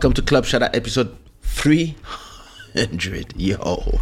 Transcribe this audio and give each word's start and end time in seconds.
Welcome 0.00 0.14
to 0.14 0.22
Club 0.22 0.44
Shada 0.44 0.74
episode 0.74 1.14
300. 1.42 3.34
Yo. 3.36 4.00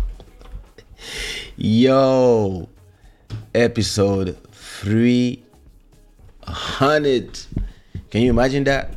Yo. 1.56 2.68
Episode 3.52 4.36
300. 4.52 7.40
Can 8.12 8.22
you 8.22 8.30
imagine 8.30 8.62
that? 8.62 8.94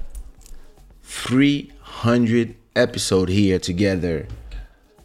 300 1.01 2.53
episode 2.75 3.29
here 3.29 3.57
together 3.57 4.27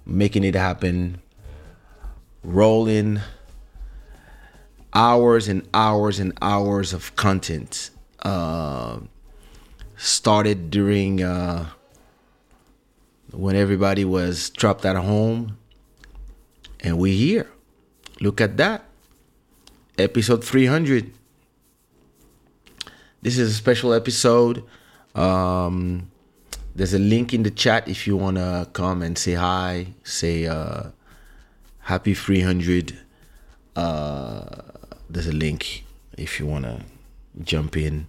making 0.05 0.45
it 0.45 0.55
happen 0.55 1.23
rolling 2.45 3.21
hours 4.93 5.49
and 5.49 5.67
hours 5.73 6.21
and 6.21 6.35
hours 6.43 6.93
of 6.93 7.17
content 7.17 7.89
uh, 8.21 8.99
started 9.97 10.71
during 10.71 11.23
uh, 11.23 11.71
when 13.33 13.57
everybody 13.57 14.05
was 14.05 14.51
trapped 14.51 14.85
at 14.85 14.97
home 14.97 15.59
and 16.81 16.99
we 16.99 17.17
here 17.17 17.51
look 18.21 18.41
at 18.41 18.57
that 18.57 18.85
episode 19.99 20.45
300 20.45 21.13
this 23.27 23.39
is 23.39 23.51
a 23.51 23.55
special 23.55 23.93
episode. 23.93 24.63
Um, 25.17 26.13
there's 26.77 26.95
a 26.95 26.99
link 27.01 27.35
in 27.35 27.43
the 27.43 27.51
chat 27.51 27.89
if 27.89 28.07
you 28.07 28.17
want 28.17 28.37
to 28.37 28.69
come 28.73 29.03
and 29.03 29.19
say 29.19 29.35
hi, 29.35 29.89
say 30.05 30.47
uh, 30.47 30.91
happy 31.81 32.15
300. 32.15 32.97
Uh, 33.75 34.45
there's 35.11 35.27
a 35.27 35.33
link 35.33 35.85
if 36.17 36.39
you 36.39 36.47
want 36.47 36.67
to 36.67 36.85
jump 37.43 37.77
in. 37.77 38.07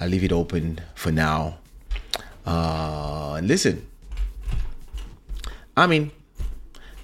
I'll 0.00 0.08
leave 0.08 0.24
it 0.24 0.32
open 0.32 0.80
for 0.94 1.12
now. 1.12 1.58
Uh, 2.46 3.34
and 3.36 3.46
listen, 3.46 3.86
I 5.76 5.86
mean, 5.86 6.10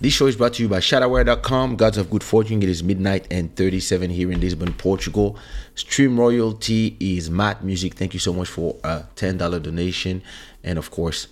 this 0.01 0.13
show 0.13 0.27
is 0.27 0.37
brought 0.37 0.55
to 0.55 0.63
you 0.63 0.69
by 0.69 0.79
Shadawear.com. 0.79 1.77
Gods 1.77 1.97
of 1.97 2.11
Good 2.11 2.23
Fortune. 2.23 2.63
It 2.63 2.69
is 2.69 2.85
midnight 2.85 3.27
and 3.31 3.55
37 3.57 4.11
here 4.11 4.31
in 4.31 4.41
Lisbon, 4.41 4.75
Portugal. 4.75 5.39
Stream 5.75 6.21
royalty 6.21 6.97
is 7.01 7.31
Matt 7.31 7.65
Music. 7.65 7.95
Thank 7.95 8.13
you 8.13 8.21
so 8.21 8.35
much 8.35 8.49
for 8.49 8.77
a 8.85 9.05
$10 9.17 9.63
donation. 9.63 10.23
And 10.63 10.79
of 10.79 10.91
course, 10.91 11.29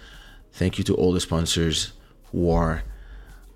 thank 0.52 0.78
you 0.78 0.84
to 0.84 0.94
all 0.94 1.12
the 1.12 1.20
sponsors 1.20 1.92
who 2.32 2.50
are 2.50 2.82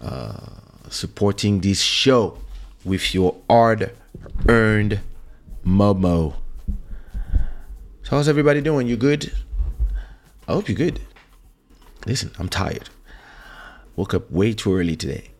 uh, 0.00 0.46
supporting 0.90 1.60
this 1.60 1.80
show 1.80 2.38
with 2.84 3.14
your 3.14 3.34
hard 3.48 3.96
earned 4.46 5.00
Momo. 5.64 6.34
So, 8.02 8.10
how's 8.10 8.28
everybody 8.28 8.60
doing? 8.60 8.86
You 8.86 8.96
good? 8.96 9.32
I 10.46 10.52
hope 10.52 10.68
you're 10.68 10.76
good. 10.76 11.00
Listen, 12.06 12.30
I'm 12.38 12.48
tired. 12.48 12.90
Woke 13.96 14.14
up 14.14 14.30
way 14.30 14.52
too 14.52 14.74
early 14.74 14.96
today. 14.96 15.30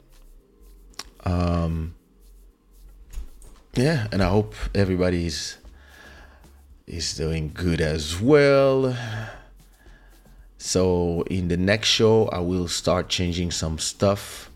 Um, 1.25 1.95
yeah, 3.75 4.09
and 4.13 4.23
I 4.23 4.29
hope 4.29 4.55
everybody's 4.75 5.59
is 6.87 7.15
doing 7.15 7.53
good 7.55 7.81
as 7.81 8.21
well. 8.21 8.97
So 10.59 11.23
in 11.31 11.49
the 11.49 11.57
next 11.57 11.89
show, 11.89 12.29
I 12.29 12.41
will 12.41 12.69
start 12.69 13.09
changing 13.09 13.51
some 13.53 13.79
stuff. 13.79 14.51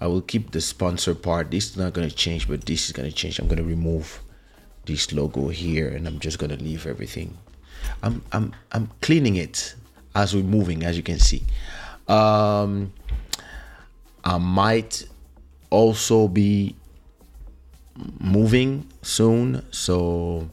I 0.00 0.06
will 0.06 0.20
keep 0.20 0.52
the 0.52 0.60
sponsor 0.60 1.14
part. 1.14 1.50
This 1.50 1.70
is 1.70 1.76
not 1.76 1.94
gonna 1.94 2.10
change, 2.10 2.46
but 2.46 2.64
this 2.66 2.86
is 2.86 2.92
gonna 2.92 3.10
change. 3.10 3.38
I'm 3.38 3.48
gonna 3.48 3.64
remove 3.64 4.20
this 4.84 5.12
logo 5.12 5.48
here, 5.48 5.88
and 5.88 6.06
I'm 6.06 6.20
just 6.20 6.38
gonna 6.38 6.56
leave 6.56 6.86
everything. 6.86 7.36
I'm 8.02 8.22
I'm 8.32 8.54
I'm 8.70 8.90
cleaning 9.00 9.36
it 9.36 9.74
as 10.14 10.34
we're 10.34 10.44
moving, 10.44 10.84
as 10.84 10.96
you 10.96 11.02
can 11.02 11.18
see. 11.18 11.42
Um, 12.06 12.92
I 14.28 14.36
might 14.36 15.08
also 15.70 16.28
be 16.28 16.76
moving 18.20 18.84
soon, 19.00 19.64
so 19.72 20.50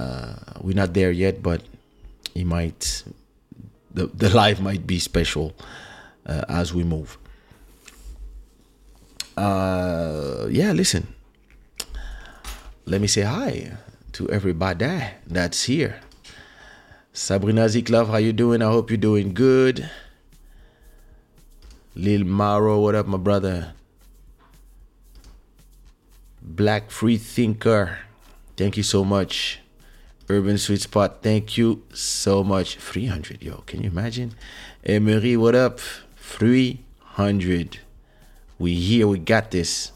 uh, 0.00 0.34
we're 0.62 0.74
not 0.74 0.92
there 0.92 1.12
yet, 1.12 1.44
but 1.44 1.62
it 2.34 2.44
might 2.44 3.04
the 3.94 4.10
the 4.10 4.34
life 4.34 4.58
might 4.58 4.84
be 4.84 4.98
special 4.98 5.54
uh, 6.26 6.42
as 6.48 6.74
we 6.74 6.82
move. 6.82 7.18
Uh, 9.36 10.50
yeah, 10.50 10.72
listen. 10.72 11.06
Let 12.84 13.00
me 13.00 13.06
say 13.06 13.22
hi 13.22 13.78
to 14.18 14.28
everybody 14.30 15.14
that's 15.22 15.70
here. 15.70 16.02
Sabrina 17.12 17.66
Ziklov, 17.70 18.10
how 18.10 18.18
you 18.18 18.32
doing? 18.32 18.60
I 18.60 18.74
hope 18.74 18.90
you're 18.90 18.98
doing 18.98 19.34
good. 19.34 19.88
Lil 21.96 22.24
Maro, 22.24 22.78
what 22.78 22.94
up, 22.94 23.06
my 23.06 23.16
brother? 23.16 23.72
Black 26.42 26.90
Free 26.90 27.16
Thinker, 27.16 28.00
thank 28.54 28.76
you 28.76 28.82
so 28.82 29.02
much. 29.02 29.60
Urban 30.28 30.58
Sweet 30.58 30.82
Spot, 30.82 31.22
thank 31.22 31.56
you 31.56 31.84
so 31.94 32.44
much. 32.44 32.76
300, 32.76 33.42
yo, 33.42 33.62
can 33.64 33.82
you 33.82 33.88
imagine? 33.88 34.34
Emery, 34.84 35.38
what 35.38 35.54
up? 35.54 35.80
300. 36.18 37.78
We 38.58 38.74
here, 38.74 39.08
we 39.08 39.18
got 39.18 39.50
this. 39.50 39.90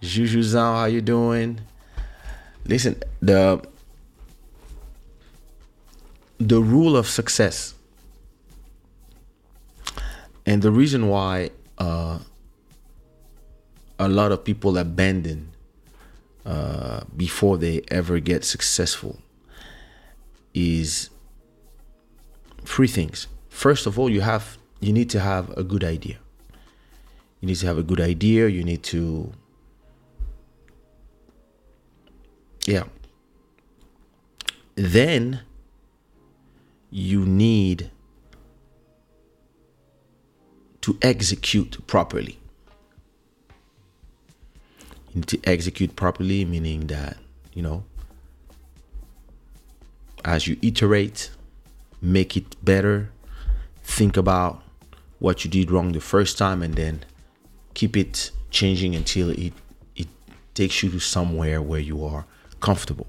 Juju 0.00 0.40
Zhang, 0.40 0.80
how 0.80 0.86
you 0.86 1.00
doing? 1.00 1.60
Listen, 2.64 3.00
the 3.22 3.62
the 6.38 6.60
rule 6.60 6.96
of 6.96 7.06
success 7.06 7.75
and 10.46 10.62
the 10.62 10.70
reason 10.70 11.08
why 11.08 11.50
uh, 11.76 12.20
a 13.98 14.08
lot 14.08 14.30
of 14.30 14.44
people 14.44 14.78
abandon 14.78 15.50
uh, 16.46 17.00
before 17.16 17.58
they 17.58 17.82
ever 17.88 18.20
get 18.20 18.44
successful 18.44 19.18
is 20.54 21.10
three 22.64 22.86
things. 22.86 23.26
First 23.48 23.86
of 23.86 23.98
all, 23.98 24.08
you 24.08 24.20
have 24.20 24.56
you 24.80 24.92
need 24.92 25.10
to 25.10 25.20
have 25.20 25.50
a 25.56 25.64
good 25.64 25.82
idea. 25.82 26.18
You 27.40 27.48
need 27.48 27.56
to 27.56 27.66
have 27.66 27.78
a 27.78 27.82
good 27.82 28.00
idea. 28.00 28.48
You 28.48 28.62
need 28.62 28.82
to 28.84 29.32
yeah. 32.66 32.84
Then 34.76 35.40
you 36.90 37.24
need 37.24 37.90
to 40.86 40.96
execute 41.02 41.84
properly. 41.88 42.38
You 45.08 45.16
need 45.16 45.26
to 45.26 45.40
execute 45.42 45.96
properly, 45.96 46.44
meaning 46.44 46.86
that, 46.86 47.16
you 47.52 47.60
know, 47.60 47.82
as 50.24 50.46
you 50.46 50.56
iterate, 50.62 51.30
make 52.00 52.36
it 52.36 52.64
better, 52.64 53.10
think 53.82 54.16
about 54.16 54.62
what 55.18 55.44
you 55.44 55.50
did 55.50 55.72
wrong 55.72 55.90
the 55.90 56.00
first 56.00 56.38
time, 56.38 56.62
and 56.62 56.76
then 56.76 57.04
keep 57.74 57.96
it 57.96 58.30
changing 58.50 58.94
until 58.94 59.30
it, 59.30 59.54
it 59.96 60.06
takes 60.54 60.84
you 60.84 60.90
to 60.90 61.00
somewhere 61.00 61.60
where 61.60 61.80
you 61.80 62.04
are 62.04 62.26
comfortable. 62.60 63.08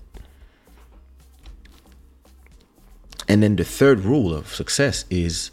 And 3.28 3.44
then 3.44 3.56
the 3.56 3.64
third 3.64 4.00
rule 4.00 4.34
of 4.34 4.48
success 4.48 5.06
is 5.12 5.52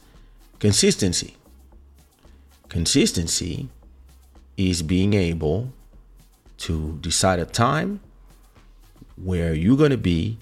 consistency. 0.59 1.37
Consistency 2.75 3.69
is 4.57 4.83
being 4.83 5.15
able 5.15 5.73
to 6.59 6.99
decide 7.01 7.39
a 7.39 7.45
time 7.45 8.01
where 9.15 9.55
you're 9.55 9.77
going 9.77 9.93
to 9.93 9.97
be 9.97 10.39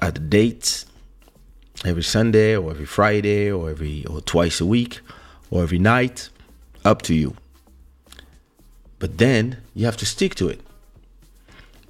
at 0.00 0.18
a 0.18 0.20
date 0.20 0.84
every 1.84 2.02
Sunday 2.02 2.56
or 2.56 2.72
every 2.72 2.84
Friday 2.84 3.52
or 3.52 3.70
every 3.70 4.04
or 4.06 4.20
twice 4.20 4.60
a 4.60 4.66
week 4.66 4.98
or 5.48 5.62
every 5.62 5.78
night 5.78 6.28
up 6.84 7.02
to 7.02 7.14
you. 7.14 7.36
But 8.98 9.18
then 9.18 9.58
you 9.74 9.84
have 9.86 9.96
to 9.98 10.06
stick 10.06 10.34
to 10.34 10.48
it. 10.48 10.60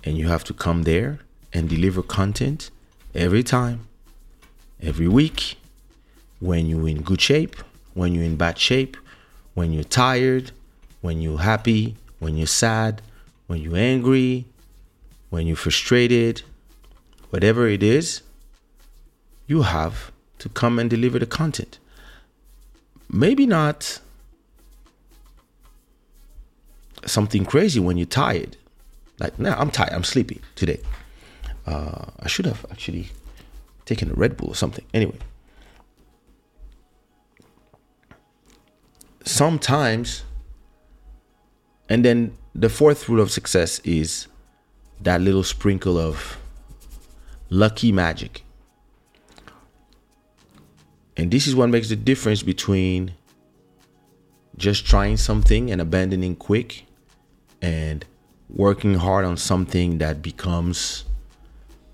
And 0.05 0.19
you 0.19 0.29
have 0.29 0.45
to 0.45 0.53
come 0.53 0.83
there 0.83 1.21
and 1.55 1.71
deliver 1.71 2.03
content 2.03 2.71
every 3.15 3.43
time 3.43 3.89
every 4.83 5.09
week 5.09 5.57
when 6.43 6.67
you're 6.67 6.89
in 6.89 7.03
good 7.03 7.21
shape, 7.21 7.55
when 7.95 8.13
you're 8.13 8.25
in 8.25 8.35
bad 8.35 8.59
shape, 8.59 8.97
when 9.55 9.73
you're 9.73 9.85
tired, 9.85 10.51
when 11.01 11.23
you're 11.23 11.39
happy, 11.39 11.95
when 12.19 12.37
you're 12.37 12.49
sad, 12.49 13.01
when 13.47 13.61
you're 13.61 13.77
angry, 13.77 14.45
when 15.31 15.47
you're 15.47 15.57
frustrated, 15.57 16.43
whatever 17.31 17.69
it 17.69 17.81
is, 17.81 18.23
you 19.47 19.63
have 19.63 20.11
to 20.41 20.49
come 20.49 20.81
and 20.81 20.91
deliver 20.91 21.21
the 21.21 21.27
content. 21.27 21.79
Maybe 23.09 23.47
not 23.47 24.01
something 27.07 27.45
crazy 27.45 27.79
when 27.79 27.97
you're 27.97 28.07
tired. 28.07 28.57
Like, 29.21 29.39
nah, 29.39 29.55
I'm 29.61 29.71
tired, 29.71 29.93
I'm 29.93 30.03
sleepy 30.03 30.41
today. 30.57 30.81
Uh, 31.69 32.07
I 32.19 32.27
should 32.27 32.47
have 32.47 32.67
actually 32.73 33.11
taken 33.85 34.11
a 34.11 34.15
Red 34.15 34.37
Bull 34.37 34.49
or 34.49 34.57
something. 34.57 34.85
Anyway, 34.93 35.19
sometimes 39.25 40.25
and 41.89 42.05
then 42.05 42.37
the 42.55 42.69
fourth 42.69 43.09
rule 43.09 43.21
of 43.21 43.31
success 43.31 43.79
is 43.81 44.27
that 45.01 45.21
little 45.21 45.43
sprinkle 45.43 45.99
of 45.99 46.39
lucky 47.51 47.93
magic. 47.93 48.45
And 51.17 51.31
this 51.31 51.47
is 51.47 51.55
what 51.55 51.69
makes 51.69 51.89
the 51.89 51.97
difference 51.97 52.43
between 52.43 53.13
just 54.57 54.87
trying 54.87 55.17
something 55.17 55.71
and 55.71 55.81
abandoning 55.81 56.37
quick 56.37 56.87
and 57.61 58.05
working 58.49 58.95
hard 58.95 59.25
on 59.25 59.37
something 59.37 59.99
that 59.99 60.23
becomes 60.23 61.05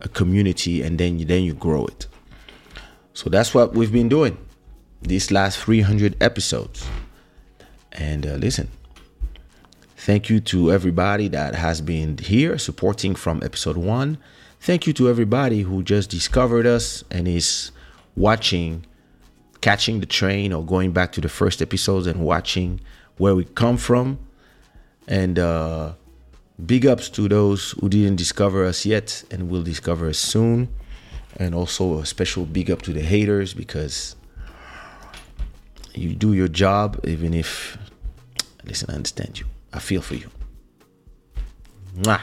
a 0.00 0.08
community 0.08 0.82
and 0.82 0.99
then 0.99 1.18
you 1.18 1.25
then 1.25 1.42
you 1.42 1.54
grow 1.54 1.87
it. 1.87 2.06
So 3.14 3.28
that's 3.30 3.52
what 3.52 3.75
we've 3.75 3.92
been 3.92 4.08
doing 4.08 4.38
these 5.02 5.30
last 5.30 5.58
300 5.58 6.16
episodes 6.20 6.87
and 7.99 8.25
uh, 8.25 8.35
listen, 8.35 8.69
thank 9.97 10.31
you 10.31 10.38
to 10.40 10.71
everybody 10.71 11.26
that 11.28 11.57
has 11.57 11.81
been 11.81 12.17
here 12.17 12.57
supporting 12.57 13.17
from 13.17 13.43
episode 13.43 13.76
one. 13.76 14.19
Thank 14.61 14.87
you 14.87 14.93
to 14.95 15.09
everybody 15.09 15.62
who 15.62 15.83
just 15.83 16.09
discovered 16.09 16.64
us 16.64 17.02
and 17.11 17.26
is 17.26 17.73
watching, 18.17 18.87
catching 19.61 19.99
the 19.99 20.07
train, 20.07 20.52
or 20.52 20.64
going 20.64 20.93
back 20.93 21.11
to 21.12 21.21
the 21.21 21.28
first 21.28 21.61
episodes 21.61 22.07
and 22.07 22.21
watching 22.21 22.81
where 23.17 23.35
we 23.35 23.45
come 23.45 23.76
from. 23.76 24.19
And 25.09 25.38
uh, 25.38 25.95
big 26.64 26.87
ups 26.87 27.09
to 27.11 27.28
those 27.28 27.73
who 27.81 27.88
didn't 27.88 28.17
discover 28.17 28.64
us 28.64 28.87
yet 28.87 29.25
and 29.31 29.50
will 29.50 29.62
discover 29.62 30.09
us 30.09 30.19
soon. 30.19 30.69
And 31.37 31.55
also 31.55 31.99
a 31.99 32.07
special 32.07 32.45
big 32.45 32.71
up 32.71 32.83
to 32.83 32.93
the 32.93 33.02
haters 33.02 33.55
because 33.55 34.14
you 35.95 36.14
do 36.14 36.33
your 36.33 36.49
job 36.49 37.00
even 37.05 37.35
if 37.35 37.76
listen, 38.68 38.90
I 38.90 38.94
understand 38.94 39.40
you. 39.40 39.46
I 39.72 39.80
feel 39.80 40.02
for 40.02 40.14
you. 40.14 40.28
Mwah. 41.96 42.20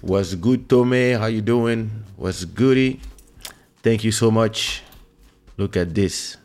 What's 0.00 0.34
good, 0.34 0.68
Tome? 0.68 1.18
How 1.18 1.26
you 1.26 1.40
doing? 1.42 1.90
What's 2.16 2.44
goody? 2.44 3.00
Thank 3.82 4.04
you 4.04 4.12
so 4.12 4.30
much. 4.30 4.82
Look 5.56 5.76
at 5.76 5.94
this. 5.94 6.36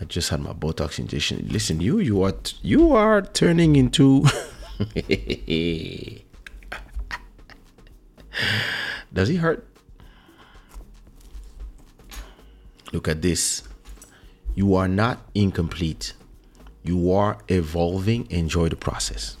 I 0.00 0.04
just 0.04 0.30
had 0.30 0.40
my 0.40 0.52
Botox 0.52 0.98
injection. 0.98 1.46
Listen, 1.50 1.80
you 1.80 1.98
you 1.98 2.22
are 2.22 2.34
you 2.62 2.92
are 2.96 3.20
turning 3.20 3.76
into 3.76 4.24
Does 9.12 9.28
it 9.28 9.36
hurt? 9.36 9.66
Look 12.92 13.08
at 13.08 13.20
this. 13.20 13.62
You 14.54 14.74
are 14.74 14.88
not 14.88 15.18
incomplete. 15.34 16.12
You 16.82 17.12
are 17.12 17.38
evolving. 17.48 18.30
Enjoy 18.30 18.68
the 18.68 18.76
process. 18.76 19.36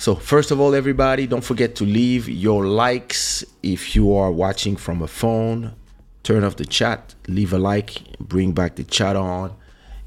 So, 0.00 0.14
first 0.14 0.52
of 0.52 0.60
all, 0.60 0.76
everybody, 0.76 1.26
don't 1.26 1.42
forget 1.42 1.74
to 1.76 1.84
leave 1.84 2.28
your 2.28 2.64
likes 2.64 3.44
if 3.64 3.96
you 3.96 4.14
are 4.14 4.30
watching 4.30 4.76
from 4.76 5.02
a 5.02 5.08
phone. 5.08 5.74
Turn 6.22 6.44
off 6.44 6.56
the 6.56 6.64
chat, 6.64 7.14
leave 7.26 7.52
a 7.52 7.58
like, 7.58 8.16
bring 8.20 8.52
back 8.52 8.76
the 8.76 8.84
chat 8.84 9.16
on. 9.16 9.56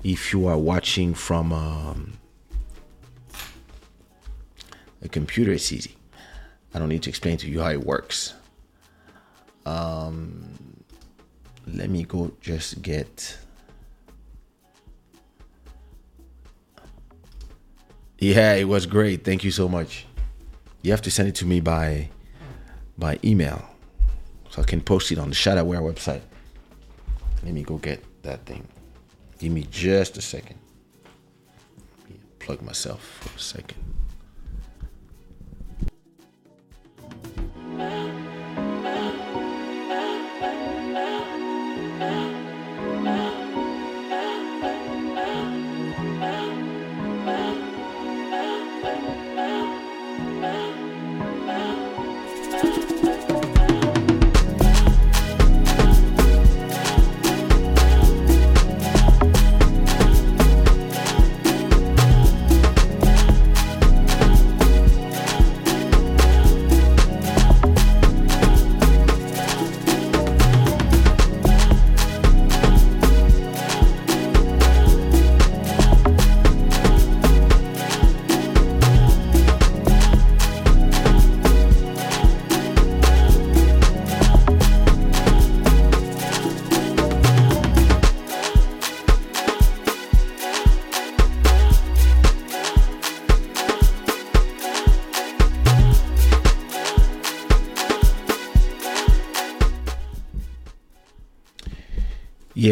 If 0.03 0.31
you 0.31 0.47
are 0.47 0.57
watching 0.57 1.13
from 1.13 1.51
um, 1.51 2.13
a 5.01 5.09
computer, 5.09 5.51
it's 5.51 5.71
easy. 5.73 5.97
I 6.73 6.79
don't 6.79 6.89
need 6.89 7.03
to 7.03 7.09
explain 7.09 7.37
to 7.37 7.49
you 7.49 7.59
how 7.61 7.71
it 7.71 7.83
works. 7.83 8.33
Um, 9.65 10.57
let 11.67 11.89
me 11.89 12.03
go 12.03 12.31
just 12.41 12.81
get. 12.81 13.37
Yeah, 18.19 18.53
it 18.53 18.65
was 18.65 18.85
great. 18.85 19.23
Thank 19.23 19.43
you 19.43 19.51
so 19.51 19.67
much. 19.67 20.05
You 20.83 20.91
have 20.91 21.01
to 21.03 21.11
send 21.11 21.29
it 21.29 21.35
to 21.35 21.45
me 21.45 21.59
by 21.59 22.09
by 22.97 23.19
email 23.23 23.67
so 24.49 24.61
I 24.61 24.65
can 24.65 24.81
post 24.81 25.11
it 25.11 25.17
on 25.17 25.29
the 25.29 25.35
Shadawear 25.35 25.81
website. 25.81 26.21
Let 27.43 27.53
me 27.53 27.63
go 27.63 27.77
get 27.77 28.03
that 28.23 28.45
thing. 28.45 28.67
Give 29.39 29.51
me 29.51 29.65
just 29.71 30.17
a 30.17 30.21
second. 30.21 30.59
Plug 32.39 32.61
myself 32.61 33.01
for 33.21 33.35
a 33.35 33.39
second. 33.39 33.83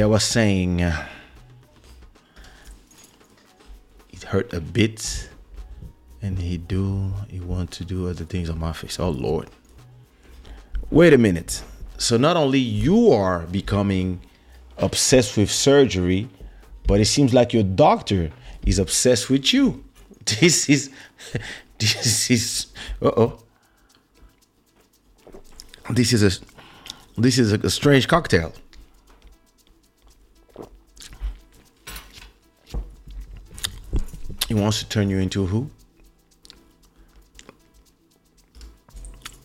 Was 0.10 0.24
saying 0.24 0.82
uh, 0.82 1.08
it 4.10 4.24
hurt 4.24 4.51
a 4.54 4.60
bit, 4.60 5.30
and 6.22 6.39
he 6.39 6.58
do 6.58 7.13
he 7.30 7.39
want 7.39 7.70
to 7.72 7.86
do 7.86 8.10
other 8.10 8.25
things 8.25 8.50
on 8.50 8.60
my 8.60 8.74
face. 8.74 9.00
Oh 9.00 9.12
Lord! 9.12 9.50
Wait 10.89 11.13
a 11.13 11.18
minute. 11.18 11.63
So 11.98 12.18
not 12.18 12.38
only 12.38 12.60
you 12.60 13.12
are 13.12 13.42
becoming 13.48 14.22
obsessed 14.78 15.38
with 15.38 15.51
surgery, 15.51 16.28
but 16.88 17.00
it 17.00 17.06
seems 17.06 17.34
like 17.34 17.54
your 17.54 17.63
doctor 17.63 18.32
is 18.66 18.80
obsessed 18.80 19.30
with 19.30 19.54
you. 19.54 19.84
This 20.39 20.70
is 20.70 20.92
this 21.78 22.30
is 22.30 22.68
uh 23.01 23.12
oh. 23.16 23.39
This 25.89 26.13
is 26.13 26.22
a 26.24 26.32
this 27.18 27.38
is 27.38 27.54
a, 27.54 27.60
a 27.60 27.70
strange 27.70 28.08
cocktail. 28.08 28.54
He 34.50 34.56
wants 34.56 34.79
to 34.79 34.89
turn 34.89 35.12
you 35.12 35.20
into 35.20 35.46
who? 35.46 35.70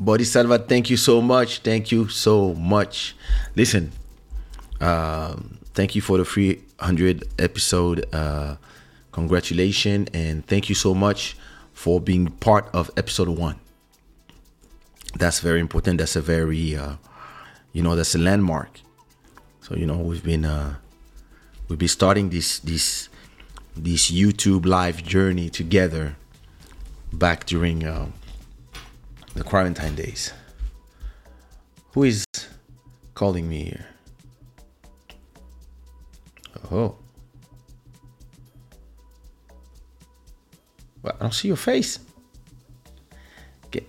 Bodhisattva, 0.00 0.60
thank 0.60 0.88
you 0.88 0.96
so 0.96 1.20
much. 1.20 1.58
Thank 1.58 1.92
you 1.92 2.08
so 2.08 2.54
much. 2.54 3.14
Listen, 3.54 3.92
um, 4.80 5.58
thank 5.74 5.94
you 5.94 6.00
for 6.00 6.16
the 6.16 6.24
300 6.24 7.22
episode. 7.38 8.06
Uh, 8.14 8.56
congratulations 9.12 10.08
and 10.14 10.46
thank 10.46 10.70
you 10.70 10.74
so 10.74 10.94
much 10.94 11.36
for 11.74 12.00
being 12.00 12.28
part 12.28 12.66
of 12.72 12.90
episode 12.96 13.28
one. 13.28 13.60
That's 15.18 15.40
very 15.40 15.60
important. 15.60 15.98
That's 15.98 16.16
a 16.16 16.22
very, 16.22 16.76
uh, 16.76 16.94
you 17.74 17.82
know, 17.82 17.94
that's 17.94 18.14
a 18.14 18.18
landmark. 18.18 18.80
So 19.60 19.76
you 19.76 19.84
know, 19.84 19.98
we've 19.98 20.24
been 20.24 20.46
uh, 20.46 20.76
we've 21.68 21.78
been 21.78 21.88
starting 21.88 22.30
this 22.30 22.58
this 22.60 23.10
this 23.76 24.10
YouTube 24.10 24.66
live 24.66 25.02
journey 25.02 25.50
together 25.50 26.16
back 27.12 27.46
during 27.46 27.84
uh, 27.84 28.06
the 29.34 29.44
quarantine 29.44 29.94
days. 29.94 30.32
Who 31.92 32.04
is 32.04 32.24
calling 33.14 33.48
me 33.48 33.64
here? 33.64 33.86
Oh. 36.70 36.96
Well, 41.02 41.16
I 41.18 41.22
don't 41.22 41.34
see 41.34 41.48
your 41.48 41.56
face. 41.56 41.98
Okay. 43.66 43.84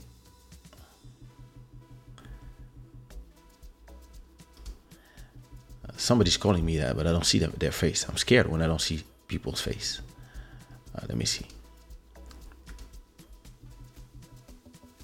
Somebody's 5.96 6.38
calling 6.38 6.66
me 6.66 6.78
that, 6.78 6.98
but 6.98 7.08
I 7.08 7.12
don't 7.12 7.26
see 7.26 7.40
their 7.40 7.72
face. 7.72 8.06
I'm 8.10 8.18
scared 8.18 8.48
when 8.48 8.62
I 8.62 8.68
don't 8.68 8.82
see 8.82 9.04
people's 9.28 9.62
face. 9.62 10.02
Uh, 10.96 11.02
let 11.08 11.18
me 11.18 11.26
see. 11.26 11.46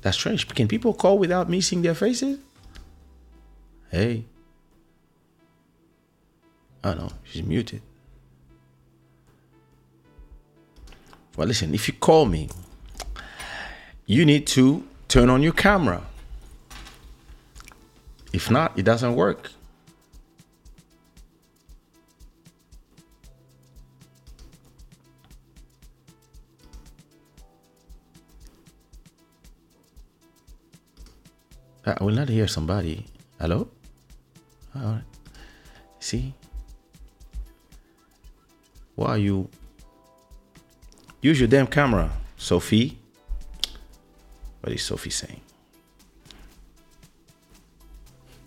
That's 0.01 0.18
strange. 0.18 0.48
Can 0.48 0.68
people 0.68 0.94
call 0.94 1.18
without 1.18 1.50
me 1.50 1.62
seeing 1.62 1.82
their 1.82 1.94
faces? 1.94 2.40
Hey. 3.90 4.25
Oh 6.84 6.94
no, 6.94 7.10
she's 7.24 7.44
muted. 7.44 7.82
Well, 11.38 11.48
listen, 11.48 11.74
if 11.74 11.88
you 11.88 11.94
call 11.94 12.25
me, 12.25 12.50
you 14.06 14.25
need 14.25 14.48
to 14.48 14.86
turn 15.08 15.30
on 15.30 15.44
your 15.44 15.54
camera. 15.54 16.04
If 18.34 18.50
not, 18.50 18.78
it 18.78 18.84
doesn't 18.84 19.16
work. 19.16 19.51
I 31.85 32.03
will 32.03 32.13
not 32.13 32.29
hear 32.29 32.47
somebody. 32.47 33.05
Hello? 33.39 33.67
All 34.75 34.81
right. 34.81 35.03
See? 36.00 36.33
Why 38.95 39.07
are 39.07 39.17
you? 39.17 39.50
Use 41.21 41.39
your 41.39 41.47
damn 41.47 41.67
camera, 41.67 42.11
Sophie. 42.38 42.97
What 44.61 44.73
is 44.73 44.83
Sophie 44.83 45.09
saying? 45.09 45.41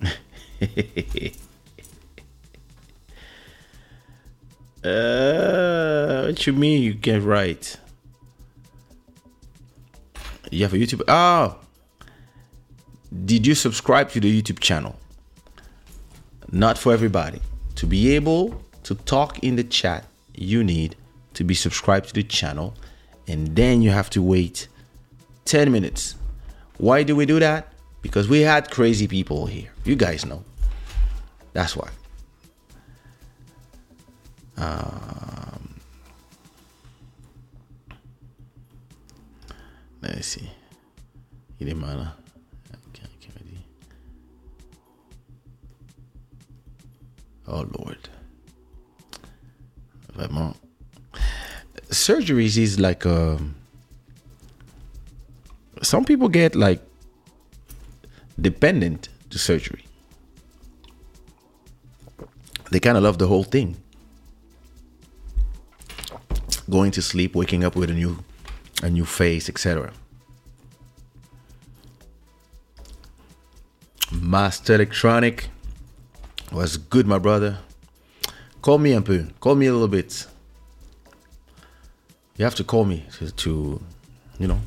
uh, 4.84 6.26
what 6.26 6.46
you 6.46 6.52
mean 6.52 6.82
you 6.82 6.94
get 6.94 7.22
right? 7.22 7.76
You 10.52 10.62
have 10.62 10.72
a 10.72 10.76
YouTube. 10.76 11.02
Oh, 11.08 11.58
did 13.24 13.46
you 13.46 13.54
subscribe 13.54 14.10
to 14.10 14.20
the 14.20 14.42
YouTube 14.42 14.58
channel? 14.58 14.96
Not 16.50 16.78
for 16.78 16.92
everybody. 16.92 17.40
To 17.76 17.86
be 17.86 18.14
able 18.14 18.62
to 18.84 18.94
talk 18.94 19.38
in 19.42 19.56
the 19.56 19.64
chat, 19.64 20.06
you 20.34 20.64
need 20.64 20.96
to 21.34 21.44
be 21.44 21.54
subscribed 21.54 22.08
to 22.08 22.14
the 22.14 22.22
channel, 22.22 22.74
and 23.26 23.54
then 23.54 23.82
you 23.82 23.90
have 23.90 24.10
to 24.10 24.22
wait 24.22 24.68
10 25.44 25.70
minutes. 25.70 26.16
Why 26.78 27.02
do 27.02 27.14
we 27.14 27.26
do 27.26 27.38
that? 27.40 27.72
Because 28.02 28.28
we 28.28 28.40
had 28.40 28.70
crazy 28.70 29.06
people 29.06 29.46
here. 29.46 29.70
You 29.84 29.96
guys 29.96 30.26
know. 30.26 30.44
That's 31.52 31.76
why. 31.76 31.88
Um, 34.56 35.80
let's 40.02 40.26
see. 40.26 40.50
Il 41.60 41.68
est 41.68 41.74
malin. 41.74 42.10
Oh 47.46 47.66
Lord. 47.78 48.08
Vraiment. 50.16 50.56
Surgeries 51.90 52.56
is 52.56 52.80
like 52.80 53.04
um 53.06 53.54
some 55.82 56.04
people 56.04 56.28
get 56.28 56.54
like 56.54 56.80
dependent 58.40 59.08
to 59.30 59.38
surgery. 59.38 59.84
They 62.70 62.80
kind 62.80 62.96
of 62.96 63.02
love 63.02 63.18
the 63.18 63.26
whole 63.26 63.44
thing. 63.44 63.76
Going 66.68 66.90
to 66.92 67.02
sleep, 67.02 67.34
waking 67.34 67.62
up 67.62 67.76
with 67.76 67.90
a 67.90 67.92
new 67.92 68.24
a 68.82 68.90
new 68.90 69.04
face, 69.04 69.48
etc. 69.48 69.92
Master 74.10 74.74
Electronic 74.74 75.50
was 76.54 76.76
good, 76.76 77.06
my 77.06 77.18
brother. 77.18 77.58
Call 78.62 78.78
me 78.78 78.94
un 78.94 79.02
peu. 79.02 79.26
Call 79.40 79.56
me 79.56 79.66
a 79.66 79.72
little 79.72 79.88
bit. 79.88 80.26
You 82.36 82.44
have 82.44 82.54
to 82.56 82.64
call 82.64 82.84
me 82.84 83.04
to, 83.18 83.30
to 83.30 83.82
you 84.38 84.48
know. 84.48 84.58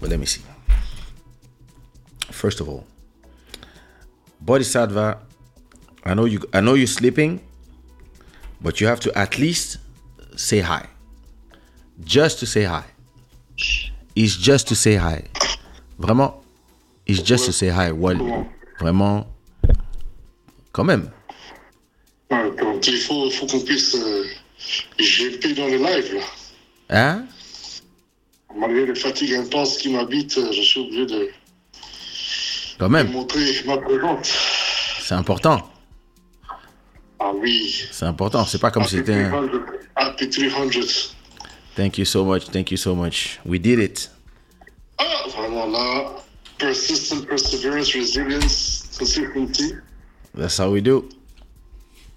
Well, 0.00 0.10
let 0.10 0.20
me 0.20 0.26
see. 0.26 0.42
First 2.30 2.60
of 2.60 2.68
all, 2.68 2.84
Bodhisattva, 4.40 5.18
I 6.04 6.14
know 6.14 6.26
you 6.26 6.40
I 6.52 6.60
know 6.60 6.74
you're 6.74 6.86
sleeping, 6.86 7.40
but 8.60 8.80
you 8.80 8.86
have 8.86 9.00
to 9.00 9.18
at 9.18 9.38
least 9.38 9.78
say 10.36 10.60
hi. 10.60 10.86
Just 12.04 12.38
to 12.40 12.46
say 12.46 12.64
hi. 12.64 12.84
It's 14.14 14.36
just 14.36 14.68
to 14.68 14.74
say 14.74 14.96
hi. 14.96 15.24
Vraiment, 15.98 16.34
it's 17.06 17.22
just 17.22 17.46
to 17.46 17.52
say 17.52 17.68
hi. 17.68 17.92
Well, 17.92 18.48
vraiment, 18.78 19.26
quand 20.74 20.84
même. 20.84 21.08
Donc 22.30 22.86
il 22.86 22.98
faut, 22.98 23.30
faut 23.30 23.46
qu'on 23.46 23.60
puisse 23.60 23.94
euh, 23.94 24.24
GP 24.98 25.54
dans 25.56 25.66
le 25.68 25.76
live 25.76 26.14
là. 26.14 26.20
Hein? 26.90 27.24
Malgré 28.56 28.86
les 28.86 28.94
fatigues 28.94 29.34
intenses 29.34 29.78
qui 29.78 29.90
m'habitent, 29.90 30.36
euh, 30.36 30.52
je 30.52 30.60
suis 30.60 30.80
obligé 30.80 31.06
de, 31.06 31.28
Quand 32.78 32.88
de 32.88 32.92
même. 32.92 33.10
montrer 33.12 33.62
ma 33.66 33.78
présence. 33.78 34.32
C'est 35.00 35.14
important. 35.14 35.70
Ah 37.20 37.30
oui. 37.34 37.84
C'est 37.92 38.06
important. 38.06 38.44
C'est 38.44 38.60
pas 38.60 38.70
comme 38.70 38.84
si 38.84 38.96
c'était 38.96 39.14
un... 39.14 39.30
300. 39.30 39.48
Happy 39.96 40.28
300. 40.28 41.14
Thank 41.76 41.98
you 41.98 42.04
so 42.04 42.24
much. 42.24 42.46
Thank 42.50 42.70
you 42.72 42.76
so 42.76 42.94
much. 42.96 43.38
We 43.46 43.60
did 43.60 43.78
it. 43.78 44.10
Ah, 44.98 45.04
vraiment 45.28 45.66
là, 45.66 46.16
persistent 46.58 47.26
perseverance, 47.26 47.92
resilience, 47.94 48.84
consistency. 48.98 49.74
That's 50.34 50.58
how 50.58 50.70
we 50.70 50.80
do. 50.80 51.08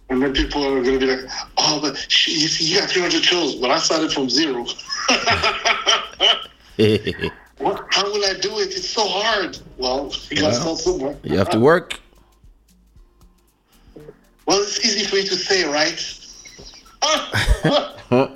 And 0.09 0.21
then 0.21 0.33
people 0.33 0.63
are 0.63 0.81
going 0.81 0.99
to 0.99 1.05
be 1.05 1.15
like, 1.15 1.25
oh, 1.57 1.79
but 1.81 1.97
she, 2.09 2.31
you 2.31 2.47
see, 2.47 2.73
you 2.73 2.79
got 2.79 2.89
300 2.89 3.23
shows, 3.23 3.55
but 3.55 3.71
I 3.71 3.79
started 3.79 4.11
from 4.11 4.29
zero. 4.29 4.63
what? 7.57 7.85
How 7.91 8.05
will 8.05 8.25
I 8.25 8.33
do 8.39 8.59
it? 8.59 8.75
It's 8.75 8.89
so 8.89 9.05
hard. 9.05 9.59
Well, 9.77 10.13
you 10.29 10.41
got 10.41 10.49
to 10.49 10.55
start 10.55 10.77
somewhere. 10.77 11.17
have 11.25 11.49
to 11.49 11.59
work. 11.59 11.99
Well, 14.45 14.61
it's 14.61 14.85
easy 14.85 15.05
for 15.05 15.17
you 15.17 15.23
to 15.23 15.35
say, 15.35 15.65
right? 15.65 16.13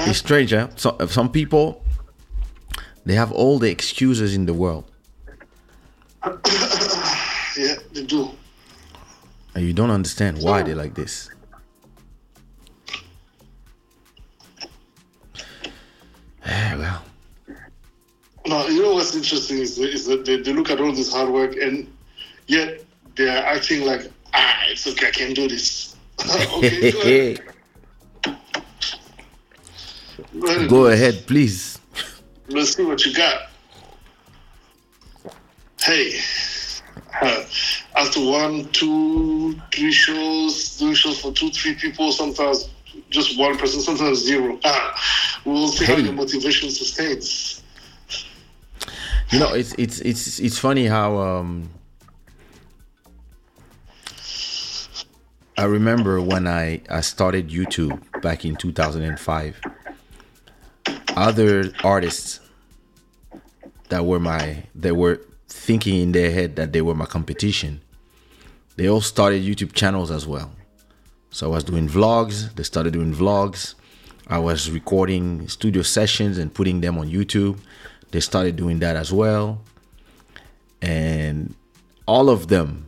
It's 0.00 0.20
strange, 0.20 0.52
huh? 0.52 0.68
So, 0.76 0.96
some 1.08 1.28
people, 1.30 1.82
they 3.08 3.14
have 3.14 3.32
all 3.32 3.58
the 3.58 3.70
excuses 3.70 4.34
in 4.34 4.44
the 4.44 4.52
world. 4.52 4.84
yeah, 6.26 7.76
they 7.94 8.04
do. 8.04 8.28
And 9.54 9.66
you 9.66 9.72
don't 9.72 9.90
understand 9.90 10.42
why 10.42 10.62
they're 10.62 10.76
like 10.76 10.92
this. 10.92 11.30
Yeah, 16.44 16.76
well, 16.76 17.02
No, 18.46 18.68
you 18.68 18.82
know 18.82 18.92
what's 18.92 19.16
interesting 19.16 19.56
is, 19.56 19.78
is 19.78 20.04
that 20.04 20.26
they, 20.26 20.42
they 20.42 20.52
look 20.52 20.68
at 20.68 20.78
all 20.78 20.92
this 20.92 21.10
hard 21.10 21.30
work 21.30 21.56
and 21.56 21.90
yet 22.46 22.84
they're 23.16 23.42
acting 23.42 23.86
like, 23.86 24.02
ah, 24.34 24.64
it's 24.68 24.86
okay, 24.86 25.08
I 25.08 25.12
can 25.12 25.32
do 25.32 25.48
this. 25.48 25.96
okay. 26.58 26.92
Go 26.92 27.00
ahead. 27.00 27.40
go 30.68 30.88
ahead, 30.88 31.26
please. 31.26 31.77
Let's 32.48 32.74
see 32.74 32.84
what 32.84 33.04
you 33.04 33.14
got. 33.14 33.50
Hey, 35.80 36.18
uh, 37.20 37.44
after 37.96 38.20
one, 38.24 38.68
two, 38.72 39.54
three 39.72 39.92
shows, 39.92 40.78
doing 40.78 40.94
shows 40.94 41.20
for 41.20 41.32
two, 41.32 41.50
three 41.50 41.74
people, 41.74 42.10
sometimes 42.12 42.70
just 43.10 43.38
one 43.38 43.56
person, 43.56 43.80
sometimes 43.80 44.18
zero. 44.18 44.58
Ah, 44.64 45.02
we'll 45.44 45.68
see 45.68 45.84
how 45.84 45.96
your 45.96 46.12
motivation 46.12 46.70
sustains. 46.70 47.62
You 49.30 49.40
know, 49.40 49.52
it's 49.52 49.74
it's 49.74 50.00
it's 50.00 50.38
it's 50.38 50.58
funny 50.58 50.86
how 50.86 51.18
um 51.18 51.68
I 55.58 55.64
remember 55.64 56.22
when 56.22 56.46
I 56.46 56.80
I 56.88 57.02
started 57.02 57.50
YouTube 57.50 58.00
back 58.22 58.44
in 58.44 58.56
2005. 58.56 59.60
Other 61.18 61.72
artists 61.82 62.38
that 63.88 64.06
were 64.06 64.20
my 64.20 64.62
they 64.72 64.92
were 64.92 65.20
thinking 65.48 66.00
in 66.00 66.12
their 66.12 66.30
head 66.30 66.54
that 66.54 66.72
they 66.72 66.80
were 66.80 66.94
my 66.94 67.06
competition. 67.06 67.80
They 68.76 68.88
all 68.88 69.00
started 69.00 69.42
YouTube 69.42 69.72
channels 69.72 70.12
as 70.12 70.28
well. 70.28 70.52
So 71.30 71.48
I 71.48 71.50
was 71.50 71.64
doing 71.64 71.88
vlogs, 71.88 72.54
they 72.54 72.62
started 72.62 72.92
doing 72.92 73.12
vlogs. 73.12 73.74
I 74.28 74.38
was 74.38 74.70
recording 74.70 75.48
studio 75.48 75.82
sessions 75.82 76.38
and 76.38 76.54
putting 76.54 76.82
them 76.82 76.98
on 76.98 77.10
YouTube. 77.10 77.58
They 78.12 78.20
started 78.20 78.54
doing 78.54 78.78
that 78.78 78.94
as 78.94 79.12
well. 79.12 79.60
And 80.80 81.56
all 82.06 82.30
of 82.30 82.46
them, 82.46 82.86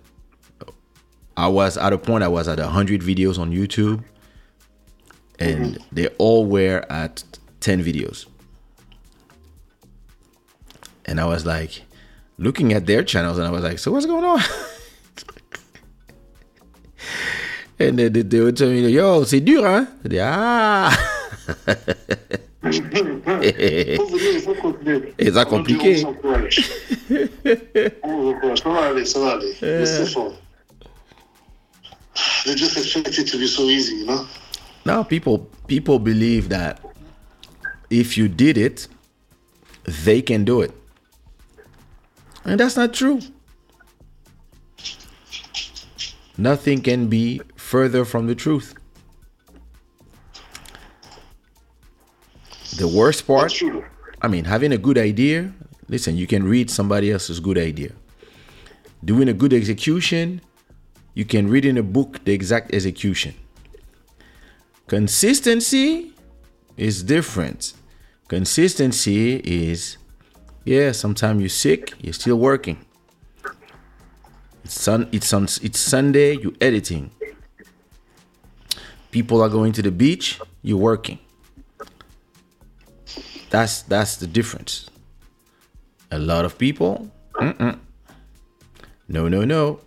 I 1.37 1.49
was 1.49 1.77
at 1.77 1.93
a 1.93 1.99
point 1.99 2.23
I 2.23 2.29
was 2.29 2.47
at 2.47 2.61
100 2.61 3.01
videos 3.01 3.41
on 3.41 3.51
YouTube. 3.51 4.05
And 5.41 5.75
mm-hmm. 5.75 5.85
they 5.91 6.07
all 6.19 6.47
were 6.47 6.85
at 6.89 7.30
10 7.61 7.83
videos. 7.83 8.27
And 11.07 11.21
I 11.21 11.25
was 11.25 11.45
like 11.47 11.83
looking 12.39 12.73
at 12.73 12.87
their 12.87 13.03
channels 13.03 13.39
and 13.39 13.47
I 13.47 13.51
was 13.51 13.63
like, 13.63 13.79
so 13.79 13.93
what's 13.93 14.07
going 14.07 14.25
on? 14.25 14.41
and 17.79 17.99
then 17.99 18.13
they, 18.13 18.23
they 18.23 18.41
would 18.41 18.57
tell 18.57 18.69
me, 18.69 18.89
yo, 18.89 19.25
c'est 19.25 19.41
dur, 19.41 19.65
hein? 19.65 19.89
Dis, 20.05 20.19
ah! 20.21 20.91
Il 22.63 23.97
faut 23.97 24.07
venir, 24.07 24.35
il 24.35 24.41
faut 24.41 24.55
continuer. 24.55 25.15
Et 25.19 25.33
ça 25.33 25.45
compliqué. 25.45 26.05
On 26.05 26.13
s'encourage. 26.13 26.71
On 28.03 28.33
s'encourage. 28.33 28.63
Ça 28.63 28.69
va 28.69 28.81
aller, 28.89 29.05
ça 29.05 29.19
va 29.21 29.31
aller. 29.33 29.55
Laissez 29.63 30.07
faire. 30.13 30.33
They 32.45 32.55
just 32.55 32.77
expect 32.77 33.19
it 33.19 33.31
to 33.31 33.39
be 33.39 33.47
so 33.47 33.63
easy, 33.63 33.97
you 33.97 34.07
know? 34.07 34.27
Now 34.85 35.03
people 35.03 35.49
people 35.67 35.99
believe 35.99 36.49
that 36.49 36.81
if 37.91 38.17
you 38.17 38.29
did 38.29 38.57
it, 38.57 38.87
they 39.85 40.23
can 40.23 40.45
do 40.45 40.63
it. 40.63 40.73
And 42.45 42.59
that's 42.59 42.77
not 42.77 42.95
true. 42.95 43.21
Nothing 46.39 46.81
can 46.81 47.09
be 47.09 47.41
further 47.57 48.05
from 48.05 48.27
the 48.27 48.35
truth. 48.35 48.75
The 52.79 52.89
worst 52.89 53.27
part, 53.27 53.53
I 54.23 54.29
mean, 54.29 54.45
having 54.45 54.73
a 54.73 54.79
good 54.79 54.97
idea, 54.97 55.53
listen, 55.89 56.17
you 56.17 56.27
can 56.27 56.45
read 56.45 56.71
somebody 56.71 57.11
else's 57.11 57.41
good 57.41 57.59
idea. 57.59 57.93
Doing 59.05 59.29
a 59.29 59.35
good 59.35 59.53
execution, 59.53 60.41
you 61.15 61.25
can 61.25 61.49
read 61.49 61.67
in 61.67 61.77
a 61.77 61.83
book 61.83 62.25
the 62.25 62.33
exact 62.33 62.73
execution. 62.73 63.35
Consistency 64.87 66.15
is 66.77 67.03
different. 67.03 67.75
Consistency 68.31 69.39
is, 69.39 69.97
yeah, 70.65 70.93
sometimes 70.93 71.41
you're 71.41 71.49
sick, 71.49 71.95
you're 72.01 72.13
still 72.13 72.37
working. 72.37 72.79
It's 74.63 74.81
sun, 74.81 75.09
it's 75.11 75.33
on, 75.33 75.49
it's 75.63 75.81
Sunday, 75.81 76.37
you're 76.37 76.53
editing. 76.61 77.11
People 79.11 79.43
are 79.43 79.49
going 79.49 79.73
to 79.73 79.83
the 79.83 79.91
beach, 79.91 80.41
you're 80.63 80.79
working. 80.79 81.19
That's 83.51 83.83
that's 83.83 84.19
the 84.19 84.29
difference. 84.29 84.89
A 86.13 86.19
lot 86.21 86.45
of 86.45 86.57
people, 86.57 87.11
mm-mm. 87.35 87.81
no, 89.09 89.27
no, 89.27 89.45
no. 89.45 89.81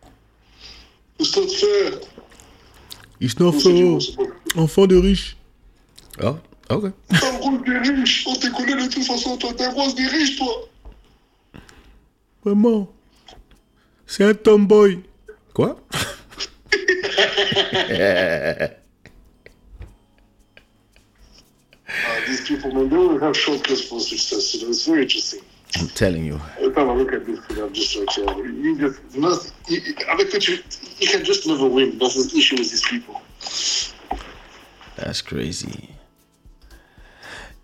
fais? 0.00 1.09
It's 1.09 1.09
not 1.09 1.09
C'est 1.09 1.09
du- 1.09 1.09
c'est 1.09 1.09
bon. 4.54 4.62
enfant 4.62 4.86
de 4.86 4.96
riche. 4.96 5.36
Oh, 6.22 6.36
ok. 6.70 6.92
T'as 7.08 7.32
le 7.32 7.38
rôle 7.38 7.64
des 7.64 7.78
riches. 7.90 8.24
On 8.26 8.34
te 8.34 8.48
connaît 8.48 8.82
de 8.82 8.88
toute 8.88 9.04
façon, 9.04 9.36
toi. 9.36 9.52
T'es 9.56 9.64
un 9.64 9.72
rose 9.72 9.94
des 9.94 10.06
riches, 10.06 10.36
toi. 10.36 10.68
Vraiment, 12.44 12.90
c'est 14.06 14.24
un 14.24 14.34
tomboy. 14.34 15.00
Quoi 15.54 15.76
Uh, 17.92 18.68
these 22.26 22.40
people, 22.46 22.72
man, 22.72 22.88
they 22.88 22.96
always 22.96 23.20
have 23.20 23.36
shortcuts 23.36 23.82
for 23.82 24.00
success. 24.00 24.54
You 24.54 24.62
know, 24.62 24.68
it's 24.68 24.86
very 24.86 25.02
interesting. 25.02 25.40
I'm 25.78 25.88
telling 25.88 26.24
you. 26.24 26.40
Every 26.58 26.72
time 26.74 26.90
I 26.90 26.94
look 26.94 27.12
at 27.12 27.24
this 27.26 27.38
I'm 27.50 27.72
just 27.72 27.96
like, 27.96 28.16
yeah, 28.16 28.42
you 28.42 28.78
just, 28.78 29.00
you 29.12 29.20
must, 29.20 29.52
you, 29.68 29.80
tu, 30.40 30.58
you 30.98 31.08
can 31.08 31.24
just 31.24 31.46
never 31.46 31.66
win. 31.68 31.98
That's 31.98 32.14
the 32.14 32.38
issue 32.38 32.56
with 32.56 32.70
these 32.70 32.86
people. 32.88 33.20
That's 34.96 35.22
crazy. 35.22 35.88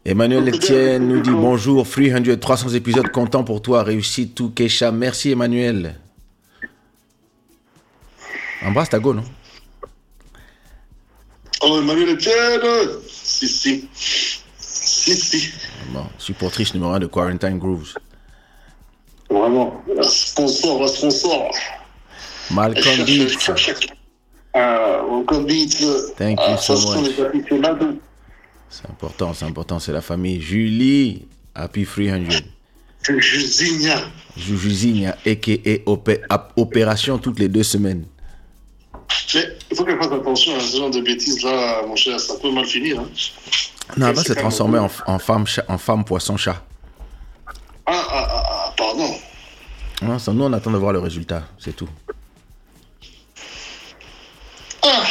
Emmanuel 0.05 0.49
Etienne 0.49 1.09
nous 1.09 1.21
dit 1.21 1.31
bonjour, 1.31 1.85
300, 1.85 2.37
300 2.41 2.75
épisodes, 2.75 3.09
content 3.09 3.43
pour 3.43 3.61
toi, 3.61 3.83
réussite 3.83 4.37
tout, 4.37 4.51
Kesha. 4.51 4.93
Merci 4.93 5.33
Emmanuel. 5.33 5.97
Embrasse 8.63 8.91
ta 8.91 9.01
go, 9.01 9.15
non? 9.15 9.25
Oh, 11.61 11.81
Emmanuel 11.81 12.11
Etienne! 12.11 13.01
Si, 13.09 13.49
si. 13.49 13.89
Bon, 15.93 16.07
supportrice 16.19 16.75
numéro 16.75 16.93
1 16.93 17.01
de 17.01 17.07
Quarantine 17.07 17.59
Grooves. 17.59 17.95
Vraiment. 19.31 19.83
La 19.95 20.03
sponsor, 20.03 20.89
sponsor. 20.89 21.51
Malcolm 22.51 23.05
Beach. 23.05 23.51
Ah, 24.55 25.03
Malcolm 25.09 25.47
Beach. 25.47 25.77
Thank 26.17 26.39
ah, 26.41 26.53
you 26.53 26.59
so 26.59 26.75
much. 26.75 27.11
C'est 28.69 28.89
important, 28.91 29.33
c'est 29.33 29.45
important, 29.45 29.79
c'est 29.79 29.93
la 29.93 30.03
famille. 30.03 30.41
Julie, 30.41 31.27
Happy 31.55 31.85
300. 31.85 32.25
Je- 33.03 33.21
Juzinha. 33.21 34.01
Jujuzinha, 34.37 35.17
a.k.a. 35.25 35.91
opé- 35.91 36.21
opération 36.57 37.19
toutes 37.19 37.39
les 37.39 37.49
deux 37.49 37.63
semaines. 37.63 38.05
Mais 39.35 39.45
il 39.71 39.77
faut 39.77 39.85
qu'elle 39.85 39.99
fasse 39.99 40.13
attention 40.13 40.57
à 40.57 40.61
ce 40.61 40.77
genre 40.77 40.91
de 40.91 41.01
bêtises 41.01 41.43
là, 41.45 41.83
mon 41.87 41.95
cher. 41.95 42.19
Ça 42.19 42.35
peut 42.43 42.51
mal 42.51 42.65
finir. 42.67 43.01
Hein. 43.01 43.09
Non, 43.97 44.13
va 44.13 44.23
c'est 44.23 44.35
transformer 44.35 44.79
en, 44.79 44.91
en 45.07 45.19
femme, 45.19 45.45
en 45.69 45.79
femme 45.79 46.05
poisson 46.05 46.37
chat. 46.37 46.63
Ah, 47.87 47.93
ah, 47.95 48.27
ah, 48.31 48.43
ah, 48.49 48.75
pardon. 48.77 49.15
Non, 50.03 50.19
nous, 50.35 50.45
on 50.45 50.53
attend 50.53 50.71
de 50.71 50.77
voir 50.77 50.93
le 50.93 50.99
résultat, 50.99 51.45
c'est 51.59 51.75
tout. 51.75 51.89
Ah 54.83 55.05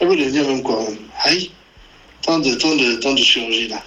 Elle 0.00 0.08
veut 0.08 0.16
devenir 0.16 0.46
même 0.46 0.62
quoi. 0.62 0.78
Aïe 1.24 1.50
Tant 2.22 2.38
de, 2.38 2.54
tant 2.54 2.76
de, 2.76 3.00
tant 3.00 3.12
de 3.14 3.18
chirurgie 3.18 3.68
là. 3.68 3.82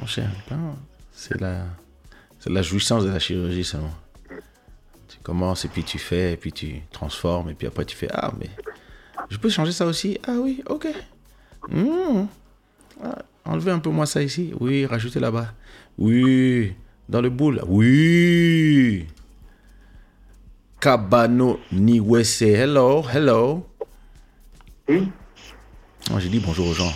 Mon 0.00 0.06
cher, 0.06 0.28
non, 0.50 0.76
c'est 1.12 1.40
la, 1.40 1.64
c'est 2.38 2.50
la 2.50 2.62
jouissance 2.62 3.04
de 3.04 3.10
la 3.10 3.18
chirurgie 3.18 3.64
seulement. 3.64 3.94
Tu 5.08 5.18
commences 5.22 5.64
et 5.64 5.68
puis 5.68 5.82
tu 5.82 5.98
fais 5.98 6.32
et 6.32 6.36
puis 6.36 6.52
tu 6.52 6.82
transformes 6.92 7.50
et 7.50 7.54
puis 7.54 7.66
après 7.66 7.84
tu 7.84 7.96
fais 7.96 8.08
ah 8.12 8.32
mais 8.38 8.50
je 9.30 9.36
peux 9.38 9.48
changer 9.50 9.72
ça 9.72 9.86
aussi? 9.86 10.18
Ah 10.26 10.32
oui 10.38 10.62
ok 10.68 10.86
Ah, 11.72 13.18
enlevez 13.44 13.70
un 13.72 13.78
peu 13.78 13.90
moins 13.90 14.06
ça 14.06 14.22
ici. 14.22 14.52
Oui 14.60 14.86
rajoutez 14.86 15.20
là-bas. 15.20 15.52
Oui 15.98 16.72
dans 17.08 17.20
le 17.20 17.30
boule. 17.30 17.62
Oui. 17.66 19.06
Kabano 20.80 21.60
Niwese. 21.72 22.42
Hello 22.42 23.04
hello. 23.12 23.66
Hmm 24.88 25.06
Oh, 26.12 26.20
j'ai 26.20 26.28
dit 26.28 26.38
bonjour 26.38 26.68
aux 26.68 26.74
gens. 26.74 26.92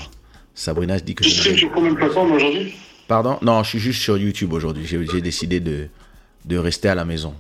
Sabrina 0.55 0.97
je 0.99 1.03
dis 1.03 1.15
que 1.17 1.25
Tu 1.25 1.31
stream 1.31 1.57
sur 1.57 1.73
combien 1.73 1.91
de 1.91 1.97
plateformes 1.97 2.31
aujourd'hui? 2.33 2.75
Pardon? 3.09 3.39
Non, 3.43 3.65
je 3.65 3.71
suis 3.71 3.79
juste 3.81 4.01
sur 4.03 4.17
YouTube 4.17 4.53
aujourd'hui. 4.53 4.87
J'ai 4.87 5.21
décidé 5.21 5.59
de, 5.59 5.89
de 6.45 6.57
rester 6.57 6.89
à 6.89 6.95
la 6.95 7.05
maison. 7.05 7.35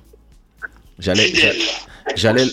J'allais. 0.98 1.32
J'allais. 2.16 2.46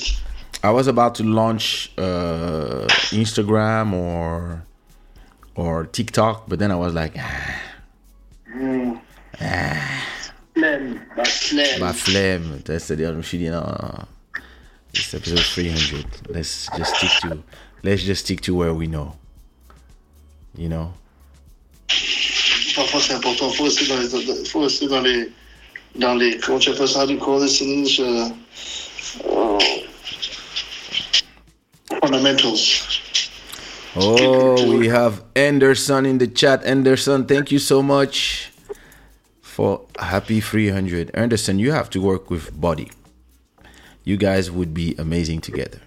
I 0.63 0.69
was 0.69 0.87
about 0.87 1.13
to 1.15 1.23
launch 1.23 1.91
uh, 1.97 2.85
Instagram 3.11 3.93
or 3.95 4.59
or 5.57 5.85
TikTok, 5.85 6.47
but 6.47 6.59
then 6.59 6.71
I 6.71 6.75
was 6.75 6.93
like, 6.93 7.13
ah, 7.17 7.57
Flemme. 10.57 11.01
La 11.15 11.23
flemme. 11.23 11.79
ma 11.79 11.93
flemme. 11.93 12.61
C'est-à-dire, 12.65 13.11
je 13.11 13.17
me 13.17 13.21
suis 13.21 13.37
dit, 13.37 13.49
non, 13.49 13.61
non, 13.61 14.05
it's 14.93 15.13
episode 15.13 15.39
300. 15.39 15.97
Let's 16.29 16.69
just 16.75 16.95
stick 16.95 17.11
to, 17.21 17.43
let's 17.83 18.03
just 18.03 18.25
stick 18.25 18.41
to 18.41 18.55
where 18.55 18.73
we 18.73 18.87
know. 18.87 19.15
You 20.55 20.69
know? 20.69 20.93
Parfois 22.75 23.01
c'est 23.01 23.13
important. 23.13 23.49
Faut 23.51 23.65
rester 23.65 23.87
dans 23.87 23.97
les, 23.97 24.45
faut 24.45 24.61
rester 24.61 24.87
dans 24.87 25.01
les, 25.01 25.31
dans 25.95 26.15
les, 26.15 26.37
comment 26.39 26.59
tu 26.59 26.69
appelles 26.69 26.87
ça, 26.87 27.05
du 27.05 27.17
cours 27.17 27.39
de 27.39 27.47
sinistre, 27.47 28.01
euh, 28.01 28.29
euh, 29.25 29.59
fundamentals. 32.01 32.57
Oh, 33.99 34.77
we 34.77 34.87
have 34.89 35.23
Anderson 35.35 36.05
in 36.05 36.19
the 36.19 36.27
chat. 36.27 36.63
Anderson, 36.65 37.25
thank 37.25 37.51
you 37.51 37.57
so 37.57 37.81
much 37.81 38.51
for 39.41 39.81
happy 39.97 40.39
300. 40.39 41.09
Anderson, 41.15 41.57
you 41.57 41.71
have 41.71 41.89
to 41.89 42.01
work 42.01 42.29
with 42.29 42.59
Body. 42.59 42.91
You 44.03 44.17
guys 44.17 44.51
would 44.51 44.73
be 44.73 44.95
amazing 44.99 45.41
together. 45.41 45.79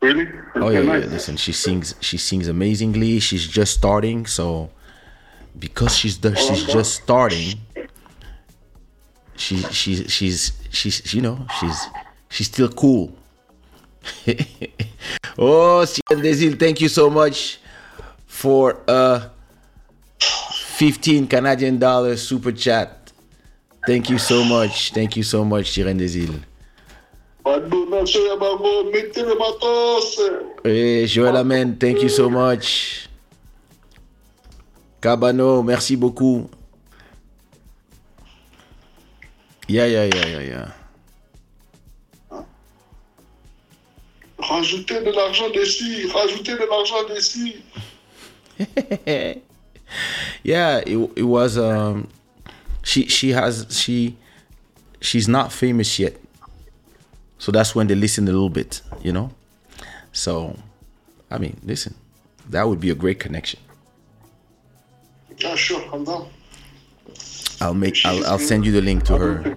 Really? 0.00 0.28
Oh 0.54 0.70
yeah, 0.70 0.80
yeah. 0.80 1.06
Listen, 1.06 1.36
she 1.36 1.52
sings. 1.52 1.94
She 2.00 2.16
sings 2.16 2.48
amazingly. 2.48 3.20
She's 3.20 3.46
just 3.46 3.74
starting, 3.74 4.26
so 4.26 4.70
because 5.58 5.96
she's 5.96 6.18
the, 6.18 6.30
oh, 6.30 6.34
she's 6.34 6.64
just 6.64 6.94
starting, 7.02 7.60
she 9.36 9.56
she's 9.58 10.10
she's 10.12 10.52
she's 10.70 11.14
you 11.14 11.22
know 11.22 11.46
she's 11.58 11.86
she's 12.28 12.46
still 12.46 12.68
cool. 12.68 13.16
oh, 15.38 15.84
Sierra 15.84 16.22
Desil, 16.22 16.58
thank 16.58 16.80
you 16.80 16.88
so 16.88 17.08
much 17.10 17.58
for 18.26 18.80
uh 18.88 19.28
15 20.18 21.26
Canadian 21.28 21.78
dollars 21.78 22.22
super 22.26 22.52
chat. 22.52 23.12
Thank 23.86 24.10
you 24.10 24.18
so 24.18 24.44
much. 24.44 24.92
Thank 24.92 25.16
you 25.16 25.22
so 25.22 25.44
much, 25.44 25.74
bango, 28.40 28.90
mettez 28.90 29.22
le 29.22 29.36
matos. 29.36 30.18
Hey, 30.64 31.06
Joël 31.06 31.36
Amen, 31.36 31.76
thank 31.76 32.02
you 32.02 32.08
so 32.08 32.30
much. 32.30 33.08
Cabano, 35.00 35.62
merci 35.62 35.96
beaucoup. 35.96 36.48
Yeah, 39.68 39.86
yeah, 39.86 40.04
yeah, 40.04 40.26
yeah, 40.26 40.40
yeah. 40.40 40.83
Rajoutez 44.48 45.00
de 45.02 45.10
l'argent 45.10 45.48
d'ici, 45.50 46.06
rajoutez 46.12 46.52
de 46.52 46.66
l'argent 46.68 47.04
d'ici. 47.08 47.62
yeah, 50.42 50.78
it, 50.86 51.10
it 51.16 51.22
was 51.22 51.56
um 51.58 52.08
she 52.82 53.06
she 53.08 53.30
has 53.30 53.66
she 53.70 54.16
she's 55.00 55.28
not 55.28 55.52
famous 55.52 55.98
yet. 55.98 56.16
So 57.38 57.52
that's 57.52 57.74
when 57.74 57.86
they 57.86 57.94
listen 57.94 58.24
a 58.28 58.32
little 58.32 58.50
bit, 58.50 58.82
you 59.02 59.12
know? 59.12 59.30
So 60.12 60.56
I 61.30 61.38
mean, 61.38 61.58
listen, 61.64 61.94
that 62.50 62.68
would 62.68 62.80
be 62.80 62.90
a 62.90 62.94
great 62.94 63.18
connection. 63.18 63.60
Ah, 65.44 65.56
sure, 65.56 65.82
I'm 65.92 66.04
down. 66.04 66.28
I'll 67.60 67.74
make 67.74 67.96
I'll, 68.04 68.24
I'll 68.26 68.38
send 68.38 68.66
you 68.66 68.72
the 68.72 68.82
link 68.82 69.04
to 69.04 69.16
her. 69.16 69.54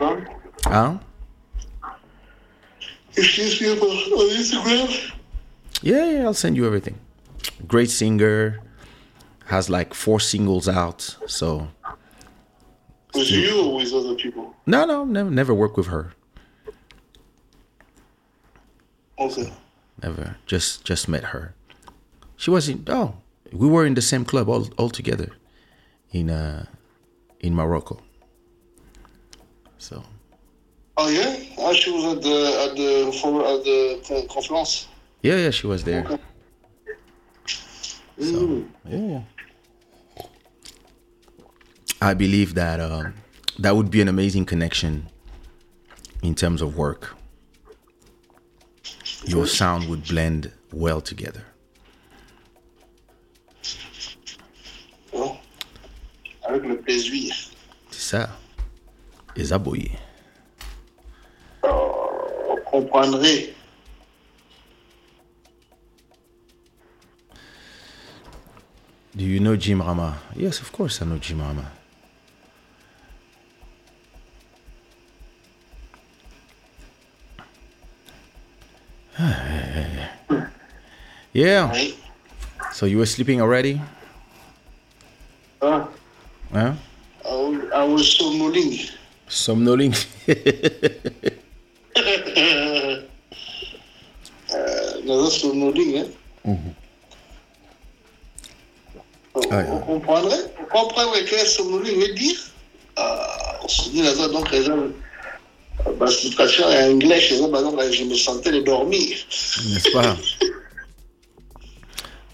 Huh? 0.63 0.97
Excuse 3.17 3.61
me 3.61 3.71
about 3.73 3.89
on 3.89 4.29
Instagram. 4.37 5.11
Yeah, 5.81 6.11
yeah, 6.11 6.23
I'll 6.25 6.33
send 6.33 6.55
you 6.55 6.65
everything. 6.65 6.97
Great 7.67 7.89
singer, 7.89 8.59
has 9.45 9.69
like 9.69 9.93
four 9.93 10.19
singles 10.19 10.67
out. 10.67 11.17
So 11.27 11.67
With 13.13 13.29
you 13.31 13.61
or 13.63 13.75
with 13.77 13.93
other 13.93 14.15
people? 14.15 14.55
no, 14.65 14.85
no, 14.85 15.03
never, 15.05 15.29
never 15.31 15.53
worked 15.53 15.77
with 15.77 15.87
her. 15.87 16.11
Okay. 19.19 19.51
Never, 20.03 20.37
just 20.45 20.83
just 20.85 21.07
met 21.07 21.25
her. 21.25 21.55
She 22.35 22.51
was 22.51 22.69
in. 22.69 22.83
Oh, 22.87 23.15
we 23.51 23.67
were 23.67 23.85
in 23.85 23.95
the 23.95 24.01
same 24.01 24.25
club 24.25 24.47
all 24.47 24.67
all 24.77 24.89
together, 24.91 25.29
in 26.11 26.29
uh, 26.29 26.65
in 27.39 27.55
Morocco. 27.55 27.99
So 29.79 30.03
Oh 30.99 31.09
yeah? 31.09 31.37
Ah, 31.59 31.73
she 31.73 31.91
was 31.91 32.05
at 32.05 32.21
the 32.23 32.37
at 32.65 32.75
the 32.75 33.17
for 33.21 33.45
at 33.45 33.63
the 33.63 34.27
conference. 34.29 34.87
yeah, 35.21 35.35
yeah, 35.35 35.51
she 35.51 35.67
was 35.67 35.83
there. 35.83 36.19
Mm. 38.19 38.67
Yeah. 38.85 39.21
I 42.01 42.13
believe 42.15 42.55
that 42.55 42.79
um, 42.79 43.13
that 43.59 43.75
would 43.75 43.91
be 43.91 44.01
an 44.01 44.07
amazing 44.07 44.45
connection 44.45 45.07
in 46.23 46.33
terms 46.33 46.61
of 46.63 46.75
work. 46.77 47.15
Your 49.25 49.45
sound 49.45 49.87
would 49.89 50.07
blend 50.07 50.51
well 50.71 51.01
together. 51.01 51.43
Avec 56.47 56.63
le 56.63 56.77
plaisir. 56.77 57.35
C'est 57.91 58.15
ça. 58.15 58.29
Les 59.35 59.51
aboyés. 59.51 59.91
Euh, 61.63 61.69
On 61.69 62.57
comprendrait. 62.65 63.53
Do 69.15 69.23
you 69.25 69.39
know 69.39 69.55
Jim 69.55 69.81
Rama? 69.81 70.19
Yes, 70.35 70.59
of 70.61 70.71
course 70.71 71.01
I 71.01 71.05
know 71.05 71.17
Jim 71.17 71.41
Rama. 71.41 71.71
Yeah. 81.33 81.73
So 82.73 82.85
you 82.85 82.97
were 82.97 83.05
sleeping 83.05 83.41
already? 83.41 83.81
Huh? 85.61 85.87
I 86.53 86.73
was- 87.25 87.71
I 87.73 87.83
was 87.83 88.17
somnoling. 88.17 88.89
Somnoling. 89.29 89.93
On, 99.35 99.41
Ah, 99.51 99.63
on 99.67 99.75
yeah. 99.75 99.79
comprendrait? 99.85 100.51
On 100.59 100.65
comprendrait 100.65 101.23
que 101.25 101.35
somnoling 101.45 101.99
dire? 102.15 102.37
On 103.63 103.67
se 103.67 103.89
dit, 103.89 104.01
Naza, 104.01 104.27
donc, 104.29 104.51
les. 104.51 104.93
Ma 105.99 106.07
situation 106.07 106.67
est 106.69 106.89
en 106.89 106.93
anglais, 106.93 107.19
chez 107.21 107.35
eux, 107.41 107.47
donc, 107.49 107.79
je 107.91 108.03
me 108.03 108.15
sentais 108.15 108.51
de 108.51 108.61
dormir. 108.61 109.15
N'est-ce 109.69 109.91
pas? 109.91 110.17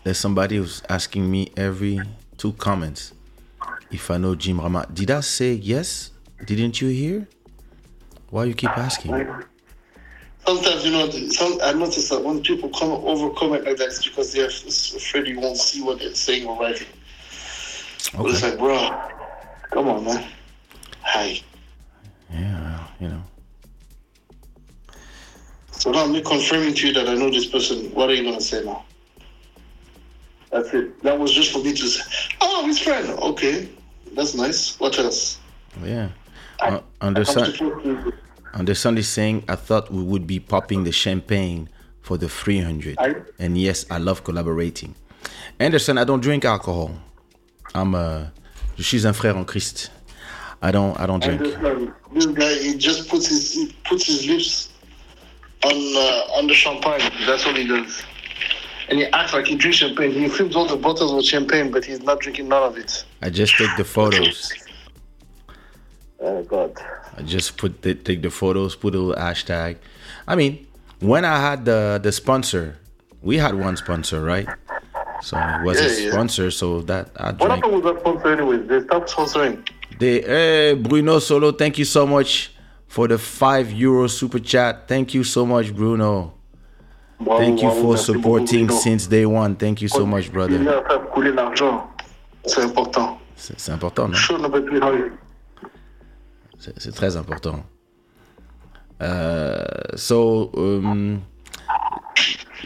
There's 0.04 0.17
somebody 0.17 0.58
who's 0.58 0.82
asking 0.89 1.30
me 1.30 1.52
every 1.58 1.99
two 2.38 2.54
comments 2.54 3.13
if 3.91 4.10
I 4.10 4.17
know 4.17 4.36
Jim 4.36 4.60
Rama. 4.60 4.86
Did 4.93 5.12
I 5.12 5.21
say 5.21 5.54
yes? 5.54 6.12
Didn't 6.45 6.82
you 6.82 6.89
hear? 6.89 7.28
Why 8.30 8.45
you 8.45 8.54
keep 8.54 8.78
asking? 8.78 9.12
Sometimes, 10.45 10.86
you 10.86 10.91
know, 10.91 11.10
some, 11.10 11.58
I 11.63 11.71
notice 11.73 12.10
that 12.10 12.21
when 12.21 12.41
people 12.43 12.69
come 12.69 12.91
over 12.91 13.29
comment 13.29 13.63
like 13.65 13.77
that, 13.77 13.88
it's 13.88 14.06
because 14.08 14.34
they're 14.34 14.47
afraid 14.47 15.27
you 15.27 15.39
won't 15.39 15.58
see 15.58 15.82
what 15.82 15.99
they're 15.99 16.13
saying 16.13 16.45
or 16.45 16.60
writing. 16.60 16.88
But 18.17 18.25
it's 18.25 18.43
Okay. 18.43 18.49
like, 18.49 18.60
bro, 18.60 19.10
come 19.71 19.88
on, 19.88 20.03
man. 20.03 20.27
Hi. 21.01 21.39
Yeah, 22.32 22.88
you 22.99 23.08
know. 23.08 23.23
So 25.71 25.91
now 25.91 26.08
me 26.08 26.21
confirming 26.21 26.73
to 26.75 26.88
you 26.88 26.93
that 26.93 27.08
I 27.08 27.15
know 27.15 27.29
this 27.29 27.45
person. 27.45 27.93
What 27.93 28.10
are 28.10 28.13
you 28.13 28.23
gonna 28.23 28.41
say 28.41 28.63
now? 28.65 28.84
That's 30.51 30.73
it. 30.73 31.01
That 31.03 31.17
was 31.17 31.34
just 31.34 31.51
for 31.51 31.60
me 31.60 31.73
to 31.73 31.88
say. 31.88 32.03
Oh, 32.41 32.65
his 32.65 32.79
friend. 32.79 33.10
Okay, 33.19 33.69
that's 34.13 34.36
nice. 34.36 34.79
What 34.79 34.97
else? 34.99 35.39
Yeah. 35.84 36.10
Uh, 36.62 36.79
Anderson, 37.01 37.43
I'm 37.43 37.53
supposed 37.53 38.13
to- 38.53 38.59
Anderson 38.59 38.97
is 38.97 39.07
saying, 39.07 39.43
I 39.47 39.55
thought 39.55 39.91
we 39.91 40.03
would 40.03 40.27
be 40.27 40.39
popping 40.39 40.83
the 40.83 40.91
champagne 40.91 41.69
for 42.01 42.17
the 42.17 42.29
300. 42.29 42.97
I- 42.99 43.15
And 43.39 43.57
yes, 43.57 43.85
I 43.89 43.97
love 43.97 44.23
collaborating. 44.23 44.95
Anderson, 45.59 45.97
I 45.97 46.03
don't 46.03 46.21
drink 46.21 46.45
alcohol. 46.45 46.91
I'm 47.75 47.95
a, 47.95 48.31
je 48.77 48.83
suis 48.83 49.05
un 49.05 49.13
frère 49.13 49.35
en 49.35 49.45
Christ. 49.45 49.89
I 50.61 50.71
don't, 50.71 50.97
I 50.99 51.05
don't 51.05 51.21
drink. 51.21 51.41
this, 51.41 51.55
this 52.13 52.25
guy, 52.27 52.53
he 52.61 52.77
just 52.77 53.09
puts 53.09 53.27
his 53.27 53.51
he 53.53 53.75
puts 53.83 54.05
his 54.05 54.25
lips 54.27 54.69
on 55.65 55.71
uh, 55.73 56.37
on 56.37 56.47
the 56.47 56.53
champagne. 56.53 57.01
That's 57.25 57.45
all 57.45 57.53
he 57.53 57.67
does. 57.67 58.01
And 58.89 58.99
he 58.99 59.05
acts 59.07 59.33
like 59.33 59.45
he 59.47 59.55
drinks 59.55 59.77
champagne. 59.79 60.11
He 60.11 60.29
films 60.29 60.55
all 60.55 60.65
the 60.67 60.77
bottles 60.77 61.13
with 61.13 61.25
champagne, 61.25 61.71
but 61.71 61.83
he's 61.83 62.01
not 62.01 62.19
drinking 62.21 62.47
none 62.49 62.63
of 62.63 62.77
it. 62.77 63.03
I 63.21 63.29
just 63.29 63.57
take 63.57 63.75
the 63.77 63.83
photos. 63.83 64.53
Oh 66.23 66.41
God. 66.43 66.71
I 67.17 67.21
just 67.21 67.57
put 67.57 67.81
the, 67.81 67.93
take 67.95 68.21
the 68.21 68.29
photos, 68.29 68.75
put 68.75 68.95
a 68.95 68.97
little 68.99 69.21
hashtag. 69.21 69.75
I 70.27 70.36
mean, 70.36 70.65
when 70.99 71.25
I 71.25 71.38
had 71.39 71.65
the 71.65 71.99
the 72.01 72.12
sponsor, 72.12 72.77
we 73.21 73.38
had 73.38 73.53
one 73.55 73.75
sponsor, 73.77 74.21
right? 74.23 74.47
So 75.21 75.38
it 75.38 75.63
was 75.63 75.79
a 75.79 75.83
Yeah, 75.83 76.05
yeah. 76.05 76.12
sponsor, 76.12 76.51
so 76.51 76.81
that 76.83 77.09
I 77.17 77.25
What 77.31 77.38
drank. 77.38 77.51
happened 77.63 77.75
with 77.75 77.83
that 77.86 77.99
sponsor 78.01 78.27
anyways? 78.33 78.67
They 78.67 78.81
stopped 78.83 79.09
sponsoring. 79.09 79.67
They, 79.99 80.21
hey, 80.21 80.73
Bruno 80.75 81.19
Solo, 81.19 81.51
thank 81.51 81.77
you 81.77 81.86
so 81.86 82.05
much 82.07 82.51
for 82.88 83.07
the 83.07 83.17
five 83.17 83.71
euro 83.71 84.07
super 84.07 84.39
chat. 84.39 84.88
Thank 84.88 85.13
you 85.13 85.23
so 85.23 85.45
much, 85.45 85.73
Bruno. 85.75 86.33
Thank 87.25 87.62
you 87.62 87.71
for 87.71 87.95
supporting 87.97 88.69
since 88.69 89.07
day 89.07 89.25
one. 89.25 89.55
Thank 89.55 89.81
you 89.81 89.88
so 89.88 90.05
much, 90.05 90.31
brother. 90.31 90.59
C'est 92.45 92.62
important. 92.63 93.17
C'est 93.38 93.71
important, 93.71 94.09
non? 94.09 94.17
Show 96.63 96.71
number 96.71 96.80
300. 96.80 96.80
C'est 96.80 96.91
très 96.91 97.15
important. 97.15 97.65
Uh, 99.02 99.97
so 99.97 100.52
um, 100.56 101.23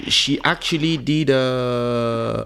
she 0.07 0.39
actually 0.43 0.97
did. 0.97 1.29
Uh, 1.29 2.45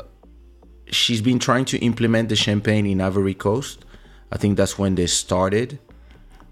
she's 0.87 1.21
been 1.21 1.39
trying 1.39 1.65
to 1.65 1.77
implement 1.79 2.29
the 2.29 2.35
champagne 2.35 2.85
in 2.85 3.01
Ivory 3.01 3.33
Coast. 3.33 3.85
I 4.31 4.37
think 4.37 4.55
that's 4.55 4.79
when 4.79 4.95
they 4.95 5.07
started, 5.07 5.79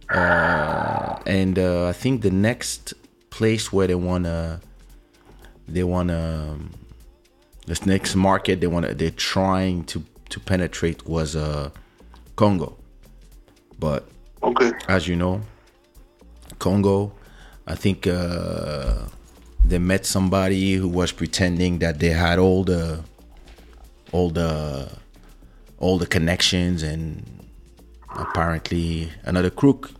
uh, 0.09 1.17
and 1.25 1.57
uh, 1.57 1.87
I 1.87 1.93
think 1.93 2.23
the 2.23 2.31
next 2.31 2.93
place 3.29 3.71
where 3.71 3.87
they 3.87 3.95
wanna, 3.95 4.59
they 5.65 5.83
wanna, 5.83 6.51
um, 6.51 6.71
this 7.67 7.85
next 7.85 8.15
market 8.15 8.59
they 8.59 8.67
wanna, 8.67 8.93
they're 8.93 9.11
trying 9.11 9.85
to 9.85 10.03
to 10.29 10.39
penetrate 10.41 11.07
was 11.07 11.37
uh, 11.37 11.69
Congo, 12.35 12.75
but 13.79 14.09
Okay. 14.41 14.71
as 14.87 15.07
you 15.07 15.15
know, 15.15 15.41
Congo, 16.59 17.11
I 17.67 17.75
think 17.75 18.07
uh, 18.07 19.05
they 19.63 19.79
met 19.79 20.05
somebody 20.05 20.73
who 20.75 20.87
was 20.87 21.11
pretending 21.11 21.79
that 21.79 21.99
they 21.99 22.09
had 22.09 22.39
all 22.39 22.63
the, 22.63 23.03
all 24.11 24.29
the, 24.29 24.89
all 25.77 25.97
the 25.97 26.07
connections, 26.07 26.83
and 26.83 27.23
apparently 28.15 29.09
another 29.23 29.49
crook. 29.49 29.91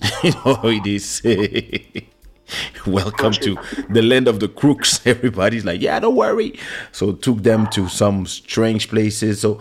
you 0.22 0.32
know 0.44 0.60
it 0.64 0.86
is. 0.86 1.22
Welcome 2.86 3.32
to 3.34 3.56
the 3.88 4.02
land 4.02 4.28
of 4.28 4.40
the 4.40 4.48
crooks. 4.48 5.00
Everybody's 5.06 5.64
like, 5.64 5.80
yeah, 5.80 5.98
don't 6.00 6.16
worry. 6.16 6.58
So 6.90 7.12
took 7.12 7.42
them 7.42 7.66
to 7.68 7.88
some 7.88 8.26
strange 8.26 8.88
places. 8.88 9.40
So 9.40 9.60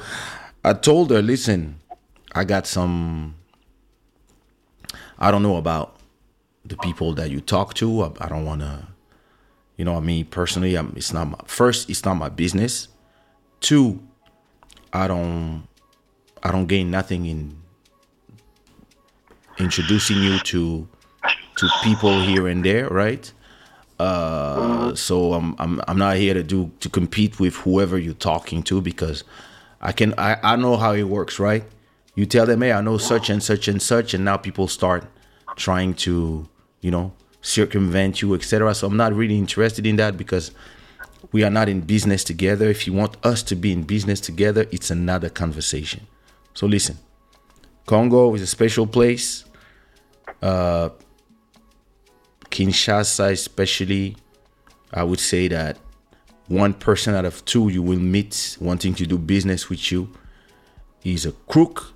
I 0.63 0.73
told 0.73 1.11
her, 1.11 1.21
listen, 1.21 1.79
I 2.33 2.43
got 2.43 2.67
some 2.67 3.35
I 5.21 5.29
don't 5.29 5.43
know 5.43 5.57
about 5.57 5.95
the 6.65 6.75
people 6.77 7.13
that 7.13 7.29
you 7.29 7.41
talk 7.41 7.75
to. 7.75 8.01
I, 8.01 8.11
I 8.21 8.27
don't 8.27 8.43
want 8.43 8.61
to, 8.61 8.87
you 9.77 9.85
know, 9.85 9.95
I 9.95 9.99
mean, 9.99 10.25
personally, 10.25 10.75
I'm, 10.75 10.93
it's 10.97 11.13
not 11.13 11.29
my 11.29 11.39
first. 11.45 11.89
It's 11.91 12.03
not 12.03 12.15
my 12.15 12.29
business. 12.29 12.87
Two, 13.59 14.01
I 14.91 15.07
don't, 15.07 15.67
I 16.41 16.51
don't 16.51 16.65
gain 16.65 16.89
nothing 16.89 17.27
in 17.27 17.61
introducing 19.59 20.17
you 20.17 20.39
to 20.39 20.87
to 21.57 21.69
people 21.83 22.19
here 22.21 22.47
and 22.47 22.65
there, 22.65 22.87
right? 22.89 23.31
Uh, 23.99 24.95
so 24.95 25.33
I'm, 25.33 25.55
I'm 25.59 25.79
I'm 25.87 25.97
not 25.99 26.15
here 26.17 26.33
to 26.33 26.41
do 26.41 26.71
to 26.79 26.89
compete 26.89 27.39
with 27.39 27.55
whoever 27.57 27.99
you're 27.99 28.15
talking 28.15 28.63
to 28.63 28.81
because 28.81 29.23
I 29.79 29.91
can 29.91 30.15
I, 30.17 30.37
I 30.41 30.55
know 30.55 30.77
how 30.77 30.93
it 30.93 31.03
works, 31.03 31.37
right? 31.37 31.63
You 32.15 32.25
tell 32.25 32.45
them, 32.45 32.61
hey, 32.61 32.73
I 32.73 32.81
know 32.81 32.97
such 32.97 33.29
and 33.29 33.41
such 33.41 33.67
and 33.67 33.81
such, 33.81 34.13
and 34.13 34.25
now 34.25 34.37
people 34.37 34.67
start 34.67 35.05
trying 35.55 35.93
to, 35.93 36.47
you 36.81 36.91
know, 36.91 37.13
circumvent 37.41 38.21
you, 38.21 38.35
etc. 38.35 38.75
So 38.75 38.87
I'm 38.87 38.97
not 38.97 39.13
really 39.13 39.37
interested 39.37 39.85
in 39.85 39.95
that 39.95 40.17
because 40.17 40.51
we 41.31 41.43
are 41.43 41.49
not 41.49 41.69
in 41.69 41.81
business 41.81 42.23
together. 42.23 42.69
If 42.69 42.85
you 42.85 42.93
want 42.93 43.17
us 43.25 43.41
to 43.43 43.55
be 43.55 43.71
in 43.71 43.83
business 43.83 44.19
together, 44.19 44.65
it's 44.71 44.91
another 44.91 45.29
conversation. 45.29 46.05
So 46.53 46.67
listen, 46.67 46.97
Congo 47.85 48.33
is 48.35 48.41
a 48.41 48.47
special 48.47 48.85
place. 48.85 49.45
Uh, 50.41 50.89
Kinshasa, 52.49 53.31
especially, 53.31 54.17
I 54.93 55.03
would 55.03 55.19
say 55.19 55.47
that 55.47 55.77
one 56.47 56.73
person 56.73 57.15
out 57.15 57.23
of 57.23 57.43
two 57.45 57.69
you 57.69 57.81
will 57.81 57.99
meet 57.99 58.57
wanting 58.59 58.93
to 58.95 59.05
do 59.05 59.17
business 59.17 59.69
with 59.69 59.91
you 59.91 60.09
is 61.03 61.25
a 61.25 61.31
crook, 61.31 61.93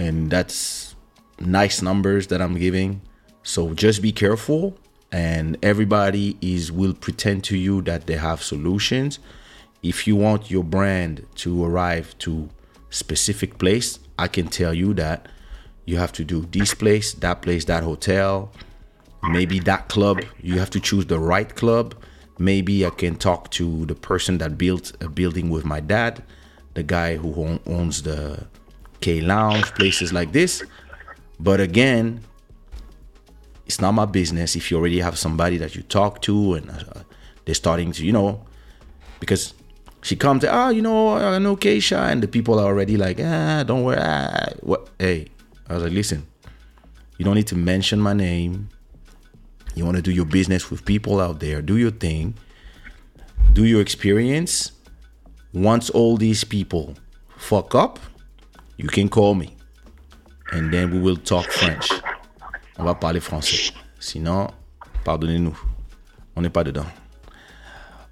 and 0.00 0.30
that's 0.30 0.96
nice 1.38 1.82
numbers 1.82 2.28
that 2.28 2.40
I'm 2.40 2.56
giving. 2.56 3.02
So 3.42 3.74
just 3.74 4.00
be 4.00 4.12
careful 4.12 4.78
and 5.12 5.58
everybody 5.62 6.38
is 6.40 6.72
will 6.72 6.94
pretend 6.94 7.44
to 7.44 7.56
you 7.56 7.82
that 7.82 8.06
they 8.06 8.16
have 8.16 8.42
solutions. 8.42 9.18
If 9.82 10.06
you 10.06 10.16
want 10.16 10.50
your 10.50 10.64
brand 10.64 11.26
to 11.36 11.64
arrive 11.64 12.16
to 12.20 12.48
specific 12.88 13.58
place, 13.58 13.98
I 14.18 14.28
can 14.28 14.48
tell 14.48 14.72
you 14.72 14.94
that 14.94 15.28
you 15.84 15.98
have 15.98 16.12
to 16.12 16.24
do 16.24 16.46
this 16.50 16.72
place, 16.72 17.12
that 17.14 17.42
place, 17.42 17.66
that 17.66 17.82
hotel, 17.82 18.52
maybe 19.22 19.58
that 19.60 19.88
club. 19.88 20.22
You 20.40 20.58
have 20.60 20.70
to 20.70 20.80
choose 20.80 21.06
the 21.06 21.18
right 21.18 21.54
club. 21.54 21.94
Maybe 22.38 22.86
I 22.86 22.90
can 22.90 23.16
talk 23.16 23.50
to 23.52 23.84
the 23.84 23.94
person 23.94 24.38
that 24.38 24.56
built 24.56 24.92
a 25.02 25.10
building 25.10 25.50
with 25.50 25.66
my 25.66 25.80
dad, 25.80 26.22
the 26.72 26.82
guy 26.82 27.16
who 27.16 27.60
owns 27.66 28.02
the 28.02 28.46
K 29.00 29.20
Lounge, 29.20 29.64
places 29.74 30.12
like 30.12 30.32
this. 30.32 30.62
But 31.38 31.60
again, 31.60 32.20
it's 33.66 33.80
not 33.80 33.92
my 33.92 34.04
business 34.04 34.56
if 34.56 34.70
you 34.70 34.76
already 34.76 35.00
have 35.00 35.18
somebody 35.18 35.56
that 35.58 35.76
you 35.76 35.82
talk 35.82 36.20
to 36.22 36.54
and 36.54 36.70
uh, 36.70 37.02
they're 37.44 37.54
starting 37.54 37.92
to, 37.92 38.04
you 38.04 38.12
know, 38.12 38.44
because 39.20 39.54
she 40.02 40.16
comes, 40.16 40.44
ah, 40.44 40.66
oh, 40.66 40.68
you 40.70 40.82
know, 40.82 41.16
I 41.16 41.38
know 41.38 41.56
Kaysha, 41.56 42.10
and 42.10 42.22
the 42.22 42.28
people 42.28 42.58
are 42.58 42.66
already 42.66 42.96
like, 42.96 43.20
ah, 43.22 43.62
don't 43.66 43.84
worry. 43.84 43.98
Ah. 44.00 44.48
What? 44.60 44.88
Hey, 44.98 45.28
I 45.68 45.74
was 45.74 45.82
like, 45.84 45.92
listen, 45.92 46.26
you 47.18 47.24
don't 47.24 47.36
need 47.36 47.46
to 47.48 47.56
mention 47.56 48.00
my 48.00 48.12
name. 48.12 48.70
You 49.74 49.84
want 49.84 49.96
to 49.96 50.02
do 50.02 50.10
your 50.10 50.24
business 50.24 50.70
with 50.70 50.84
people 50.84 51.20
out 51.20 51.40
there, 51.40 51.62
do 51.62 51.76
your 51.76 51.92
thing, 51.92 52.34
do 53.52 53.64
your 53.64 53.80
experience. 53.80 54.72
Once 55.52 55.90
all 55.90 56.16
these 56.16 56.44
people 56.44 56.96
fuck 57.36 57.74
up, 57.74 57.98
you 58.82 58.88
can 58.88 59.08
call 59.08 59.34
me, 59.34 59.56
and 60.52 60.72
then 60.72 60.90
we 60.90 60.98
will 60.98 61.16
talk 61.16 61.46
French. 61.46 61.90
on 62.80 62.84
va 62.84 62.94
parler 62.94 63.20
français. 63.20 63.72
Sinon, 63.98 64.48
pardonnez-nous, 65.04 65.56
on 66.36 66.40
n'est 66.42 66.50
pas 66.50 66.64
dedans. 66.64 66.86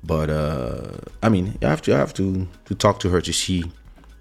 But 0.05 0.31
uh, 0.31 0.99
I 1.23 1.29
mean, 1.29 1.55
I 1.63 1.67
have 1.67 1.83
to 1.83 1.95
I 1.95 1.99
have 1.99 2.13
to 2.15 2.47
to 2.67 2.75
talk 2.75 3.01
to 3.01 3.09
her 3.09 3.21
to 3.21 3.33
see 3.33 3.65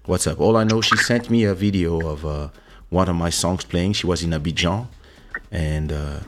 what's 0.06 0.26
up. 0.26 0.40
All 0.40 0.56
I 0.56 0.64
know, 0.64 0.80
she 0.80 0.96
sent 0.96 1.30
me 1.30 1.44
a 1.44 1.54
video 1.54 2.00
of 2.00 2.24
uh, 2.24 2.48
one 2.88 3.08
of 3.08 3.14
my 3.14 3.30
songs 3.30 3.64
playing. 3.64 3.92
She 3.92 4.06
was 4.06 4.22
in 4.22 4.30
Abidjan, 4.30 4.88
and 5.52 5.92
uh, 5.92 6.20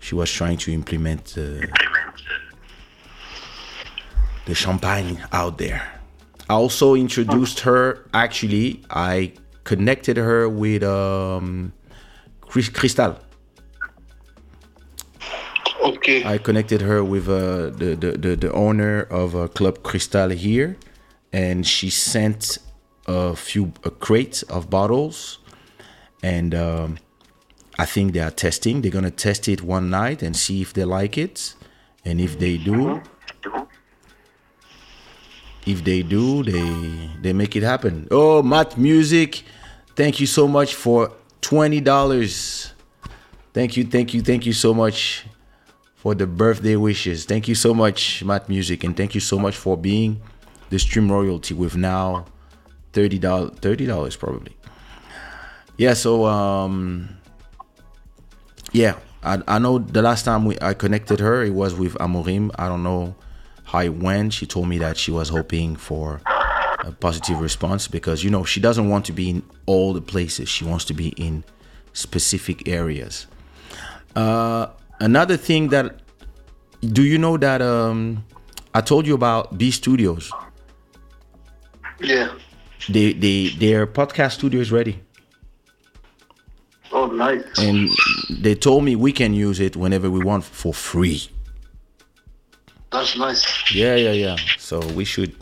she 0.00 0.14
was 0.14 0.30
trying 0.30 0.58
to 0.58 0.72
implement 0.72 1.38
uh, 1.38 1.66
the 4.44 4.54
champagne 4.54 5.24
out 5.32 5.56
there. 5.58 5.82
I 6.50 6.54
also 6.54 6.94
introduced 6.94 7.60
her. 7.60 8.04
Actually, 8.12 8.82
I 8.90 9.32
connected 9.64 10.16
her 10.16 10.48
with 10.48 10.82
um, 10.82 11.72
Crystal. 12.48 13.18
Okay. 15.82 16.24
I 16.24 16.38
connected 16.38 16.80
her 16.80 17.02
with 17.02 17.28
uh, 17.28 17.70
the, 17.70 17.96
the, 17.98 18.12
the, 18.12 18.36
the 18.36 18.52
owner 18.52 19.02
of 19.02 19.34
uh, 19.34 19.48
Club 19.48 19.82
Cristal 19.82 20.30
here, 20.30 20.76
and 21.32 21.66
she 21.66 21.90
sent 21.90 22.58
a 23.06 23.34
few 23.34 23.72
a 23.82 23.90
crate 23.90 24.44
of 24.48 24.70
bottles, 24.70 25.38
and 26.22 26.54
um, 26.54 26.98
I 27.78 27.84
think 27.84 28.12
they 28.12 28.20
are 28.20 28.30
testing. 28.30 28.82
They're 28.82 28.92
gonna 28.92 29.10
test 29.10 29.48
it 29.48 29.62
one 29.62 29.90
night 29.90 30.22
and 30.22 30.36
see 30.36 30.62
if 30.62 30.72
they 30.72 30.84
like 30.84 31.18
it, 31.18 31.54
and 32.04 32.20
if 32.20 32.38
they 32.38 32.58
do, 32.58 33.02
if 35.66 35.84
they 35.84 36.02
do, 36.02 36.42
they 36.42 37.10
they 37.20 37.32
make 37.32 37.56
it 37.56 37.62
happen. 37.62 38.08
Oh, 38.10 38.42
Matt 38.42 38.76
Music, 38.76 39.44
thank 39.94 40.20
you 40.20 40.26
so 40.26 40.48
much 40.48 40.74
for 40.74 41.12
twenty 41.40 41.80
dollars. 41.80 42.72
Thank 43.52 43.76
you, 43.76 43.84
thank 43.84 44.14
you, 44.14 44.22
thank 44.22 44.46
you 44.46 44.52
so 44.52 44.72
much 44.72 45.26
for 45.96 46.14
the 46.14 46.26
birthday 46.26 46.76
wishes. 46.76 47.26
Thank 47.26 47.48
you 47.48 47.54
so 47.54 47.74
much, 47.74 48.24
Matt 48.24 48.48
Music, 48.48 48.82
and 48.82 48.96
thank 48.96 49.14
you 49.14 49.20
so 49.20 49.38
much 49.38 49.56
for 49.56 49.76
being 49.76 50.20
the 50.70 50.78
stream 50.78 51.12
royalty 51.12 51.54
with 51.54 51.76
now 51.76 52.24
thirty 52.92 53.18
dollars, 53.18 53.52
thirty 53.60 53.86
dollars 53.86 54.16
probably. 54.16 54.56
Yeah. 55.76 55.94
So 55.94 56.24
um, 56.24 57.08
yeah, 58.72 58.96
I, 59.22 59.42
I 59.46 59.58
know 59.58 59.78
the 59.78 60.02
last 60.02 60.24
time 60.24 60.44
we 60.44 60.56
I 60.60 60.74
connected 60.74 61.20
her, 61.20 61.44
it 61.44 61.54
was 61.54 61.74
with 61.74 61.94
Amorim. 61.94 62.50
I 62.58 62.68
don't 62.68 62.82
know 62.82 63.14
how 63.72 63.80
it 63.80 63.94
went. 63.94 64.34
She 64.34 64.46
told 64.46 64.68
me 64.68 64.76
that 64.78 64.98
she 64.98 65.10
was 65.10 65.30
hoping 65.30 65.76
for 65.76 66.20
a 66.84 66.92
positive 66.92 67.40
response 67.40 67.88
because 67.88 68.22
you 68.22 68.30
know 68.30 68.44
she 68.44 68.60
doesn't 68.60 68.88
want 68.88 69.06
to 69.06 69.12
be 69.12 69.30
in 69.30 69.42
all 69.64 69.94
the 69.94 70.02
places. 70.02 70.48
She 70.48 70.64
wants 70.64 70.84
to 70.86 70.94
be 70.94 71.08
in 71.16 71.42
specific 71.94 72.68
areas. 72.68 73.26
Uh, 74.14 74.66
another 75.00 75.38
thing 75.38 75.68
that 75.68 76.00
do 76.80 77.02
you 77.02 77.16
know 77.16 77.38
that 77.38 77.62
um 77.62 78.24
I 78.74 78.82
told 78.82 79.06
you 79.06 79.14
about 79.14 79.56
B 79.56 79.70
Studios? 79.70 80.30
Yeah. 81.98 82.34
They 82.90 83.14
they 83.14 83.48
their 83.58 83.86
podcast 83.86 84.32
studio 84.32 84.60
is 84.60 84.70
ready. 84.70 85.00
Oh, 86.94 87.06
nice. 87.06 87.42
And 87.58 87.88
they 88.28 88.54
told 88.54 88.84
me 88.84 88.96
we 88.96 89.12
can 89.12 89.32
use 89.32 89.60
it 89.60 89.76
whenever 89.76 90.10
we 90.10 90.22
want 90.22 90.44
for 90.44 90.74
free. 90.74 91.30
Nice. 93.16 93.44
Yeah, 93.74 93.96
yeah, 93.96 94.12
yeah. 94.12 94.36
So 94.58 94.80
we 94.94 95.04
should 95.04 95.34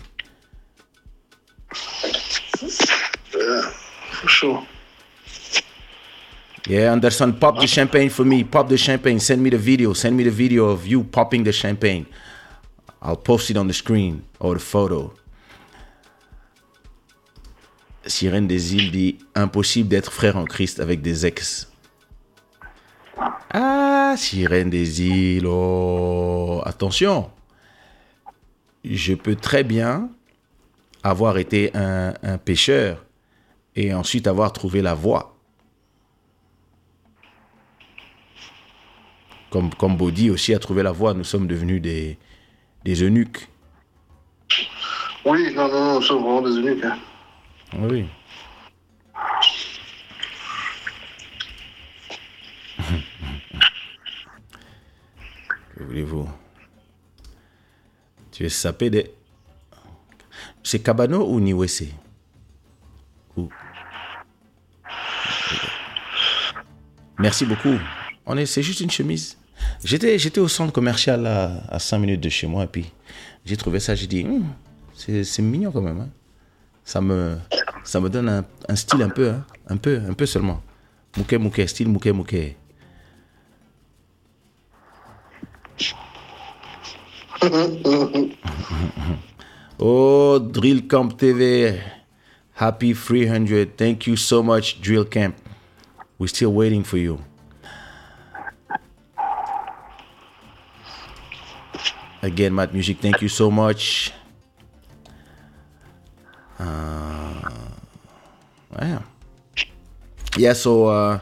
Yeah, 3.33 3.70
for 4.12 4.29
sure. 4.29 4.66
Yeah, 6.66 6.92
Anderson, 6.92 7.33
pop 7.38 7.59
the 7.59 7.66
champagne 7.66 8.11
for 8.11 8.25
me. 8.25 8.44
Pop 8.44 8.68
the 8.68 8.77
champagne. 8.77 9.18
Send 9.18 9.42
me 9.42 9.51
the 9.51 9.59
video. 9.59 9.92
Send 9.92 10.16
me 10.16 10.25
the 10.25 10.31
video 10.31 10.66
of 10.66 10.87
you 10.87 11.05
popping 11.05 11.44
the 11.44 11.53
champagne. 11.53 12.07
I'll 13.03 13.16
post 13.16 13.51
it 13.51 13.57
on 13.57 13.66
the 13.66 13.73
screen 13.73 14.25
or 14.38 14.55
the 14.55 14.61
photo. 14.61 15.14
Sirène 18.07 18.46
des 18.46 18.75
îles 18.75 18.90
dit 18.90 19.18
impossible 19.35 19.88
d'être 19.88 20.12
frère 20.12 20.37
en 20.37 20.44
Christ 20.44 20.81
avec 20.81 21.01
des 21.03 21.27
ex. 21.27 21.70
Ah, 23.53 24.14
Sirène 24.16 24.70
des 24.70 25.03
îles, 25.03 25.46
oh, 25.46 26.62
attention. 26.64 27.31
Je 28.85 29.14
peux 29.14 29.37
très 29.37 29.62
bien 29.64 30.11
avoir 31.03 31.38
été 31.38 31.71
un, 31.77 32.14
un 32.23 32.38
pécheur 32.38 33.05
et 33.77 33.93
ensuite 33.95 34.27
avoir 34.27 34.53
trouvé 34.53 34.83
la 34.83 34.95
voie. 34.95 35.37
Comme, 39.51 39.75
comme 39.75 39.97
Bodhi 39.97 40.31
aussi 40.31 40.55
a 40.55 40.59
trouvé 40.59 40.83
la 40.83 40.93
voie, 40.93 41.12
nous 41.14 41.25
sommes 41.25 41.47
devenus 41.47 41.83
des, 41.83 42.19
des 42.85 43.03
eunuques. 43.03 43.49
Oui, 45.25 45.53
non, 45.55 45.69
non, 45.69 45.85
non, 45.85 45.95
nous 45.97 46.03
sommes 46.03 46.23
vraiment 46.23 46.43
des 46.43 46.57
uniques. 46.57 46.85
hein. 46.85 46.99
Oui. 47.78 48.07
Que 55.76 55.83
voulez-vous? 55.85 56.28
Tu 58.41 58.47
es 58.47 58.49
sapé 58.49 58.88
de... 58.88 59.05
C'est 60.62 60.78
Cabano 60.78 61.28
ou 61.28 61.41
Niwese 61.41 61.93
Merci 67.18 67.45
beaucoup. 67.45 67.74
On 68.24 68.36
est, 68.38 68.47
c'est 68.47 68.62
juste 68.62 68.80
une 68.80 68.91
chemise. 68.91 69.36
J'étais, 69.84 70.18
j'étais 70.18 70.41
au 70.41 70.49
centre 70.49 70.72
commercial 70.72 71.26
à, 71.26 71.62
à 71.68 71.78
5 71.78 71.99
minutes 71.99 72.22
de 72.22 72.30
chez 72.30 72.47
moi 72.47 72.64
et 72.64 72.66
puis 72.66 72.91
j'ai 73.45 73.59
trouvé 73.59 73.78
ça, 73.78 73.95
j'ai 73.95 74.07
dit, 74.07 74.24
Hum, 74.24 74.47
c'est, 74.95 75.22
c'est 75.24 75.43
mignon 75.43 75.70
quand 75.70 75.82
même. 75.82 76.01
hein. 76.01 76.09
Ça 76.82 77.03
me, 77.03 77.36
ça 77.84 78.01
me 78.01 78.09
donne 78.09 78.28
un, 78.30 78.45
un 78.68 78.76
style 78.76 79.03
un 79.03 79.11
peu, 79.11 79.28
hein. 79.30 79.45
un 79.68 79.76
peu, 79.76 80.01
un 80.09 80.14
peu 80.14 80.24
seulement. 80.24 80.62
Mouké 81.16 81.36
mouké, 81.36 81.66
style 81.66 81.88
mouké 81.88 82.12
mouké. 82.12 82.57
Oh, 89.82 90.38
Drill 90.38 90.82
Camp 90.82 91.16
TV. 91.16 91.80
Happy 92.53 92.93
300. 92.93 93.78
Thank 93.78 94.07
you 94.07 94.14
so 94.14 94.43
much, 94.43 94.78
Drill 94.82 95.07
Camp. 95.07 95.34
We're 96.18 96.26
still 96.26 96.53
waiting 96.53 96.84
for 96.84 96.99
you. 96.99 97.24
again, 102.22 102.55
Matt 102.55 102.72
Music, 102.72 102.99
thank 103.01 103.22
you 103.22 103.28
so 103.28 103.51
much. 103.51 104.12
Uh, 106.59 107.51
yeah. 108.80 109.03
Yeah, 110.36 110.53
so 110.53 110.86
uh, 110.86 111.20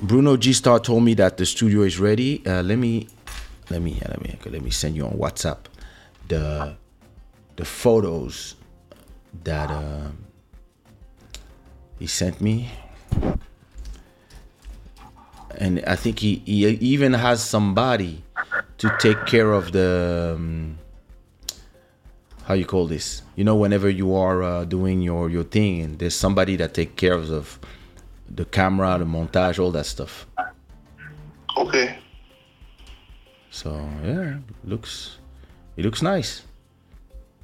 Bruno 0.00 0.36
G 0.36 0.52
Star 0.52 0.80
told 0.80 1.04
me 1.04 1.14
that 1.14 1.36
the 1.36 1.46
studio 1.46 1.82
is 1.82 2.00
ready. 2.00 2.44
Uh, 2.46 2.62
let 2.62 2.78
me, 2.78 3.08
let 3.70 3.80
me, 3.82 4.00
let 4.08 4.20
me, 4.20 4.36
let 4.46 4.62
me 4.62 4.70
send 4.70 4.96
you 4.96 5.06
on 5.06 5.12
WhatsApp 5.12 5.58
the 6.28 6.76
the 7.56 7.64
photos 7.64 8.54
that 9.44 9.70
uh, 9.70 10.08
he 11.98 12.06
sent 12.06 12.40
me, 12.40 12.70
and 15.58 15.84
I 15.86 15.96
think 15.96 16.20
he, 16.20 16.42
he 16.46 16.66
even 16.94 17.12
has 17.12 17.42
somebody 17.42 18.22
to 18.78 18.96
take 18.98 19.26
care 19.26 19.52
of 19.52 19.72
the 19.72 20.34
um, 20.36 20.78
how 22.44 22.54
you 22.54 22.64
call 22.64 22.86
this. 22.86 23.22
You 23.36 23.44
know, 23.44 23.56
whenever 23.56 23.90
you 23.90 24.14
are 24.14 24.42
uh, 24.42 24.64
doing 24.64 25.02
your 25.02 25.28
your 25.28 25.44
thing, 25.44 25.82
and 25.82 25.98
there's 25.98 26.16
somebody 26.16 26.56
that 26.56 26.74
take 26.74 26.96
care 26.96 27.14
of 27.14 27.58
the 28.28 28.44
camera, 28.46 28.96
the 28.98 29.04
montage, 29.04 29.58
all 29.58 29.72
that 29.72 29.86
stuff. 29.86 30.26
Okay. 31.56 31.98
So 33.50 33.88
yeah, 34.04 34.38
looks 34.64 35.18
it 35.76 35.84
looks 35.84 36.02
nice. 36.02 36.42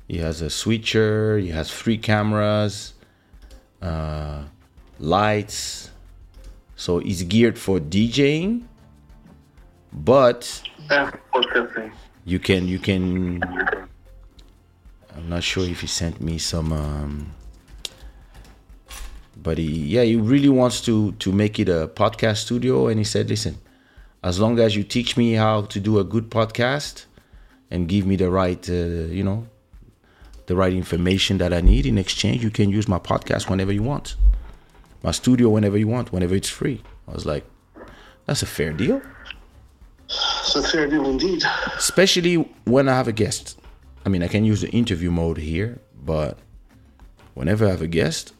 He 0.08 0.18
has 0.18 0.40
a 0.40 0.50
switcher. 0.50 1.36
He 1.38 1.48
has 1.48 1.70
three 1.70 1.98
cameras, 1.98 2.94
uh, 3.82 4.44
lights. 5.00 5.90
So 6.76 6.98
he's 6.98 7.22
geared 7.24 7.58
for 7.58 7.80
DJing, 7.80 8.62
but 9.92 10.62
you 12.24 12.38
can 12.38 12.68
you 12.68 12.78
can. 12.78 13.42
I'm 15.16 15.28
not 15.28 15.42
sure 15.42 15.64
if 15.64 15.80
he 15.80 15.86
sent 15.86 16.20
me 16.20 16.38
some. 16.38 16.72
Um, 16.72 17.32
but 19.42 19.58
he 19.58 19.64
yeah 19.64 20.02
he 20.02 20.16
really 20.16 20.48
wants 20.48 20.80
to 20.82 21.12
to 21.12 21.32
make 21.32 21.58
it 21.58 21.68
a 21.68 21.88
podcast 21.88 22.44
studio, 22.46 22.86
and 22.88 22.98
he 22.98 23.04
said, 23.04 23.28
listen, 23.28 23.58
as 24.22 24.38
long 24.40 24.58
as 24.58 24.74
you 24.76 24.82
teach 24.84 25.16
me 25.16 25.32
how 25.34 25.62
to 25.62 25.80
do 25.80 25.98
a 25.98 26.04
good 26.04 26.30
podcast, 26.30 27.04
and 27.70 27.88
give 27.88 28.06
me 28.06 28.16
the 28.16 28.30
right 28.30 28.68
uh, 28.68 28.72
you 29.18 29.24
know 29.24 29.46
the 30.46 30.54
right 30.56 30.72
information 30.72 31.38
that 31.38 31.52
I 31.52 31.60
need 31.60 31.86
in 31.86 31.98
exchange, 31.98 32.42
you 32.44 32.50
can 32.50 32.70
use 32.70 32.86
my 32.86 32.98
podcast 33.00 33.50
whenever 33.50 33.72
you 33.72 33.82
want, 33.82 34.14
my 35.02 35.10
studio 35.10 35.48
whenever 35.48 35.76
you 35.76 35.88
want, 35.88 36.12
whenever 36.12 36.36
it's 36.36 36.48
free. 36.48 36.82
I 37.08 37.12
was 37.12 37.26
like, 37.26 37.44
that's 38.26 38.42
a 38.42 38.46
fair 38.46 38.72
deal, 38.72 39.02
It's 40.08 40.54
a 40.54 40.62
fair 40.62 40.86
deal 40.88 41.04
indeed. 41.08 41.42
especially 41.76 42.36
when 42.64 42.88
I 42.88 42.94
have 42.94 43.08
a 43.08 43.12
guest. 43.12 43.58
I 44.04 44.08
mean, 44.08 44.22
I 44.22 44.28
can 44.28 44.44
use 44.44 44.60
the 44.60 44.70
interview 44.70 45.10
mode 45.10 45.38
here, 45.38 45.80
but 46.04 46.38
whenever 47.34 47.66
I 47.66 47.70
have 47.70 47.82
a 47.82 47.88
guest, 47.88 48.32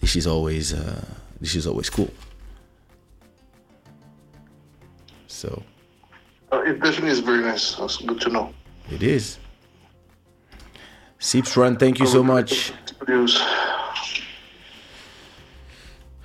this 0.00 0.16
is 0.16 0.26
always 0.26 0.72
uh, 0.72 1.04
this 1.40 1.54
is 1.54 1.66
always 1.68 1.88
cool. 1.88 2.10
So 5.42 5.62
Uh, 6.52 6.62
it 6.68 6.80
definitely 6.84 7.10
is 7.10 7.20
very 7.20 7.42
nice. 7.42 7.74
That's 7.74 7.96
good 7.96 8.20
to 8.20 8.28
know. 8.28 8.52
it 8.92 9.02
is. 9.02 9.38
Seeps 11.18 11.56
Run, 11.56 11.76
thank 11.76 11.98
you 11.98 12.06
so 12.06 12.22
much. 12.22 12.72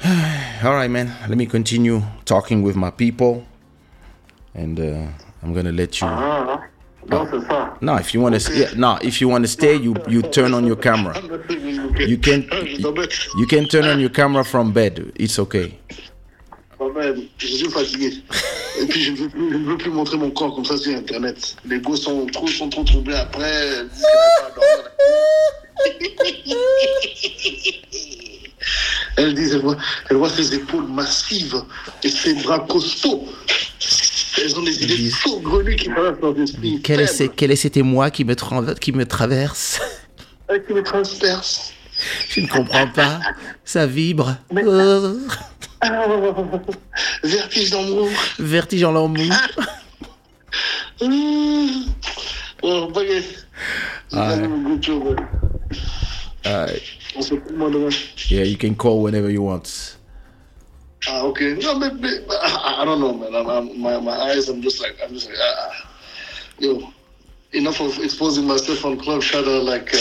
All 0.63 0.74
right, 0.74 0.91
man. 0.91 1.07
Let 1.30 1.38
me 1.38 1.45
continue 1.45 2.01
talking 2.26 2.61
with 2.61 2.76
my 2.76 2.91
people, 2.91 3.45
and 4.53 4.80
uh, 4.80 5.07
I'm 5.41 5.53
gonna 5.53 5.72
let 5.72 6.01
you. 6.01 6.07
C'est 7.07 7.41
ça. 7.47 7.78
No, 7.82 7.95
if 7.95 8.13
you 8.13 8.20
want 8.22 8.39
to, 8.39 8.53
yeah, 8.53 8.72
no, 8.76 8.99
if 9.01 9.22
you 9.22 9.30
want 9.30 9.43
to 9.45 9.47
stay, 9.47 9.76
you 9.76 9.95
you 10.07 10.22
turn 10.22 10.53
on 10.53 10.65
your 10.68 10.76
camera. 10.78 11.15
You 12.11 12.18
can 12.18 12.45
you 13.39 13.47
can 13.47 13.65
turn 13.65 13.86
on 13.86 13.99
your 13.99 14.11
camera 14.11 14.43
from 14.43 14.74
bed. 14.74 15.11
It's 15.15 15.39
okay. 15.39 15.80
Quand 16.78 16.93
même, 16.93 17.23
je 17.38 17.47
suis 17.47 17.69
fatigué. 17.69 18.13
Et 18.80 18.86
puis 18.86 19.01
je 19.03 19.11
ne 19.11 19.17
veux 19.17 19.30
plus, 19.30 19.51
je 19.51 19.57
ne 19.57 19.65
veux 19.65 19.78
plus 19.78 19.89
montrer 19.89 20.17
mon 20.17 20.30
corps 20.30 20.53
comme 20.53 20.65
ça 20.65 20.78
sur 20.78 20.95
Internet. 20.95 21.55
Les 21.65 21.80
gosses 21.80 22.03
sont 22.03 22.25
trop, 22.28 22.47
sont 22.47 22.69
trop 22.69 22.84
troublés 22.84 23.15
après. 23.15 23.88
Elle 29.17 29.34
dit, 29.34 29.49
elle 29.51 29.61
voit, 29.61 29.78
elle 30.09 30.17
voit 30.17 30.30
ses 30.30 30.53
épaules 30.53 30.88
massives 30.88 31.63
et 32.03 32.09
ses 32.09 32.36
bras 32.36 32.59
costauds. 32.59 33.28
Elles 34.39 34.59
ont 34.59 34.61
des 34.61 34.84
idées 34.84 35.09
saugrenues 35.09 35.75
qui 35.75 35.89
balancent 35.89 36.19
dans 36.19 36.32
l'esprit. 36.34 36.80
Quel 36.84 37.01
est, 37.01 37.36
quel 37.36 37.51
est 37.51 37.55
cet 37.55 37.78
émoi 37.78 38.11
qui 38.11 38.23
me, 38.23 38.36
qui 38.75 38.91
me 38.91 39.05
traverse? 39.05 39.82
Qui 40.67 40.73
me 40.73 40.84
transperce. 40.84 41.73
Je 42.30 42.41
ne 42.41 42.48
comprends 42.48 42.88
pas. 42.88 43.20
Ça 43.66 43.86
vibre. 43.86 44.36
Euh, 44.56 45.20
Ah, 45.80 46.08
vertige 47.24 47.70
d'amour. 47.70 48.10
vertige 48.39 48.84
en 48.84 48.93
l'amour. 48.93 49.16
Mmh. 51.02 51.86
Bon, 52.64 52.91
baguette. 52.91 53.45
Ah, 54.12 54.36
ouais. 54.36 54.48
Moins 57.56 57.70
demain. 57.70 57.89
Yeah, 58.32 58.43
you 58.43 58.58
can 58.58 58.74
call 58.74 59.02
whenever 59.04 59.30
you 59.30 59.43
want. 59.43 59.98
Ah, 61.08 61.22
okay. 61.26 61.54
No, 61.62 61.78
but, 61.80 61.93
I, 62.02 62.82
I 62.82 62.86
don't 62.86 63.00
know, 63.00 63.14
man. 63.14 63.36
I'm, 63.36 63.48
I'm, 63.48 63.80
my, 63.80 64.00
my 64.00 64.18
eyes, 64.32 64.50
I'm 64.50 64.62
just 64.64 64.82
like, 64.82 64.98
I'm 65.04 65.14
just 65.14 65.28
like, 65.30 65.38
ah, 65.39 65.72
yo, 66.60 66.91
enough 67.54 67.80
of 67.82 68.00
exposing 68.00 68.45
myself 68.48 68.84
on 68.84 68.98
Club 68.98 69.22
Shadow. 69.22 69.62
Like, 69.62 69.93
uh, 69.93 70.00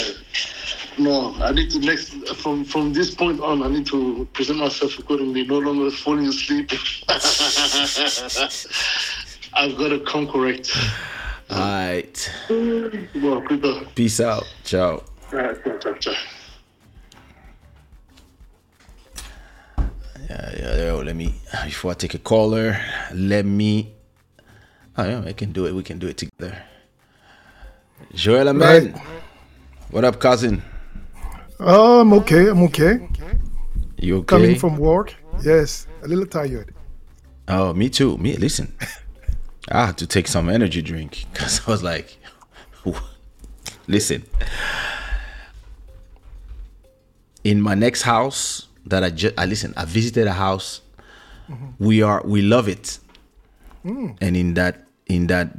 no, 0.97 1.35
I 1.35 1.51
need 1.51 1.69
to 1.71 1.79
next 1.79 2.13
from 2.35 2.65
from 2.65 2.93
this 2.93 3.13
point 3.13 3.39
on. 3.41 3.63
I 3.63 3.69
need 3.69 3.85
to 3.87 4.27
present 4.33 4.59
myself 4.59 4.97
accordingly. 4.99 5.45
No 5.45 5.59
longer 5.59 5.91
falling 5.91 6.27
asleep. 6.27 6.71
I've 9.53 9.77
got 9.77 9.89
to 9.89 9.99
come 10.01 10.27
correct. 10.27 10.75
Alright. 11.49 12.31
Bon, 12.49 13.47
plus 13.47 13.61
tard. 13.61 13.95
Peace 13.95 14.19
out. 14.19 14.43
Ciao. 14.63 15.03
Ah, 15.33 15.53
ciao, 15.63 15.77
ciao, 15.79 15.93
ciao. 15.93 16.13
Yeah, 20.29 20.51
yeah, 20.57 20.87
yo, 20.87 21.01
let 21.01 21.15
me, 21.15 21.33
before 21.63 21.91
I 21.91 21.93
take 21.93 22.13
a 22.13 22.19
caller, 22.19 22.77
let 23.13 23.45
me, 23.45 23.93
oh 24.97 25.05
yeah, 25.07 25.23
I 25.25 25.31
can 25.31 25.53
do 25.53 25.65
it. 25.67 25.73
We 25.73 25.83
can 25.83 25.99
do 25.99 26.07
it 26.07 26.17
together. 26.17 26.61
Joel 28.13 28.49
Amen. 28.49 28.91
Right. 28.91 29.01
What 29.89 30.03
up, 30.03 30.19
cousin? 30.19 30.61
Oh, 31.59 32.01
I'm 32.01 32.13
okay. 32.13 32.49
I'm 32.49 32.63
okay. 32.63 33.09
You 33.97 34.17
okay? 34.17 34.25
Coming 34.25 34.55
from 34.59 34.77
work. 34.77 35.15
Yes, 35.43 35.87
a 36.03 36.07
little 36.07 36.25
tired. 36.25 36.73
Oh, 37.47 37.73
me 37.73 37.89
too. 37.89 38.17
Me, 38.17 38.35
listen. 38.37 38.75
I 39.69 39.87
had 39.87 39.97
to 39.97 40.07
take 40.07 40.27
some 40.27 40.49
energy 40.49 40.81
drink 40.81 41.25
because 41.31 41.61
I 41.67 41.71
was 41.71 41.83
like, 41.83 42.17
listen. 43.87 44.23
In 47.43 47.61
my 47.61 47.75
next 47.75 48.03
house 48.03 48.67
that 48.85 49.03
I 49.03 49.09
just, 49.09 49.33
I 49.37 49.45
listen. 49.45 49.73
I 49.75 49.85
visited 49.85 50.27
a 50.27 50.33
house. 50.33 50.81
Mm-hmm. 51.49 51.83
We 51.83 52.01
are, 52.01 52.21
we 52.25 52.41
love 52.41 52.67
it, 52.67 52.99
mm. 53.85 54.17
and 54.19 54.35
in 54.35 54.53
that, 54.55 54.85
in 55.05 55.27
that, 55.27 55.55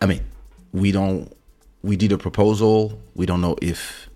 I 0.00 0.06
mean, 0.06 0.22
we 0.72 0.90
don't. 0.90 1.30
We 1.82 1.96
did 1.96 2.12
a 2.12 2.18
proposal. 2.18 2.98
We 3.14 3.26
don't 3.26 3.42
know 3.42 3.56
if 3.60 4.08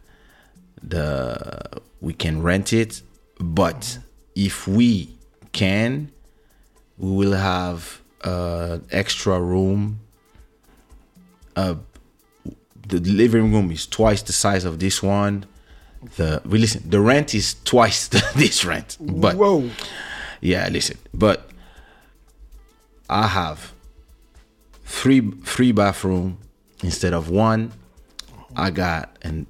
the 0.86 1.82
we 2.00 2.12
can 2.14 2.42
rent 2.42 2.72
it, 2.72 3.02
but 3.40 3.98
if 4.34 4.68
we 4.68 5.10
can, 5.52 6.12
we 6.98 7.10
will 7.16 7.32
have 7.36 8.00
uh, 8.22 8.78
extra 8.90 9.40
room. 9.40 10.00
Uh, 11.56 11.74
the 12.86 13.00
living 13.00 13.52
room 13.52 13.70
is 13.72 13.86
twice 13.86 14.22
the 14.22 14.32
size 14.32 14.64
of 14.64 14.78
this 14.78 15.02
one. 15.02 15.44
The 16.16 16.40
we 16.44 16.58
listen. 16.58 16.88
The 16.88 17.00
rent 17.00 17.34
is 17.34 17.56
twice 17.64 18.08
this 18.36 18.64
rent, 18.64 18.96
but 19.00 19.36
Whoa. 19.36 19.70
yeah, 20.40 20.68
listen. 20.70 20.98
But 21.12 21.50
I 23.08 23.26
have 23.26 23.72
three 24.84 25.20
three 25.44 25.72
bathroom 25.72 26.38
instead 26.82 27.12
of 27.12 27.28
one. 27.28 27.72
I 28.54 28.70
got 28.70 29.16
and 29.22 29.46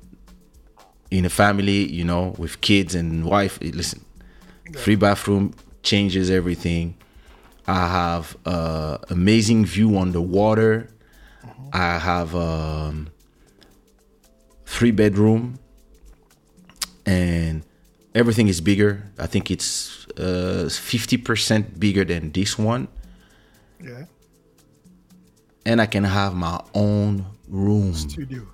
in 1.10 1.24
a 1.24 1.30
family, 1.30 1.86
you 1.90 2.04
know, 2.04 2.34
with 2.38 2.60
kids 2.60 2.94
and 2.94 3.24
wife. 3.24 3.58
eh, 3.62 3.70
Listen, 3.74 4.04
three 4.74 4.96
bathroom 4.96 5.54
changes 5.82 6.30
everything. 6.30 6.96
I 7.66 7.88
have 7.88 8.36
uh, 8.44 8.98
amazing 9.10 9.64
view 9.66 9.96
on 9.98 10.12
the 10.12 10.22
water. 10.22 10.88
I 11.72 11.98
have 11.98 12.34
um, 12.34 13.08
three 14.66 14.92
bedroom, 14.92 15.58
and 17.04 17.62
everything 18.14 18.48
is 18.48 18.60
bigger. 18.60 19.02
I 19.18 19.26
think 19.26 19.50
it's 19.50 20.06
uh, 20.16 20.68
fifty 20.70 21.16
percent 21.16 21.78
bigger 21.78 22.04
than 22.04 22.30
this 22.32 22.58
one. 22.58 22.88
Yeah. 23.82 24.04
and 25.66 25.80
I 25.82 25.86
can 25.86 26.04
have 26.04 26.34
my 26.34 26.60
own 26.74 27.26
room 27.48 27.92
Studio. 27.94 28.46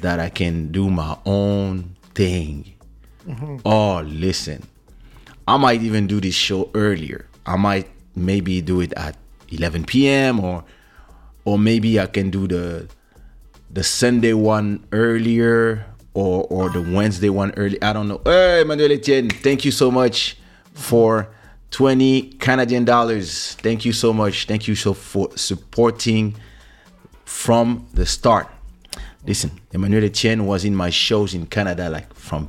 That 0.00 0.18
I 0.20 0.28
can 0.30 0.72
do 0.72 0.90
my 0.90 1.16
own 1.24 1.96
thing. 2.14 2.72
Oh, 3.64 4.00
listen. 4.06 4.62
I 5.46 5.56
might 5.56 5.82
even 5.82 6.06
do 6.06 6.20
this 6.20 6.34
show 6.34 6.70
earlier. 6.74 7.26
I 7.46 7.56
might 7.56 7.88
maybe 8.14 8.60
do 8.60 8.80
it 8.80 8.92
at 8.94 9.16
11 9.50 9.84
p.m. 9.84 10.40
or 10.40 10.64
or 11.44 11.58
maybe 11.58 11.98
I 11.98 12.06
can 12.06 12.30
do 12.30 12.46
the 12.46 12.88
the 13.70 13.82
Sunday 13.82 14.32
one 14.34 14.86
earlier 14.92 15.86
or 16.14 16.46
or 16.50 16.68
the 16.70 16.82
Wednesday 16.82 17.30
one 17.30 17.52
early. 17.56 17.80
I 17.82 17.92
don't 17.92 18.08
know. 18.08 18.20
Hey, 18.24 18.64
Manuel 18.66 18.92
Etienne, 18.92 19.30
thank 19.30 19.64
you 19.64 19.70
so 19.70 19.90
much 19.90 20.36
for 20.72 21.28
20 21.70 22.34
Canadian 22.38 22.84
dollars. 22.84 23.54
Thank 23.54 23.84
you 23.84 23.92
so 23.92 24.12
much. 24.12 24.46
Thank 24.46 24.68
you 24.68 24.74
so 24.74 24.94
for 24.94 25.30
supporting 25.36 26.34
from 27.24 27.86
the 27.94 28.06
start. 28.06 28.48
Listen, 29.28 29.50
Emmanuel 29.72 30.04
Etienne 30.04 30.46
was 30.46 30.64
in 30.64 30.74
my 30.74 30.88
shows 30.88 31.34
in 31.34 31.44
Canada 31.44 31.90
like 31.90 32.14
from 32.14 32.48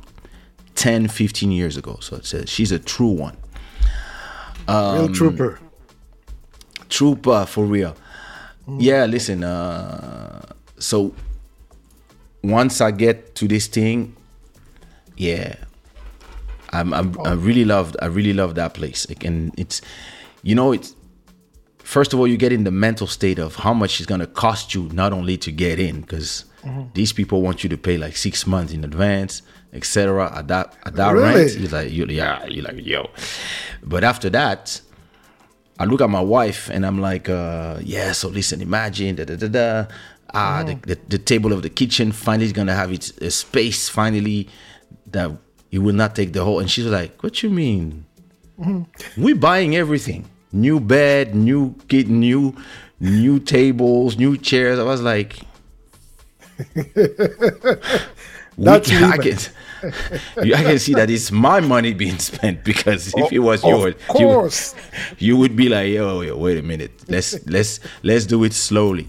10, 0.76 1.08
15 1.08 1.52
years 1.52 1.76
ago. 1.76 1.98
So 2.00 2.16
it's 2.16 2.32
a, 2.32 2.46
she's 2.46 2.72
a 2.72 2.78
true 2.78 3.10
one. 3.10 3.36
Um, 4.66 4.96
Real 4.96 5.12
trooper. 5.12 5.60
Trooper 6.88 7.44
for 7.44 7.66
real. 7.66 7.94
Yeah, 8.78 9.04
listen. 9.04 9.44
Uh, 9.44 10.54
so 10.78 11.14
once 12.42 12.80
I 12.80 12.92
get 12.92 13.34
to 13.34 13.46
this 13.46 13.66
thing, 13.66 14.16
yeah, 15.18 15.56
I'm, 16.72 16.94
I'm 16.94 17.14
I 17.26 17.32
really 17.32 17.66
loved. 17.66 17.98
I 18.00 18.06
really 18.06 18.32
love 18.32 18.54
that 18.54 18.72
place. 18.72 19.06
Like, 19.06 19.22
and 19.22 19.52
it's, 19.58 19.82
you 20.42 20.54
know, 20.54 20.72
it's 20.72 20.94
first 21.78 22.14
of 22.14 22.20
all 22.20 22.26
you 22.26 22.38
get 22.38 22.52
in 22.52 22.64
the 22.64 22.70
mental 22.70 23.06
state 23.06 23.38
of 23.38 23.56
how 23.56 23.74
much 23.74 24.00
it's 24.00 24.06
gonna 24.06 24.26
cost 24.26 24.74
you 24.74 24.88
not 24.92 25.12
only 25.12 25.36
to 25.36 25.52
get 25.52 25.78
in 25.78 26.00
because 26.00 26.46
these 26.94 27.12
people 27.12 27.40
want 27.42 27.62
you 27.62 27.70
to 27.70 27.76
pay 27.78 27.96
like 27.96 28.16
six 28.16 28.46
months 28.46 28.72
in 28.72 28.84
advance, 28.84 29.42
etc. 29.72 30.30
At 30.36 30.48
that 30.48 30.76
at 30.84 30.94
that 30.96 31.10
Really? 31.12 31.34
rent, 31.34 31.56
you're 31.58 31.70
like, 31.70 31.90
you 31.90 32.06
yeah, 32.06 32.44
you're 32.46 32.64
like 32.64 32.84
yo. 32.84 33.08
But 33.82 34.04
after 34.04 34.28
that, 34.30 34.80
I 35.78 35.84
look 35.84 36.00
at 36.00 36.10
my 36.10 36.20
wife 36.20 36.68
and 36.70 36.84
I'm 36.84 37.00
like, 37.00 37.28
uh, 37.28 37.78
yeah, 37.82 38.12
so 38.12 38.28
listen, 38.28 38.60
imagine 38.60 39.16
da 39.16 39.24
da 39.24 39.36
da 39.36 39.48
da. 39.48 39.86
Ah, 40.32 40.62
the, 40.62 40.74
the, 40.86 40.98
the 41.08 41.18
table 41.18 41.52
of 41.52 41.62
the 41.62 41.68
kitchen 41.70 42.12
finally 42.12 42.44
is 42.46 42.52
gonna 42.52 42.74
have 42.74 42.92
its 42.92 43.10
a 43.18 43.30
space 43.30 43.88
finally 43.88 44.48
that 45.10 45.30
it 45.72 45.78
will 45.80 45.94
not 45.94 46.14
take 46.14 46.32
the 46.32 46.44
whole. 46.44 46.60
And 46.60 46.70
she's 46.70 46.86
like, 46.86 47.20
what 47.22 47.42
you 47.42 47.50
mean? 47.50 48.04
we 49.16 49.32
buying 49.32 49.74
everything, 49.74 50.28
new 50.52 50.78
bed, 50.78 51.34
new 51.34 51.74
kid, 51.88 52.08
new 52.10 52.54
new 53.00 53.40
tables, 53.40 54.18
new 54.18 54.36
chairs. 54.36 54.78
I 54.78 54.82
was 54.84 55.00
like, 55.00 55.38
That's 58.58 58.90
we, 58.90 58.96
I 59.04 59.16
can, 59.16 59.38
I 60.54 60.62
can 60.62 60.78
see 60.78 60.92
that 60.94 61.08
it's 61.08 61.30
my 61.32 61.60
money 61.60 61.94
being 61.94 62.18
spent 62.30 62.62
because 62.64 63.14
if 63.16 63.32
it 63.32 63.38
was 63.38 63.62
Of 63.64 63.70
yours, 63.70 63.94
you 64.18 64.26
would- 64.26 64.36
you 65.18 65.36
would 65.36 65.56
be 65.56 65.68
like, 65.68 65.88
yo, 65.90 66.20
yo, 66.20 66.36
wait 66.36 66.58
a 66.58 66.62
minute, 66.62 66.90
let's 67.08 67.44
let's 67.46 67.80
let's 68.02 68.26
do 68.26 68.44
it 68.44 68.52
slowly. 68.52 69.08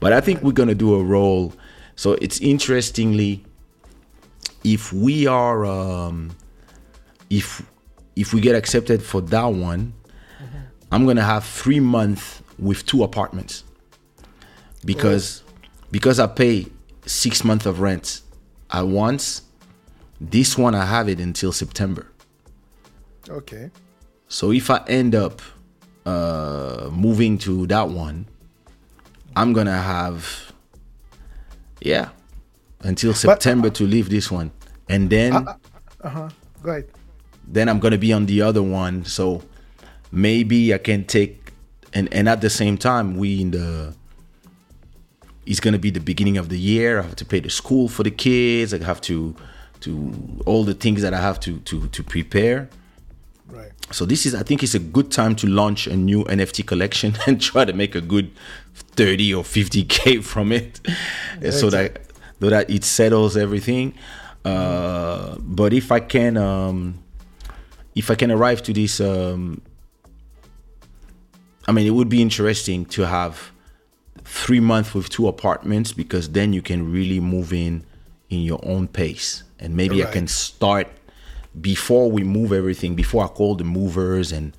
But 0.00 0.12
I 0.12 0.20
think 0.20 0.42
we're 0.42 0.52
gonna 0.52 0.74
do 0.74 0.94
a 0.94 1.02
roll. 1.02 1.52
So 1.94 2.14
it's 2.14 2.40
interestingly, 2.40 3.44
if 4.64 4.92
we 4.92 5.26
are, 5.26 5.64
um, 5.64 6.32
if 7.30 7.62
if 8.16 8.34
we 8.34 8.40
get 8.40 8.56
accepted 8.56 9.02
for 9.02 9.20
that 9.20 9.46
one, 9.46 9.92
I'm 10.90 11.06
gonna 11.06 11.22
have 11.24 11.44
three 11.44 11.80
months 11.80 12.42
with 12.58 12.84
two 12.86 13.04
apartments. 13.04 13.62
Because 14.84 15.42
because 15.90 16.18
I 16.20 16.26
pay 16.26 16.66
six 17.06 17.44
months 17.44 17.66
of 17.66 17.80
rent 17.80 18.22
at 18.70 18.86
once. 18.86 19.42
This 20.20 20.56
one 20.56 20.74
I 20.74 20.84
have 20.86 21.08
it 21.08 21.20
until 21.20 21.52
September. 21.52 22.06
Okay. 23.28 23.70
So 24.28 24.50
if 24.52 24.70
I 24.70 24.82
end 24.88 25.14
up 25.14 25.40
uh, 26.04 26.88
moving 26.92 27.38
to 27.38 27.66
that 27.68 27.88
one, 27.88 28.26
I'm 29.34 29.52
gonna 29.52 29.80
have 29.80 30.52
yeah 31.80 32.08
until 32.80 33.12
September 33.14 33.68
to 33.70 33.84
leave 33.86 34.08
this 34.08 34.30
one, 34.30 34.50
and 34.88 35.10
then 35.10 35.34
uh 35.34 35.54
huh, 36.08 36.28
Go 36.62 36.70
ahead. 36.70 36.88
then 37.46 37.68
I'm 37.68 37.78
gonna 37.78 37.98
be 37.98 38.12
on 38.12 38.26
the 38.26 38.42
other 38.42 38.62
one. 38.62 39.04
So 39.04 39.42
maybe 40.10 40.72
I 40.72 40.78
can 40.78 41.04
take 41.04 41.52
and 41.92 42.08
and 42.12 42.28
at 42.28 42.40
the 42.40 42.50
same 42.50 42.78
time 42.78 43.16
we 43.16 43.40
in 43.42 43.50
the 43.50 43.94
it's 45.46 45.60
gonna 45.60 45.78
be 45.78 45.90
the 45.90 46.00
beginning 46.00 46.36
of 46.36 46.48
the 46.48 46.58
year. 46.58 46.98
I 46.98 47.02
have 47.02 47.16
to 47.16 47.24
pay 47.24 47.40
the 47.40 47.50
school 47.50 47.88
for 47.88 48.02
the 48.02 48.10
kids. 48.10 48.74
I 48.74 48.84
have 48.84 49.00
to 49.02 49.34
to 49.80 50.42
all 50.46 50.64
the 50.64 50.74
things 50.74 51.02
that 51.02 51.14
I 51.14 51.20
have 51.20 51.40
to 51.40 51.58
to 51.60 51.88
to 51.88 52.02
prepare. 52.02 52.68
Right. 53.48 53.70
So 53.92 54.04
this 54.04 54.26
is, 54.26 54.34
I 54.34 54.42
think, 54.42 54.64
it's 54.64 54.74
a 54.74 54.80
good 54.80 55.12
time 55.12 55.36
to 55.36 55.46
launch 55.46 55.86
a 55.86 55.96
new 55.96 56.24
NFT 56.24 56.66
collection 56.66 57.14
and 57.26 57.40
try 57.40 57.64
to 57.64 57.72
make 57.72 57.94
a 57.94 58.00
good 58.00 58.30
thirty 58.74 59.32
or 59.32 59.44
fifty 59.44 59.84
k 59.84 60.20
from 60.20 60.52
it, 60.52 60.80
so 61.50 61.70
that 61.70 62.02
so 62.40 62.50
that 62.50 62.68
it 62.68 62.84
settles 62.84 63.36
everything. 63.36 63.94
Uh, 64.44 65.36
but 65.40 65.72
if 65.72 65.90
I 65.90 66.00
can, 66.00 66.36
um, 66.36 67.02
if 67.94 68.10
I 68.10 68.14
can 68.14 68.30
arrive 68.30 68.62
to 68.64 68.72
this, 68.72 69.00
um, 69.00 69.60
I 71.66 71.72
mean, 71.72 71.86
it 71.86 71.90
would 71.90 72.08
be 72.08 72.22
interesting 72.22 72.84
to 72.86 73.06
have 73.06 73.50
three 74.26 74.60
months 74.60 74.92
with 74.92 75.08
two 75.08 75.28
apartments 75.28 75.92
because 75.92 76.30
then 76.30 76.52
you 76.52 76.60
can 76.60 76.92
really 76.92 77.20
move 77.20 77.52
in 77.52 77.84
in 78.28 78.40
your 78.40 78.58
own 78.64 78.88
pace, 78.88 79.44
and 79.60 79.76
maybe 79.76 80.04
I 80.04 80.10
can 80.10 80.26
start 80.26 80.88
before 81.60 82.10
we 82.10 82.24
move 82.24 82.52
everything, 82.52 82.96
before 82.96 83.24
I 83.24 83.28
call 83.28 83.54
the 83.54 83.64
movers 83.64 84.32
and 84.32 84.54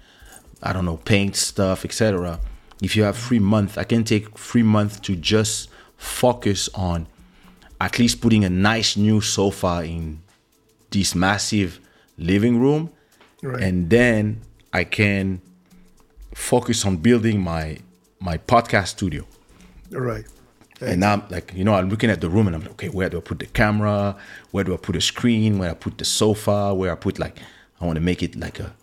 I 0.64 0.74
don't 0.74 0.86
know, 0.86 0.98
paint 0.98 1.36
stuff, 1.36 1.86
etc. 1.86 2.40
If 2.82 2.96
you 2.96 3.04
have 3.04 3.18
three 3.18 3.40
months, 3.40 3.78
I 3.78 3.84
can 3.84 4.04
take 4.04 4.38
three 4.38 4.64
months 4.64 5.00
to 5.02 5.16
just 5.16 5.70
focus 5.98 6.70
on 6.74 7.08
at 7.80 8.00
least 8.00 8.22
putting 8.22 8.44
a 8.46 8.50
nice 8.50 8.98
new 8.98 9.22
sofa 9.22 9.84
in 9.84 10.22
this 10.90 11.14
massive 11.14 11.80
living 12.18 12.60
room. 12.60 12.90
Right. 13.44 13.62
And 13.62 13.90
then 13.90 14.42
I 14.74 14.86
can 14.86 15.42
focus 16.34 16.86
on 16.86 16.98
building 16.98 17.42
my 17.42 17.80
my 18.20 18.38
podcast 18.38 18.88
studio. 18.88 19.26
Right. 19.92 20.26
And 20.80 21.00
now, 21.00 21.14
I'm 21.14 21.24
like, 21.30 21.54
you 21.56 21.64
know, 21.64 21.74
I'm 21.74 21.90
looking 21.90 22.10
at 22.10 22.22
the 22.22 22.30
room 22.30 22.46
and 22.48 22.56
I'm 22.56 22.62
like, 22.62 22.72
okay, 22.72 22.90
where 22.90 23.10
do 23.10 23.18
I 23.18 23.22
put 23.22 23.40
the 23.40 23.48
camera? 23.48 24.16
Where 24.52 24.64
do 24.64 24.74
I 24.74 24.78
put 24.78 24.96
a 24.96 25.02
screen? 25.02 25.58
Where 25.58 25.72
I 25.72 25.74
put 25.74 25.98
the 25.98 26.06
sofa? 26.06 26.74
Where 26.74 26.92
I 26.92 26.96
put 26.96 27.18
like, 27.18 27.40
I 27.82 27.86
want 27.86 27.96
to 27.96 28.02
make 28.02 28.22
it 28.22 28.36
like 28.36 28.60
a 28.60 28.76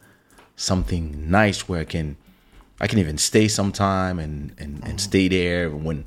something 0.57 1.31
nice 1.31 1.69
where 1.69 1.81
I 1.81 1.85
can, 1.85 2.17
I 2.81 2.87
can 2.87 2.99
even 2.99 3.19
stay 3.19 3.49
sometime 3.49 4.19
and 4.19 4.53
and 4.59 4.83
and 4.85 5.01
stay 5.01 5.29
there 5.29 5.71
when 5.71 6.05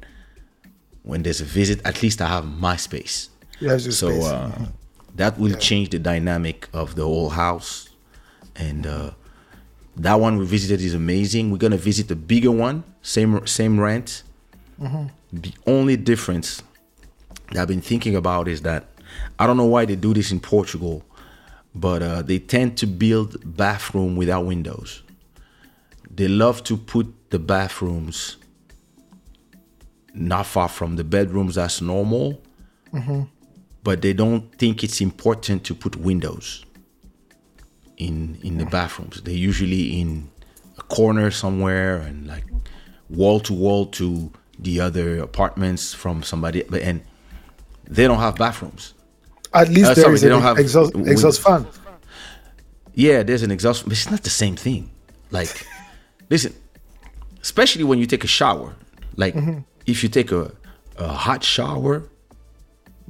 when 1.03 1.23
there's 1.23 1.41
a 1.41 1.45
visit. 1.45 1.81
At 1.85 2.03
least 2.03 2.21
I 2.21 2.27
have 2.27 2.45
my 2.45 2.75
space. 2.75 3.29
Your 3.59 3.79
So 3.79 4.09
uh, 4.09 4.51
that 5.15 5.39
will 5.39 5.55
change 5.55 5.89
the 5.89 5.99
dynamic 5.99 6.67
of 6.73 6.95
the 6.95 7.03
whole 7.03 7.29
house, 7.29 7.89
and 8.55 8.85
uh, 8.85 9.11
that 9.95 10.19
one 10.19 10.37
we 10.37 10.45
visited 10.45 10.81
is 10.81 10.93
amazing. 10.93 11.51
We're 11.51 11.57
gonna 11.57 11.77
visit 11.77 12.09
the 12.09 12.15
bigger 12.15 12.51
one, 12.51 12.83
same 13.01 13.47
same 13.47 13.79
rent. 13.79 14.23
The 15.33 15.53
only 15.65 15.97
difference 15.97 16.61
that 17.51 17.61
I've 17.61 17.67
been 17.67 17.81
thinking 17.81 18.15
about 18.15 18.47
is 18.47 18.61
that 18.61 18.85
I 19.39 19.47
don't 19.47 19.57
know 19.57 19.65
why 19.65 19.85
they 19.85 19.95
do 19.95 20.13
this 20.13 20.31
in 20.31 20.39
Portugal, 20.39 21.03
but 21.73 22.01
uh, 22.01 22.21
they 22.21 22.39
tend 22.39 22.77
to 22.77 22.87
build 22.87 23.55
bathroom 23.57 24.15
without 24.15 24.45
windows. 24.45 25.03
They 26.09 26.27
love 26.27 26.63
to 26.65 26.77
put 26.77 27.07
the 27.29 27.39
bathrooms 27.39 28.37
not 30.13 30.45
far 30.47 30.67
from 30.69 30.95
the 30.95 31.03
bedrooms. 31.03 31.55
That's 31.55 31.81
normal, 31.81 32.41
but 33.83 34.01
they 34.01 34.13
don't 34.13 34.51
think 34.57 34.83
it's 34.83 35.01
important 35.01 35.63
to 35.65 35.75
put 35.75 35.95
windows 35.95 36.65
in 37.97 38.37
in 38.43 38.57
the 38.57 38.65
bathrooms. 38.65 39.21
They're 39.21 39.33
usually 39.33 39.99
in 39.99 40.29
a 40.77 40.81
corner 40.83 41.31
somewhere 41.31 41.97
and 41.97 42.27
like 42.27 42.45
wall 43.09 43.39
to 43.41 43.53
wall 43.53 43.85
to 43.87 44.31
the 44.59 44.79
other 44.81 45.19
apartments 45.19 45.93
from 45.93 46.23
somebody, 46.23 46.63
but 46.69 46.81
and 46.81 47.01
they 47.87 48.05
don't 48.07 48.19
have 48.19 48.35
bathrooms. 48.37 48.93
At 49.53 49.69
least 49.69 49.91
uh, 49.91 49.93
there 49.93 50.03
sorry, 50.03 50.15
is 50.15 50.21
they 50.21 50.27
an 50.27 50.33
don't 50.33 50.41
have 50.41 50.59
exhaust, 50.59 50.93
windows. 50.93 51.11
exhaust 51.11 51.41
fan. 51.41 51.65
Yeah, 52.93 53.23
there's 53.23 53.43
an 53.43 53.51
exhaust, 53.51 53.83
but 53.83 53.93
it's 53.93 54.09
not 54.09 54.23
the 54.23 54.29
same 54.29 54.55
thing. 54.55 54.89
Like, 55.31 55.65
listen, 56.29 56.53
especially 57.41 57.83
when 57.83 57.99
you 57.99 58.05
take 58.07 58.23
a 58.23 58.27
shower. 58.27 58.73
Like, 59.15 59.35
if 59.85 60.03
you 60.03 60.09
take 60.09 60.31
a, 60.31 60.51
a 60.97 61.07
hot 61.07 61.43
shower, 61.43 62.03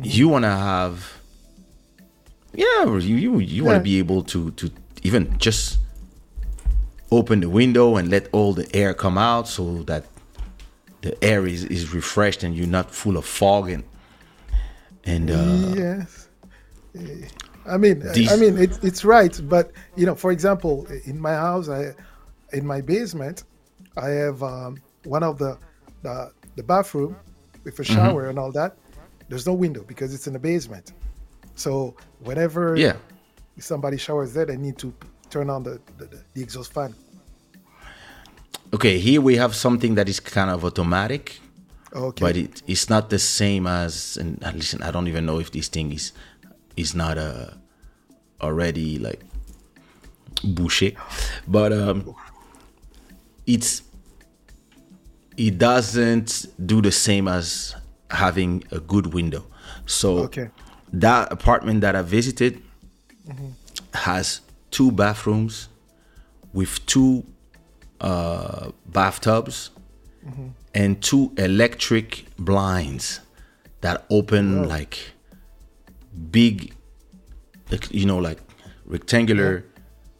you 0.02 0.28
want 0.30 0.44
to 0.44 0.50
have, 0.52 1.20
yeah, 2.54 2.86
you 2.86 3.16
you, 3.16 3.40
you 3.40 3.64
want 3.64 3.76
Yeah. 3.76 3.80
to 3.80 3.84
be 3.84 4.00
able 4.00 4.24
to 4.24 4.52
to 4.52 4.70
even 5.04 5.38
just 5.38 5.80
open 7.12 7.40
the 7.40 7.50
window 7.50 7.96
and 7.96 8.10
let 8.10 8.28
all 8.34 8.54
the 8.54 8.68
air 8.76 8.94
come 8.94 9.18
out 9.18 9.48
so 9.48 9.84
that 9.84 10.04
the 11.02 11.22
air 11.24 11.46
is, 11.48 11.64
is 11.66 11.94
refreshed 11.94 12.44
and 12.44 12.56
you're 12.56 12.68
not 12.68 12.92
full 12.92 13.18
of 13.18 13.26
fog 13.26 13.70
and 13.70 13.84
and 15.06 15.32
uh, 15.32 15.74
yes. 15.76 16.28
I 17.66 17.78
mean, 17.78 18.02
I- 18.08 18.34
I 18.34 18.36
mean, 18.38 18.58
it's 18.58 18.78
it's 18.80 19.04
right, 19.06 19.40
but 19.48 19.72
you 19.96 20.06
know, 20.06 20.16
for 20.16 20.32
example, 20.32 20.88
in 21.06 21.20
my 21.20 21.34
house, 21.34 21.70
I, 21.70 21.94
in 22.54 22.66
my 22.66 22.82
basement, 22.82 23.44
I 23.98 24.10
have 24.10 24.42
um, 24.44 24.82
one 25.04 25.24
of 25.24 25.38
the, 25.38 25.58
the 26.02 26.32
the 26.56 26.64
bathroom 26.64 27.16
with 27.64 27.78
a 27.80 27.84
Mm-hmm. 27.84 27.96
shower 27.96 28.30
and 28.30 28.40
all 28.40 28.52
that. 28.54 28.78
There's 29.30 29.46
no 29.46 29.54
window 29.54 29.84
because 29.84 30.14
it's 30.14 30.28
in 30.28 30.34
the 30.34 30.40
basement. 30.40 30.94
So 31.56 31.96
whenever 32.20 32.76
yeah. 32.78 32.96
somebody 33.60 33.98
showers 33.98 34.34
there, 34.34 34.46
they 34.46 34.58
need 34.58 34.78
to 34.80 34.94
turn 35.30 35.50
on 35.50 35.64
the 35.64 35.80
the, 35.98 36.06
the 36.34 36.42
exhaust 36.42 36.74
fan. 36.74 36.96
Okay, 38.74 39.00
here 39.00 39.22
we 39.22 39.36
have 39.38 39.56
something 39.56 39.96
that 39.96 40.10
is 40.10 40.20
kind 40.20 40.50
of 40.50 40.66
automatic, 40.66 41.40
Okay. 41.94 42.22
but 42.22 42.36
it, 42.38 42.62
it's 42.68 42.90
not 42.90 43.10
the 43.10 43.20
same 43.20 43.66
as. 43.66 44.18
And 44.18 44.42
listen, 44.54 44.82
I 44.84 44.92
don't 44.92 45.08
even 45.08 45.26
know 45.26 45.40
if 45.40 45.52
this 45.52 45.68
thing 45.70 45.92
is 45.94 46.12
is 46.76 46.94
not 46.94 47.18
uh, 47.18 47.52
already 48.42 49.00
like 49.00 49.22
bouché, 50.44 50.96
but 51.48 51.72
um, 51.72 52.14
it's 53.46 53.84
it 55.38 55.58
doesn't 55.58 56.46
do 56.66 56.82
the 56.82 56.92
same 56.92 57.28
as 57.28 57.76
having 58.12 58.64
a 58.72 58.80
good 58.80 59.14
window. 59.14 59.46
So 59.86 60.18
Okay. 60.26 60.50
that 60.92 61.32
apartment 61.32 61.82
that 61.82 61.96
I 61.96 62.02
visited 62.02 62.62
has 63.94 64.42
two 64.72 64.92
bathrooms 64.92 65.70
with 66.54 66.86
two 66.86 67.26
uh, 68.02 68.72
bathtubs 68.86 69.72
mm-hmm. 70.26 70.48
and 70.74 71.02
two 71.02 71.32
electric 71.38 72.26
blinds 72.38 73.20
that 73.82 74.06
open 74.10 74.68
like 74.68 75.12
big, 76.32 76.74
like, 77.72 77.92
you 77.94 78.06
know, 78.06 78.18
like 78.18 78.40
rectangular 78.86 79.66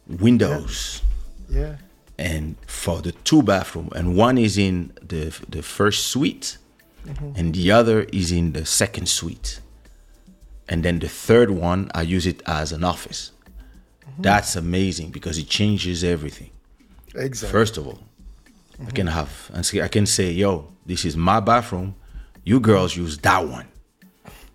windows. 0.06 1.02
yeah. 1.48 1.76
And 2.20 2.56
for 2.66 3.00
the 3.00 3.12
two 3.12 3.42
bathroom, 3.42 3.90
and 3.94 4.16
one 4.16 4.38
is 4.38 4.58
in 4.58 4.92
the 5.00 5.32
the 5.48 5.62
first 5.62 6.08
suite, 6.08 6.58
mm-hmm. 7.06 7.32
and 7.36 7.54
the 7.54 7.70
other 7.70 8.06
is 8.12 8.32
in 8.32 8.52
the 8.54 8.66
second 8.66 9.08
suite. 9.08 9.60
And 10.68 10.82
then 10.82 10.98
the 10.98 11.08
third 11.08 11.50
one, 11.50 11.90
I 11.94 12.02
use 12.02 12.26
it 12.26 12.42
as 12.44 12.72
an 12.72 12.82
office. 12.82 13.30
Mm-hmm. 14.02 14.22
That's 14.22 14.56
amazing 14.56 15.10
because 15.10 15.38
it 15.38 15.48
changes 15.48 16.02
everything. 16.02 16.50
Exactly. 17.14 17.52
First 17.52 17.76
of 17.76 17.86
all, 17.86 17.98
I 18.86 18.90
can 18.90 19.06
have 19.06 19.50
and 19.54 19.64
see, 19.66 19.80
I 19.82 19.88
can 19.88 20.06
say, 20.06 20.30
"Yo, 20.30 20.68
this 20.86 21.04
is 21.04 21.16
my 21.16 21.40
bathroom. 21.40 21.94
You 22.44 22.60
girls 22.60 22.96
use 22.96 23.18
that 23.18 23.46
one." 23.48 23.66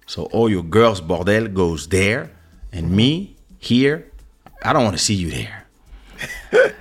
So 0.05 0.25
all 0.25 0.49
your 0.49 0.63
girls 0.63 1.01
bordel 1.01 1.53
goes 1.53 1.87
there, 1.87 2.29
and 2.71 2.91
me 2.91 3.35
here. 3.59 4.09
I 4.63 4.71
don't 4.73 4.83
want 4.83 4.95
to 4.97 5.03
see 5.03 5.13
you 5.15 5.29
there. 5.29 5.65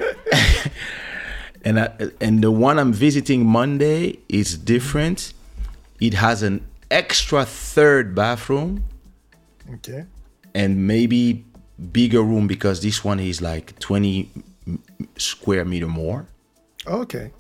and 1.65 1.81
I, 1.81 1.91
and 2.21 2.43
the 2.43 2.51
one 2.51 2.79
I'm 2.79 2.93
visiting 2.93 3.45
Monday 3.47 4.19
is 4.29 4.57
different. 4.59 5.33
It 6.01 6.15
has 6.15 6.43
an 6.43 6.65
extra 6.91 7.45
third 7.45 8.15
bathroom 8.15 8.85
Okay. 9.75 10.05
and 10.55 10.87
maybe 10.87 11.45
bigger 11.93 12.23
room 12.23 12.47
because 12.47 12.83
this 12.83 13.03
one 13.05 13.19
is 13.21 13.41
like 13.41 13.79
20 13.79 14.31
m- 14.37 14.45
square 15.17 15.65
meter 15.65 15.89
more. 15.89 16.27
Okay. 16.87 17.31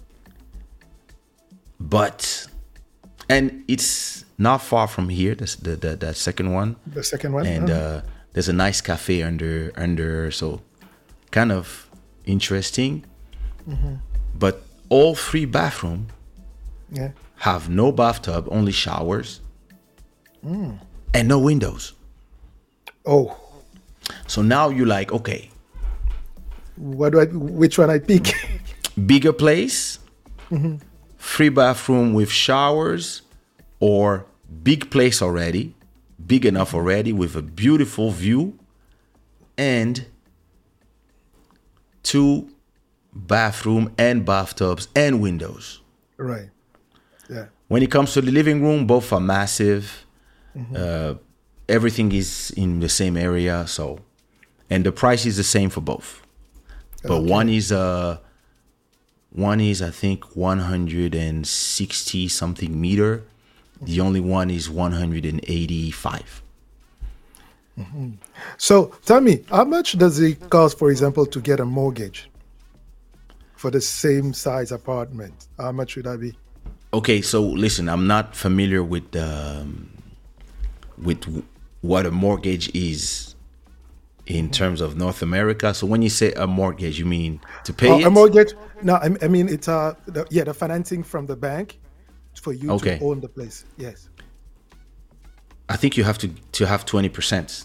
but 1.82 2.46
and 3.28 3.64
it's 3.66 4.24
not 4.38 4.62
far 4.62 4.86
from 4.86 5.08
here 5.08 5.34
that's 5.34 5.56
the, 5.56 5.76
the 5.76 5.96
that 5.96 6.16
second 6.16 6.52
one. 6.52 6.76
The 6.86 7.02
second 7.02 7.32
one. 7.32 7.46
and 7.46 7.70
uh, 7.70 7.74
uh, 7.74 8.02
there's 8.32 8.48
a 8.48 8.52
nice 8.52 8.80
cafe 8.80 9.22
under 9.22 9.72
under 9.76 10.30
so 10.30 10.60
kind 11.30 11.50
of 11.52 11.88
interesting. 12.24 13.04
But 14.38 14.62
all 14.88 15.14
three 15.14 15.44
bathroom 15.44 16.08
yeah. 16.90 17.10
have 17.36 17.68
no 17.68 17.92
bathtub 17.92 18.48
only 18.50 18.72
showers 18.72 19.40
and 21.14 21.28
no 21.28 21.38
windows. 21.38 21.94
Oh, 23.04 23.36
so 24.26 24.42
now 24.42 24.68
you're 24.68 24.86
like 24.86 25.12
okay 25.12 25.51
what 26.76 27.12
do 27.12 27.20
I? 27.20 27.24
Which 27.26 27.78
one 27.78 27.90
I 27.90 27.98
pick? 27.98 28.32
bigger 29.06 29.32
place, 29.32 29.98
free 31.16 31.48
bathroom 31.48 32.14
with 32.14 32.30
showers, 32.30 33.22
or 33.80 34.26
big 34.62 34.90
place 34.90 35.22
already, 35.22 35.74
big 36.24 36.44
enough 36.44 36.74
already 36.74 37.12
with 37.12 37.36
a 37.36 37.42
beautiful 37.42 38.10
view, 38.10 38.58
and 39.56 40.06
two 42.02 42.48
bathroom 43.12 43.92
and 43.98 44.24
bathtubs 44.24 44.88
and 44.94 45.20
windows. 45.20 45.80
right. 46.16 46.50
Yeah. 47.30 47.46
When 47.68 47.82
it 47.82 47.90
comes 47.90 48.12
to 48.12 48.20
the 48.20 48.30
living 48.30 48.62
room, 48.62 48.86
both 48.86 49.12
are 49.12 49.20
massive. 49.20 50.04
Uh, 50.76 51.14
everything 51.66 52.12
is 52.12 52.50
in 52.50 52.80
the 52.80 52.88
same 52.88 53.16
area, 53.16 53.66
so 53.66 54.00
and 54.68 54.84
the 54.84 54.92
price 54.92 55.24
is 55.24 55.36
the 55.36 55.44
same 55.44 55.70
for 55.70 55.80
both. 55.80 56.21
But 57.02 57.22
one 57.22 57.48
is 57.48 57.72
uh 57.72 58.18
one 59.30 59.60
is 59.60 59.82
I 59.82 59.90
think 59.90 60.36
160 60.36 62.28
something 62.28 62.80
meter. 62.80 63.24
The 63.80 64.00
only 64.00 64.20
one 64.20 64.50
is 64.50 64.70
185. 64.70 66.42
So 68.58 68.92
tell 69.04 69.20
me, 69.20 69.44
how 69.48 69.64
much 69.64 69.98
does 69.98 70.20
it 70.20 70.50
cost, 70.50 70.78
for 70.78 70.90
example, 70.90 71.26
to 71.26 71.40
get 71.40 71.58
a 71.58 71.64
mortgage 71.64 72.30
for 73.56 73.70
the 73.70 73.80
same 73.80 74.34
size 74.34 74.70
apartment? 74.72 75.48
How 75.58 75.72
much 75.72 75.92
should 75.92 76.04
that 76.04 76.20
be? 76.20 76.36
Okay, 76.94 77.22
so 77.22 77.42
listen, 77.42 77.88
I'm 77.88 78.06
not 78.06 78.36
familiar 78.36 78.84
with 78.84 79.16
um, 79.16 79.90
with 80.98 81.24
what 81.80 82.04
a 82.04 82.10
mortgage 82.10 82.72
is 82.74 83.31
in 84.26 84.50
terms 84.50 84.80
of 84.80 84.96
North 84.96 85.22
America. 85.22 85.74
So 85.74 85.86
when 85.86 86.02
you 86.02 86.08
say 86.08 86.32
a 86.32 86.46
mortgage, 86.46 86.98
you 86.98 87.04
mean 87.06 87.40
to 87.64 87.72
pay 87.72 87.90
Oh, 87.90 87.98
it? 88.00 88.06
a 88.06 88.10
mortgage? 88.10 88.54
No, 88.82 88.94
I, 88.94 89.10
I 89.22 89.28
mean 89.28 89.48
it's 89.48 89.68
uh 89.68 89.94
the, 90.06 90.26
yeah 90.30 90.44
the 90.44 90.54
financing 90.54 91.02
from 91.02 91.26
the 91.26 91.36
bank 91.36 91.78
for 92.40 92.52
you 92.52 92.70
Okay. 92.72 92.98
to 92.98 93.04
own 93.04 93.20
the 93.20 93.28
place. 93.28 93.64
Yes. 93.76 94.08
I 95.68 95.76
think 95.76 95.96
you 95.96 96.04
have 96.04 96.18
to 96.18 96.28
to 96.28 96.66
have 96.66 96.84
20% 96.84 97.64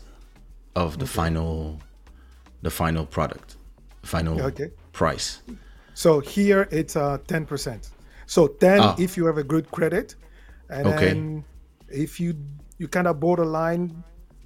of 0.76 0.98
the 1.00 1.06
final 1.06 1.80
the 2.62 2.70
final 2.70 3.06
product, 3.06 3.56
final 4.04 4.42
Okay. 4.42 4.72
price. 4.94 5.42
So 5.94 6.20
here 6.20 6.68
it's 6.72 6.96
uh 6.96 7.18
ten 7.28 7.46
percent. 7.46 7.92
So 8.26 8.48
ten 8.48 8.80
Ah. 8.82 8.96
if 8.98 9.18
you 9.18 9.26
have 9.26 9.38
a 9.38 9.44
good 9.44 9.72
credit, 9.72 10.16
and 10.70 10.86
Okay. 10.88 11.08
then 11.14 11.46
if 11.90 12.20
you 12.20 12.34
you 12.78 12.88
kind 12.88 13.08
of 13.08 13.20
borderline, 13.20 14.04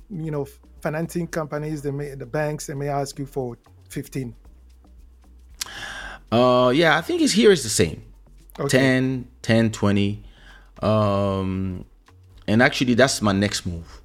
you 0.09 0.31
know, 0.31 0.45
financing 0.81 1.27
companies, 1.27 1.81
they 1.81 1.91
may 1.91 2.15
the 2.15 2.25
banks 2.25 2.67
they 2.67 2.73
may 2.73 2.89
ask 2.89 3.17
you 3.19 3.25
for 3.25 3.57
fifteen. 3.89 4.35
Uh 6.31 6.71
yeah, 6.73 6.97
I 6.97 7.01
think 7.01 7.21
it's 7.21 7.33
here 7.33 7.51
is 7.51 7.63
the 7.63 7.69
same. 7.69 8.03
Okay. 8.59 8.77
10, 8.77 9.27
10, 9.41 9.71
20. 9.71 10.23
Um 10.81 11.85
and 12.47 12.61
actually 12.61 12.93
that's 12.95 13.21
my 13.21 13.31
next 13.31 13.65
move. 13.65 14.01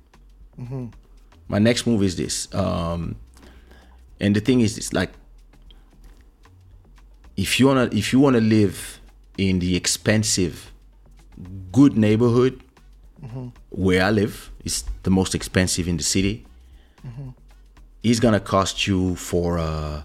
My 1.48 1.58
next 1.58 1.86
move 1.86 2.02
is 2.02 2.16
this. 2.16 2.52
Um 2.54 3.16
and 4.20 4.34
the 4.34 4.40
thing 4.40 4.60
is 4.60 4.76
it's 4.78 4.92
like 4.92 5.12
if 7.36 7.60
you 7.60 7.66
wanna 7.66 7.88
if 7.92 8.12
you 8.12 8.20
wanna 8.20 8.40
live 8.40 9.00
in 9.38 9.58
the 9.58 9.76
expensive 9.76 10.72
good 11.72 11.96
neighborhood 11.96 12.62
where 13.70 14.02
I 14.04 14.10
live, 14.10 14.50
it's 14.64 14.84
the 15.02 15.10
most 15.10 15.34
expensive 15.34 15.88
in 15.88 15.96
the 15.96 16.02
city. 16.02 16.45
It's 18.02 18.20
gonna 18.20 18.40
cost 18.40 18.86
you 18.86 19.16
for 19.16 19.58
a 19.58 20.04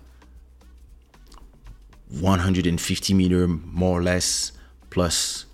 150 2.10 3.14
meter 3.14 3.48
more 3.48 4.00
or 4.00 4.04
less 4.04 4.52
plus 4.90 5.46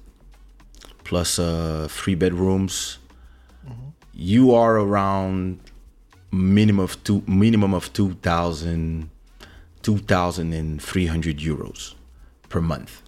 plus 1.03 1.39
uh 1.39 1.87
three 1.89 2.15
bedrooms. 2.15 2.99
You 4.13 4.53
are 4.55 4.77
around 4.77 5.59
minimum 6.31 6.83
of 6.83 7.03
two 7.03 7.23
minimum 7.27 7.73
of 7.73 7.93
2000 7.93 9.09
2300 9.83 11.37
euros 11.37 11.93
per 12.49 12.59
month. 12.59 13.01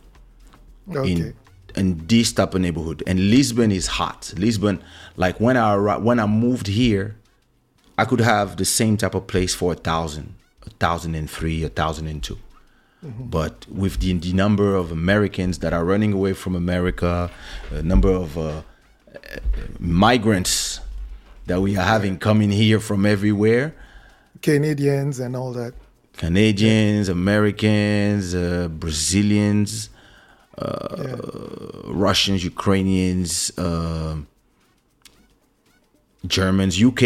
Okay. 0.90 1.12
in 1.12 1.34
in 1.76 2.08
this 2.08 2.32
type 2.32 2.54
of 2.54 2.62
neighborhood. 2.62 3.04
And 3.06 3.30
lisbon 3.30 3.72
is 3.72 3.88
hot. 3.88 4.34
Lisbon 4.38 4.82
like 5.18 5.40
when 5.40 5.58
i 5.58 5.76
when 5.98 6.20
i 6.20 6.26
moved 6.26 6.68
here 6.68 7.16
i 8.02 8.04
could 8.10 8.22
have 8.34 8.48
the 8.62 8.70
same 8.80 8.96
type 9.02 9.16
of 9.20 9.24
place 9.34 9.54
for 9.60 9.70
a 9.78 9.80
thousand 9.90 10.28
a 10.70 10.72
thousand 10.84 11.12
and 11.20 11.28
three 11.38 11.58
a 11.70 11.72
thousand 11.82 12.08
and 12.14 12.22
two 12.28 12.40
But 13.38 13.56
with 13.82 13.94
the, 14.04 14.12
the 14.28 14.34
number 14.44 14.70
of 14.82 14.86
Americans 14.92 15.54
that 15.64 15.72
are 15.78 15.86
running 15.92 16.12
away 16.20 16.34
from 16.42 16.54
America, 16.66 17.12
a 17.72 17.82
number 17.92 18.12
of 18.24 18.30
uh, 18.38 18.62
migrants 19.80 20.82
that 21.48 21.60
we 21.62 21.78
are 21.78 21.88
having 21.96 22.18
coming 22.20 22.52
here 22.52 22.80
from 22.90 23.06
everywhere, 23.06 23.66
Canadians 24.42 25.16
and 25.24 25.32
all 25.40 25.52
that. 25.54 25.74
Canadians, 26.18 27.08
Americans, 27.10 28.24
uh, 28.36 28.68
Brazilians, 28.84 29.90
Yeah. 30.62 31.16
Russians, 32.08 32.40
Ukrainians, 32.54 33.30
uh, 33.58 34.16
Germans, 36.28 36.74
UK. 36.90 37.04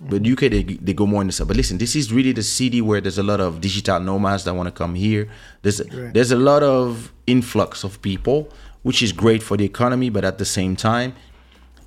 But 0.00 0.24
UK 0.24 0.40
they, 0.50 0.62
they 0.62 0.92
go 0.92 1.06
more 1.06 1.20
in 1.22 1.26
the 1.26 1.32
south. 1.32 1.48
But 1.48 1.56
listen, 1.56 1.76
this 1.78 1.96
is 1.96 2.12
really 2.12 2.30
the 2.32 2.42
city 2.44 2.80
where 2.80 3.00
there's 3.00 3.18
a 3.18 3.22
lot 3.22 3.40
of 3.40 3.60
digital 3.60 3.98
nomads 3.98 4.44
that 4.44 4.54
want 4.54 4.68
to 4.68 4.70
come 4.72 4.94
here. 4.94 5.28
There's 5.62 5.80
Right. 5.92 6.14
there's 6.14 6.30
a 6.30 6.36
lot 6.36 6.62
of 6.62 7.12
influx 7.26 7.82
of 7.82 8.00
people, 8.00 8.48
which 8.82 9.02
is 9.02 9.12
great 9.12 9.42
for 9.42 9.56
the 9.56 9.64
economy. 9.64 10.08
But 10.08 10.24
at 10.24 10.38
the 10.38 10.44
same 10.44 10.76
time, 10.76 11.14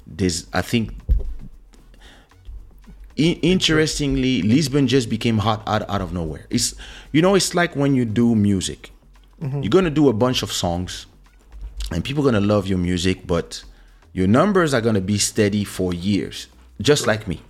there's 0.06 0.48
I 0.52 0.62
think 0.62 0.92
I- 3.18 3.40
interestingly, 3.42 4.42
Lisbon 4.42 4.88
just 4.88 5.10
became 5.10 5.38
hot 5.40 5.64
out, 5.68 5.88
out 5.90 6.02
of 6.02 6.12
nowhere. 6.14 6.48
It's 6.50 6.76
you 7.12 7.22
know, 7.22 7.36
it's 7.36 7.54
like 7.56 7.76
when 7.76 7.96
you 7.96 8.06
do 8.06 8.36
music. 8.36 8.92
Mm-hmm. 9.42 9.62
You're 9.64 9.70
gonna 9.70 9.90
do 9.90 10.10
a 10.10 10.14
bunch 10.14 10.44
of 10.44 10.52
songs, 10.52 11.06
and 11.92 12.04
people 12.04 12.28
are 12.28 12.32
gonna 12.32 12.46
love 12.46 12.68
your 12.68 12.78
music, 12.78 13.26
but 13.26 13.64
your 14.14 14.28
numbers 14.28 14.74
are 14.74 14.82
gonna 14.82 15.02
be 15.02 15.18
steady 15.18 15.64
for 15.64 15.94
years, 15.94 16.48
just 16.82 17.08
like 17.08 17.28
me. 17.28 17.42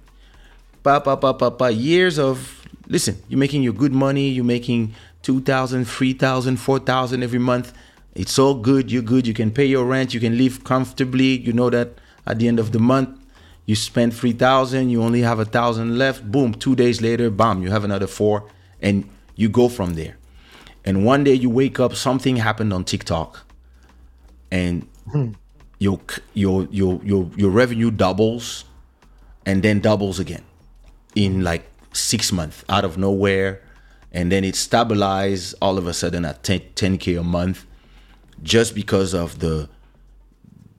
Pa 0.84 1.00
pa 1.00 1.16
pa 1.16 1.34
pa 1.34 1.50
pa 1.52 1.68
years 1.68 2.18
of 2.18 2.66
listen. 2.88 3.22
You're 3.30 3.40
making 3.40 3.64
your 3.64 3.74
good 3.74 3.94
money. 3.94 4.30
You're 4.30 4.44
making 4.44 4.94
2,000, 5.24 5.86
3,000, 5.86 6.58
4,000 6.58 7.24
every 7.24 7.40
month. 7.40 7.74
It's 8.16 8.40
all 8.40 8.56
good. 8.56 8.92
You're 8.92 9.04
good. 9.04 9.28
You 9.28 9.34
can 9.34 9.52
pay 9.52 9.66
your 9.66 9.86
rent. 9.86 10.14
You 10.14 10.20
can 10.20 10.38
live 10.38 10.64
comfortably. 10.64 11.38
You 11.38 11.54
know 11.54 11.70
that 11.70 12.00
at 12.26 12.40
the 12.40 12.48
end 12.48 12.60
of 12.60 12.72
the 12.72 12.80
month, 12.80 13.10
you 13.66 13.76
spend 13.76 14.14
3,000. 14.14 14.90
You 14.90 15.04
only 15.04 15.22
have 15.22 15.40
a 15.40 15.46
thousand 15.46 15.98
left. 15.98 16.30
Boom. 16.30 16.54
Two 16.54 16.76
days 16.76 17.02
later, 17.02 17.30
bam, 17.30 17.62
you 17.62 17.70
have 17.70 17.84
another 17.84 18.08
four, 18.08 18.50
and 18.82 19.08
you 19.36 19.50
go 19.50 19.70
from 19.70 19.94
there. 19.94 20.18
And 20.84 21.06
one 21.06 21.24
day 21.24 21.36
you 21.36 21.50
wake 21.50 21.80
up, 21.80 21.96
something 21.96 22.38
happened 22.38 22.74
on 22.74 22.84
TikTok, 22.84 23.46
and 24.50 24.88
hmm. 25.12 25.34
your 25.78 26.00
your 26.34 26.68
your 26.72 27.00
your 27.04 27.30
your 27.38 27.52
revenue 27.52 27.92
doubles, 27.92 28.66
and 29.46 29.62
then 29.62 29.80
doubles 29.80 30.18
again 30.18 30.44
in 31.16 31.44
like 31.44 31.64
six 31.94 32.32
months 32.32 32.64
out 32.70 32.86
of 32.86 32.98
nowhere, 32.98 33.62
and 34.12 34.32
then 34.32 34.44
it 34.44 34.56
stabilized 34.56 35.56
all 35.62 35.78
of 35.78 35.88
a 35.88 35.94
sudden 35.94 36.26
at 36.26 36.44
10, 36.44 36.60
10k 36.76 37.20
a 37.20 37.24
month, 37.24 37.66
just 38.44 38.74
because 38.76 39.14
of 39.14 39.40
the 39.40 39.70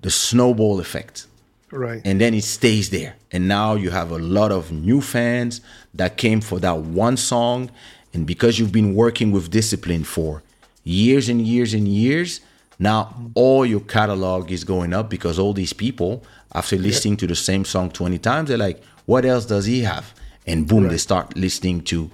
the 0.03 0.11
snowball 0.11 0.81
effect 0.81 1.27
Right. 1.71 2.03
and 2.05 2.21
then 2.21 2.35
it 2.35 2.45
stays 2.45 2.91
there. 2.91 3.15
And 3.31 3.49
now 3.49 3.77
you 3.77 3.91
have 3.91 4.11
a 4.11 4.19
lot 4.19 4.53
of 4.53 4.71
new 4.73 5.01
fans 5.01 5.61
that 5.95 6.17
came 6.19 6.41
for 6.43 6.59
that 6.59 6.79
one 6.79 7.17
song. 7.17 7.71
And 8.13 8.27
because 8.27 8.59
you've 8.59 8.73
been 8.73 8.95
working 8.95 9.31
with 9.33 9.49
discipline 9.51 10.05
for 10.05 10.43
years 10.85 11.29
and 11.31 11.41
years 11.41 11.73
and 11.73 11.89
years, 11.89 12.41
now 12.79 13.15
all 13.35 13.65
your 13.65 13.81
catalog 13.81 14.51
is 14.53 14.65
going 14.65 14.93
up 14.93 15.09
because 15.09 15.39
all 15.39 15.55
these 15.55 15.73
people, 15.73 16.23
after 16.55 16.77
listening 16.77 17.17
to 17.19 17.27
the 17.27 17.37
same 17.37 17.65
song 17.65 17.91
20 17.91 18.19
times, 18.19 18.49
they're 18.49 18.59
like, 18.59 18.83
what 19.07 19.25
else 19.25 19.47
does 19.47 19.65
he 19.65 19.81
have? 19.83 20.13
And 20.47 20.67
boom, 20.67 20.89
they 20.89 20.99
start 20.99 21.37
listening 21.37 21.83
to 21.85 22.11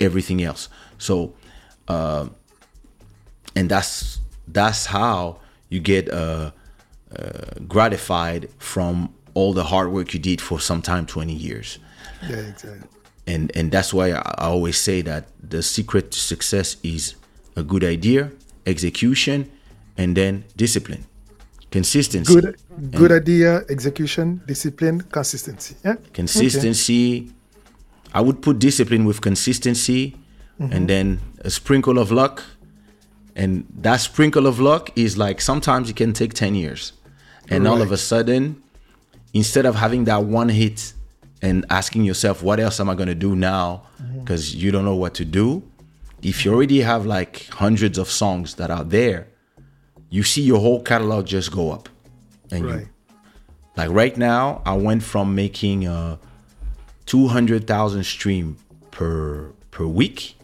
everything 0.00 0.42
else. 0.42 0.68
So, 0.98 1.32
uh, 1.88 2.28
and 3.56 3.68
that's 3.70 4.20
that's 4.48 4.86
how 4.86 5.38
you 5.68 5.80
get 5.80 6.10
uh, 6.10 6.50
uh, 7.16 7.30
gratified 7.66 8.48
from 8.58 9.14
all 9.34 9.52
the 9.52 9.64
hard 9.64 9.90
work 9.92 10.12
you 10.12 10.20
did 10.20 10.40
for 10.40 10.60
some 10.60 10.82
time 10.82 11.06
20 11.06 11.32
years 11.32 11.78
Yeah, 12.28 12.36
exactly. 12.36 12.88
and 13.26 13.50
and 13.54 13.70
that's 13.70 13.94
why 13.94 14.10
I, 14.10 14.46
always 14.46 14.76
say 14.76 15.02
that 15.02 15.28
the 15.42 15.62
secret 15.62 16.10
to 16.10 16.18
success 16.18 16.76
is 16.82 17.14
a 17.56 17.62
good 17.62 17.84
idea 17.84 18.30
execution 18.66 19.50
and 19.96 20.16
then 20.16 20.44
discipline 20.56 21.04
consistency 21.70 22.34
Good, 22.34 22.56
good 22.90 23.12
idea, 23.12 23.62
execution, 23.68 24.40
discipline, 24.46 25.02
consistency. 25.02 25.76
Yeah. 25.84 25.96
consistency 26.12 27.32
i 28.14 28.20
would 28.20 28.42
put 28.42 28.58
discipline 28.58 29.04
with 29.04 29.20
consistency 29.20 30.16
and 30.60 30.88
then 30.88 31.20
a 31.40 31.50
sprinkle 31.50 31.98
of 31.98 32.12
luck. 32.12 32.44
And 33.34 33.66
that 33.78 33.96
sprinkle 33.96 34.46
of 34.46 34.60
luck 34.60 34.90
is 34.96 35.16
like 35.16 35.40
sometimes 35.40 35.88
it 35.88 35.96
can 35.96 36.12
take 36.12 36.34
10 36.34 36.54
years. 36.54 36.92
And 37.48 37.66
all 37.66 37.80
of 37.80 37.90
a 37.90 37.96
sudden 37.96 38.62
instead 39.32 39.64
of 39.64 39.76
having 39.76 40.04
that 40.04 40.24
one 40.24 40.48
hit 40.48 40.92
and 41.40 41.64
asking 41.70 42.04
yourself 42.04 42.42
what 42.42 42.60
else 42.60 42.80
am 42.80 42.90
i 42.90 42.94
going 42.94 43.08
to 43.08 43.14
do 43.14 43.34
now? 43.34 43.84
Because 44.18 44.54
you 44.54 44.70
don't 44.70 44.84
know 44.84 44.96
what 44.96 45.14
to 45.14 45.24
do. 45.24 45.62
If 46.22 46.44
you 46.44 46.52
already 46.52 46.82
have 46.82 47.06
like 47.06 47.46
hundreds 47.48 47.96
of 47.96 48.10
songs 48.10 48.56
that 48.56 48.70
are 48.70 48.84
there 48.84 49.28
you 50.10 50.24
see 50.24 50.42
your 50.42 50.58
whole 50.58 50.82
catalog 50.82 51.24
just 51.24 51.52
go 51.52 51.70
up. 51.70 51.88
And 52.50 52.64
you 52.68 52.88
like 53.76 53.90
right 53.90 54.16
now, 54.16 54.60
I 54.66 54.74
went 54.74 55.04
from 55.04 55.34
making 55.36 55.86
uh, 55.86 56.16
two 57.10 57.26
hundred 57.26 57.66
thousand 57.66 58.04
stream 58.04 58.56
per 58.92 59.50
per 59.72 59.84
week 59.84 60.36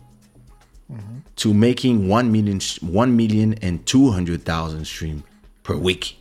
to 1.37 1.55
making 1.55 2.09
one 2.09 2.33
million 2.33 2.59
one 2.81 3.17
million 3.17 3.55
and 3.63 3.87
two 3.87 4.11
hundred 4.11 4.43
thousand 4.43 4.85
stream 4.85 5.23
per 5.63 5.77
week, 5.77 6.21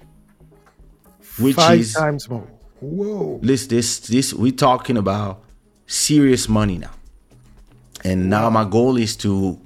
which 1.40 1.56
Five 1.56 1.80
is 1.80 1.94
times 1.94 2.30
more. 2.30 2.48
Whoa. 2.80 3.40
this 3.42 3.66
this 3.66 4.00
this 4.02 4.36
we're 4.36 4.52
talking 4.52 4.98
about 4.98 5.42
serious 5.88 6.48
money 6.48 6.78
now. 6.78 6.92
And 8.04 8.30
now 8.30 8.52
my 8.52 8.66
goal 8.66 8.98
is 8.98 9.16
to 9.18 9.60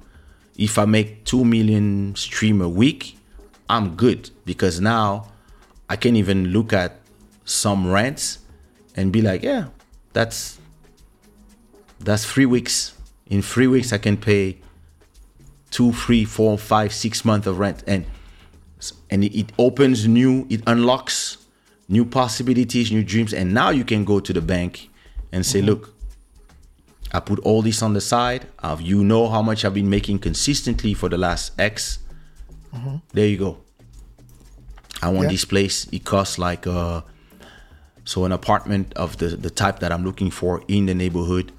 if 0.56 0.78
I 0.78 0.86
make 0.86 1.24
2 1.24 1.44
million 1.44 2.14
stream 2.16 2.62
a 2.62 2.68
week, 2.68 3.18
I'm 3.68 3.96
good 3.96 4.30
because 4.46 4.80
now 4.80 5.28
I 5.90 5.96
can 5.96 6.16
even 6.16 6.48
look 6.48 6.72
at 6.72 7.00
some 7.44 7.90
rents 7.90 8.38
and 8.96 9.12
be 9.12 9.20
like, 9.20 9.42
yeah, 9.42 9.68
that's 10.14 10.59
that's 12.00 12.24
3 12.24 12.46
weeks. 12.46 12.94
In 13.26 13.42
3 13.42 13.66
weeks 13.68 13.92
I 13.92 13.98
can 13.98 14.16
pay 14.16 14.58
two, 15.70 15.92
three, 15.92 16.24
four, 16.24 16.58
five, 16.58 16.92
six 16.92 17.24
months 17.24 17.46
of 17.46 17.58
rent. 17.58 17.82
And 17.86 18.04
and 19.10 19.24
it, 19.24 19.52
opens 19.58 20.08
new 20.08 20.46
it 20.48 20.62
unlocks 20.66 21.36
new 21.88 22.04
possibilities 22.04 22.90
new 22.90 23.04
dreams. 23.04 23.32
And 23.32 23.54
now 23.54 23.70
you 23.70 23.84
can 23.84 24.04
go 24.04 24.20
to 24.20 24.32
the 24.32 24.40
bank 24.40 24.88
and 25.32 25.44
say 25.44 25.58
mm-hmm. 25.58 25.68
look 25.68 25.94
i 27.12 27.18
put 27.18 27.40
all 27.40 27.62
this 27.62 27.82
on 27.82 27.92
the 27.92 28.00
side. 28.00 28.46
Of 28.60 28.80
you 28.80 29.04
know 29.04 29.28
how 29.28 29.42
much 29.42 29.64
i've 29.64 29.74
been 29.74 29.90
making 29.90 30.20
consistently 30.20 30.94
for 30.94 31.08
the 31.08 31.18
last 31.18 31.52
x. 31.58 31.98
Mm-hmm. 32.74 32.96
There 33.12 33.26
you 33.26 33.36
go. 33.36 33.58
I 35.02 35.08
want 35.08 35.24
Yeah. 35.24 35.30
this 35.32 35.44
place. 35.44 35.86
It 35.92 36.04
costs 36.04 36.38
like 36.38 36.66
uh 36.66 37.02
so 38.04 38.24
an 38.24 38.32
apartment 38.32 38.92
of 38.94 39.18
the 39.18 39.28
the 39.28 39.50
type 39.50 39.80
that 39.80 39.92
i'm 39.92 40.04
looking 40.04 40.30
for 40.30 40.64
in 40.68 40.86
the 40.86 40.94
neighborhood 40.94 41.52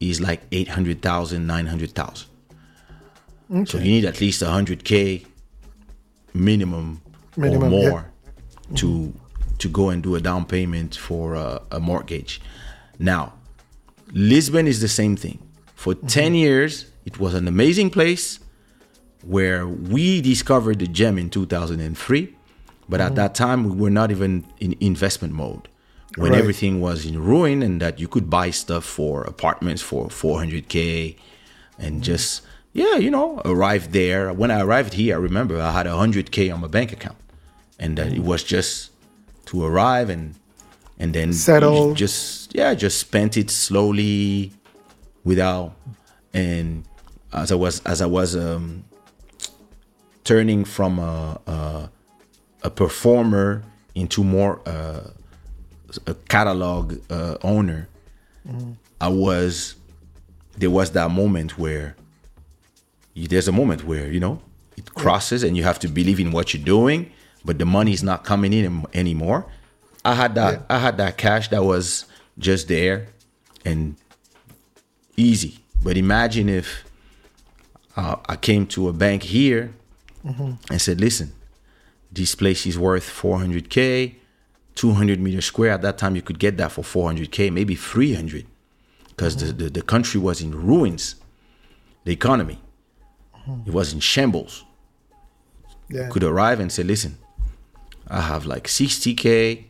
is 0.00 0.20
like 0.20 0.42
800000 0.52 1.46
900000 1.46 2.28
so 3.64 3.78
you 3.78 3.84
need 3.84 4.04
at 4.04 4.20
least 4.20 4.42
100k 4.42 5.24
minimum, 6.34 7.00
Minimum, 7.36 7.72
or 7.72 7.80
yeah. 7.80 7.88
more 7.88 8.10
to 8.76 9.12
to 9.58 9.68
go 9.68 9.88
and 9.88 10.02
do 10.02 10.14
a 10.14 10.20
down 10.20 10.44
payment 10.44 10.94
for 10.94 11.34
a, 11.34 11.60
a 11.72 11.80
mortgage. 11.80 12.40
Now, 12.98 13.32
Lisbon 14.12 14.68
is 14.68 14.80
the 14.80 14.88
same 14.88 15.16
thing. 15.16 15.38
For 15.74 15.94
mm-hmm. 15.94 16.06
10 16.06 16.34
years, 16.34 16.86
it 17.04 17.18
was 17.18 17.34
an 17.34 17.48
amazing 17.48 17.90
place 17.90 18.38
where 19.24 19.66
we 19.66 20.20
discovered 20.20 20.78
the 20.78 20.86
gem 20.86 21.18
in 21.18 21.28
2003, 21.28 22.36
but 22.88 23.00
at 23.00 23.06
mm-hmm. 23.06 23.14
that 23.16 23.34
time 23.34 23.64
we 23.64 23.74
were 23.74 23.90
not 23.90 24.12
even 24.12 24.46
in 24.60 24.76
investment 24.78 25.34
mode. 25.34 25.68
When 26.18 26.32
Right. 26.32 26.40
everything 26.40 26.80
was 26.80 27.04
in 27.06 27.22
ruin 27.22 27.62
and 27.62 27.80
that 27.80 27.98
you 28.00 28.08
could 28.08 28.28
buy 28.28 28.50
stuff 28.50 28.84
for 28.84 29.22
apartments 29.24 29.82
for 29.82 30.08
400k 30.08 31.16
and 31.78 32.02
just 32.02 32.42
yeah, 32.74 32.96
you 32.96 33.10
know, 33.10 33.40
arrived 33.44 33.92
there. 33.92 34.32
When 34.32 34.50
I 34.50 34.60
arrived 34.60 34.92
here, 34.94 35.14
I 35.16 35.18
remember 35.18 35.60
I 35.60 35.72
had 35.72 35.86
100k 35.86 36.52
on 36.52 36.60
my 36.60 36.68
bank 36.68 36.92
account, 36.92 37.16
and 37.78 37.96
that 37.98 38.12
it 38.12 38.22
was 38.22 38.42
just 38.44 38.90
to 39.46 39.64
arrive 39.64 40.10
and 40.10 40.34
and 40.98 41.14
then 41.14 41.32
Settle. 41.32 41.94
Just 41.94 42.54
yeah, 42.54 42.74
just 42.74 42.98
spent 42.98 43.36
it 43.36 43.50
slowly, 43.50 44.52
without 45.24 45.74
and 46.34 46.84
as 47.32 47.50
I 47.50 47.54
was 47.54 47.80
as 47.84 48.00
I 48.02 48.06
was 48.06 48.36
um, 48.36 48.84
turning 50.24 50.64
from 50.64 50.98
a, 50.98 51.40
a 51.46 51.90
a 52.64 52.70
performer 52.70 53.62
into 53.94 54.22
more 54.22 54.60
uh, 54.66 55.10
a 56.06 56.14
catalog 56.14 56.98
uh, 57.10 57.36
owner, 57.42 57.88
I 59.00 59.08
was 59.08 59.74
there 60.56 60.70
was 60.70 60.90
that 60.92 61.10
moment 61.10 61.58
where 61.58 61.94
you, 63.14 63.28
there's 63.28 63.48
a 63.48 63.52
moment 63.52 63.84
where 63.84 64.10
you 64.10 64.20
know 64.20 64.40
it 64.76 64.94
crosses 64.94 65.42
and 65.42 65.56
you 65.56 65.62
have 65.64 65.78
to 65.80 65.88
believe 65.88 66.18
in 66.20 66.30
what 66.32 66.52
you're 66.54 66.64
doing, 66.64 67.10
but 67.44 67.58
the 67.58 67.66
money 67.66 67.92
is 67.92 68.02
not 68.02 68.24
coming 68.24 68.52
in 68.52 68.84
anymore. 68.94 69.46
I 70.04 70.14
had 70.14 70.34
that 70.36 70.52
Yeah. 70.54 70.76
I 70.76 70.78
had 70.78 70.96
that 70.98 71.16
cash 71.18 71.48
that 71.48 71.64
was 71.64 72.04
just 72.38 72.68
there 72.68 73.08
and 73.64 73.96
easy. 75.16 75.58
But 75.82 75.96
imagine 75.96 76.48
if 76.48 76.84
uh, 77.96 78.16
I 78.28 78.36
came 78.36 78.66
to 78.68 78.88
a 78.88 78.92
bank 78.92 79.22
here 79.24 79.72
and 80.70 80.80
said, 80.80 81.00
"Listen, 81.00 81.32
this 82.12 82.34
place 82.34 82.66
is 82.66 82.78
worth 82.78 83.08
400k, 83.08 84.14
200 84.78 85.18
meters 85.20 85.44
square. 85.44 85.72
At 85.72 85.82
that 85.82 85.98
time, 85.98 86.14
you 86.14 86.22
could 86.22 86.38
get 86.38 86.56
that 86.58 86.70
for 86.70 86.82
400k, 86.82 87.52
maybe 87.52 87.74
300, 87.74 88.46
because 89.08 89.36
the, 89.36 89.52
the 89.52 89.68
the 89.70 89.82
country 89.82 90.20
was 90.20 90.40
in 90.40 90.52
ruins. 90.54 91.16
The 92.04 92.12
economy, 92.12 92.58
it 93.66 93.72
was 93.72 93.92
in 93.92 94.00
shambles. 94.00 94.64
Yeah. 95.90 96.08
Could 96.10 96.22
arrive 96.22 96.60
and 96.60 96.70
say, 96.70 96.84
"Listen, 96.84 97.18
I 98.06 98.20
have 98.20 98.46
like 98.46 98.68
60k." 98.68 99.64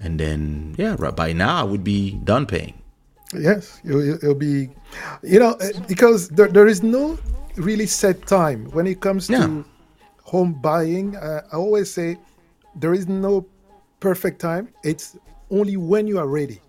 And 0.00 0.20
then, 0.20 0.74
yeah, 0.78 0.96
right 0.98 1.14
by 1.16 1.32
now 1.32 1.60
I 1.60 1.64
would 1.64 1.82
be 1.84 2.12
done 2.24 2.46
paying. 2.46 2.74
Yes, 3.34 3.80
it'll, 3.84 4.14
it'll 4.14 4.34
be, 4.34 4.68
you 5.22 5.38
know, 5.40 5.52
uh, 5.60 5.68
because 5.88 6.28
there, 6.28 6.48
there 6.48 6.66
is 6.68 6.82
no 6.82 7.18
really 7.56 7.86
set 7.86 8.26
time 8.26 8.66
when 8.72 8.86
it 8.86 9.00
comes 9.00 9.28
Yeah. 9.28 9.46
to 9.46 9.64
home 10.22 10.52
buying. 10.60 11.16
Uh, 11.16 11.42
I 11.52 11.56
always 11.56 11.90
say 11.92 12.18
there 12.76 12.94
is 12.94 13.08
no 13.08 13.46
perfect 14.00 14.40
time. 14.40 14.68
It's 14.84 15.16
only 15.50 15.76
when 15.76 16.06
you 16.06 16.18
are 16.18 16.28
ready. 16.28 16.60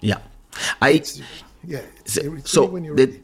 Yeah, 0.00 0.18
I 0.82 1.02
Yeah. 1.66 1.80
So- 2.04 2.34
it's 2.34 2.50
so 2.50 2.66
when 2.66 2.84
you're 2.84 2.96
the- 2.96 3.06
ready. 3.06 3.22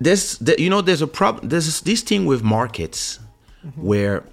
there's 0.00 0.38
the, 0.38 0.54
you 0.60 0.70
know 0.70 0.80
there's 0.80 1.02
a 1.02 1.06
problem 1.06 1.48
there's 1.48 1.80
this 1.80 2.02
thing 2.02 2.26
with 2.26 2.42
markets 2.42 3.18
mm-hmm. 3.64 3.82
where 3.82 4.24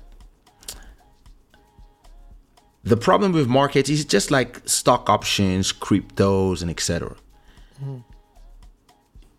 the 2.84 2.98
problem 2.98 3.32
with 3.32 3.48
markets 3.48 3.90
is 3.90 4.06
just 4.06 4.32
like 4.32 4.62
stock 4.68 5.10
options 5.10 5.72
cryptos 5.72 6.62
and 6.62 6.70
etc 6.70 7.16
mm-hmm. 7.82 7.98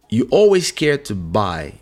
you 0.09 0.27
always 0.31 0.69
scared 0.69 1.05
to 1.05 1.15
buy 1.15 1.75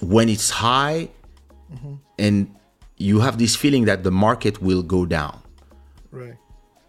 when 0.00 0.28
it's 0.28 0.50
high 0.50 1.08
mm-hmm. 1.72 1.94
and 2.18 2.54
you 2.98 3.20
have 3.20 3.38
this 3.38 3.54
feeling 3.56 3.84
that 3.86 4.02
the 4.02 4.10
market 4.10 4.60
will 4.60 4.82
go 4.82 5.06
down. 5.06 5.40
Right. 6.10 6.36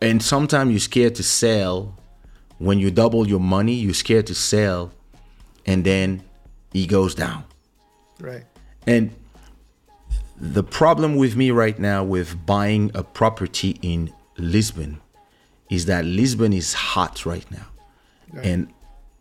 and 0.01 0.23
sometimes 0.23 0.71
you're 0.71 0.79
scared 0.79 1.15
to 1.15 1.23
sell. 1.23 1.95
When 2.57 2.79
you 2.79 2.89
double 2.91 3.27
your 3.27 3.39
money 3.39 3.73
you're 3.73 3.93
scared 3.93 4.27
to 4.27 4.35
sell 4.35 4.91
and 5.65 5.83
then 5.85 6.23
it 6.73 6.87
goes 6.87 7.15
down. 7.15 7.43
Right. 8.19 8.45
and 8.87 9.11
the 10.41 10.63
problem 10.63 11.15
with 11.17 11.35
me 11.35 11.51
right 11.51 11.77
now 11.77 12.03
with 12.03 12.45
buying 12.45 12.91
a 12.95 13.03
property 13.03 13.77
in 13.81 14.13
lisbon 14.37 15.01
is 15.69 15.85
that 15.85 16.05
lisbon 16.05 16.53
is 16.53 16.73
hot 16.73 17.25
right 17.25 17.45
now. 17.51 17.67
And 18.41 18.71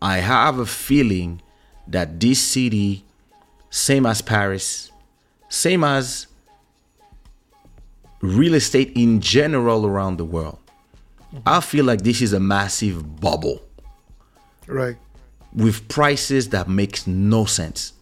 i 0.01 0.17
have 0.19 0.59
a 0.59 0.65
feeling 0.65 1.41
that 1.87 2.19
this 2.19 2.41
city 2.41 3.03
same 3.69 4.05
as 4.05 4.21
paris 4.21 4.91
same 5.49 5.83
as 5.83 6.27
real 8.21 8.53
estate 8.53 8.91
in 8.95 9.21
general 9.21 9.85
around 9.85 10.17
the 10.17 10.25
world 10.25 10.59
I 11.45 11.59
feel 11.61 11.85
like 11.85 12.01
this 12.01 12.21
is 12.21 12.33
a 12.33 12.39
massive 12.39 13.19
bubble 13.21 13.61
Right. 14.67 14.97
with 15.53 15.87
prices 15.87 16.49
that 16.49 16.67
makes 16.67 17.05
no 17.07 17.45
sense. 17.45 17.93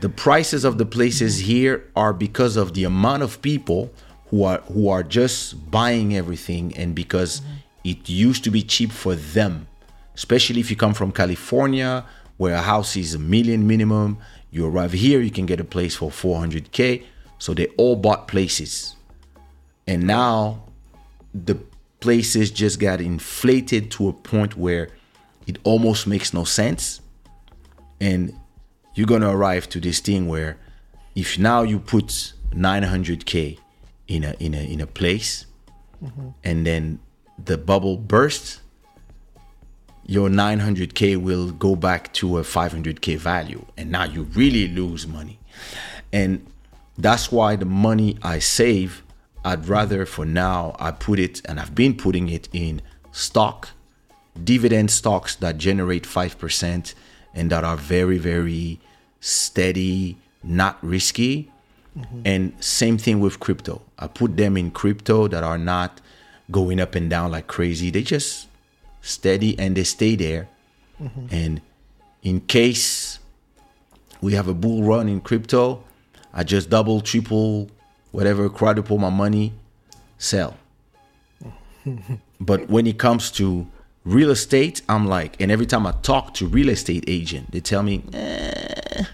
The 0.00 0.08
prices 0.08 0.64
of 0.64 0.78
the 0.78 0.86
places 0.86 1.38
here 1.40 1.84
are 1.96 2.12
because 2.12 2.56
of 2.56 2.72
the 2.74 2.84
amount 2.84 3.22
of 3.22 3.42
people 3.42 3.92
who 4.30 4.44
are 4.44 4.60
who 4.72 4.88
are 4.88 5.02
just 5.02 5.70
buying 5.70 6.14
everything 6.16 6.74
and 6.76 6.94
because 6.94 7.42
it 7.84 8.08
used 8.08 8.44
to 8.44 8.50
be 8.50 8.62
cheap 8.62 8.90
for 8.92 9.14
them. 9.14 9.66
Especially 10.14 10.60
if 10.60 10.70
you 10.70 10.76
come 10.76 10.94
from 10.94 11.12
California 11.12 12.04
where 12.36 12.54
a 12.54 12.62
house 12.62 12.96
is 12.96 13.14
a 13.14 13.18
million 13.18 13.66
minimum, 13.66 14.16
you 14.50 14.64
arrive 14.66 14.92
here 14.92 15.20
you 15.20 15.30
can 15.30 15.44
get 15.46 15.60
a 15.60 15.64
place 15.64 15.94
for 15.96 16.10
400k. 16.10 17.04
So 17.38 17.54
they 17.54 17.66
all 17.76 17.96
bought 17.96 18.28
places. 18.28 18.96
And 19.86 20.04
now 20.06 20.64
the 21.32 21.56
places 22.00 22.50
just 22.50 22.78
got 22.80 23.00
inflated 23.00 23.90
to 23.92 24.08
a 24.08 24.12
point 24.12 24.56
where 24.56 24.90
it 25.46 25.58
almost 25.64 26.06
makes 26.06 26.34
no 26.34 26.44
sense. 26.44 27.00
And 28.00 28.34
you're 28.94 29.06
gonna 29.06 29.34
arrive 29.34 29.68
to 29.70 29.80
this 29.80 30.00
thing 30.00 30.28
where 30.28 30.58
if 31.14 31.38
now 31.38 31.62
you 31.62 31.78
put 31.78 32.32
900k 32.50 33.58
in 34.08 34.24
a 34.24 34.34
in 34.40 34.54
a 34.54 34.72
in 34.72 34.80
a 34.80 34.86
place 34.86 35.46
mm-hmm. 36.02 36.28
and 36.44 36.66
then 36.66 36.98
the 37.44 37.58
bubble 37.58 37.96
bursts 37.96 38.60
your 40.08 40.30
900k 40.30 41.18
will 41.18 41.50
go 41.50 41.76
back 41.76 42.12
to 42.14 42.38
a 42.38 42.42
500k 42.42 43.18
value. 43.18 43.64
And 43.76 43.90
now 43.90 44.04
you 44.04 44.22
really 44.22 44.66
lose 44.66 45.06
money. 45.06 45.38
And 46.12 46.46
that's 46.98 47.32
why 47.32 47.56
the 47.56 47.64
money 47.64 48.18
i 48.22 48.38
save 48.38 49.02
i'd 49.44 49.66
rather 49.66 50.04
for 50.04 50.26
now 50.26 50.76
i 50.78 50.90
put 50.90 51.18
it 51.18 51.40
and 51.46 51.58
i've 51.58 51.74
been 51.74 51.96
putting 51.96 52.28
it 52.28 52.48
in 52.52 52.82
stock 53.12 53.70
dividend 54.44 54.90
stocks 54.90 55.34
that 55.36 55.58
generate 55.58 56.04
5% 56.04 56.94
and 57.34 57.50
that 57.50 57.64
are 57.64 57.76
very 57.76 58.18
very 58.18 58.78
steady 59.20 60.16
not 60.42 60.78
risky. 60.82 61.50
Mm-hmm. 61.96 62.20
And 62.24 62.64
same 62.64 62.98
thing 62.98 63.20
with 63.20 63.40
crypto. 63.40 63.82
I 63.98 64.06
put 64.06 64.36
them 64.36 64.56
in 64.56 64.70
crypto 64.70 65.28
that 65.28 65.42
are 65.42 65.58
not 65.58 66.00
going 66.50 66.80
up 66.80 66.94
and 66.94 67.10
down 67.10 67.30
like 67.30 67.46
crazy. 67.46 67.90
They 67.90 68.02
just 68.02 68.48
steady 69.02 69.58
and 69.58 69.76
they 69.76 69.84
stay 69.84 70.14
there. 70.16 70.48
Mm-hmm. 71.02 71.26
And 71.30 71.60
in 72.22 72.40
case 72.42 73.18
we 74.20 74.34
have 74.34 74.48
a 74.48 74.54
bull 74.54 74.82
run 74.82 75.08
in 75.08 75.20
crypto 75.20 75.84
i 76.38 76.42
just 76.44 76.70
double 76.70 77.00
triple 77.00 77.68
whatever 78.12 78.48
quadruple 78.48 78.98
my 78.98 79.10
money 79.10 79.52
sell. 80.16 80.56
But 82.40 82.68
when 82.68 82.86
it 82.86 82.98
comes 82.98 83.30
to 83.32 83.66
real 84.04 84.30
estate 84.30 84.80
i'm 84.88 85.06
like 85.06 85.38
and 85.38 85.50
every 85.50 85.66
time 85.66 85.86
i 85.86 85.92
talk 86.00 86.32
to 86.32 86.46
real 86.46 86.70
estate 86.70 87.04
agent 87.06 87.50
they 87.50 87.60
tell 87.60 87.82
me 87.82 88.02
eh, 88.14 89.04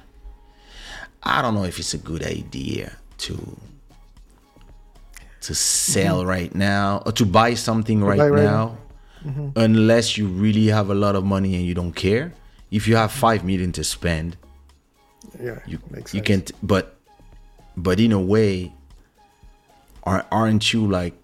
i 1.24 1.42
don't 1.42 1.54
know 1.54 1.64
if 1.64 1.80
it's 1.80 1.94
a 1.94 1.98
good 1.98 2.22
idea 2.24 2.92
to 3.18 3.34
to 5.44 5.54
sell 5.54 6.18
mm-hmm. 6.20 6.28
right 6.28 6.54
now 6.54 7.02
or 7.04 7.12
to 7.12 7.26
buy 7.26 7.54
something 7.54 8.04
right, 8.04 8.18
buy 8.18 8.28
right 8.28 8.44
now 8.44 8.76
mm-hmm. 9.24 9.48
unless 9.56 10.16
you 10.16 10.26
really 10.26 10.66
have 10.66 10.90
a 10.90 10.94
lot 10.94 11.14
of 11.16 11.24
money 11.24 11.54
and 11.54 11.64
you 11.64 11.74
don't 11.74 11.92
care. 11.92 12.32
If 12.70 12.88
you 12.88 12.96
have 12.96 13.10
mm-hmm. 13.10 13.42
5 13.42 13.44
million 13.44 13.72
to 13.72 13.84
spend 13.84 14.36
Yeah. 15.40 15.60
you 15.66 15.78
makes 15.90 16.14
you 16.14 16.22
can 16.22 16.44
but 16.62 16.93
but 17.76 17.98
in 18.00 18.12
a 18.12 18.20
way 18.20 18.72
are 20.04 20.26
aren't 20.30 20.72
you 20.72 20.86
like 20.86 21.14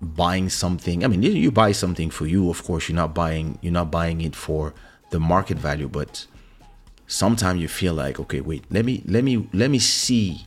buying 0.00 0.48
something? 0.48 1.04
I 1.04 1.08
mean 1.08 1.22
you, 1.22 1.50
buy 1.50 1.72
something 1.72 2.10
for 2.10 2.26
you 2.26 2.50
of 2.50 2.62
course 2.62 2.88
you're 2.88 2.96
not 2.96 3.14
buying 3.14 3.58
you're 3.62 3.72
not 3.72 3.90
buying 3.90 4.20
it 4.20 4.36
for 4.36 4.74
the 5.10 5.18
market 5.18 5.58
value 5.58 5.88
but 5.88 6.26
sometimes 7.06 7.60
you 7.60 7.68
feel 7.68 7.94
like 7.94 8.20
okay 8.20 8.40
wait 8.40 8.64
let 8.70 8.84
me 8.84 9.02
let 9.06 9.24
me 9.24 9.48
let 9.52 9.70
me 9.70 9.78
see 9.78 10.46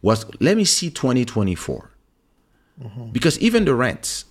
what's 0.00 0.24
let 0.40 0.56
me 0.56 0.64
see 0.64 0.90
2024 0.90 1.90
because 3.12 3.38
even 3.38 3.64
the 3.64 3.74
rents 3.74 4.24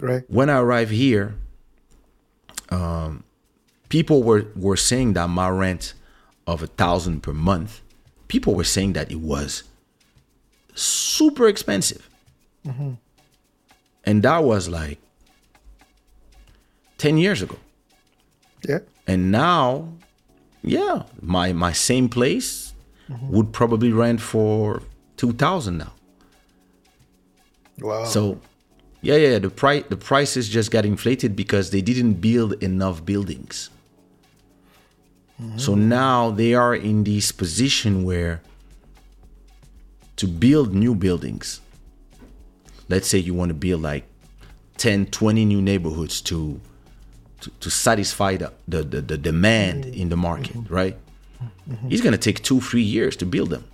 Right. 0.00 0.24
when 0.28 0.48
I 0.48 0.58
arrived 0.58 0.90
here, 0.90 1.34
um, 2.70 3.24
people 3.88 4.22
were 4.22 4.46
were 4.56 4.76
saying 4.76 5.12
that 5.12 5.28
my 5.28 5.48
rent 5.48 5.94
of 6.46 6.62
a 6.62 6.66
thousand 6.66 7.22
per 7.22 7.32
month, 7.32 7.81
people 8.32 8.54
were 8.54 8.70
saying 8.76 8.94
that 8.94 9.10
it 9.10 9.20
was 9.20 9.62
super 10.74 11.46
expensive, 11.48 12.08
and 14.04 14.22
that 14.22 14.42
was 14.42 14.70
like 14.70 14.98
ten 16.96 17.18
years 17.18 17.42
ago. 17.42 17.58
Yeah. 18.66 18.78
And 19.06 19.30
now, 19.30 19.66
yeah, 20.62 21.02
my 21.20 21.52
my 21.52 21.72
same 21.72 22.08
place 22.08 22.72
would 23.34 23.52
probably 23.52 23.92
rent 23.92 24.20
for 24.32 24.82
two 25.20 25.32
thousand 25.32 25.76
now. 25.84 25.92
Wow. 27.80 28.04
So, 28.14 28.40
yeah, 29.02 29.16
yeah, 29.24 29.38
the 29.40 29.50
price 29.50 29.84
the 29.90 30.00
prices 30.10 30.48
just 30.48 30.70
got 30.70 30.84
inflated 30.86 31.36
because 31.36 31.70
they 31.74 31.82
didn't 31.82 32.14
build 32.28 32.52
enough 32.62 33.04
buildings. 33.04 33.68
So 35.56 35.74
now 35.74 36.30
they 36.30 36.54
are 36.54 36.74
in 36.74 37.04
this 37.04 37.32
position 37.32 38.04
where 38.04 38.40
to 40.16 40.26
build 40.26 40.74
new 40.74 40.94
buildings. 40.94 41.60
Let's 42.88 43.08
say 43.08 43.18
you 43.18 43.34
want 43.34 43.50
to 43.50 43.54
build 43.54 43.82
like 43.82 44.04
10, 44.78 45.06
20 45.06 45.44
new 45.44 45.62
neighborhoods 45.62 46.20
to 46.22 46.60
to, 47.40 47.50
to 47.58 47.70
satisfy 47.70 48.36
the, 48.36 48.52
the, 48.68 48.84
the, 48.84 49.00
the 49.00 49.18
demand 49.18 49.84
mm-hmm. 49.84 50.00
in 50.00 50.08
the 50.10 50.16
market, 50.16 50.56
mm-hmm. 50.56 50.72
right? 50.72 50.96
Mm-hmm. 51.68 51.88
It's 51.90 52.00
gonna 52.00 52.16
take 52.16 52.42
two, 52.42 52.60
three 52.60 52.82
years 52.82 53.16
to 53.16 53.26
build 53.26 53.50
them. 53.50 53.64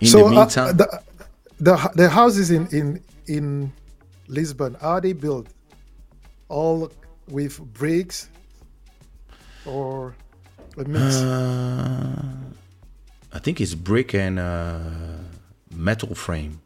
In 0.00 0.08
so 0.08 0.18
the 0.18 0.24
uh, 0.24 0.30
meantime, 0.30 0.76
the, 0.76 1.02
the 1.60 1.90
the 1.94 2.08
houses 2.08 2.50
in 2.50 2.66
in 2.68 3.02
in 3.26 3.72
Lisbon 4.26 4.76
are 4.80 5.00
they 5.00 5.12
built 5.12 5.46
all 6.48 6.90
with 7.28 7.60
bricks 7.72 8.28
or 9.66 10.14
a 10.76 10.84
mix? 10.84 11.16
uh, 11.16 12.22
I 13.32 13.38
think 13.38 13.60
it's 13.60 13.74
brick 13.74 14.14
and 14.14 14.38
uh, 14.38 14.78
metal 15.74 16.14
frame. 16.14 16.60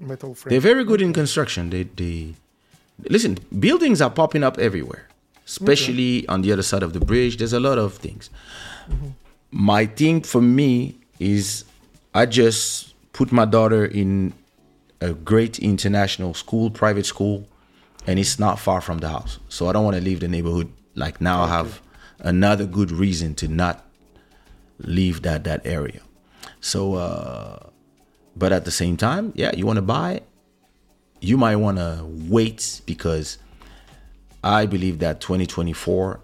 metal 0.00 0.34
frame. 0.34 0.50
They're 0.50 0.60
very 0.60 0.84
good 0.84 1.00
in 1.00 1.12
construction. 1.12 1.70
They, 1.70 1.84
they 1.84 2.34
listen. 3.08 3.38
Buildings 3.58 4.00
are 4.00 4.10
popping 4.10 4.44
up 4.44 4.58
everywhere, 4.58 5.08
especially 5.46 6.26
on 6.28 6.42
the 6.42 6.52
other 6.52 6.62
side 6.62 6.82
of 6.82 6.92
the 6.92 7.00
bridge. 7.00 7.36
There's 7.38 7.52
a 7.52 7.60
lot 7.60 7.78
of 7.78 7.94
things. 7.94 8.30
My 9.50 9.86
thing 9.86 10.22
for 10.22 10.40
me 10.42 10.96
is, 11.18 11.64
I 12.12 12.26
just 12.26 12.94
put 13.12 13.32
my 13.32 13.44
daughter 13.44 13.84
in 13.84 14.32
a 15.00 15.12
great 15.14 15.58
international 15.58 16.34
school, 16.34 16.70
private 16.70 17.06
school, 17.06 17.46
and 18.06 18.18
it's 18.18 18.38
not 18.38 18.58
far 18.58 18.80
from 18.80 18.98
the 18.98 19.08
house. 19.08 19.38
So 19.48 19.68
I 19.68 19.72
don't 19.72 19.84
want 19.84 19.96
to 19.96 20.02
leave 20.02 20.20
the 20.20 20.28
neighborhood. 20.28 20.70
Like 20.94 21.20
now, 21.20 21.42
I 21.42 21.48
have 21.48 21.80
another 22.20 22.66
good 22.66 22.90
reason 22.90 23.34
to 23.36 23.48
not 23.48 23.84
leave 24.78 25.22
that 25.22 25.44
that 25.44 25.64
area. 25.66 26.00
So, 26.60 26.94
uh, 26.94 27.58
but 28.36 28.52
at 28.52 28.64
the 28.64 28.70
same 28.70 28.96
time, 28.96 29.32
yeah, 29.34 29.54
you 29.54 29.66
want 29.66 29.76
to 29.76 29.82
buy, 29.82 30.22
you 31.20 31.36
might 31.36 31.56
want 31.56 31.78
to 31.78 32.04
wait 32.28 32.80
because 32.86 33.38
I 34.42 34.66
believe 34.66 34.98
that 34.98 35.20
2024, 35.20 36.20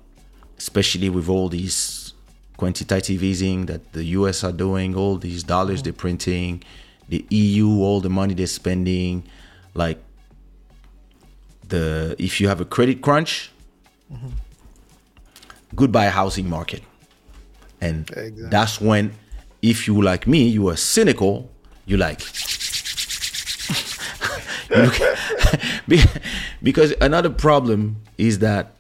especially 0.59 1.09
with 1.09 1.29
all 1.29 1.49
these 1.49 2.13
quantitative 2.57 3.23
easing 3.23 3.67
that 3.67 3.93
the 3.93 4.05
US 4.05 4.45
are 4.45 4.53
doing, 4.53 4.95
all 4.95 5.17
these 5.17 5.43
dollars 5.43 5.83
they're 5.83 5.93
printing, 5.95 6.63
the 7.09 7.25
EU, 7.31 7.81
all 7.81 8.01
the 8.01 8.11
money 8.11 8.35
they're 8.35 8.47
spending, 8.47 9.25
like 9.75 9.99
the 11.69 12.15
if 12.19 12.41
you 12.41 12.49
have 12.49 12.61
a 12.61 12.65
credit 12.65 13.01
crunch, 13.01 13.51
goodbye 15.75 16.09
housing 16.09 16.49
market. 16.49 16.83
And 17.81 18.09
Exactly. 18.11 18.49
that's 18.51 18.81
when 18.81 19.13
if 19.63 19.87
you 19.87 20.01
like 20.03 20.27
me, 20.27 20.49
you 20.49 20.69
are 20.69 20.77
cynical, 20.77 21.51
you 21.87 21.97
like 21.97 22.21
you 25.89 25.99
because 26.63 26.95
another 27.01 27.31
problem 27.31 27.97
is 28.19 28.39
that 28.41 28.73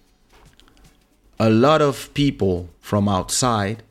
a 1.38 1.51
lot 1.51 1.80
of 1.82 2.12
people 2.14 2.68
from 2.80 3.09
outside 3.09 3.82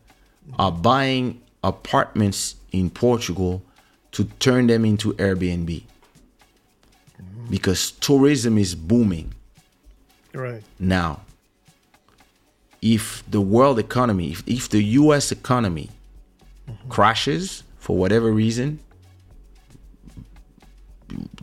are 0.57 0.71
buying 0.71 1.41
apartments 1.63 2.55
in 2.71 2.89
Portugal 2.89 3.61
to 4.11 4.23
turn 4.39 4.67
them 4.67 4.85
into 4.85 5.13
Airbnb 5.13 5.83
because 7.49 7.91
tourism 7.91 8.57
is 8.57 8.75
booming 8.75 9.33
right. 10.33 10.63
now. 10.79 11.21
If 12.81 13.23
the 13.29 13.41
world 13.41 13.77
economy, 13.79 14.31
if, 14.31 14.43
if 14.47 14.69
the 14.69 14.81
US 14.83 15.31
economy 15.31 15.89
crashes 16.87 17.63
for 17.77 17.97
whatever 17.97 18.31
reason, 18.31 18.79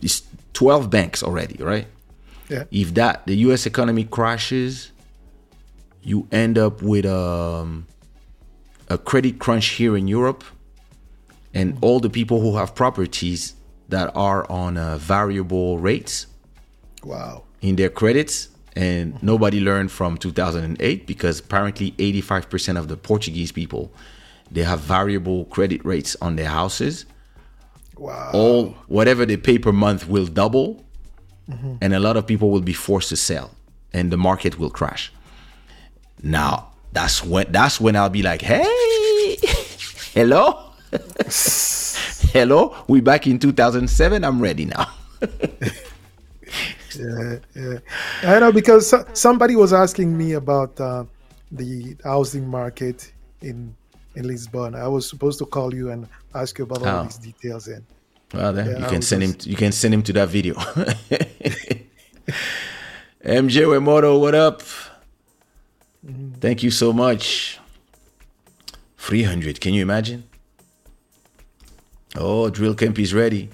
it's 0.01 0.21
12 0.53 0.89
banks 0.89 1.23
already, 1.23 1.61
right? 1.63 1.87
Yeah. 2.49 2.63
if 2.71 2.93
that 2.93 3.25
the 3.27 3.35
US 3.47 3.65
economy 3.65 4.05
crashes, 4.05 4.91
you 6.01 6.27
end 6.31 6.57
up 6.57 6.81
with 6.81 7.05
um, 7.05 7.85
a 8.89 8.97
credit 8.97 9.37
crunch 9.37 9.67
here 9.67 9.97
in 9.97 10.07
Europe, 10.07 10.45
and 11.53 11.77
all 11.81 11.99
the 11.99 12.09
people 12.09 12.39
who 12.39 12.55
have 12.55 12.73
properties 12.73 13.53
that 13.89 14.11
are 14.15 14.49
on 14.49 14.77
uh, 14.77 14.97
variable 14.97 15.77
rates 15.77 16.27
Wow. 17.03 17.43
in 17.61 17.75
their 17.75 17.89
credits, 17.89 18.47
and 18.77 19.21
nobody 19.23 19.59
learned 19.59 19.91
from 19.91 20.17
2008 20.17 21.07
because 21.07 21.39
apparently 21.39 21.91
85% 21.93 22.77
of 22.77 22.87
the 22.87 22.95
Portuguese 22.95 23.51
people 23.51 23.91
they 24.51 24.63
have 24.63 24.79
variable 24.79 25.45
credit 25.45 25.83
rates 25.83 26.15
on 26.21 26.37
their 26.37 26.47
houses. 26.47 27.05
Wow. 27.97 28.29
all 28.31 28.65
whatever 28.87 29.25
they 29.25 29.37
pay 29.37 29.57
per 29.57 29.71
month 29.71 30.07
will 30.07 30.27
double 30.27 30.85
mm-hmm. 31.49 31.77
and 31.81 31.95
a 31.95 31.99
lot 31.99 32.15
of 32.15 32.27
people 32.27 32.51
will 32.51 32.61
be 32.61 32.73
forced 32.73 33.09
to 33.09 33.15
sell 33.15 33.49
and 33.91 34.11
the 34.11 34.17
market 34.17 34.59
will 34.59 34.69
crash. 34.69 35.11
Now 36.21 36.73
that's 36.93 37.23
when 37.23 37.51
that's 37.51 37.81
when 37.81 37.95
i'll 37.95 38.09
be 38.09 38.21
like 38.21 38.41
hey 38.41 39.37
hello? 40.13 40.63
Hello? 42.31 42.75
We 42.87 43.01
back 43.01 43.25
in 43.25 43.39
2007 43.39 44.23
i'm 44.23 44.39
ready 44.39 44.65
now 44.65 44.87
Yeah, 46.97 47.39
yeah. 47.55 47.79
I 48.23 48.39
know 48.39 48.51
because 48.51 48.87
so- 48.89 49.05
somebody 49.13 49.55
was 49.55 49.73
asking 49.73 50.17
me 50.17 50.33
about 50.33 50.79
uh, 50.79 51.05
the 51.51 51.95
housing 52.03 52.47
market 52.47 53.11
in 53.41 53.75
in 54.15 54.27
Lisbon. 54.27 54.73
I 54.75 54.87
was 54.87 55.07
supposed 55.07 55.37
to 55.39 55.45
call 55.45 55.73
you 55.73 55.91
and 55.91 56.07
ask 56.33 56.57
you 56.57 56.63
about 56.65 56.81
all 56.85 56.99
Oh. 57.01 57.03
these 57.03 57.17
details. 57.17 57.67
And 57.67 57.83
Well, 58.33 58.51
then 58.53 58.65
Yeah, 58.67 58.79
you 58.79 58.87
can 58.87 59.01
send 59.01 59.21
him. 59.23 59.35
You 59.43 59.55
can 59.55 59.71
send 59.71 59.93
him 59.93 60.01
to 60.03 60.13
that 60.13 60.29
video. 60.29 60.55
MJ 63.23 63.65
Wemoto, 63.65 64.19
what 64.19 64.35
up? 64.35 64.61
Thank 66.39 66.63
you 66.63 66.71
so 66.71 66.93
much. 66.93 67.59
Three 68.97 69.23
hundred. 69.23 69.59
Can 69.61 69.73
you 69.73 69.81
imagine? 69.81 70.23
Oh, 72.15 72.49
Drill 72.49 72.73
Camp 72.75 72.97
is 72.99 73.13
ready. 73.13 73.49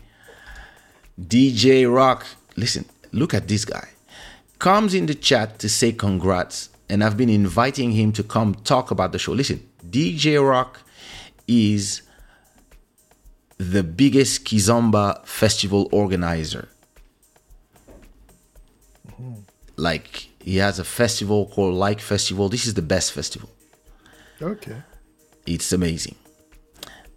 DJ 1.19 1.85
Rock, 1.93 2.25
listen, 2.55 2.85
look 3.11 3.33
at 3.33 3.47
this 3.47 3.65
guy. 3.65 3.89
Comes 4.59 4.93
in 4.93 5.05
the 5.05 5.15
chat 5.15 5.59
to 5.59 5.69
say 5.69 5.91
congrats, 5.91 6.69
and 6.89 7.03
I've 7.03 7.17
been 7.17 7.29
inviting 7.29 7.91
him 7.91 8.11
to 8.13 8.23
come 8.23 8.55
talk 8.55 8.91
about 8.91 9.11
the 9.11 9.19
show. 9.19 9.33
Listen, 9.33 9.67
DJ 9.89 10.41
Rock 10.47 10.81
is 11.47 12.01
the 13.57 13.83
biggest 13.83 14.45
Kizomba 14.45 15.25
festival 15.25 15.89
organizer. 15.91 16.69
Like 19.75 20.29
he 20.39 20.57
has 20.57 20.79
a 20.79 20.83
festival 20.83 21.47
called 21.47 21.73
Like 21.73 21.99
Festival. 21.99 22.49
This 22.49 22.65
is 22.65 22.73
the 22.73 22.81
best 22.81 23.11
festival. 23.11 23.49
okay, 24.41 24.83
It's 25.45 25.71
amazing. 25.71 26.15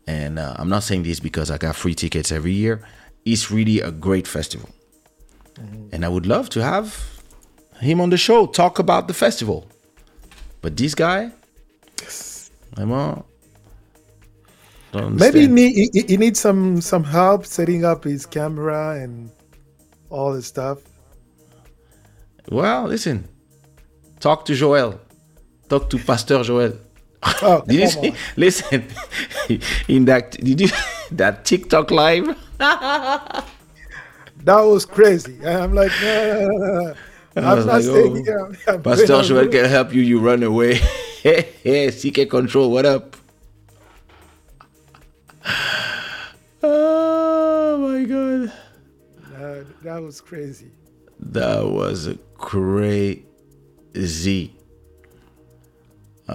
And 0.07 0.39
uh, 0.39 0.55
I'm 0.57 0.69
not 0.69 0.85
saying 0.85 1.03
this 1.03 1.21
because 1.21 1.51
I 1.51 1.59
got 1.59 1.75
free 1.75 1.95
tickets 1.95 2.31
every 2.31 2.53
year. 2.53 2.87
It's 3.25 3.51
really 3.51 3.81
a 3.81 3.91
great 3.91 4.29
festival. 4.29 4.71
And 5.93 6.05
I 6.05 6.09
would 6.09 6.27
love 6.27 6.49
to 6.51 6.63
have 6.63 7.23
him 7.81 8.01
on 8.01 8.11
the 8.11 8.17
show, 8.17 8.47
talk 8.47 8.79
about 8.79 9.09
the 9.09 9.15
festival. 9.15 9.67
But 10.63 10.77
this 10.77 10.95
guy, 10.95 11.31
I'm 12.77 12.93
on. 12.93 13.25
Don't 14.93 15.17
maybe 15.17 15.41
he, 15.41 15.47
need, 15.47 15.91
he, 15.93 16.03
he 16.09 16.17
needs 16.17 16.41
some 16.41 16.81
some 16.81 17.05
help 17.05 17.45
setting 17.45 17.85
up 17.85 18.05
his 18.05 18.25
camera 18.25 19.01
and 19.03 19.31
all 20.11 20.33
the 20.33 20.43
stuff. 20.43 20.79
Well, 22.51 22.85
listen. 22.85 23.29
Talk 24.21 24.45
to 24.47 24.55
Joel. 24.55 25.01
Talk 25.69 25.91
to 25.91 25.99
Pastor 25.99 26.43
Joel. 26.43 26.79
Oh, 27.43 27.63
Did 27.67 27.81
you 27.81 27.89
see? 27.89 28.11
on. 28.11 28.17
Listen, 28.37 28.85
in 29.89 30.05
that 30.07 30.33
did 30.33 30.61
you 30.61 30.69
that 31.11 31.45
TikTok 31.45 31.91
live? 31.91 32.37
That 34.47 34.61
was 34.61 34.87
crazy. 34.87 35.39
And 35.43 35.59
I'm 35.59 35.75
like, 35.75 35.91
no, 36.01 36.47
no, 36.47 36.47
no, 36.47 36.79
no, 36.87 36.95
I'm 37.35 37.43
not 37.43 37.67
like, 37.67 37.83
staying 37.83 38.13
oh, 38.13 38.23
here. 38.23 38.41
I'm- 38.69 38.83
Pastor 38.83 39.07
Joel 39.25 39.49
can 39.49 39.65
help 39.65 39.93
you. 39.93 40.03
You 40.03 40.21
run 40.21 40.45
away. 40.45 40.75
hey, 41.23 41.91
CK 41.91 42.31
Control, 42.31 42.71
what 42.71 42.87
up? 42.87 43.17
Oh 46.63 47.77
my 47.79 48.05
god, 48.05 48.53
Uh, 49.37 49.65
that 49.83 50.03
was 50.03 50.21
crazy. 50.21 50.71
that 51.21 51.63
was 51.65 52.09
crazy. 52.39 53.25
Uh, 56.29 56.33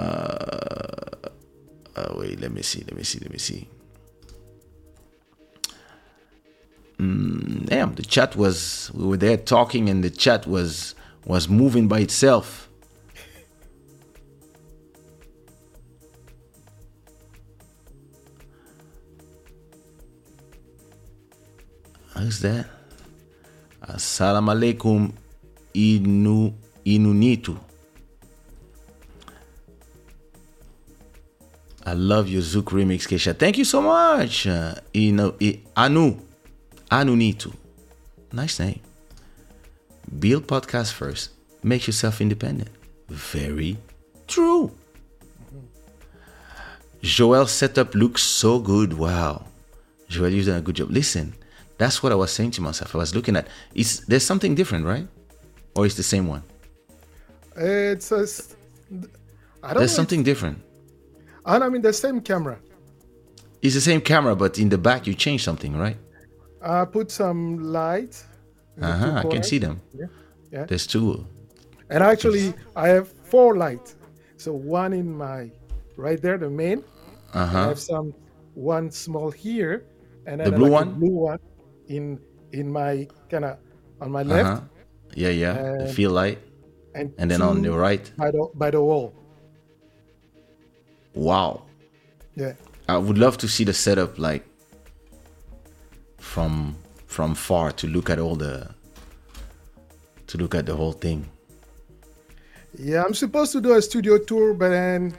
uh, 1.95 2.13
wait, 2.15 2.39
let 2.39 2.51
me 2.51 2.61
see, 2.61 2.83
let 2.87 2.95
me 2.95 3.03
see, 3.03 3.19
let 3.19 3.31
me 3.31 3.39
see. 3.39 3.67
Mm, 7.01 7.65
damn, 7.65 7.95
the 7.95 8.03
chat 8.03 8.35
was 8.35 8.91
we 8.93 9.07
were 9.07 9.17
there 9.17 9.35
talking, 9.37 9.89
and 9.89 10.03
the 10.03 10.11
chat 10.11 10.45
was 10.45 10.93
was 11.25 11.49
moving 11.49 11.87
by 11.87 11.99
itself. 12.01 12.69
Who's 22.15 22.39
that? 22.41 22.67
Assalamu 23.81 24.53
alaikum, 24.53 25.11
Inu 25.73 26.53
Inunitu. 26.85 27.57
I 31.83 31.93
love 31.93 32.29
your 32.29 32.43
Zouk 32.43 32.65
remix, 32.65 33.07
Kaysha. 33.07 33.35
Thank 33.35 33.57
you 33.57 33.65
so 33.65 33.81
much. 33.81 34.45
Uh, 34.45 34.75
Inu, 34.93 35.33
I, 35.41 35.61
Anu. 35.75 36.30
Anunitu. 36.91 37.53
Nice 38.33 38.59
name. 38.59 38.81
Build 40.19 40.45
podcast 40.45 40.93
first. 40.93 41.31
Make 41.63 41.87
yourself 41.87 42.19
independent. 42.19 42.69
Very 43.07 43.77
true. 44.27 44.71
Joel's 47.01 47.51
setup 47.51 47.95
looks 47.95 48.21
so 48.21 48.59
good. 48.59 48.93
Wow. 48.93 49.45
Joel, 50.09 50.29
you've 50.29 50.45
done 50.45 50.57
a 50.57 50.61
good 50.61 50.75
job. 50.75 50.91
Listen, 50.91 51.33
that's 51.77 52.03
what 52.03 52.11
I 52.11 52.15
was 52.15 52.31
saying 52.31 52.51
to 52.51 52.61
myself. 52.61 52.93
I 52.93 52.97
was 52.99 53.15
looking 53.15 53.35
at 53.35 53.47
it's 53.73 54.01
there's 54.01 54.25
something 54.25 54.53
different, 54.53 54.85
right? 54.85 55.07
Or 55.75 55.85
it's 55.85 55.95
the 55.95 56.03
same 56.03 56.27
one? 56.27 56.43
It's 57.55 58.11
a, 58.11 58.27
I 59.63 59.69
don't 59.69 59.77
There's 59.79 59.95
something 59.95 60.23
different. 60.23 60.61
And 61.45 61.63
I 61.63 61.69
mean 61.69 61.81
the 61.81 61.93
same 61.93 62.21
camera. 62.21 62.59
It's 63.61 63.75
the 63.75 63.81
same 63.81 64.01
camera, 64.01 64.35
but 64.35 64.59
in 64.59 64.69
the 64.69 64.77
back 64.77 65.07
you 65.07 65.13
change 65.13 65.43
something, 65.43 65.75
right? 65.77 65.97
I 66.63 66.85
put 66.85 67.11
some 67.11 67.59
light. 67.71 68.23
the 68.77 68.87
Uh-huh. 68.87 69.17
I 69.17 69.23
can 69.29 69.43
see 69.43 69.59
them. 69.59 69.81
Yeah. 69.93 70.07
Yeah. 70.51 70.65
There's 70.65 70.87
two. 70.87 71.25
And 71.89 72.03
actually, 72.03 72.53
I 72.75 72.87
have 72.89 73.07
four 73.29 73.57
lights. 73.57 73.95
So 74.37 74.53
one 74.53 74.93
in 74.93 75.11
my 75.15 75.51
right 75.97 76.21
there, 76.21 76.37
the 76.37 76.49
main. 76.49 76.83
I 77.33 77.43
Uh-huh. 77.43 77.57
I 77.57 77.63
have 77.67 77.79
some 77.79 78.13
one 78.55 78.91
small 78.91 79.31
here, 79.31 79.83
and 80.25 80.39
then 80.39 80.51
The 80.51 80.57
blue 80.57 80.69
like 80.69 80.85
one? 80.85 80.99
blue 80.99 81.17
one 81.31 81.39
in 81.87 82.19
in 82.51 82.71
my 82.71 83.07
kind 83.29 83.45
of 83.45 83.57
on 84.01 84.11
my 84.11 84.23
left, 84.23 84.49
Uh-huh. 84.49 84.61
Yeah, 85.15 85.29
yeah. 85.29 85.53
the 85.53 85.85
And- 85.85 85.89
field 85.95 86.13
light. 86.13 86.39
and 86.95 87.13
And 87.17 87.31
then 87.31 87.41
on 87.41 87.61
the 87.61 87.71
right. 87.71 88.11
by 88.17 88.31
the 88.31 88.49
by 88.55 88.69
the 88.71 88.81
wall. 88.81 89.13
Wow. 91.15 91.63
Yeah, 92.35 92.53
I 92.87 92.97
would 92.97 93.17
love 93.17 93.37
to 93.37 93.47
see 93.47 93.63
the 93.65 93.73
setup 93.73 94.17
like 94.19 94.43
from 96.21 96.75
from 97.07 97.35
far 97.35 97.71
to 97.73 97.87
look 97.87 98.09
at 98.09 98.19
all 98.19 98.35
the 98.37 98.69
to 100.27 100.37
look 100.37 100.55
at 100.55 100.65
the 100.65 100.75
whole 100.75 100.93
thing. 100.93 101.27
yeah. 102.79 103.03
I'm 103.03 103.13
supposed 103.13 103.51
to 103.51 103.59
do 103.61 103.73
a 103.73 103.81
studio 103.81 104.17
tour, 104.17 104.53
but 104.53 104.69
then 104.69 105.13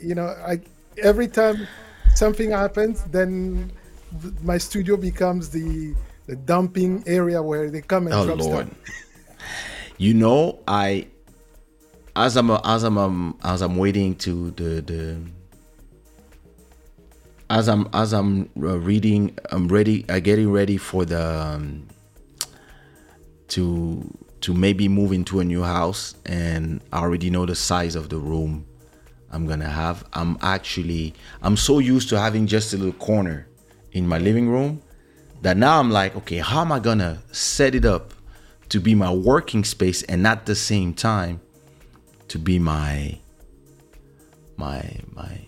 you 0.00 0.14
know, 0.14 0.26
I 0.26 0.60
every 1.02 1.28
time 1.28 1.66
something 2.14 2.50
happens, 2.50 3.04
then 3.10 3.70
my 4.42 4.56
studio 4.58 4.96
becomes 4.96 5.50
the 5.50 5.94
the 6.26 6.36
dumping 6.36 7.04
area 7.06 7.42
where 7.42 7.70
they 7.70 7.82
come 7.82 8.06
and 8.06 8.14
Oh 8.14 8.24
drop 8.24 8.38
Lord. 8.38 8.66
stuff. 8.66 8.78
You 9.98 10.12
know, 10.12 10.58
I 10.68 11.06
as 12.14 12.36
I'm 12.36 12.50
as 12.50 12.82
I'm 12.84 12.98
um, 12.98 13.38
as 13.42 13.62
I'm 13.62 13.76
waiting 13.76 14.14
to 14.16 14.50
the 14.52 14.82
the 14.82 15.16
as 17.48 17.68
I'm 17.68 17.88
as 17.92 18.12
I'm 18.12 18.50
uh, 18.56 18.78
reading, 18.78 19.38
I'm 19.50 19.68
ready. 19.68 20.04
I'm 20.08 20.20
getting 20.20 20.50
ready 20.50 20.76
for 20.76 21.04
the 21.04 21.22
um, 21.22 21.88
to 23.48 24.16
to 24.40 24.54
maybe 24.54 24.88
move 24.88 25.12
into 25.12 25.40
a 25.40 25.44
new 25.44 25.62
house, 25.62 26.14
and 26.24 26.80
I 26.92 26.98
already 26.98 27.30
know 27.30 27.46
the 27.46 27.54
size 27.54 27.94
of 27.94 28.08
the 28.08 28.18
room 28.18 28.66
I'm 29.30 29.46
gonna 29.46 29.68
have. 29.68 30.04
I'm 30.12 30.38
actually 30.40 31.14
I'm 31.42 31.56
so 31.56 31.78
used 31.78 32.08
to 32.10 32.18
having 32.18 32.46
just 32.46 32.72
a 32.74 32.76
little 32.76 32.92
corner 32.94 33.46
in 33.92 34.06
my 34.06 34.18
living 34.18 34.48
room 34.48 34.82
that 35.42 35.56
now 35.56 35.78
I'm 35.78 35.90
like, 35.90 36.16
okay, 36.16 36.38
how 36.38 36.62
am 36.62 36.72
I 36.72 36.80
gonna 36.80 37.22
set 37.32 37.74
it 37.74 37.84
up 37.84 38.12
to 38.70 38.80
be 38.80 38.94
my 38.94 39.12
working 39.12 39.64
space 39.64 40.02
and 40.04 40.26
at 40.26 40.46
the 40.46 40.54
same 40.54 40.92
time 40.94 41.40
to 42.28 42.38
be 42.38 42.58
my 42.58 43.18
my 44.56 44.98
my 45.12 45.46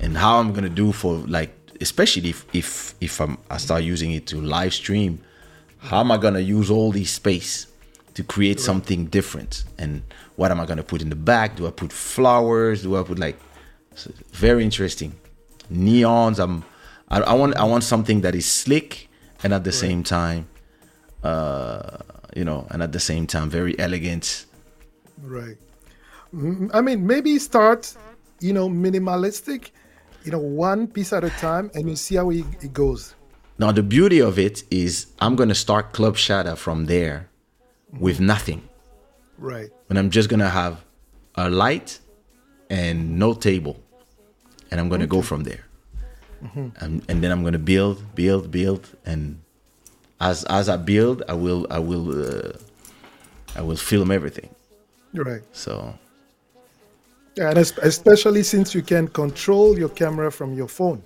and 0.00 0.16
how 0.16 0.38
I'm 0.38 0.52
gonna 0.52 0.68
do 0.68 0.92
for 0.92 1.14
like 1.26 1.52
especially 1.80 2.30
if 2.30 2.46
if 2.52 2.94
if 3.00 3.20
I'm 3.20 3.38
I 3.50 3.58
start 3.58 3.82
using 3.82 4.12
it 4.12 4.26
to 4.28 4.40
live 4.40 4.74
stream, 4.74 5.20
how 5.78 6.00
am 6.00 6.10
I 6.10 6.16
gonna 6.16 6.40
use 6.40 6.70
all 6.70 6.92
this 6.92 7.10
space 7.10 7.66
to 8.14 8.22
create 8.22 8.60
something 8.60 9.06
different? 9.06 9.64
And 9.78 10.02
what 10.36 10.50
am 10.50 10.60
I 10.60 10.66
gonna 10.66 10.82
put 10.82 11.02
in 11.02 11.10
the 11.10 11.16
back? 11.16 11.56
Do 11.56 11.66
I 11.66 11.70
put 11.70 11.92
flowers? 11.92 12.82
Do 12.82 12.96
I 12.96 13.02
put 13.02 13.18
like 13.18 13.38
very 14.32 14.64
interesting 14.64 15.12
neons? 15.72 16.38
I'm 16.38 16.64
I, 17.08 17.20
I 17.20 17.34
want 17.34 17.56
I 17.56 17.64
want 17.64 17.84
something 17.84 18.22
that 18.22 18.34
is 18.34 18.46
slick 18.46 19.08
and 19.42 19.52
at 19.52 19.64
the 19.64 19.72
same 19.72 20.02
time, 20.02 20.48
uh, 21.22 21.98
you 22.34 22.44
know, 22.44 22.66
and 22.70 22.82
at 22.82 22.92
the 22.92 23.00
same 23.00 23.26
time 23.26 23.50
very 23.50 23.78
elegant. 23.78 24.46
Right. 25.22 25.56
Mm, 26.34 26.70
I 26.74 26.80
mean, 26.80 27.06
maybe 27.06 27.38
start, 27.38 27.94
you 28.40 28.52
know, 28.52 28.68
minimalistic, 28.68 29.70
you 30.26 30.32
know, 30.32 30.38
one 30.38 30.88
piece 30.88 31.12
at 31.12 31.22
a 31.22 31.30
time, 31.30 31.70
and 31.74 31.88
you 31.88 31.96
see 31.96 32.16
how 32.16 32.30
it, 32.30 32.44
it 32.60 32.72
goes. 32.72 33.14
Now 33.58 33.72
the 33.72 33.82
beauty 33.82 34.20
of 34.20 34.38
it 34.38 34.64
is 34.70 35.06
I'm 35.20 35.36
gonna 35.36 35.54
start 35.54 35.92
Club 35.92 36.16
Shada 36.16 36.56
from 36.58 36.86
there 36.86 37.28
with 37.98 38.20
nothing. 38.20 38.68
Right. 39.38 39.70
And 39.88 39.98
I'm 39.98 40.10
just 40.10 40.28
gonna 40.28 40.50
have 40.50 40.84
a 41.36 41.48
light 41.48 42.00
and 42.68 43.18
no 43.18 43.32
table. 43.32 43.80
And 44.70 44.80
I'm 44.80 44.88
gonna 44.88 45.06
go 45.06 45.22
from 45.22 45.44
there. 45.44 45.64
And, 46.80 47.02
and 47.08 47.24
then 47.24 47.30
I'm 47.32 47.42
gonna 47.42 47.58
build, 47.58 48.14
build, 48.14 48.50
build, 48.50 48.88
and 49.06 49.40
as 50.20 50.44
as 50.44 50.68
I 50.68 50.76
build, 50.76 51.22
I 51.28 51.32
will 51.32 51.66
I 51.70 51.78
will 51.78 52.06
uh, 52.26 52.52
I 53.54 53.62
will 53.62 53.76
film 53.76 54.10
everything. 54.10 54.50
Right. 55.14 55.42
So 55.52 55.98
and 57.38 57.58
especially 57.58 58.42
since 58.42 58.74
you 58.74 58.82
can 58.82 59.08
control 59.08 59.78
your 59.78 59.88
camera 59.90 60.30
from 60.30 60.54
your 60.54 60.68
phone. 60.68 61.02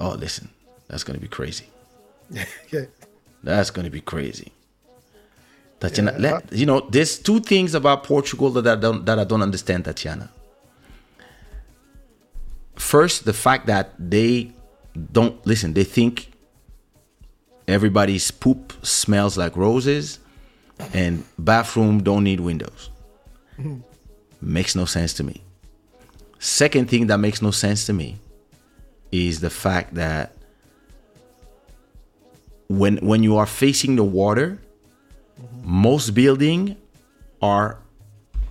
oh 0.00 0.14
listen, 0.14 0.48
that's 0.88 1.04
gonna 1.04 1.18
be 1.18 1.28
crazy. 1.28 1.66
yeah. 2.30 2.86
That's 3.42 3.70
gonna 3.70 3.90
be 3.90 4.00
crazy. 4.00 4.52
Tatiana, 5.78 6.12
Yeah, 6.12 6.18
let, 6.18 6.52
you 6.52 6.66
know, 6.66 6.80
there's 6.80 7.18
two 7.18 7.40
things 7.40 7.74
about 7.74 8.02
Portugal 8.04 8.50
that 8.50 8.66
I 8.66 8.76
don't 8.76 9.04
that 9.06 9.18
I 9.18 9.24
don't 9.24 9.42
understand, 9.42 9.84
Tatiana. 9.84 10.30
First, 12.76 13.24
the 13.24 13.32
fact 13.32 13.66
that 13.66 13.92
they 13.98 14.52
don't 15.12 15.44
listen. 15.46 15.74
They 15.74 15.84
think 15.84 16.32
everybody's 17.68 18.30
poop 18.30 18.72
smells 18.82 19.36
like 19.36 19.56
roses, 19.56 20.18
and 20.92 21.24
bathroom 21.38 22.02
don't 22.02 22.24
need 22.24 22.40
windows. 22.40 22.90
Mm-hmm. 23.58 23.80
Makes 24.46 24.76
no 24.76 24.84
sense 24.84 25.12
to 25.14 25.24
me. 25.24 25.42
Second 26.38 26.88
thing 26.88 27.08
that 27.08 27.18
makes 27.18 27.42
no 27.42 27.50
sense 27.50 27.84
to 27.86 27.92
me 27.92 28.18
is 29.10 29.40
the 29.40 29.50
fact 29.50 29.94
that 29.94 30.36
when 32.68 32.98
when 32.98 33.24
you 33.24 33.36
are 33.36 33.46
facing 33.46 33.96
the 33.96 34.04
water, 34.04 34.58
most 35.64 36.10
building 36.10 36.76
are 37.42 37.78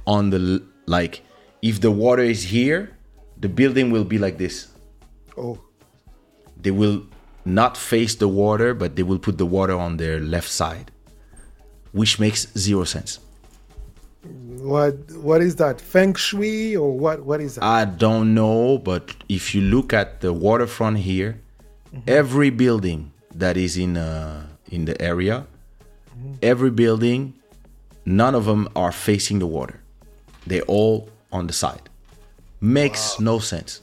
on 0.06 0.32
the 0.32 0.62
like 0.86 1.22
if 1.62 1.80
the 1.80 1.92
water 1.92 2.24
is 2.24 2.44
here, 2.44 2.92
the 3.40 3.48
building 3.48 3.90
will 3.90 4.04
be 4.04 4.18
like 4.18 4.38
this. 4.38 4.68
Oh, 5.38 5.62
They 6.60 6.72
will 6.72 7.04
not 7.46 7.78
face 7.78 8.16
the 8.16 8.28
water, 8.28 8.74
but 8.74 8.98
they 8.98 9.04
will 9.04 9.20
put 9.20 9.38
the 9.38 9.46
water 9.46 9.78
on 9.80 9.96
their 9.96 10.20
left 10.20 10.50
side, 10.50 10.92
which 11.94 12.20
makes 12.20 12.52
zero 12.58 12.84
sense. 12.84 13.20
What 14.66 15.12
what 15.18 15.42
is 15.42 15.56
that? 15.58 15.80
Feng 15.80 16.16
Shui 16.16 16.76
or 16.76 16.98
what? 16.98 17.24
What 17.24 17.40
is 17.40 17.56
that? 17.56 17.64
I 17.64 17.86
don't 17.86 18.34
know, 18.34 18.78
but 18.78 19.16
if 19.30 19.54
you 19.54 19.62
look 19.62 19.94
at 19.94 20.22
the 20.22 20.34
waterfront 20.34 20.98
here, 20.98 21.40
every 22.08 22.50
building 22.50 23.12
that 23.34 23.58
is 23.58 23.78
in 23.78 23.98
uh, 23.98 24.48
in 24.72 24.86
the 24.86 25.00
area, 25.02 25.46
every 26.42 26.72
building, 26.72 27.34
none 28.06 28.34
of 28.36 28.46
them 28.46 28.68
are 28.76 28.92
facing 28.92 29.40
the 29.40 29.48
water. 29.48 29.80
They're 30.48 30.64
all 30.64 31.10
on 31.32 31.48
the 31.48 31.54
side. 31.54 31.90
Makes 32.60 33.20
no 33.20 33.40
sense. 33.40 33.82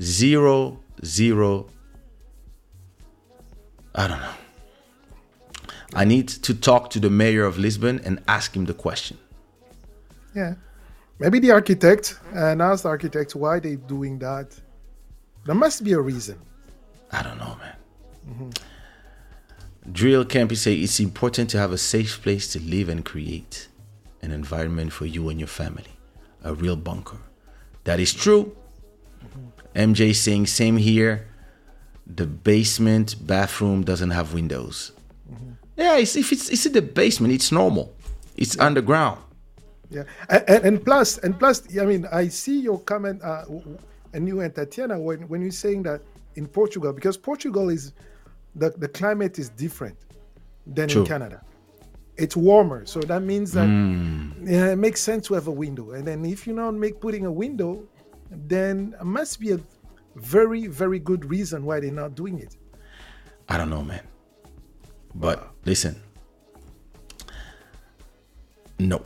Zero, 0.00 0.78
zero. 1.04 1.66
I 3.94 4.06
don't 4.08 4.20
know. 4.20 4.34
I 5.94 6.04
need 6.04 6.28
to 6.28 6.54
talk 6.54 6.90
to 6.90 7.00
the 7.00 7.10
mayor 7.10 7.44
of 7.44 7.58
Lisbon 7.58 8.00
and 8.04 8.22
ask 8.28 8.54
him 8.54 8.66
the 8.66 8.74
question. 8.74 9.18
Yeah. 10.34 10.54
Maybe 11.18 11.38
the 11.38 11.50
architect 11.50 12.18
uh, 12.34 12.46
and 12.46 12.62
ask 12.62 12.82
the 12.84 12.88
architect 12.88 13.34
why 13.34 13.60
they 13.60 13.76
doing 13.76 14.18
that. 14.20 14.58
There 15.44 15.54
must 15.54 15.84
be 15.84 15.92
a 15.92 16.00
reason. 16.00 16.38
I 17.12 17.22
don't 17.22 17.38
know, 17.38 17.56
man. 17.60 17.76
Mm-hmm. 18.28 19.92
Drill 19.92 20.24
Campy 20.24 20.56
say 20.56 20.74
it's 20.74 21.00
important 21.00 21.50
to 21.50 21.58
have 21.58 21.72
a 21.72 21.78
safe 21.78 22.22
place 22.22 22.50
to 22.52 22.60
live 22.60 22.88
and 22.88 23.04
create 23.04 23.68
an 24.22 24.30
environment 24.30 24.92
for 24.92 25.06
you 25.06 25.28
and 25.28 25.38
your 25.38 25.48
family. 25.48 25.92
A 26.44 26.54
real 26.54 26.76
bunker. 26.76 27.18
That 27.84 28.00
is 28.00 28.14
true. 28.14 28.56
Mm-hmm. 29.24 29.92
MJ 29.92 30.14
saying 30.14 30.46
same 30.46 30.76
here. 30.76 31.26
The 32.06 32.26
basement 32.26 33.16
bathroom 33.26 33.84
doesn't 33.84 34.10
have 34.10 34.32
windows. 34.32 34.92
Mm-hmm. 35.30 35.50
Yeah, 35.76 35.96
it's, 35.98 36.16
if 36.16 36.32
it's 36.32 36.48
it's 36.48 36.66
in 36.66 36.72
the 36.72 36.82
basement, 36.82 37.34
it's 37.34 37.52
normal. 37.52 37.94
It's 38.36 38.58
underground. 38.58 39.20
Yeah, 39.90 40.04
and, 40.28 40.64
and 40.64 40.84
plus, 40.84 41.18
and 41.18 41.36
plus, 41.36 41.62
I 41.76 41.84
mean, 41.84 42.06
I 42.12 42.28
see 42.28 42.60
your 42.60 42.78
comment, 42.80 43.20
uh, 43.24 43.44
and 44.12 44.28
you 44.28 44.40
and 44.40 44.54
Tatiana 44.54 44.98
when 44.98 45.26
when 45.28 45.42
you're 45.42 45.50
saying 45.50 45.82
that 45.84 46.00
in 46.36 46.46
Portugal, 46.46 46.92
because 46.92 47.16
Portugal 47.16 47.70
is 47.70 47.92
the 48.54 48.70
the 48.70 48.88
climate 48.88 49.38
is 49.38 49.48
different 49.50 49.96
than 50.66 50.88
True. 50.88 51.02
in 51.02 51.08
Canada. 51.08 51.42
It's 52.16 52.36
warmer, 52.36 52.86
so 52.86 53.00
that 53.00 53.22
means 53.22 53.50
that 53.52 53.66
Mm. 53.66 54.46
yeah, 54.46 54.72
it 54.72 54.76
makes 54.76 55.00
sense 55.00 55.26
to 55.28 55.34
have 55.34 55.48
a 55.48 55.52
window. 55.64 55.90
And 55.92 56.06
then 56.06 56.24
if 56.24 56.46
you 56.46 56.52
not 56.52 56.74
make 56.74 57.00
putting 57.00 57.26
a 57.26 57.32
window, 57.32 57.82
then 58.30 58.94
it 59.00 59.04
must 59.04 59.40
be 59.40 59.52
a 59.52 59.60
very 60.16 60.66
very 60.68 60.98
good 61.00 61.24
reason 61.30 61.64
why 61.64 61.80
they're 61.80 61.90
not 61.90 62.14
doing 62.14 62.38
it. 62.38 62.56
I 63.48 63.56
don't 63.56 63.70
know, 63.70 63.82
man. 63.82 64.02
But 65.14 65.50
listen, 65.64 66.00
no. 68.78 69.02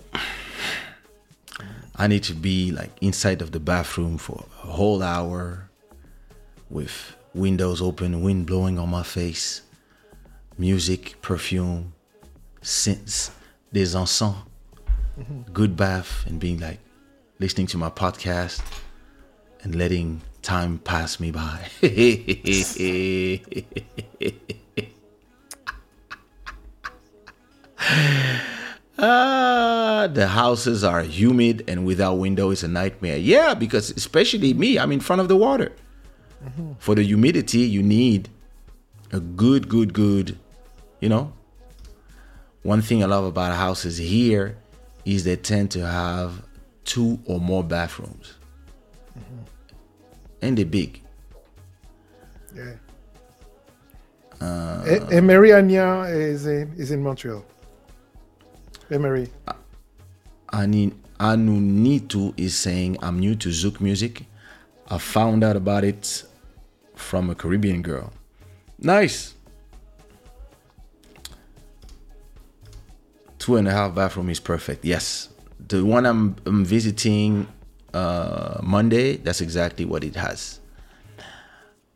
I 1.96 2.06
need 2.08 2.24
to 2.24 2.34
be 2.34 2.72
like 2.72 2.90
inside 3.00 3.40
of 3.40 3.52
the 3.52 3.60
bathroom 3.60 4.18
for 4.18 4.44
a 4.64 4.66
whole 4.66 5.02
hour 5.02 5.70
with 6.68 7.16
windows 7.34 7.80
open, 7.80 8.22
wind 8.22 8.46
blowing 8.46 8.78
on 8.78 8.88
my 8.88 9.04
face, 9.04 9.62
music, 10.58 11.14
perfume, 11.22 11.92
scents, 12.62 13.30
des 13.72 13.94
encens, 13.94 14.36
good 15.52 15.76
bath, 15.76 16.24
and 16.26 16.40
being 16.40 16.58
like 16.58 16.80
listening 17.38 17.68
to 17.68 17.78
my 17.78 17.90
podcast 17.90 18.62
and 19.62 19.76
letting 19.76 20.20
time 20.42 20.78
pass 20.78 21.20
me 21.20 21.30
by. 21.30 21.68
Ah, 28.98 30.08
the 30.12 30.28
houses 30.28 30.84
are 30.84 31.02
humid 31.02 31.64
and 31.66 31.84
without 31.84 32.14
window 32.14 32.50
is 32.50 32.62
a 32.62 32.68
nightmare. 32.68 33.16
Yeah, 33.16 33.54
because 33.54 33.90
especially 33.90 34.54
me, 34.54 34.78
I'm 34.78 34.92
in 34.92 35.00
front 35.00 35.20
of 35.20 35.28
the 35.28 35.36
water. 35.36 35.72
For 36.78 36.94
the 36.94 37.02
humidity, 37.02 37.60
you 37.60 37.82
need 37.82 38.28
a 39.12 39.20
good, 39.20 39.68
good, 39.68 39.94
good, 39.94 40.38
you 41.00 41.08
know. 41.08 41.32
One 42.62 42.82
thing 42.82 43.02
I 43.02 43.06
love 43.06 43.24
about 43.24 43.54
houses 43.54 43.96
here 43.98 44.56
is 45.04 45.24
they 45.24 45.36
tend 45.36 45.70
to 45.72 45.86
have 45.86 46.42
two 46.84 47.18
or 47.24 47.40
more 47.40 47.64
bathrooms. 47.64 48.34
And 50.42 50.58
they're 50.58 50.66
big. 50.66 51.00
Yeah. 52.54 52.74
Uh, 54.40 55.06
Emery 55.10 55.52
Anya 55.52 56.04
is 56.08 56.46
in 56.46 56.72
is 56.76 56.90
in 56.90 57.02
Montreal. 57.02 57.44
Emery. 58.90 59.28
Anunitu 60.52 62.34
is 62.36 62.56
saying, 62.56 62.98
I'm 63.02 63.18
new 63.18 63.34
to 63.36 63.48
Zouk 63.48 63.80
music. 63.80 64.24
I 64.88 64.98
found 64.98 65.42
out 65.42 65.56
about 65.56 65.84
it 65.84 66.24
from 66.94 67.30
a 67.30 67.34
Caribbean 67.34 67.82
girl. 67.82 68.12
Nice. 68.78 69.34
Two 73.38 73.56
and 73.56 73.68
a 73.68 73.72
half 73.72 73.94
bathroom 73.94 74.28
is 74.30 74.40
perfect. 74.40 74.84
Yes. 74.84 75.28
The 75.68 75.84
one 75.84 76.06
I'm, 76.06 76.36
I'm 76.46 76.64
visiting 76.64 77.48
uh, 77.92 78.60
Monday, 78.62 79.16
that's 79.16 79.40
exactly 79.40 79.84
what 79.84 80.04
it 80.04 80.16
has. 80.16 80.60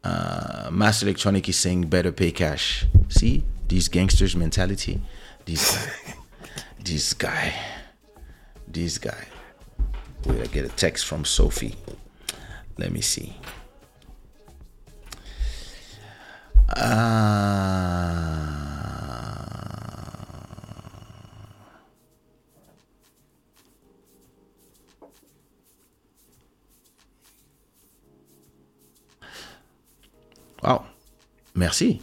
Uh, 0.04 0.70
Master 0.72 1.06
Electronic 1.06 1.48
is 1.48 1.56
saying 1.56 1.88
better 1.88 2.12
pay 2.12 2.30
cash. 2.30 2.86
See, 3.08 3.44
these 3.66 3.88
gangsters 3.88 4.36
mentality. 4.36 5.02
These 5.44 5.76
this 6.88 7.12
guy, 7.12 7.52
this 8.66 8.96
guy. 8.96 9.26
Wait, 10.24 10.40
I 10.40 10.46
get 10.46 10.64
a 10.64 10.68
text 10.68 11.04
from 11.04 11.22
Sophie. 11.24 11.76
Let 12.78 12.92
me 12.92 13.02
see. 13.02 13.36
Uh, 16.74 16.84
wow, 30.62 30.86
merci. 31.54 32.00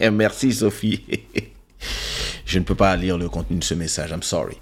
Merci 0.00 0.52
Sophie. 0.52 1.04
Je 2.46 2.58
ne 2.58 2.64
peux 2.64 2.74
pas 2.74 2.96
lire 2.96 3.18
le 3.18 3.28
contenu 3.28 3.58
de 3.58 3.64
ce 3.64 3.74
message. 3.74 4.10
I'm 4.10 4.22
sorry. 4.22 4.56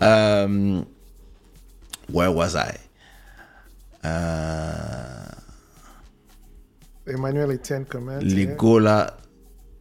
Um, 0.00 0.84
where 2.10 2.32
was 2.32 2.54
I? 2.54 2.72
Uh, 4.04 5.26
Emmanuel 7.06 7.52
Etienne 7.52 7.84
comment. 7.88 8.18
les 8.20 8.46
go 8.46 8.78
là 8.78 9.16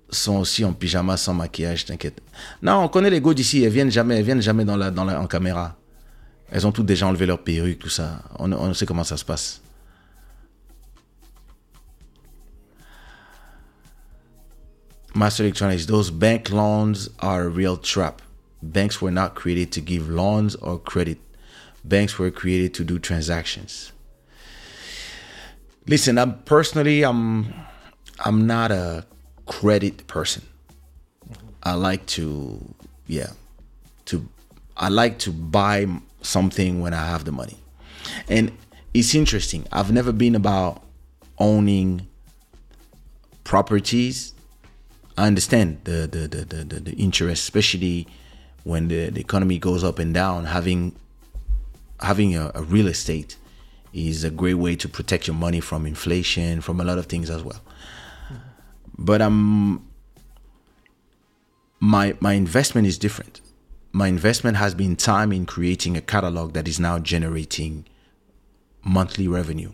sont 0.09 0.37
aussi 0.37 0.63
en 0.65 0.73
pyjama 0.73 1.17
sans 1.17 1.33
maquillage, 1.33 1.85
t'inquiète. 1.85 2.21
Non, 2.61 2.83
on 2.83 2.87
connaît 2.87 3.09
les 3.09 3.21
go 3.21 3.33
d'ici. 3.33 3.63
Elles 3.63 3.71
viennent 3.71 3.91
jamais, 3.91 4.17
elles 4.17 4.25
viennent 4.25 4.41
jamais 4.41 4.65
dans 4.65 4.77
la, 4.77 4.91
dans 4.91 5.05
la, 5.05 5.19
en 5.19 5.27
caméra. 5.27 5.75
Elles 6.51 6.65
ont 6.67 6.71
toutes 6.71 6.85
déjà 6.85 7.07
enlevé 7.07 7.25
leur 7.25 7.43
perruque, 7.43 7.79
tout 7.79 7.89
ça. 7.89 8.21
On, 8.37 8.51
on 8.51 8.73
sait 8.73 8.85
comment 8.85 9.03
ça 9.03 9.17
se 9.17 9.25
passe. 9.25 9.61
Master 15.15 15.43
Electronics, 15.43 15.85
those 15.85 16.11
bank 16.11 16.51
loans 16.51 17.09
are 17.19 17.43
a 17.43 17.49
real 17.49 17.77
trap. 17.77 18.21
Banks 18.61 19.01
were 19.01 19.11
not 19.11 19.33
created 19.33 19.71
to 19.71 19.81
give 19.81 20.09
loans 20.09 20.55
or 20.55 20.77
credit. 20.77 21.19
Banks 21.85 22.19
were 22.19 22.29
created 22.31 22.73
to 22.73 22.83
do 22.83 22.99
transactions. 22.99 23.93
Listen, 25.87 26.17
I'm 26.17 26.39
personally, 26.39 27.03
I'm, 27.03 27.53
I'm 28.19 28.45
not 28.45 28.71
a 28.71 29.05
credit 29.45 30.05
person. 30.07 30.43
I 31.63 31.75
like 31.75 32.05
to, 32.07 32.75
yeah, 33.07 33.29
to, 34.05 34.27
I 34.75 34.89
like 34.89 35.17
to 35.19 35.31
buy 35.31 35.87
something 36.21 36.81
when 36.81 36.93
I 36.93 37.05
have 37.05 37.23
the 37.23 37.31
money. 37.31 37.57
And 38.27 38.51
it's 38.93 39.15
interesting. 39.15 39.65
I've 39.71 39.93
never 39.93 40.11
been 40.11 40.35
about 40.35 40.83
owning 41.37 42.07
properties. 43.45 44.33
I 45.17 45.27
understand 45.27 45.81
the 45.83 46.07
the, 46.07 46.27
the, 46.27 46.45
the, 46.45 46.63
the, 46.63 46.79
the 46.79 46.91
interest, 46.93 47.43
especially 47.43 48.07
when 48.63 48.87
the, 48.87 49.09
the 49.09 49.21
economy 49.21 49.59
goes 49.59 49.83
up 49.83 49.99
and 49.99 50.13
down. 50.13 50.45
Having 50.45 50.95
having 52.01 52.35
a, 52.35 52.51
a 52.53 52.61
real 52.63 52.87
estate 52.87 53.37
is 53.93 54.23
a 54.23 54.29
great 54.29 54.55
way 54.55 54.75
to 54.75 54.89
protect 54.89 55.27
your 55.27 55.35
money 55.35 55.61
from 55.61 55.85
inflation, 55.85 56.59
from 56.61 56.81
a 56.81 56.83
lot 56.83 56.97
of 56.97 57.05
things 57.05 57.29
as 57.29 57.43
well. 57.43 57.61
But 58.97 59.21
um, 59.21 59.87
my 61.79 62.15
my 62.19 62.33
investment 62.33 62.87
is 62.87 62.97
different. 62.97 63.41
My 63.91 64.07
investment 64.07 64.57
has 64.57 64.75
been 64.75 64.97
time 64.97 65.31
in 65.31 65.45
creating 65.45 65.95
a 65.95 66.01
catalog 66.01 66.53
that 66.53 66.67
is 66.67 66.79
now 66.79 66.99
generating 66.99 67.85
monthly 68.83 69.27
revenue. 69.27 69.71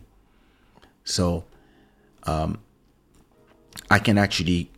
So 1.04 1.44
um, 2.22 2.60
I 3.90 3.98
can 3.98 4.18
actually 4.18 4.70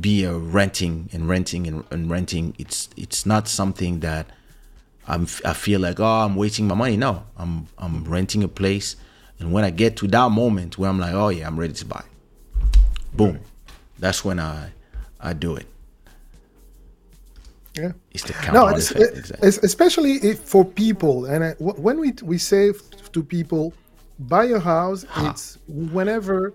be 0.00 0.24
a 0.24 0.34
renting 0.34 1.08
and 1.12 1.28
renting 1.28 1.66
and, 1.66 1.84
and 1.90 2.10
renting. 2.10 2.54
It's 2.58 2.88
it's 2.96 3.24
not 3.26 3.48
something 3.48 4.00
that 4.00 4.26
I'm 5.06 5.26
I 5.44 5.52
feel 5.54 5.80
like 5.80 6.00
oh 6.00 6.04
I'm 6.04 6.36
wasting 6.36 6.66
my 6.66 6.74
money. 6.74 6.96
No, 6.96 7.24
I'm 7.36 7.66
I'm 7.78 8.04
renting 8.04 8.42
a 8.44 8.48
place, 8.48 8.96
and 9.38 9.52
when 9.52 9.64
I 9.64 9.70
get 9.70 9.96
to 9.98 10.08
that 10.08 10.30
moment 10.30 10.78
where 10.78 10.90
I'm 10.90 10.98
like 10.98 11.14
oh 11.14 11.28
yeah 11.30 11.46
I'm 11.46 11.58
ready 11.58 11.72
to 11.74 11.84
buy, 11.86 12.04
boom, 13.14 13.40
that's 13.98 14.24
when 14.24 14.38
I 14.38 14.70
I 15.20 15.32
do 15.32 15.56
it. 15.56 15.66
Yeah. 17.74 17.92
It's 18.10 18.24
the 18.24 18.34
No, 18.52 18.66
it's, 18.68 18.90
effect. 18.90 19.16
exactly. 19.16 19.48
it's 19.48 19.58
especially 19.58 20.12
if 20.14 20.40
for 20.40 20.64
people, 20.64 21.26
and 21.26 21.44
I, 21.44 21.50
when 21.60 22.00
we 22.00 22.12
we 22.22 22.36
say 22.38 22.72
to 23.12 23.22
people, 23.22 23.72
buy 24.18 24.46
a 24.46 24.58
house. 24.58 25.06
It's 25.18 25.58
whenever 25.68 26.52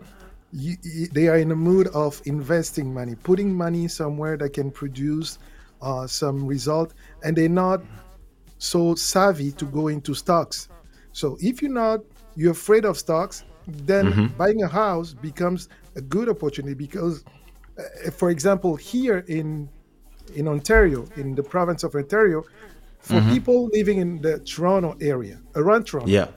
you, 0.54 0.78
you- 0.84 1.08
they 1.08 1.28
are 1.28 1.38
in 1.38 1.52
a 1.52 1.56
mood 1.56 1.88
of 1.88 2.22
investing 2.26 2.94
money, 2.94 3.16
putting 3.16 3.54
money 3.54 3.88
somewhere 3.88 4.38
that 4.38 4.54
can 4.54 4.72
produce 4.72 5.40
uh, 5.82 6.08
some 6.08 6.46
result, 6.46 6.94
and 7.24 7.36
they're 7.36 7.50
not 7.50 7.82
so 8.60 8.96
savvy 8.96 9.52
to 9.52 9.66
go 9.66 9.88
into 9.90 10.14
stocks. 10.14 10.70
So 11.12 11.38
if 11.42 11.62
you're 11.62 11.72
not, 11.72 12.00
you're 12.36 12.52
afraid 12.54 12.86
of 12.86 12.98
stocks, 12.98 13.44
then 13.68 14.28
buying 14.38 14.64
a 14.64 14.68
house 14.68 15.14
becomes 15.14 15.70
a 15.96 16.02
good 16.02 16.30
opportunity 16.30 16.74
because, 16.74 17.24
uh, 17.78 18.12
for 18.12 18.30
example, 18.30 18.76
here 18.76 19.20
in 19.28 19.70
in 20.36 20.48
Ontario, 20.48 21.06
in 21.18 21.36
the 21.36 21.44
province 21.44 21.84
of 21.84 21.94
Ontario, 21.96 22.44
For 23.00 23.20
people 23.36 23.70
living 23.74 23.98
in 24.00 24.22
the 24.22 24.40
Toronto 24.40 24.96
area, 25.02 25.38
around 25.56 25.84
Toronto, 25.86 26.10
Yeah. 26.10 26.30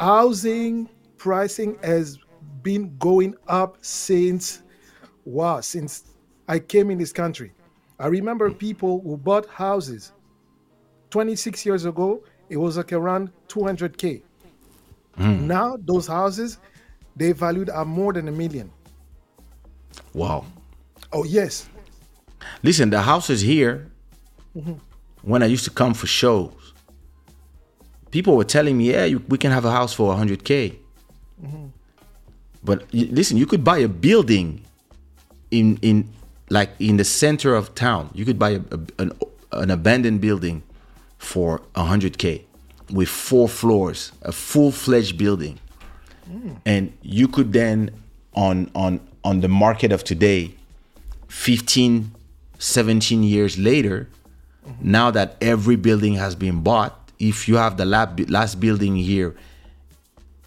housing 0.00 0.88
pricing 1.18 1.76
has 1.82 2.18
been 2.62 2.96
going 2.98 3.34
up 3.48 3.76
since 3.80 4.62
wow 5.24 5.60
since 5.60 6.04
i 6.48 6.58
came 6.58 6.90
in 6.90 6.98
this 6.98 7.12
country. 7.12 7.52
I 7.98 8.06
remember 8.08 8.50
people 8.50 9.00
who 9.02 9.16
bought 9.16 9.46
houses. 9.46 10.12
26 11.10 11.66
years 11.66 11.84
ago 11.84 12.24
it 12.48 12.56
was 12.56 12.78
like 12.78 12.92
around 12.92 13.30
200k 13.48 14.22
hmm. 15.16 15.46
now 15.46 15.76
those 15.84 16.06
houses 16.06 16.58
they 17.16 17.32
valued 17.32 17.68
at 17.68 17.86
more 17.86 18.12
than 18.12 18.28
a 18.28 18.32
million. 18.32 18.70
Wow. 20.14 20.46
oh 21.12 21.24
yes. 21.24 21.68
Listen, 22.62 22.90
the 22.90 23.00
houses 23.00 23.40
here, 23.40 23.90
mm-hmm. 24.56 24.74
when 25.22 25.42
I 25.42 25.46
used 25.46 25.64
to 25.64 25.70
come 25.70 25.94
for 25.94 26.06
shows, 26.06 26.74
people 28.10 28.36
were 28.36 28.44
telling 28.44 28.76
me, 28.76 28.92
yeah, 28.92 29.04
you, 29.04 29.22
we 29.28 29.38
can 29.38 29.52
have 29.52 29.64
a 29.64 29.70
house 29.70 29.92
for 29.92 30.14
100K. 30.14 30.76
But 32.64 32.86
listen, 32.92 33.36
you 33.36 33.46
could 33.46 33.64
buy 33.64 33.78
a 33.78 33.88
building 33.88 34.62
in, 35.50 35.78
in 35.82 36.08
like 36.48 36.70
in 36.78 36.96
the 36.96 37.04
center 37.04 37.54
of 37.54 37.74
town. 37.74 38.10
You 38.14 38.24
could 38.24 38.38
buy 38.38 38.50
a, 38.50 38.60
a- 38.70 39.02
an, 39.02 39.12
an 39.52 39.70
abandoned 39.70 40.20
building 40.20 40.62
for 41.18 41.60
100K 41.74 42.42
with 42.90 43.08
four 43.08 43.48
floors, 43.48 44.12
a 44.22 44.32
full-fledged 44.32 45.16
building. 45.16 45.58
Hmm. 46.26 46.52
And 46.66 46.92
you 47.02 47.26
could 47.28 47.52
then, 47.52 47.90
on, 48.34 48.70
on, 48.74 49.00
on 49.24 49.40
the 49.40 49.48
market 49.48 49.92
of 49.92 50.04
today, 50.04 50.54
15 51.28 52.12
17 52.62 53.24
years 53.24 53.58
later 53.58 54.08
mm-hmm. 54.64 54.92
now 54.92 55.10
that 55.10 55.36
every 55.40 55.74
building 55.74 56.14
has 56.14 56.36
been 56.36 56.62
bought 56.62 57.10
if 57.18 57.48
you 57.48 57.56
have 57.56 57.76
the 57.76 57.84
lab, 57.84 58.20
last 58.30 58.60
building 58.60 58.94
here 58.94 59.34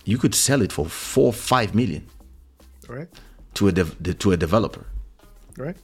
you 0.05 0.17
could 0.17 0.35
sell 0.35 0.61
it 0.61 0.71
for 0.71 0.85
four 0.85 1.33
five 1.33 1.75
million 1.75 2.07
right. 2.87 3.07
to 3.55 3.67
a 3.67 3.71
dev- 3.71 4.17
to 4.19 4.31
a 4.31 4.37
developer. 4.37 4.85
Right. 5.57 5.75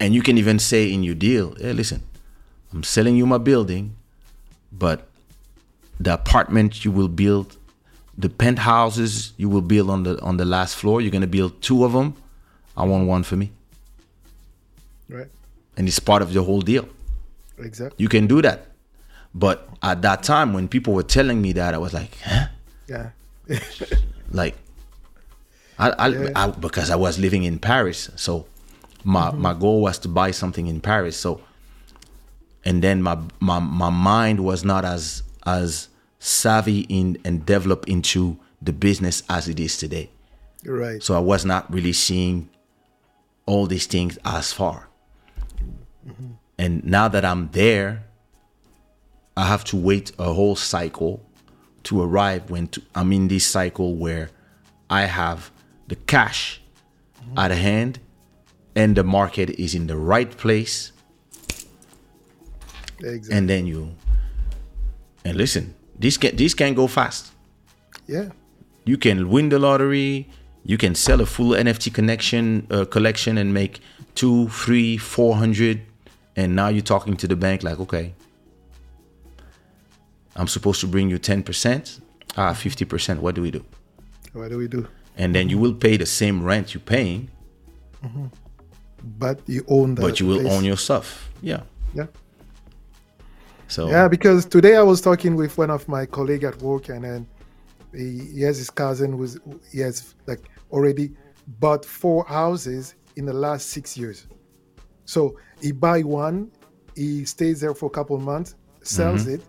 And 0.00 0.14
you 0.14 0.22
can 0.22 0.38
even 0.38 0.58
say 0.58 0.92
in 0.92 1.02
your 1.02 1.16
deal 1.16 1.56
hey 1.56 1.72
listen 1.72 2.02
i'm 2.72 2.84
selling 2.84 3.16
you 3.16 3.26
my 3.26 3.38
building 3.38 3.96
but 4.70 5.08
the 5.98 6.14
apartment 6.14 6.84
you 6.84 6.92
will 6.92 7.08
build 7.08 7.56
the 8.16 8.28
penthouses 8.28 9.32
you 9.36 9.48
will 9.48 9.60
build 9.62 9.90
on 9.90 10.04
the 10.04 10.20
on 10.22 10.36
the 10.36 10.44
last 10.44 10.76
floor 10.76 11.00
you're 11.00 11.10
going 11.10 11.20
to 11.20 11.26
build 11.26 11.60
two 11.60 11.84
of 11.84 11.92
them 11.92 12.14
i 12.76 12.84
want 12.84 13.06
one 13.08 13.24
for 13.24 13.36
me. 13.36 13.50
Right. 15.08 15.26
And 15.76 15.88
it's 15.88 15.98
part 15.98 16.22
of 16.22 16.32
the 16.32 16.42
whole 16.42 16.60
deal. 16.60 16.88
Exactly. 17.58 17.96
You 18.02 18.08
can 18.08 18.26
do 18.26 18.42
that. 18.42 18.66
But 19.34 19.68
at 19.82 20.02
that 20.02 20.22
time, 20.22 20.52
when 20.52 20.68
people 20.68 20.92
were 20.92 21.02
telling 21.02 21.40
me 21.40 21.52
that, 21.52 21.74
I 21.74 21.78
was 21.78 21.94
like, 21.94 22.16
huh? 22.20 22.48
yeah 22.86 23.10
Like, 24.30 24.56
I, 25.78 25.90
I, 25.90 26.30
I 26.34 26.50
because 26.50 26.90
I 26.90 26.96
was 26.96 27.18
living 27.18 27.44
in 27.44 27.58
Paris, 27.58 28.10
so 28.16 28.46
my 29.04 29.30
mm-hmm. 29.30 29.40
my 29.40 29.54
goal 29.54 29.82
was 29.82 29.98
to 30.00 30.08
buy 30.08 30.32
something 30.32 30.66
in 30.66 30.80
Paris. 30.80 31.16
So, 31.16 31.40
and 32.64 32.82
then 32.82 33.02
my 33.02 33.18
my 33.40 33.58
my 33.58 33.90
mind 33.90 34.44
was 34.44 34.64
not 34.64 34.84
as 34.84 35.22
as 35.46 35.88
savvy 36.18 36.80
in 36.88 37.16
and 37.24 37.46
developed 37.46 37.88
into 37.88 38.38
the 38.60 38.72
business 38.72 39.22
as 39.28 39.48
it 39.48 39.60
is 39.60 39.78
today. 39.78 40.10
right 40.64 41.02
So 41.02 41.14
I 41.14 41.20
was 41.20 41.44
not 41.44 41.72
really 41.72 41.92
seeing 41.92 42.50
all 43.46 43.66
these 43.66 43.86
things 43.86 44.18
as 44.24 44.52
far. 44.52 44.88
Mm-hmm. 46.06 46.32
And 46.58 46.84
now 46.84 47.06
that 47.08 47.24
I'm 47.24 47.50
there, 47.52 48.04
I 49.36 49.46
have 49.46 49.62
to 49.66 49.76
wait 49.76 50.10
a 50.18 50.32
whole 50.32 50.56
cycle 50.56 51.24
to 51.84 52.02
arrive 52.02 52.50
when 52.50 52.68
to, 52.68 52.82
I'm 52.94 53.12
in 53.12 53.28
this 53.28 53.46
cycle 53.46 53.94
where 53.96 54.30
I 54.90 55.02
have 55.02 55.50
the 55.86 55.96
cash 55.96 56.60
at 57.36 57.50
hand 57.50 57.98
and 58.74 58.96
the 58.96 59.04
market 59.04 59.50
is 59.50 59.74
in 59.74 59.86
the 59.86 59.96
right 59.96 60.30
place. 60.36 60.92
exactly 63.00 63.36
And 63.36 63.48
then 63.48 63.66
you, 63.66 63.94
and 65.24 65.36
listen, 65.36 65.74
this 65.98 66.16
can, 66.16 66.36
this 66.36 66.54
can 66.54 66.74
go 66.74 66.86
fast. 66.86 67.32
yeah 68.06 68.30
you 68.84 68.96
can 68.96 69.28
win 69.28 69.50
the 69.50 69.58
lottery 69.58 70.26
you 70.64 70.78
can 70.78 70.94
sell 70.94 71.20
a 71.20 71.26
full 71.26 71.52
nft 71.52 71.92
connection 71.92 72.66
uh, 72.70 72.84
collection 72.86 73.36
and 73.36 73.52
make 73.52 73.80
two 74.14 74.48
three 74.48 74.96
four 74.96 75.36
hundred 75.36 75.82
and 76.36 76.56
now 76.56 76.68
you're 76.68 76.80
talking 76.94 77.14
to 77.16 77.28
the 77.28 77.36
bank 77.36 77.62
like 77.62 77.78
okay 77.78 78.14
i'm 80.38 80.48
supposed 80.48 80.80
to 80.80 80.86
bring 80.86 81.10
you 81.10 81.18
10% 81.18 82.00
ah 82.36 82.52
50% 82.52 83.18
what 83.18 83.34
do 83.34 83.42
we 83.42 83.50
do? 83.50 83.64
What 84.32 84.50
do 84.50 84.58
we 84.58 84.68
do? 84.68 84.86
And 85.16 85.34
then 85.34 85.48
you 85.48 85.58
will 85.58 85.74
pay 85.74 85.96
the 85.96 86.06
same 86.06 86.42
rent 86.42 86.74
you're 86.74 86.88
paying 86.96 87.30
but 89.02 89.40
you 89.46 89.64
own 89.68 89.94
the 89.94 90.02
but 90.02 90.20
you 90.20 90.26
will 90.26 90.40
place. 90.40 90.52
own 90.52 90.64
your 90.64 90.76
stuff. 90.76 91.30
Yeah. 91.40 91.62
Yeah. 91.94 92.06
So 93.68 93.88
Yeah, 93.88 94.08
because 94.08 94.46
today 94.46 94.76
I 94.76 94.82
was 94.82 95.00
talking 95.00 95.36
with 95.36 95.56
one 95.58 95.70
of 95.70 95.86
my 95.88 96.06
colleague 96.06 96.44
at 96.44 96.60
work, 96.62 96.88
and 96.88 97.04
then 97.04 97.26
he, 97.94 98.18
he 98.34 98.40
has 98.42 98.58
his 98.58 98.70
cousin 98.70 99.12
who's 99.12 99.38
he 99.72 99.80
has 99.80 100.14
like 100.26 100.48
already 100.70 101.10
bought 101.60 101.84
four 101.84 102.24
houses 102.26 102.94
in 103.16 103.24
the 103.24 103.32
last 103.32 103.70
six 103.70 103.96
years. 103.96 104.26
So 105.04 105.38
he 105.60 105.72
buy 105.72 106.02
one, 106.02 106.50
he 106.94 107.24
stays 107.24 107.60
there 107.60 107.74
for 107.74 107.86
a 107.86 107.90
couple 107.90 108.18
months, 108.18 108.54
sells 108.82 109.26
it, 109.26 109.42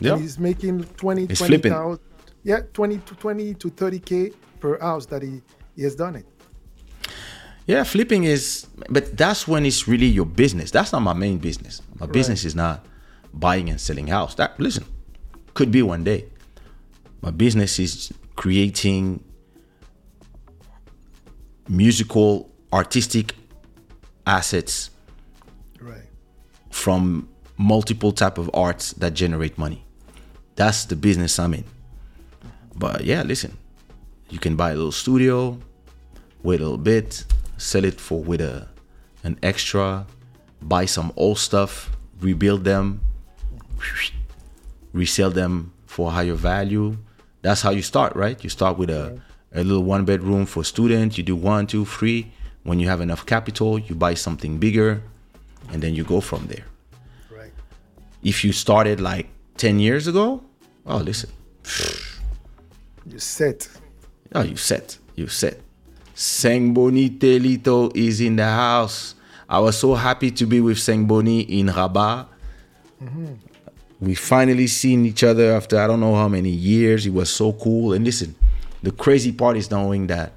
yeah 0.00 0.18
he's 0.18 0.38
making 0.38 0.84
20, 0.96 1.26
He's 1.26 1.38
20 1.38 1.48
flipping. 1.52 1.72
thousand- 1.72 2.00
yeah, 2.44 2.60
20 2.72 2.98
to 2.98 3.14
20 3.16 3.54
to 3.54 3.70
30k 3.70 4.32
per 4.60 4.78
house 4.78 5.06
that 5.06 5.22
he, 5.22 5.42
he 5.74 5.82
has 5.82 5.94
done 5.96 6.14
it. 6.16 6.26
Yeah, 7.66 7.82
flipping 7.82 8.22
is, 8.24 8.66
but 8.88 9.16
that's 9.16 9.48
when 9.48 9.66
it's 9.66 9.88
really 9.88 10.06
your 10.06 10.26
business. 10.26 10.70
That's 10.70 10.92
not 10.92 11.00
my 11.02 11.12
main 11.14 11.38
business. 11.38 11.82
My 11.98 12.06
business 12.06 12.44
is 12.44 12.54
not 12.54 12.86
buying 13.34 13.68
and 13.68 13.80
selling 13.80 14.06
house. 14.06 14.36
That 14.36 14.58
listen, 14.60 14.84
could 15.54 15.72
be 15.72 15.82
one 15.82 16.04
day. 16.04 16.26
My 17.22 17.32
business 17.32 17.80
is 17.80 18.12
creating 18.36 19.24
musical, 21.68 22.50
artistic 22.72 23.34
assets 24.26 24.90
Right. 25.80 26.04
from 26.70 27.28
multiple 27.56 28.12
type 28.12 28.38
of 28.38 28.50
arts 28.54 28.92
that 28.94 29.14
generate 29.14 29.58
money. 29.58 29.84
That's 30.56 30.84
the 30.86 30.96
business 30.96 31.38
I'm 31.38 31.54
in. 31.54 31.64
But 32.74 33.04
yeah, 33.04 33.22
listen, 33.22 33.56
you 34.30 34.38
can 34.38 34.56
buy 34.56 34.72
a 34.72 34.74
little 34.74 34.92
studio, 34.92 35.58
wait 36.42 36.60
a 36.60 36.62
little 36.64 36.78
bit, 36.78 37.24
sell 37.56 37.84
it 37.84 38.00
for 38.00 38.20
with 38.22 38.40
a 38.40 38.68
an 39.24 39.38
extra, 39.42 40.06
buy 40.62 40.84
some 40.86 41.12
old 41.16 41.38
stuff, 41.38 41.90
rebuild 42.20 42.64
them, 42.64 43.00
resell 44.92 45.30
them 45.30 45.72
for 45.86 46.08
a 46.08 46.10
higher 46.12 46.34
value. 46.34 46.96
That's 47.42 47.62
how 47.62 47.70
you 47.70 47.82
start, 47.82 48.14
right? 48.16 48.42
You 48.42 48.50
start 48.50 48.78
with 48.78 48.90
a, 48.90 49.20
a 49.54 49.62
little 49.64 49.82
one 49.82 50.04
bedroom 50.04 50.46
for 50.46 50.64
students. 50.64 51.16
You 51.18 51.24
do 51.24 51.36
one, 51.36 51.66
two, 51.66 51.84
three. 51.84 52.32
When 52.64 52.80
you 52.80 52.88
have 52.88 53.00
enough 53.00 53.26
capital, 53.26 53.78
you 53.78 53.94
buy 53.94 54.14
something 54.14 54.58
bigger, 54.58 55.02
and 55.72 55.82
then 55.82 55.94
you 55.94 56.02
go 56.04 56.20
from 56.20 56.46
there 56.48 56.64
Right. 57.30 57.52
if 58.22 58.44
you 58.44 58.52
started 58.52 59.00
like 59.00 59.28
10 59.58 59.78
years 59.80 60.06
ago, 60.06 60.42
oh, 60.86 60.98
listen, 60.98 61.30
You 63.06 63.18
set. 63.18 63.68
oh, 64.34 64.42
you 64.42 64.56
set, 64.56 64.98
you 65.14 65.28
set. 65.28 65.60
Sengboni 66.14 67.18
Telito 67.18 67.94
is 67.94 68.20
in 68.20 68.36
the 68.36 68.44
house. 68.44 69.14
I 69.48 69.58
was 69.60 69.76
so 69.78 69.94
happy 69.94 70.30
to 70.32 70.46
be 70.46 70.60
with 70.60 70.78
Sengboni 70.78 71.46
in 71.48 71.66
Rabat. 71.68 72.26
We 74.00 74.14
finally 74.14 74.66
seen 74.66 75.06
each 75.06 75.22
other 75.24 75.52
after 75.52 75.78
I 75.78 75.86
don't 75.86 76.00
know 76.00 76.14
how 76.14 76.28
many 76.28 76.50
years. 76.50 77.06
It 77.06 77.12
was 77.12 77.30
so 77.30 77.52
cool. 77.52 77.92
And 77.92 78.04
listen, 78.04 78.34
the 78.82 78.90
crazy 78.92 79.32
part 79.32 79.56
is 79.56 79.70
knowing 79.70 80.06
that 80.08 80.32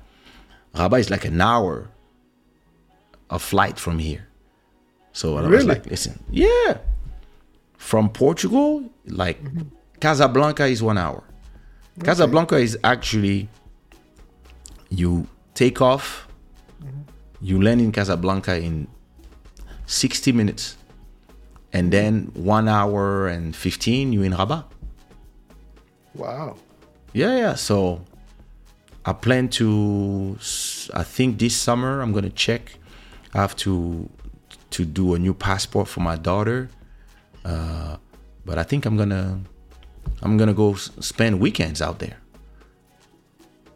Rabat 0.75 0.99
is 0.99 1.09
like 1.09 1.25
an 1.25 1.41
hour 1.41 1.89
of 3.29 3.41
flight 3.41 3.79
from 3.79 3.99
here. 3.99 4.27
So 5.13 5.37
I 5.37 5.41
was 5.47 5.65
like, 5.65 5.85
listen, 5.87 6.21
yeah. 6.29 6.77
From 7.77 8.09
Portugal, 8.09 8.83
like 9.09 9.39
Casablanca 9.99 10.65
is 10.65 10.81
one 10.81 10.97
hour. 10.97 11.23
Casablanca 12.03 12.55
is 12.57 12.77
actually 12.83 13.49
you 14.89 15.27
take 15.53 15.81
off, 15.81 16.27
you 17.41 17.61
land 17.61 17.81
in 17.81 17.91
Casablanca 17.91 18.57
in 18.57 18.87
60 19.85 20.31
minutes, 20.31 20.77
and 21.73 21.91
then 21.91 22.31
one 22.33 22.67
hour 22.67 23.27
and 23.27 23.55
15 23.55 24.13
you 24.13 24.23
in 24.23 24.33
Rabat. 24.33 24.65
Wow. 26.15 26.55
Yeah, 27.13 27.35
yeah. 27.37 27.55
So 27.55 28.01
I 29.05 29.13
plan 29.13 29.49
to. 29.49 30.37
I 30.93 31.03
think 31.03 31.39
this 31.39 31.55
summer 31.55 32.01
I'm 32.01 32.11
gonna 32.13 32.29
check. 32.29 32.77
I 33.33 33.37
have 33.39 33.55
to 33.57 34.09
to 34.71 34.85
do 34.85 35.13
a 35.15 35.19
new 35.19 35.33
passport 35.33 35.87
for 35.87 36.01
my 36.01 36.15
daughter, 36.15 36.69
Uh, 37.45 37.97
but 38.49 38.57
I 38.57 38.63
think 38.63 38.85
I'm 38.87 38.97
gonna 38.97 39.39
I'm 40.23 40.35
gonna 40.37 40.55
go 40.55 40.73
s- 40.73 40.89
spend 41.01 41.39
weekends 41.39 41.81
out 41.81 41.99
there. 41.99 42.17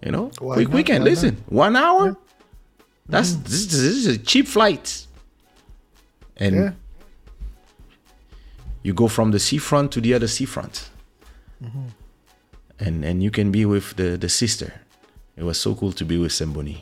You 0.04 0.12
know, 0.12 0.32
Why 0.40 0.56
Week- 0.58 0.70
not? 0.70 0.76
weekend. 0.78 1.04
Why 1.04 1.10
Listen, 1.12 1.38
one 1.48 1.76
hour. 1.76 2.18
That's 3.08 3.32
mm. 3.34 3.44
this, 3.44 3.66
this 3.68 3.95
is 4.02 4.08
a 4.08 4.18
cheap 4.18 4.48
flight, 4.48 5.06
and 6.38 6.56
Yeah. 6.56 6.72
you 8.82 8.94
go 8.94 9.08
from 9.08 9.32
the 9.32 9.40
seafront 9.40 9.91
to 9.91 10.02
the 10.02 10.14
other 10.16 10.28
seafront, 10.28 10.90
mm-hmm. 11.64 11.88
and 12.80 13.06
and 13.06 13.22
you 13.22 13.30
can 13.32 13.52
be 13.52 13.64
with 13.66 13.95
the 13.95 14.18
the 14.18 14.30
sister. 14.30 14.74
It 15.38 15.44
was 15.44 15.58
so 15.60 15.76
cool 15.76 15.91
to 15.94 16.06
be 16.06 16.18
with 16.18 16.32
Semboni. 16.32 16.78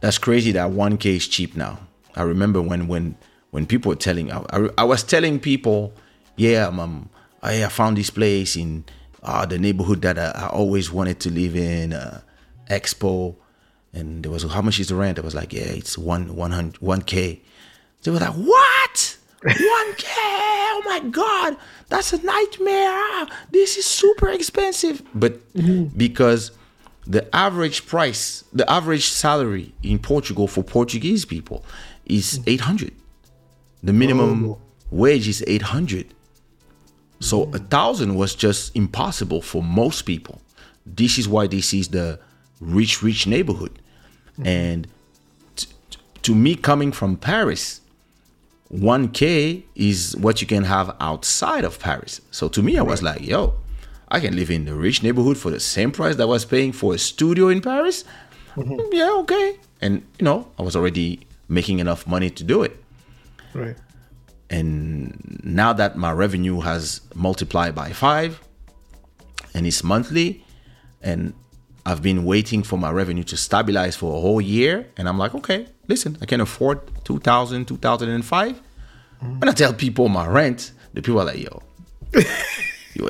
That's 0.00 0.18
crazy 0.18 0.52
that 0.52 0.70
1K 0.70 1.16
is 1.16 1.26
cheap 1.28 1.56
now. 1.56 1.78
I 2.14 2.22
remember 2.22 2.60
when 2.60 2.86
when 2.88 3.16
when 3.54 3.66
people 3.66 3.90
were 3.90 3.96
telling, 4.08 4.32
I, 4.32 4.44
I, 4.50 4.68
I 4.78 4.84
was 4.84 5.04
telling 5.04 5.38
people, 5.38 5.92
yeah, 6.34 6.66
um, 6.66 7.08
I, 7.40 7.62
I 7.62 7.68
found 7.68 7.96
this 7.96 8.10
place 8.10 8.56
in 8.56 8.84
uh, 9.22 9.46
the 9.46 9.60
neighborhood 9.60 10.02
that 10.02 10.18
I, 10.18 10.32
I 10.32 10.46
always 10.48 10.90
wanted 10.90 11.20
to 11.20 11.30
live 11.30 11.54
in, 11.54 11.92
uh, 11.92 12.20
Expo, 12.68 13.36
and 13.92 14.24
there 14.24 14.32
was 14.32 14.42
how 14.42 14.60
much 14.60 14.80
is 14.80 14.88
the 14.88 14.96
rent? 14.96 15.20
I 15.20 15.22
was 15.22 15.36
like, 15.36 15.52
yeah, 15.52 15.62
it's 15.66 15.96
one 15.96 16.34
one 16.34 16.50
hundred 16.50 16.80
one 16.80 17.02
K. 17.02 17.42
They 18.02 18.10
were 18.10 18.18
like, 18.18 18.34
what? 18.34 19.18
One 19.44 19.94
K? 19.98 20.10
Oh 20.10 20.82
my 20.86 21.00
god, 21.10 21.56
that's 21.88 22.12
a 22.12 22.20
nightmare. 22.24 23.26
This 23.52 23.76
is 23.76 23.84
super 23.84 24.30
expensive. 24.30 25.00
But 25.14 25.38
because 25.96 26.50
the 27.06 27.22
average 27.36 27.86
price, 27.86 28.42
the 28.52 28.68
average 28.68 29.06
salary 29.06 29.74
in 29.84 30.00
Portugal 30.00 30.48
for 30.48 30.64
Portuguese 30.64 31.24
people 31.24 31.64
is 32.06 32.40
eight 32.48 32.62
hundred. 32.62 32.94
The 33.84 33.92
minimum 33.92 34.50
Oh. 34.50 34.58
wage 34.90 35.28
is 35.28 35.44
eight 35.46 35.62
hundred. 35.62 36.06
So 37.20 37.44
a 37.52 37.58
thousand 37.58 38.14
was 38.16 38.34
just 38.34 38.74
impossible 38.74 39.40
for 39.42 39.62
most 39.62 40.02
people. 40.02 40.40
This 40.86 41.18
is 41.18 41.26
why 41.28 41.46
this 41.46 41.72
is 41.72 41.88
the 41.88 42.18
rich, 42.60 43.02
rich 43.02 43.26
neighborhood. 43.26 43.72
Hmm. 44.36 44.46
And 44.46 44.86
t- 45.56 45.68
to 46.22 46.34
me, 46.34 46.54
coming 46.56 46.92
from 46.92 47.16
Paris, 47.16 47.80
1K 48.72 49.62
is 49.74 50.16
what 50.16 50.40
you 50.40 50.46
can 50.46 50.64
have 50.64 50.94
outside 51.00 51.64
of 51.64 51.78
Paris. 51.78 52.20
So 52.30 52.48
to 52.48 52.62
me, 52.62 52.76
I 52.78 52.82
was 52.82 53.02
like, 53.02 53.20
yo, 53.20 53.54
I 54.08 54.20
can 54.20 54.34
live 54.36 54.50
in 54.50 54.64
the 54.64 54.74
rich 54.74 55.02
neighborhood 55.02 55.38
for 55.38 55.50
the 55.50 55.60
same 55.60 55.90
price 55.92 56.16
that 56.16 56.24
I 56.24 56.26
was 56.26 56.44
paying 56.44 56.72
for 56.72 56.94
a 56.94 56.98
studio 56.98 57.48
in 57.48 57.60
Paris. 57.60 58.04
Mm-hmm. 58.56 58.80
Yeah, 58.92 59.10
okay. 59.22 59.58
And, 59.80 60.02
you 60.18 60.24
know, 60.24 60.48
I 60.58 60.62
was 60.62 60.74
already 60.76 61.20
making 61.48 61.78
enough 61.78 62.06
money 62.06 62.30
to 62.30 62.44
do 62.44 62.62
it 62.62 62.76
Right. 63.54 63.76
and 64.50 65.40
now 65.44 65.72
that 65.72 65.96
my 65.96 66.12
revenue 66.12 66.60
has 66.60 67.00
multiplied 67.14 67.74
by 67.74 67.92
five 67.92 68.40
and 69.54 69.66
it's 69.66 69.82
monthly 69.84 70.44
and 71.02 71.34
i've 71.86 72.02
been 72.02 72.24
waiting 72.24 72.62
for 72.62 72.78
my 72.78 72.90
revenue 72.90 73.24
to 73.24 73.36
stabilize 73.36 73.96
for 73.96 74.16
a 74.16 74.20
whole 74.20 74.40
year 74.40 74.86
and 74.96 75.08
i'm 75.08 75.18
like 75.18 75.34
okay 75.34 75.66
listen 75.88 76.18
i 76.20 76.26
can 76.26 76.40
afford 76.40 76.80
2000 77.04 77.66
2005 77.66 78.52
mm-hmm. 78.52 79.38
when 79.38 79.48
i 79.48 79.52
tell 79.52 79.72
people 79.72 80.08
my 80.08 80.26
rent 80.26 80.72
the 80.94 81.02
people 81.02 81.20
are 81.20 81.26
like 81.26 81.38
yo 81.38 81.62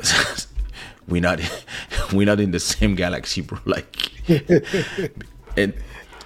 we're 1.07 1.21
not 1.21 1.39
we're 2.13 2.25
not 2.25 2.39
in 2.39 2.51
the 2.51 2.59
same 2.59 2.95
galaxy 2.95 3.41
bro 3.41 3.59
like 3.65 4.11
and 5.57 5.73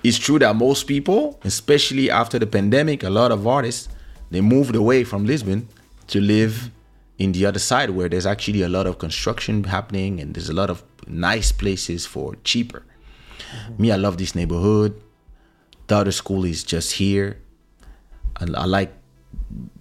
it's 0.04 0.18
true 0.18 0.40
that 0.40 0.56
most 0.56 0.86
people, 0.86 1.40
especially 1.44 2.10
after 2.10 2.40
the 2.40 2.48
pandemic, 2.48 3.04
a 3.04 3.10
lot 3.10 3.32
of 3.32 3.46
artists 3.46 3.90
they 4.31 4.41
moved 4.41 4.76
away 4.76 5.03
from 5.03 5.26
Lisbon 5.26 5.68
to 6.07 6.19
live 6.22 6.72
in 7.18 7.31
the 7.34 7.45
other 7.45 7.60
side 7.60 7.89
where 7.91 8.10
there's 8.10 8.26
actually 8.26 8.61
a 8.61 8.69
lot 8.69 8.88
of 8.88 8.97
construction 8.97 9.64
happening 9.65 10.19
and 10.19 10.34
there's 10.34 10.49
a 10.49 10.53
lot 10.53 10.69
of 10.69 10.84
nice 11.07 11.51
places 11.51 12.06
for 12.06 12.35
cheaper. 12.43 12.84
Me, 13.77 13.91
I 13.91 13.95
love 13.95 14.18
this 14.18 14.35
neighborhood. 14.35 14.99
The 15.88 15.97
other 15.97 16.11
school 16.11 16.45
is 16.45 16.64
just 16.64 16.93
here. 16.93 17.39
And 18.39 18.56
I 18.56 18.65
like 18.65 18.93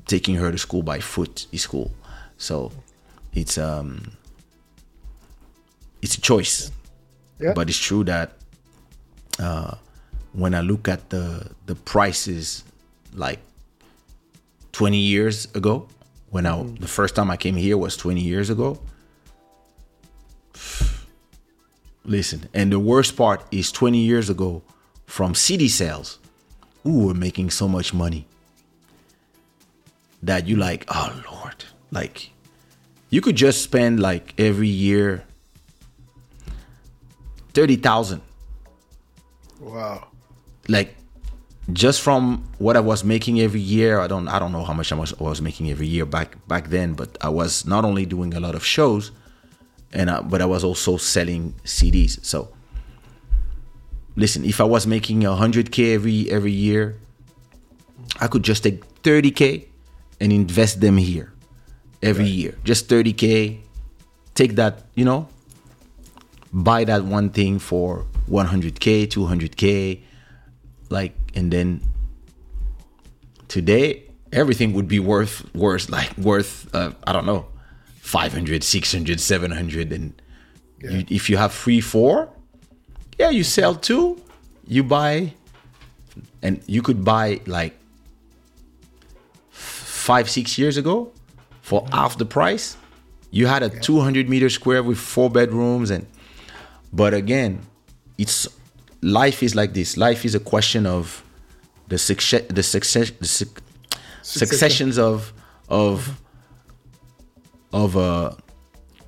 taking 0.07 0.37
her 0.37 0.51
to 0.51 0.59
school 0.59 0.83
by 0.83 1.01
foot. 1.01 1.47
Is 1.53 1.67
cool. 1.67 1.93
So 2.39 2.73
it's 3.35 3.59
um 3.59 4.13
it's 6.03 6.17
a 6.17 6.21
choice. 6.21 6.71
Yeah. 7.39 7.53
But 7.53 7.69
it's 7.69 7.79
true 7.79 8.05
that 8.05 8.33
uh, 9.39 9.77
when 10.33 10.55
I 10.55 10.61
look 10.61 10.89
at 10.89 11.11
the 11.11 11.51
the 11.67 11.75
prices, 11.75 12.65
like 13.15 13.41
20 14.79 14.97
years 14.97 15.49
ago, 15.57 15.89
when 16.31 16.47
I 16.47 16.53
mm. 16.53 16.79
the 16.79 16.87
first 16.87 17.17
time 17.17 17.33
I 17.33 17.37
came 17.37 17.57
here 17.57 17.77
was 17.77 17.97
20 17.97 18.21
years 18.21 18.49
ago. 18.49 18.79
Listen, 22.05 22.49
and 22.55 22.71
the 22.71 22.79
worst 22.79 23.17
part 23.17 23.43
is 23.51 23.73
20 23.73 23.99
years 23.99 24.31
ago, 24.31 24.63
from 25.05 25.35
CD 25.35 25.67
sales, 25.67 26.21
ooh, 26.87 27.07
we're 27.09 27.15
making 27.15 27.51
so 27.51 27.67
much 27.67 27.93
money 27.93 28.25
that 30.23 30.47
you 30.47 30.55
like, 30.55 30.85
oh 30.87 31.25
Lord, 31.29 31.65
like 31.91 32.31
you 33.11 33.21
could 33.21 33.35
just 33.35 33.63
spend 33.63 33.99
like 33.99 34.33
every 34.39 34.69
year 34.69 35.25
thirty 37.53 37.75
thousand 37.75 38.23
Wow. 39.59 40.07
like 40.69 40.95
just 41.73 42.01
from 42.01 42.45
what 42.59 42.77
I 42.77 42.81
was 42.81 43.05
making 43.05 43.41
every 43.41 43.61
year, 43.61 44.01
I 44.01 44.07
don't 44.07 44.29
I 44.29 44.39
don't 44.39 44.53
know 44.53 44.65
how 44.65 44.73
much 44.73 44.91
I 44.93 44.95
was, 44.95 45.13
I 45.21 45.23
was 45.23 45.43
making 45.43 45.71
every 45.71 45.87
year 45.87 46.07
back 46.07 46.37
back 46.49 46.69
then, 46.69 46.95
but 46.95 47.17
I 47.21 47.29
was 47.29 47.67
not 47.67 47.85
only 47.85 48.07
doing 48.07 48.35
a 48.35 48.41
lot 48.41 48.55
of 48.55 48.65
shows, 48.65 49.11
and 49.93 50.11
I, 50.11 50.21
but 50.21 50.41
I 50.41 50.47
was 50.47 50.65
also 50.65 50.97
selling 50.97 51.55
CDs. 51.65 52.25
So 52.25 52.49
listen, 54.17 54.45
if 54.45 54.61
I 54.61 54.65
was 54.65 54.87
making 54.87 55.23
hundred 55.23 55.71
k 55.71 55.95
every 55.95 56.31
every 56.31 56.53
year, 56.53 56.97
I 58.21 58.29
could 58.29 58.43
just 58.43 58.63
take 58.63 58.85
thirty 59.03 59.31
k 59.31 59.69
and 60.21 60.33
invest 60.33 60.81
them 60.81 60.97
here 60.97 61.33
every 62.03 62.27
year, 62.27 62.57
just 62.65 62.89
thirty 62.89 63.13
k. 63.13 63.61
Take 64.35 64.55
that, 64.55 64.85
you 64.95 65.05
know, 65.05 65.29
buy 66.53 66.85
that 66.85 67.03
one 67.03 67.31
thing 67.31 67.59
for 67.59 68.07
100k 68.31 69.09
200k 69.09 70.01
like 70.89 71.15
and 71.35 71.53
then 71.53 71.81
today 73.49 74.05
everything 74.33 74.73
would 74.73 74.89
be 74.89 74.99
worth 74.99 75.53
worth 75.55 75.89
like 75.89 76.17
worth 76.19 76.73
uh, 76.75 76.93
i 77.07 77.13
don't 77.13 77.27
know 77.27 77.47
500 78.01 78.63
600 78.63 79.21
700 79.21 79.93
and 79.93 80.23
you, 80.81 81.05
if 81.09 81.29
you 81.29 81.37
have 81.37 81.53
three 81.53 81.81
four 81.81 82.29
yeah 83.19 83.31
you 83.31 83.45
sell 83.45 83.75
two 83.75 84.21
you 84.67 84.83
buy 84.83 85.33
and 86.43 86.63
you 86.67 86.83
could 86.83 87.05
buy 87.05 87.41
like 87.47 87.75
five 89.51 90.31
six 90.31 90.59
years 90.59 90.77
ago 90.77 91.13
for 91.61 91.87
half 91.93 92.17
the 92.17 92.25
price. 92.25 92.77
You 93.31 93.47
had 93.47 93.63
a 93.63 93.69
200 93.69 94.29
meter 94.29 94.49
square 94.49 94.83
with 94.83 94.99
four 94.99 95.29
bedrooms 95.29 95.91
and 95.91 96.07
but 96.93 97.13
again 97.13 97.61
it's 98.17 98.49
life 99.01 99.43
is 99.43 99.55
like 99.55 99.75
this. 99.75 99.97
Life 99.97 100.25
is 100.25 100.35
a 100.35 100.41
question 100.41 100.87
of 100.87 101.25
the 101.89 101.99
success 101.99 102.43
the 102.51 102.63
success 102.63 103.11
the 103.11 103.27
suc- 103.27 103.63
successions 104.23 104.99
of 104.99 105.33
of 105.69 106.21
of 107.73 107.97
uh 107.97 108.33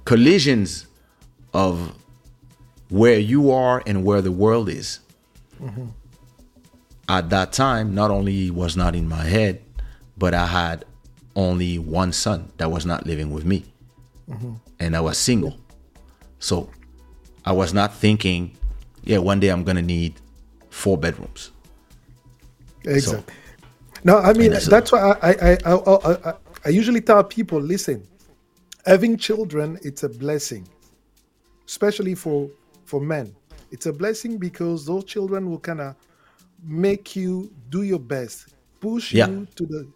collisions 0.05 0.87
of 1.53 1.95
where 2.89 3.19
you 3.19 3.51
are 3.51 3.83
and 3.87 4.05
where 4.05 4.23
the 4.23 4.33
world 4.33 4.69
is. 4.69 5.01
At 7.09 7.31
that 7.31 7.53
time 7.53 7.95
not 7.95 8.11
only 8.11 8.51
was 8.51 8.77
not 8.77 8.95
in 8.95 9.09
my 9.09 9.25
head 9.25 9.63
but 10.17 10.33
i 10.35 10.47
had 10.47 10.85
only 11.37 11.79
one 11.79 12.13
son 12.13 12.51
that 12.59 12.71
was 12.71 12.85
not 12.87 13.07
living 13.07 13.31
with 13.31 13.45
me. 13.45 13.65
And 14.79 14.97
i 14.97 15.01
was 15.01 15.19
single. 15.19 15.59
So 16.39 16.71
i 17.45 17.53
was 17.53 17.75
not 17.75 17.95
thinking 17.95 18.57
yeah 19.05 19.19
one 19.19 19.41
day 19.41 19.49
i'm 19.49 19.65
gonna 19.65 19.83
need 19.83 20.15
four 20.71 20.97
bedrooms 20.99 21.51
Exactly. 22.85 23.35
no, 24.05 24.17
I 24.19 24.33
mean 24.33 24.53
that's- 24.53 24.67
that's 24.67 24.91
why 24.91 25.01
I 25.21 25.31
I, 25.31 25.59
I 25.67 25.73
I 25.75 26.31
I 26.31 26.35
I 26.65 26.69
usually 26.71 27.03
tell 27.03 27.23
people, 27.23 27.61
listen, 27.61 28.07
having 28.87 29.19
children 29.19 29.79
it's 29.83 30.03
a 30.03 30.09
blessing, 30.09 30.67
especially 31.67 32.15
for 32.15 32.49
for 32.87 32.99
men. 33.01 33.35
It's 33.71 33.85
a 33.87 33.93
blessing 33.93 34.39
because 34.39 34.87
those 34.87 35.05
children 35.05 35.51
will 35.51 35.59
kind 35.61 35.81
of 35.83 35.95
make 36.65 37.15
you 37.15 37.53
do 37.69 37.83
your 37.83 37.99
best, 38.01 38.47
push 38.81 39.13
Yeah. 39.13 39.29
you 39.29 39.47
to 39.57 39.67
the 39.67 39.87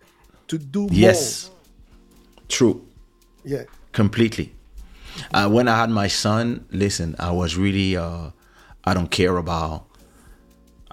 to 0.48 0.58
do 0.58 0.80
more. 0.80 0.90
yes 0.92 1.50
true. 2.48 2.86
Yeah. 3.44 3.64
completely 3.92 4.52
uh, 5.32 5.48
when 5.48 5.68
i 5.68 5.76
had 5.76 5.88
my 5.90 6.06
son 6.08 6.66
listen 6.70 7.14
i 7.18 7.30
was 7.30 7.56
really 7.56 7.96
uh 7.96 8.30
i 8.84 8.94
don't 8.94 9.10
care 9.10 9.36
about 9.36 9.84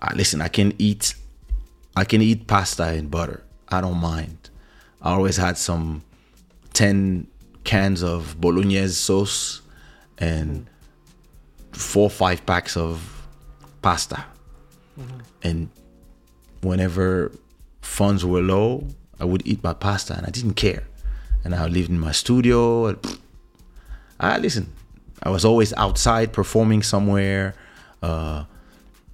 uh, 0.02 0.12
listen 0.16 0.42
i 0.42 0.48
can 0.48 0.74
eat 0.78 1.16
I 1.96 2.06
can 2.06 2.22
eat 2.22 2.48
pasta 2.48 2.84
and 2.84 3.12
butter. 3.12 3.44
I 3.68 3.82
don't 3.82 3.98
mind. 3.98 4.50
I 5.02 5.12
always 5.12 5.38
had 5.38 5.58
some 5.58 6.04
10 6.74 7.28
cans 7.64 8.02
of 8.02 8.40
bolognese 8.40 8.94
sauce 8.94 9.62
and 10.18 10.68
four 11.74 12.04
or 12.04 12.10
five 12.10 12.46
packs 12.46 12.78
of 12.78 13.26
pasta. 13.82 14.26
And 15.44 15.70
whenever 16.62 17.32
funds 17.82 18.24
were 18.26 18.42
low, 18.42 18.88
I 19.20 19.26
would 19.26 19.46
eat 19.46 19.64
my 19.64 19.74
pasta 19.74 20.16
and 20.16 20.26
I 20.26 20.30
didn't 20.30 20.54
care. 20.54 20.84
And 21.44 21.56
I 21.56 21.66
lived 21.66 21.90
in 21.90 22.00
my 22.00 22.12
studio. 22.12 22.88
And 22.88 23.20
I 24.20 24.38
listen. 24.38 24.72
I 25.24 25.30
was 25.30 25.46
always 25.46 25.74
outside 25.74 26.34
performing 26.34 26.84
somewhere, 26.84 27.54
uh, 28.02 28.44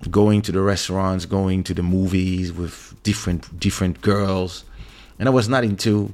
going 0.10 0.42
to 0.44 0.52
the 0.52 0.62
restaurants, 0.62 1.26
going 1.26 1.64
to 1.64 1.74
the 1.74 1.84
movies 1.84 2.52
with 2.54 2.96
different 3.04 3.60
different 3.60 4.02
girls, 4.02 4.64
and 5.20 5.28
I 5.28 5.32
was 5.32 5.50
not 5.50 5.64
into 5.64 6.14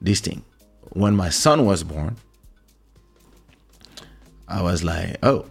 this 0.00 0.20
thing. 0.20 0.44
When 0.90 1.14
my 1.16 1.28
son 1.28 1.64
was 1.66 1.82
born, 1.84 2.16
I 4.46 4.62
was 4.62 4.82
like, 4.84 5.16
oh, 5.22 5.46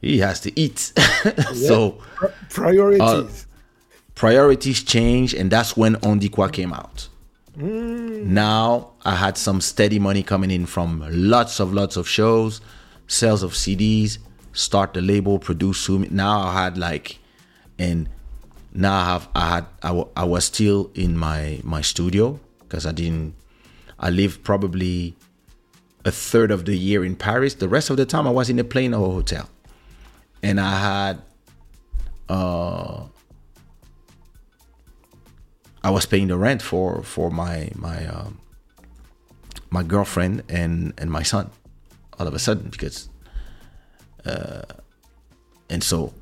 he 0.00 0.18
has 0.18 0.40
to 0.40 0.58
eat. 0.58 0.78
so 1.54 1.98
Priorities. 2.50 3.46
priorities 4.14 4.82
change, 4.82 5.34
and 5.34 5.50
that's 5.50 5.76
when 5.76 5.96
Ondikwa 5.96 6.52
came 6.52 6.72
out. 6.72 7.08
Now 7.56 8.90
I 9.04 9.14
had 9.14 9.36
some 9.38 9.60
steady 9.60 10.00
money 10.00 10.24
coming 10.24 10.50
in 10.50 10.66
from 10.66 11.04
lots 11.08 11.60
of 11.60 11.72
lots 11.72 11.96
of 11.96 12.08
shows, 12.08 12.60
sales 13.06 13.42
of 13.42 13.52
CDs, 13.52 14.18
start 14.52 14.94
the 14.94 15.00
label, 15.00 15.38
produce 15.38 15.78
Sumi. 15.78 16.08
Now 16.10 16.40
I 16.40 16.64
had 16.64 16.78
like, 16.78 17.18
and 17.78 18.08
now 18.72 18.94
I 18.94 19.04
have 19.04 19.28
I 19.34 19.48
had 19.48 19.66
I, 20.16 20.24
was 20.24 20.44
still 20.44 20.90
in 20.94 21.16
my 21.16 21.60
my 21.62 21.80
studio 21.80 22.40
because 22.60 22.86
I 22.86 22.92
didn't. 22.92 23.34
I 23.98 24.10
lived 24.10 24.42
probably 24.42 25.14
a 26.04 26.10
third 26.10 26.50
of 26.50 26.64
the 26.64 26.76
year 26.76 27.04
in 27.04 27.16
Paris. 27.16 27.54
The 27.54 27.68
rest 27.68 27.90
of 27.90 27.96
the 27.96 28.06
time 28.06 28.26
I 28.26 28.30
was 28.30 28.50
in 28.50 28.58
a 28.58 28.64
plane 28.64 28.94
or 28.94 29.06
a 29.06 29.10
hotel, 29.10 29.48
and 30.42 30.60
I 30.60 30.78
had 30.78 31.22
uh 32.28 33.04
I 35.82 35.90
was 35.90 36.06
paying 36.06 36.28
the 36.28 36.36
rent 36.36 36.62
for 36.62 37.02
for 37.02 37.30
my 37.30 37.70
my 37.74 38.06
um, 38.06 38.38
my 39.70 39.82
girlfriend 39.82 40.42
and 40.48 40.94
and 40.96 41.10
my 41.10 41.22
son 41.22 41.50
all 42.18 42.26
of 42.26 42.34
a 42.34 42.38
sudden 42.38 42.68
because 42.70 43.08
uh, 44.24 44.62
and 45.68 45.82
so 45.82 46.12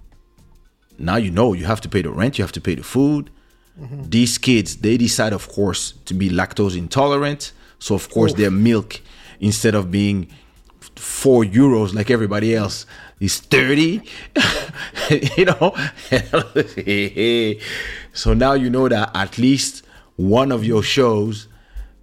now 0.98 1.16
you 1.16 1.30
know 1.30 1.52
you 1.52 1.64
have 1.64 1.80
to 1.80 1.88
pay 1.88 2.02
the 2.02 2.10
rent 2.10 2.38
you 2.38 2.44
have 2.44 2.52
to 2.52 2.60
pay 2.60 2.74
the 2.74 2.82
food. 2.82 3.30
These 4.10 4.38
kids 4.38 4.76
they 4.76 4.96
decide 4.96 5.32
of 5.32 5.48
course 5.48 5.94
to 6.04 6.14
be 6.14 6.28
lactose 6.28 6.76
intolerant. 6.76 7.52
So 7.78 7.94
of 7.94 8.10
course 8.10 8.34
their 8.34 8.50
milk 8.50 9.00
instead 9.40 9.74
of 9.74 9.90
being 9.90 10.28
four 10.96 11.42
euros 11.44 11.94
like 11.94 12.10
everybody 12.10 12.54
else 12.54 12.86
is 13.18 13.38
30 13.40 14.02
you 15.36 15.44
know? 15.46 15.74
So 18.12 18.34
now 18.34 18.52
you 18.52 18.68
know 18.68 18.88
that 18.88 19.10
at 19.14 19.38
least 19.38 19.84
one 20.16 20.52
of 20.52 20.64
your 20.64 20.82
shows 20.82 21.48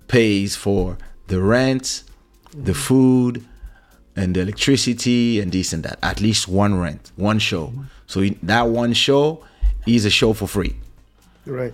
pays 0.08 0.56
for 0.56 0.98
the 1.28 1.40
rent 1.40 2.04
the 2.52 2.74
food 2.74 3.46
and 4.20 4.36
the 4.36 4.42
electricity 4.42 5.40
and 5.42 5.52
this 5.52 5.74
and 5.74 5.82
that 5.84 5.98
at 6.12 6.18
least 6.22 6.48
one 6.48 6.74
rent 6.86 7.04
one 7.16 7.40
show 7.40 7.66
so 8.08 8.18
that 8.44 8.66
one 8.84 8.94
show 8.94 9.24
is 9.88 10.06
a 10.06 10.10
show 10.20 10.32
for 10.34 10.48
free 10.48 10.76
Right. 11.46 11.74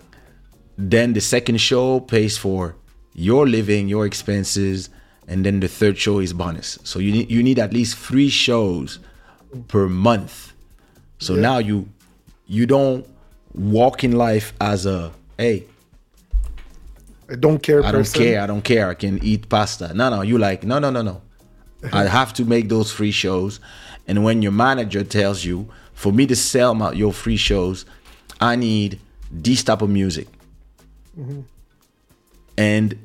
then 0.78 1.14
the 1.14 1.22
second 1.22 1.58
show 1.70 2.00
pays 2.00 2.38
for 2.38 2.76
your 3.18 3.48
living, 3.48 3.88
your 3.88 4.06
expenses, 4.06 4.90
and 5.28 5.46
then 5.46 5.62
the 5.62 5.70
third 5.80 5.98
show 5.98 6.20
is 6.20 6.34
bonus. 6.34 6.78
So 6.84 7.00
you 7.00 7.12
need 7.18 7.28
you 7.36 7.42
need 7.48 7.60
at 7.60 7.72
least 7.72 7.98
three 7.98 8.30
shows 8.30 9.00
per 9.70 9.88
month. 9.88 10.52
So 11.20 11.32
Yeah. 11.36 11.42
now 11.50 11.58
you 11.70 11.78
you 12.58 12.66
don't 12.76 13.06
walk 13.54 14.04
in 14.04 14.12
life 14.28 14.48
as 14.60 14.86
a 14.86 15.12
hey, 15.38 15.64
I 17.30 17.36
don't 17.36 17.60
care. 17.68 17.84
I 17.84 17.92
don't 17.92 18.14
care, 18.14 18.42
I 18.42 18.48
don't 18.48 18.64
care, 18.64 18.90
I 18.90 18.94
can 18.94 19.20
eat 19.24 19.48
pasta. 19.50 19.94
No, 19.94 20.10
no, 20.10 20.22
you 20.22 20.38
like 20.38 20.64
no, 20.64 20.80
no, 20.80 20.90
no, 20.92 21.02
no. 21.02 21.22
I 21.92 22.06
have 22.06 22.34
to 22.36 22.46
make 22.46 22.70
those 22.70 22.92
free 22.92 23.12
shows, 23.12 23.60
and 24.08 24.24
when 24.24 24.42
your 24.42 24.52
manager 24.52 25.04
tells 25.04 25.46
you, 25.46 25.70
for 25.94 26.12
me 26.12 26.26
to 26.28 26.36
sell 26.36 26.74
my 26.74 26.92
your 26.92 27.14
free 27.14 27.38
shows, 27.38 27.86
I 28.42 28.56
need 28.56 29.00
this 29.32 29.64
type 29.64 29.82
of 29.82 29.90
music. 29.90 30.28
Mm-hmm. 31.18 31.42
And 32.58 32.98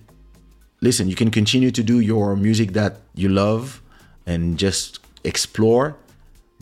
listen, 0.80 1.08
you 1.08 1.14
can 1.16 1.30
continue 1.30 1.70
to 1.70 1.82
do 1.82 2.00
your 2.00 2.36
music 2.36 2.72
that 2.72 2.96
you 3.14 3.28
love 3.28 3.82
and 4.26 4.58
just 4.58 5.00
explore, 5.24 5.96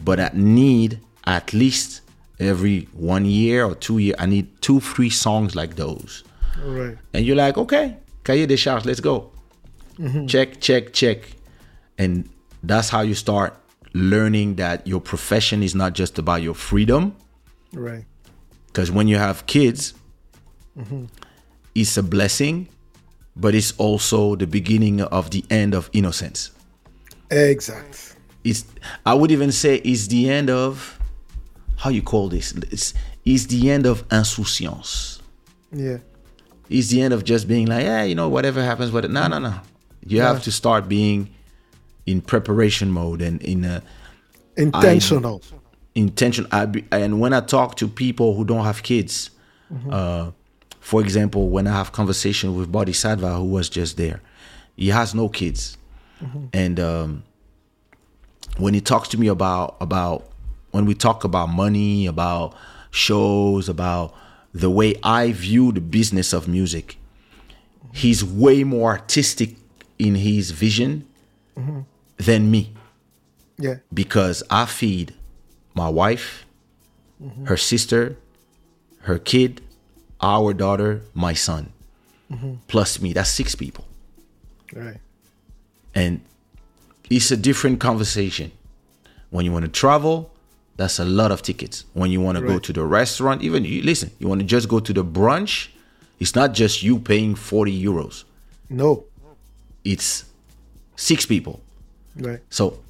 but 0.02 0.18
I 0.20 0.30
need 0.34 1.00
at 1.24 1.52
least 1.52 2.00
every 2.40 2.88
one 2.92 3.24
year 3.24 3.64
or 3.64 3.74
two 3.74 3.98
year, 3.98 4.14
I 4.18 4.26
need 4.26 4.60
two, 4.60 4.80
three 4.80 5.10
songs 5.10 5.54
like 5.54 5.76
those 5.76 6.24
Right. 6.62 6.96
and 7.12 7.24
you're 7.24 7.36
like, 7.36 7.56
okay, 7.58 7.96
cahier 8.24 8.46
des 8.46 8.56
charges, 8.56 8.84
let's 8.86 9.00
go. 9.00 9.30
Mm-hmm. 9.98 10.26
Check, 10.26 10.60
check, 10.60 10.92
check. 10.92 11.18
And 11.98 12.28
that's 12.62 12.88
how 12.88 13.00
you 13.02 13.14
start 13.14 13.56
learning 13.92 14.56
that 14.56 14.86
your 14.86 15.00
profession 15.00 15.62
is 15.62 15.74
not 15.74 15.92
just 15.94 16.18
about 16.18 16.42
your 16.42 16.54
freedom. 16.54 17.14
Right. 17.72 18.04
Because 18.68 18.90
when 18.90 19.08
you 19.08 19.16
have 19.16 19.46
kids, 19.46 19.94
it's 21.74 21.96
a 21.96 22.02
blessing, 22.02 22.68
but 23.36 23.54
it's 23.54 23.72
also 23.78 24.36
the 24.36 24.46
beginning 24.46 25.02
of 25.02 25.30
the 25.30 25.44
end 25.50 25.74
of 25.74 25.90
innocence. 25.92 26.52
Exact. 27.30 28.16
It's 28.44 28.64
I 29.04 29.14
would 29.14 29.30
even 29.30 29.52
say 29.52 29.76
it's 29.76 30.06
the 30.06 30.30
end 30.30 30.48
of 30.50 30.98
how 31.76 31.90
you 31.90 32.02
call 32.02 32.28
this? 32.28 32.52
It's, 32.52 32.94
it's 33.24 33.46
the 33.46 33.70
end 33.70 33.86
of 33.86 34.04
insouciance. 34.10 35.20
Yeah. 35.72 35.98
it's 36.68 36.88
the 36.88 37.02
end 37.02 37.14
of 37.14 37.24
just 37.24 37.46
being 37.46 37.66
like, 37.66 37.84
yeah, 37.84 38.02
you 38.02 38.14
know, 38.14 38.28
whatever 38.28 38.62
happens, 38.62 38.90
what? 38.90 39.08
No, 39.10 39.28
no, 39.28 39.38
no. 39.38 39.54
You 40.06 40.20
have 40.22 40.42
to 40.44 40.52
start 40.52 40.88
being 40.88 41.28
in 42.08 42.22
preparation 42.22 42.90
mode 42.90 43.20
and 43.20 43.40
in 43.42 43.64
a 43.64 43.82
Intentional. 44.56 45.42
intention. 45.94 46.46
I 46.50 46.66
be, 46.66 46.84
and 46.90 47.20
when 47.20 47.32
I 47.32 47.40
talk 47.40 47.76
to 47.76 47.86
people 47.86 48.34
who 48.34 48.44
don't 48.44 48.64
have 48.64 48.82
kids, 48.82 49.30
uh, 49.90 50.30
for 50.80 51.00
example, 51.00 51.50
when 51.50 51.66
I 51.66 51.72
have 51.72 51.92
conversation 51.92 52.56
with 52.56 52.72
Bodhisattva 52.72 53.34
who 53.36 53.44
was 53.44 53.68
just 53.68 53.96
there, 53.96 54.20
he 54.74 54.88
has 54.88 55.14
no 55.14 55.28
kids, 55.28 55.76
and 56.52 56.80
um, 56.80 57.22
when 58.56 58.74
he 58.74 58.80
talks 58.80 59.08
to 59.10 59.18
me 59.18 59.28
about 59.28 59.76
about 59.80 60.26
when 60.72 60.86
we 60.86 60.94
talk 60.94 61.24
about 61.24 61.50
money, 61.50 62.06
about 62.06 62.54
shows, 62.90 63.68
about 63.68 64.14
the 64.52 64.70
way 64.70 64.94
I 65.02 65.32
view 65.32 65.72
the 65.72 65.80
business 65.80 66.32
of 66.32 66.48
music, 66.48 66.96
he's 67.92 68.24
way 68.24 68.64
more 68.64 68.90
artistic 68.90 69.56
in 69.98 70.14
his 70.16 70.50
vision 70.50 71.04
than 72.18 72.50
me 72.50 72.72
yeah. 73.58 73.76
because 73.92 74.42
I 74.50 74.66
feed 74.66 75.14
my 75.74 75.88
wife, 75.88 76.44
her 77.44 77.56
sister, 77.56 78.16
her 79.00 79.18
kid, 79.18 79.60
our 80.20 80.52
daughter, 80.52 81.02
my 81.14 81.32
son, 81.32 81.72
plus 82.68 83.00
me. 83.00 83.12
That's 83.12 83.30
six 83.30 83.54
people. 83.54 83.84
Right. 84.74 84.98
And 85.94 86.20
it's 87.10 87.30
a 87.30 87.36
different 87.36 87.80
conversation. 87.80 88.52
When 89.30 89.44
you 89.44 89.52
want 89.52 89.64
to 89.64 89.70
travel, 89.70 90.30
that's 90.76 90.98
a 90.98 91.04
lot 91.04 91.32
of 91.32 91.42
tickets. 91.42 91.84
When 91.92 92.10
you 92.10 92.20
want 92.20 92.38
to 92.38 92.44
go 92.44 92.58
to 92.58 92.72
the 92.72 92.84
restaurant, 92.84 93.42
even 93.42 93.64
you 93.64 93.82
listen, 93.82 94.10
you 94.18 94.28
want 94.28 94.40
to 94.40 94.46
just 94.46 94.68
go 94.68 94.80
to 94.80 94.92
the 94.92 95.04
brunch, 95.04 95.68
it's 96.20 96.34
not 96.34 96.54
just 96.54 96.82
you 96.82 96.98
paying 96.98 97.34
40 97.34 97.84
euros. 97.84 98.24
No. 98.68 99.04
It's 99.84 100.24
six 100.96 101.26
people. 101.26 101.60
Right. 102.18 102.40
So 102.50 102.80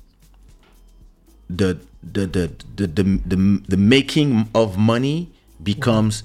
the 1.48 1.78
the 2.02 2.26
the 2.26 2.52
the 2.76 2.86
the, 2.86 3.02
the, 3.26 3.62
the 3.68 3.76
making 3.76 4.48
of 4.54 4.78
money 4.78 5.30
becomes 5.62 6.22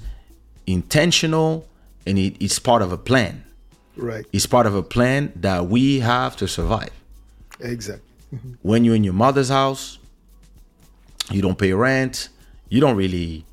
intentional 0.66 1.66
and 2.06 2.18
it, 2.18 2.36
it's 2.40 2.58
part 2.58 2.82
of 2.82 2.92
a 2.92 2.98
plan. 2.98 3.44
Right. 3.96 4.26
It's 4.32 4.46
part 4.46 4.66
of 4.66 4.74
a 4.74 4.82
plan 4.82 5.32
that 5.36 5.66
we 5.66 6.00
have 6.00 6.36
to 6.36 6.48
survive. 6.48 6.90
Exact. 7.60 8.02
Mm-hmm. 8.34 8.52
When 8.62 8.84
you're 8.84 8.96
in 8.96 9.04
your 9.04 9.14
mother's 9.14 9.48
house, 9.48 9.98
you 11.30 11.40
don't 11.40 11.58
pay 11.58 11.72
rent, 11.72 12.28
you 12.68 12.80
don't 12.80 12.96
really 12.96 13.44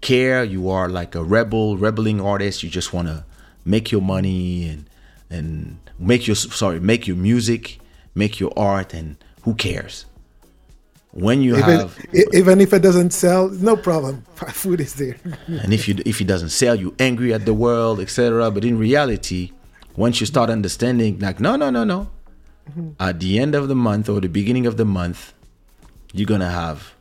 care. 0.00 0.44
You 0.44 0.70
are 0.70 0.88
like 0.88 1.14
a 1.14 1.22
rebel, 1.22 1.76
rebelling 1.76 2.20
artist. 2.20 2.62
You 2.62 2.70
just 2.70 2.92
want 2.92 3.08
to 3.08 3.24
make 3.64 3.90
your 3.92 4.02
money 4.02 4.68
and 4.68 4.90
and 5.30 5.78
make 5.98 6.26
your 6.26 6.36
sorry, 6.36 6.80
make 6.80 7.06
your 7.06 7.16
music, 7.16 7.78
make 8.16 8.40
your 8.40 8.52
art, 8.56 8.92
and 8.92 9.16
who 9.42 9.54
cares? 9.54 10.06
when 11.16 11.40
you 11.40 11.56
Even, 11.56 11.78
have 11.80 11.98
even 12.34 12.60
if 12.60 12.74
it 12.74 12.80
doesn't 12.82 13.10
sell, 13.10 13.48
no 13.48 13.74
problem. 13.74 14.22
Food 14.52 14.80
is 14.80 14.94
there. 14.94 15.16
and 15.46 15.72
if 15.72 15.88
you 15.88 15.96
if 16.04 16.20
it 16.20 16.26
doesn't 16.26 16.50
sell 16.50 16.74
you 16.74 16.94
angry 16.98 17.32
at 17.32 17.46
the 17.46 17.54
world 17.54 18.00
etc 18.00 18.50
but 18.50 18.64
in 18.64 18.78
reality 18.78 19.50
once 19.96 20.20
you 20.20 20.26
start 20.26 20.50
understanding 20.50 21.18
like 21.18 21.40
no 21.40 21.56
no 21.56 21.70
no 21.70 21.84
no 21.84 22.10
mm-hmm. 22.68 22.90
at 23.00 23.18
the 23.18 23.38
end 23.38 23.54
of 23.54 23.68
the 23.68 23.74
month 23.74 24.08
or 24.10 24.20
the 24.20 24.28
beginning 24.28 24.66
of 24.66 24.76
the 24.76 24.84
month 24.84 25.32
you're 26.12 26.26
gonna 26.26 26.50
have 26.50 26.94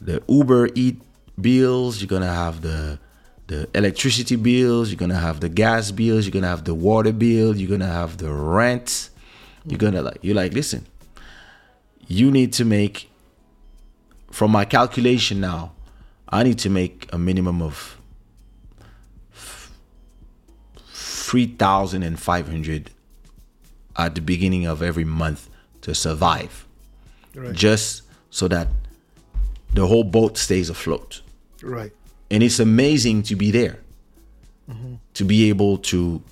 the 0.00 0.22
uber 0.28 0.68
eat 0.74 1.00
bills 1.40 2.02
you're 2.02 2.08
gonna 2.14 2.34
have 2.44 2.60
the 2.60 2.98
the 3.46 3.66
electricity 3.74 4.36
bills 4.36 4.90
you're 4.90 4.98
gonna 5.04 5.14
have 5.28 5.40
the 5.40 5.48
gas 5.48 5.90
bills 5.90 6.26
you're 6.26 6.32
gonna 6.32 6.46
have 6.46 6.64
the 6.64 6.74
water 6.74 7.12
bill 7.12 7.56
you're 7.56 7.70
gonna 7.70 7.86
have 8.00 8.18
the 8.18 8.30
rent 8.30 9.08
you're 9.66 9.78
gonna 9.78 10.02
like 10.02 10.18
you're 10.22 10.34
like 10.34 10.52
listen 10.52 10.86
you 12.06 12.30
need 12.30 12.52
to 12.52 12.64
make 12.64 13.10
from 14.30 14.50
my 14.50 14.64
calculation 14.64 15.40
now 15.40 15.72
i 16.28 16.42
need 16.42 16.58
to 16.58 16.68
make 16.70 17.08
a 17.12 17.18
minimum 17.18 17.62
of 17.62 17.96
3500 21.32 22.90
at 23.96 24.14
the 24.14 24.20
beginning 24.20 24.66
of 24.66 24.82
every 24.82 25.04
month 25.04 25.48
to 25.80 25.94
survive 25.94 26.66
Right. 27.34 27.54
just 27.54 28.02
so 28.28 28.46
that 28.48 28.68
the 29.72 29.86
whole 29.86 30.04
boat 30.04 30.36
stays 30.36 30.68
afloat 30.68 31.22
right. 31.62 31.90
and 32.30 32.42
it's 32.42 32.58
amazing 32.60 33.22
to 33.22 33.36
be 33.36 33.50
there 33.50 33.78
mm-hmm. 34.70 34.96
to 35.14 35.24
be 35.24 35.48
able 35.48 35.78
to 35.78 36.22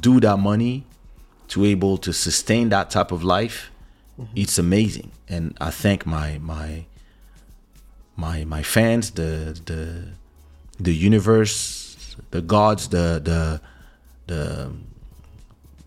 do 0.00 0.20
that 0.20 0.36
money 0.36 0.86
to 1.48 1.64
able 1.64 1.96
to 1.98 2.12
sustain 2.12 2.68
that 2.68 2.90
type 2.90 3.12
of 3.12 3.24
life 3.24 3.70
mm-hmm. 4.18 4.32
it's 4.34 4.58
amazing. 4.58 5.10
And 5.28 5.56
i 5.60 5.70
thank 5.70 6.06
my 6.06 6.38
my 6.38 6.86
my 8.16 8.44
my 8.44 8.62
fans 8.62 9.10
the 9.12 9.58
the 9.64 10.08
the 10.80 10.94
universe 10.94 12.16
the 12.30 12.40
gods 12.40 12.88
the 12.88 13.20
the 13.22 13.60
the 14.26 14.70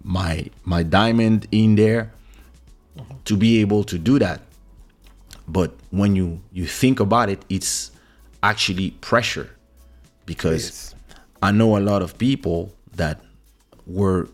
my 0.03 0.49
my 0.63 0.83
diamond 0.83 1.47
in 1.51 1.75
there 1.75 2.11
mm-hmm. 2.97 3.13
to 3.25 3.37
be 3.37 3.61
able 3.61 3.83
to 3.85 3.97
do 3.97 4.19
that. 4.19 4.41
But 5.47 5.73
when 5.89 6.15
you 6.15 6.41
you 6.51 6.65
think 6.65 6.99
about 6.99 7.29
it 7.29 7.43
it's 7.49 7.91
actually 8.43 8.91
pressure 9.01 9.49
because 10.25 10.95
i 11.41 11.51
know 11.51 11.77
a 11.77 11.79
lot 11.79 12.01
of 12.01 12.17
people 12.17 12.73
that 12.95 13.21
were 13.85 14.27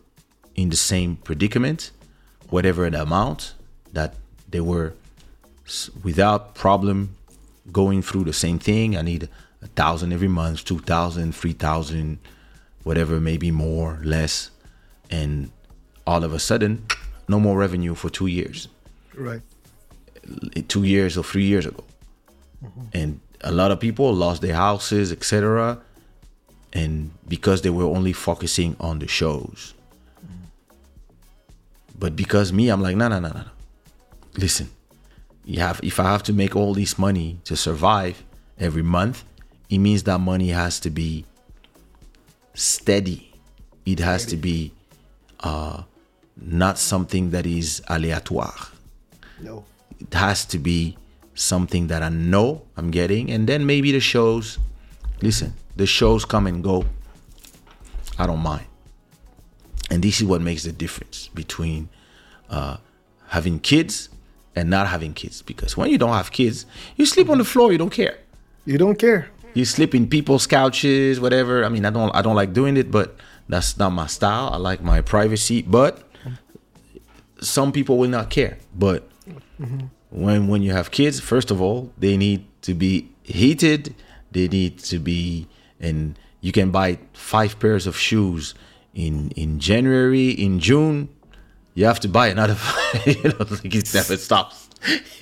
in 0.58 0.70
the 0.70 0.76
same 0.76 1.16
predicament 1.18 1.92
whatever 2.50 2.90
the 2.90 3.02
amount 3.02 3.54
that 3.94 4.16
they 4.50 4.60
were 4.60 4.94
without 6.04 6.56
problem 6.56 7.16
going 7.72 8.02
through 8.02 8.24
the 8.24 8.34
same 8.34 8.60
thing. 8.60 8.96
I 8.96 9.02
need 9.02 9.30
a 9.62 9.68
thousand 9.68 10.14
every 10.14 10.28
month 10.28 10.64
two 10.64 10.80
thousand 10.80 11.36
three 11.36 11.54
thousand 11.54 12.20
whatever 12.84 13.20
maybe 13.20 13.52
more 13.52 14.00
less. 14.04 14.50
And 15.10 15.52
all 16.06 16.24
of 16.24 16.34
a 16.34 16.40
sudden 16.40 16.86
no 17.28 17.40
more 17.40 17.58
revenue 17.58 17.96
for 17.96 18.10
two 18.10 18.28
years. 18.28 18.68
Right. 19.14 19.42
two 20.68 20.84
years 20.84 21.18
or 21.18 21.24
three 21.24 21.46
years 21.46 21.66
ago. 21.66 21.84
Mm-hmm. 22.64 22.82
And 22.94 23.20
a 23.42 23.52
lot 23.52 23.72
of 23.72 23.80
people 23.80 24.14
lost 24.14 24.42
their 24.42 24.56
houses 24.56 25.12
etc 25.12 25.80
and 26.74 27.12
because 27.28 27.62
they 27.62 27.70
were 27.70 27.86
only 27.86 28.14
focusing 28.14 28.76
on 28.80 29.00
the 29.00 29.08
shows 29.08 29.74
but 31.98 32.16
because 32.16 32.52
me 32.54 32.70
i'm 32.70 32.82
like 32.82 32.96
no 32.96 33.08
no 33.08 33.20
no 33.20 33.30
no 33.30 33.40
no 33.40 33.52
listen 34.38 34.70
you 35.46 35.60
have 35.60 35.80
if 35.84 36.00
i 36.00 36.04
have 36.04 36.24
to 36.24 36.34
make 36.34 36.56
all 36.56 36.74
this 36.74 36.98
money 36.98 37.40
to 37.44 37.56
survive 37.56 38.24
every 38.60 38.84
month 38.84 39.24
it 39.70 39.80
means 39.80 40.04
that 40.04 40.20
money 40.20 40.50
has 40.50 40.80
to 40.80 40.90
be 40.90 41.26
steady 42.54 43.32
it 43.86 44.00
has 44.00 44.26
to 44.26 44.38
be 44.38 44.72
uh 45.42 45.84
not 46.36 46.78
something 46.78 47.32
that 47.32 47.46
is 47.46 47.82
aléatoire 47.90 48.72
No. 49.42 49.66
it 50.00 50.14
has 50.14 50.46
to 50.46 50.58
be 50.58 50.98
something 51.36 51.88
that 51.88 52.02
I 52.02 52.10
know 52.10 52.64
I'm 52.76 52.90
getting, 52.90 53.30
and 53.30 53.46
then 53.48 53.66
maybe 53.68 53.92
the 53.92 54.00
shows. 54.00 54.58
Listen, 55.22 55.54
the 55.76 55.86
shows 55.86 56.26
come 56.26 56.48
and 56.48 56.64
go. 56.64 56.86
I 58.18 58.26
don't 58.26 58.42
mind, 58.42 58.66
and 59.90 60.04
this 60.04 60.20
is 60.20 60.26
what 60.26 60.42
makes 60.42 60.64
the 60.64 60.72
difference 60.72 61.30
between 61.30 61.90
uh, 62.50 62.78
having 63.28 63.60
kids 63.60 64.10
and 64.56 64.70
not 64.70 64.88
having 64.88 65.14
kids. 65.14 65.42
Because 65.42 65.78
when 65.78 65.90
you 65.90 65.98
don't 65.98 66.14
have 66.14 66.32
kids, 66.32 66.66
you 66.96 67.06
sleep 67.06 67.30
on 67.30 67.38
the 67.38 67.46
floor, 67.46 67.72
you 67.72 67.78
don't 67.78 67.92
care. 67.92 68.18
You 68.66 68.78
don't 68.78 68.98
care. 69.00 69.30
You 69.54 69.66
sleep 69.66 69.96
in 69.96 70.08
people's 70.08 70.46
couches, 70.46 71.20
whatever. 71.20 71.64
I 71.64 71.70
mean, 71.70 71.86
I 71.86 71.90
don't, 71.90 72.14
I 72.16 72.22
don't 72.22 72.36
like 72.36 72.54
doing 72.54 72.78
it, 72.78 72.92
but 72.92 73.16
that's 73.50 73.78
not 73.78 73.92
my 73.92 74.08
style. 74.08 74.50
I 74.52 74.58
like 74.58 74.82
my 74.82 75.02
privacy, 75.02 75.62
but 75.62 76.04
some 77.40 77.72
people 77.72 77.98
will 77.98 78.10
not 78.10 78.30
care. 78.30 78.58
But 78.76 79.10
when 80.10 80.48
when 80.48 80.62
you 80.62 80.74
have 80.74 80.92
kids, 80.92 81.20
first 81.20 81.52
of 81.52 81.62
all, 81.62 81.92
they 81.98 82.18
need 82.18 82.46
to 82.64 82.74
be 82.74 83.10
heated. 83.24 83.96
They 84.32 84.48
need 84.48 84.80
to 84.80 85.00
be, 85.00 85.48
and 85.80 86.18
you 86.42 86.52
can 86.52 86.72
buy 86.72 87.00
five 87.14 87.60
pairs 87.60 87.88
of 87.88 87.98
shoes 87.98 88.54
in 88.98 89.32
in 89.32 89.60
January. 89.60 90.32
In 90.32 90.60
June, 90.60 91.08
you 91.76 91.86
have 91.86 92.00
to 92.02 92.10
buy 92.10 92.28
another. 92.28 92.58
you 93.06 93.24
know, 93.24 93.36
like 93.50 93.74
it 93.74 93.94
never 93.94 94.18
stops. 94.18 94.70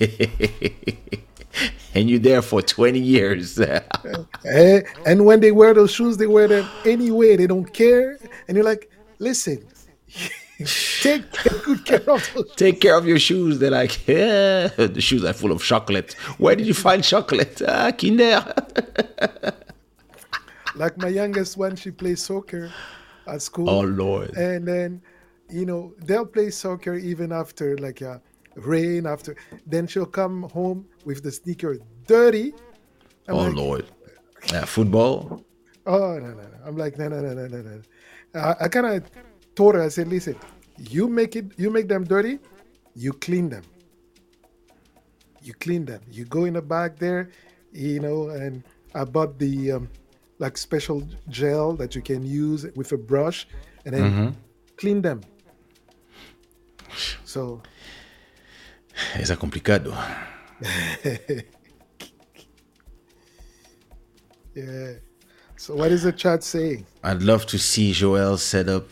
and 1.94 2.10
you're 2.10 2.18
there 2.18 2.42
for 2.42 2.60
20 2.60 2.98
years. 2.98 3.58
Eh, 3.58 4.80
and 5.06 5.24
when 5.24 5.40
they 5.40 5.52
wear 5.52 5.72
those 5.74 5.92
shoes, 5.92 6.16
they 6.16 6.26
wear 6.26 6.48
them 6.48 6.68
anyway. 6.84 7.36
They 7.36 7.46
don't 7.46 7.72
care. 7.72 8.18
And 8.48 8.56
you're 8.56 8.64
like, 8.64 8.90
listen, 9.18 9.66
take 11.00 11.24
good 11.64 11.84
care 11.84 12.10
of 12.10 12.30
those. 12.34 12.54
Take 12.56 12.80
care 12.80 12.96
of 12.96 13.06
your 13.06 13.18
shoes. 13.18 13.58
They're 13.58 13.70
like, 13.70 14.06
yeah, 14.06 14.68
the 14.68 15.00
shoes 15.00 15.24
are 15.24 15.32
full 15.32 15.52
of 15.52 15.62
chocolate. 15.62 16.14
Where 16.38 16.54
did 16.56 16.66
you 16.66 16.74
find 16.74 17.02
chocolate? 17.02 17.62
Ah, 17.66 17.92
Kinder. 17.92 18.44
Like 20.74 20.98
my 20.98 21.08
youngest 21.08 21.56
one, 21.56 21.76
she 21.76 21.90
plays 21.90 22.22
soccer 22.22 22.70
at 23.26 23.42
school. 23.42 23.68
Oh, 23.68 23.80
Lord. 23.80 24.36
And 24.36 24.66
then, 24.66 25.02
you 25.50 25.66
know, 25.66 25.94
they'll 26.04 26.26
play 26.26 26.50
soccer 26.50 26.94
even 26.94 27.32
after 27.32 27.76
like 27.78 28.02
uh, 28.02 28.18
rain. 28.56 29.06
After 29.06 29.36
then, 29.66 29.86
she'll 29.86 30.06
come 30.06 30.44
home 30.50 30.86
with 31.04 31.22
the 31.22 31.32
sneaker 31.32 31.78
dirty. 32.06 32.54
I'm 33.28 33.34
Oh, 33.34 33.38
like, 33.38 33.54
Lord. 33.54 33.86
Yeah, 34.52 34.64
football. 34.64 35.44
Oh 35.86 36.18
no 36.18 36.30
no 36.34 36.42
no! 36.42 36.58
I'm 36.64 36.76
like 36.76 36.98
no 36.98 37.08
no 37.08 37.20
no 37.20 37.32
no 37.32 37.46
no 37.46 37.62
no. 37.62 37.82
I, 38.34 38.64
I 38.64 38.68
kind 38.68 38.86
of 38.86 39.04
told 39.54 39.74
her. 39.76 39.82
I 39.82 39.88
said, 39.88 40.08
listen, 40.08 40.36
you 40.78 41.08
make 41.08 41.36
it, 41.36 41.46
you 41.56 41.70
make 41.70 41.86
them 41.88 42.04
dirty, 42.04 42.38
you 42.94 43.12
clean 43.12 43.48
them. 43.48 43.62
You 45.42 45.54
clean 45.54 45.84
them. 45.84 46.00
You 46.10 46.24
go 46.24 46.44
in 46.44 46.54
the 46.54 46.62
back 46.62 46.98
there, 46.98 47.30
you 47.72 48.00
know, 48.00 48.30
and 48.30 48.64
I 48.94 49.04
bought 49.04 49.38
the 49.38 49.72
um, 49.72 49.88
like 50.38 50.56
special 50.58 51.02
gel 51.28 51.74
that 51.76 51.94
you 51.94 52.02
can 52.02 52.24
use 52.24 52.66
with 52.74 52.92
a 52.92 52.96
brush, 52.96 53.46
and 53.84 53.94
then 53.94 54.36
clean 54.76 55.02
them. 55.02 55.20
So 57.24 57.60
Es 59.14 59.30
complicado. 59.36 59.92
yeah. 64.54 64.92
So 65.56 65.74
what 65.74 65.90
is 65.92 66.02
the 66.02 66.12
chat 66.12 66.42
saying? 66.44 66.86
I'd 67.02 67.22
love 67.22 67.46
to 67.46 67.58
see 67.58 67.92
Joel 67.92 68.36
set 68.38 68.68
up 68.68 68.84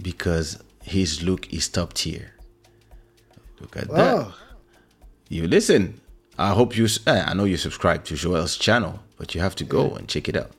because 0.00 0.62
his 0.82 1.22
look 1.22 1.52
is 1.52 1.68
top 1.68 1.92
tier. 1.92 2.32
Look 3.60 3.76
at 3.76 3.88
that. 3.88 4.14
Oh, 4.16 4.34
You 5.28 5.46
listen. 5.48 6.00
I 6.36 6.52
hope 6.52 6.76
you. 6.76 6.86
eh, 7.06 7.24
I 7.24 7.32
know 7.34 7.44
you 7.44 7.56
subscribe 7.56 8.04
to 8.06 8.16
Joel's 8.16 8.56
channel, 8.56 8.98
but 9.16 9.34
you 9.34 9.40
have 9.40 9.54
to 9.56 9.64
go 9.64 9.94
and 9.94 10.08
check 10.08 10.28
it 10.28 10.36
out. 10.36 10.50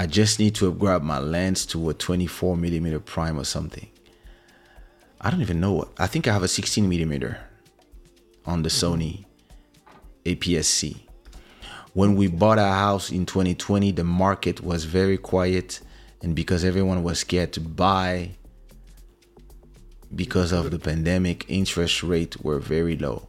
I 0.00 0.06
just 0.06 0.38
need 0.38 0.54
to 0.54 0.68
upgrade 0.68 1.02
my 1.02 1.18
lens 1.18 1.66
to 1.66 1.90
a 1.90 1.94
24 1.94 2.56
millimeter 2.56 3.00
prime 3.00 3.36
or 3.36 3.44
something. 3.44 3.88
I 5.20 5.28
don't 5.28 5.40
even 5.40 5.58
know 5.58 5.72
what. 5.72 5.88
I 5.98 6.06
think 6.06 6.28
I 6.28 6.32
have 6.32 6.44
a 6.44 6.48
16 6.48 6.88
millimeter 6.88 7.40
on 8.46 8.62
the 8.62 8.68
mm-hmm. 8.68 8.94
Sony 8.94 9.24
APS-C. 10.24 11.04
When 11.94 12.14
we 12.14 12.28
bought 12.28 12.60
our 12.60 12.74
house 12.74 13.10
in 13.10 13.26
2020, 13.26 13.90
the 13.90 14.04
market 14.04 14.60
was 14.60 14.84
very 14.84 15.18
quiet, 15.18 15.80
and 16.22 16.36
because 16.36 16.64
everyone 16.64 17.02
was 17.02 17.18
scared 17.18 17.52
to 17.54 17.60
buy, 17.60 18.36
because 20.14 20.52
of 20.52 20.70
the 20.70 20.78
pandemic, 20.78 21.44
interest 21.48 22.04
rates 22.04 22.36
were 22.36 22.60
very 22.60 22.96
low. 22.96 23.26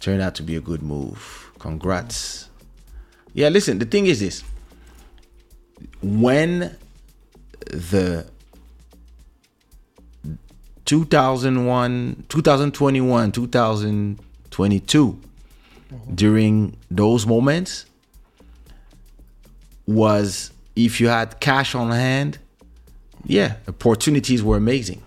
Turned 0.00 0.22
out 0.22 0.34
to 0.34 0.42
be 0.42 0.56
a 0.56 0.60
good 0.60 0.82
move. 0.82 1.52
Congrats. 1.60 2.48
Yeah, 3.32 3.48
listen, 3.48 3.78
the 3.78 3.86
thing 3.86 4.06
is 4.06 4.18
this. 4.18 4.42
When 6.02 6.76
the 7.70 8.26
2001, 10.84 12.24
2021, 12.28 13.32
2000, 13.32 14.18
22 14.50 15.20
uh-huh. 15.92 15.98
during 16.14 16.76
those 16.90 17.26
moments 17.26 17.86
was 19.86 20.50
if 20.74 21.00
you 21.00 21.08
had 21.08 21.40
cash 21.40 21.74
on 21.74 21.90
hand, 21.90 22.38
yeah, 23.24 23.56
opportunities 23.66 24.42
were 24.42 24.56
amazing 24.56 25.02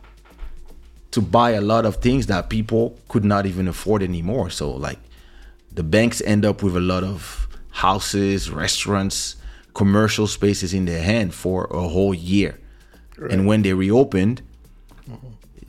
to 1.11 1.21
buy 1.21 1.51
a 1.51 1.61
lot 1.61 1.85
of 1.85 1.97
things 1.97 2.27
that 2.27 2.49
people 2.49 2.97
could 3.07 3.25
not 3.25 3.45
even 3.45 3.67
afford 3.67 4.03
anymore. 4.03 4.49
So 4.49 4.71
like 4.71 4.99
the 5.71 5.83
banks 5.83 6.21
end 6.21 6.45
up 6.45 6.61
with 6.61 6.75
a 6.75 6.81
lot 6.81 7.03
of 7.03 7.47
houses, 7.71 8.51
restaurants, 8.51 9.35
commercial 9.79 10.27
spaces 10.27 10.73
in 10.73 10.83
their 10.83 11.01
hand 11.01 11.33
for 11.33 11.63
a 11.71 11.87
whole 11.87 12.13
year. 12.13 12.59
And 13.31 13.47
when 13.47 13.61
they 13.61 13.73
reopened, 13.73 14.41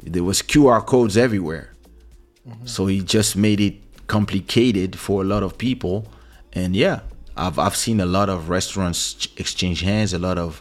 there 0.03 0.25
was 0.25 0.43
QR 0.43 0.85
codes 0.85 1.17
everywhere. 1.17 1.67
So 2.65 2.87
he 2.87 3.03
just 3.03 3.37
made 3.37 3.61
it 3.61 3.77
complicated 4.09 4.99
for 4.99 5.23
a 5.23 5.25
lot 5.25 5.43
of 5.45 5.57
people. 5.57 6.09
And 6.53 6.75
yeah, 6.75 6.97
I've 7.37 7.59
I've 7.65 7.77
seen 7.77 8.01
a 8.01 8.07
lot 8.19 8.29
of 8.29 8.49
restaurants 8.49 9.29
exchange 9.37 9.81
hands, 9.83 10.13
a 10.13 10.19
lot 10.19 10.39
of 10.39 10.61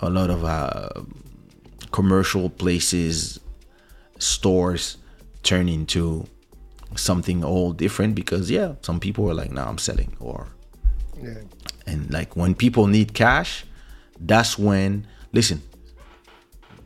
a 0.00 0.08
lot 0.18 0.30
of 0.30 0.40
uh, 0.42 0.88
commercial 1.98 2.48
places, 2.48 3.38
stores 4.18 4.96
turn 5.42 5.68
into 5.68 6.26
something 6.96 7.44
all 7.44 7.72
different 7.72 8.14
because 8.14 8.50
yeah, 8.50 8.68
some 8.80 8.98
people 8.98 9.28
are 9.30 9.34
like, 9.42 9.52
"Nah, 9.52 9.68
I'm 9.68 9.78
selling," 9.88 10.16
or 10.20 10.46
Yeah. 11.22 11.42
And 11.86 12.12
like 12.12 12.36
when 12.36 12.54
people 12.54 12.86
need 12.86 13.14
cash, 13.14 13.64
that's 14.18 14.58
when 14.58 15.06
listen. 15.32 15.62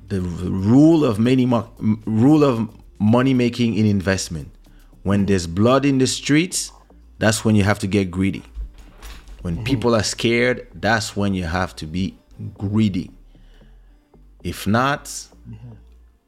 The 0.09 0.21
rule 0.21 1.05
of 1.05 1.19
many 1.19 1.47
mo- 1.47 1.69
rule 2.07 2.45
of 2.45 2.69
money 2.99 3.35
making 3.35 3.75
in 3.75 3.87
investment. 3.87 4.51
When 5.03 5.27
there's 5.27 5.47
blood 5.47 5.85
in 5.85 5.99
the 5.99 6.07
streets, 6.07 6.73
that's 7.19 7.45
when 7.45 7.57
you 7.57 7.65
have 7.65 7.79
to 7.81 7.87
get 7.87 8.11
greedy. 8.11 8.45
When 9.43 9.57
mm-hmm. 9.57 9.65
people 9.65 9.95
are 9.95 10.03
scared, 10.03 10.69
that's 10.75 11.17
when 11.17 11.35
you 11.35 11.45
have 11.45 11.75
to 11.77 11.87
be 11.87 12.17
greedy. 12.59 13.11
If 14.43 14.67
not, 14.67 15.05
mm-hmm. 15.05 15.73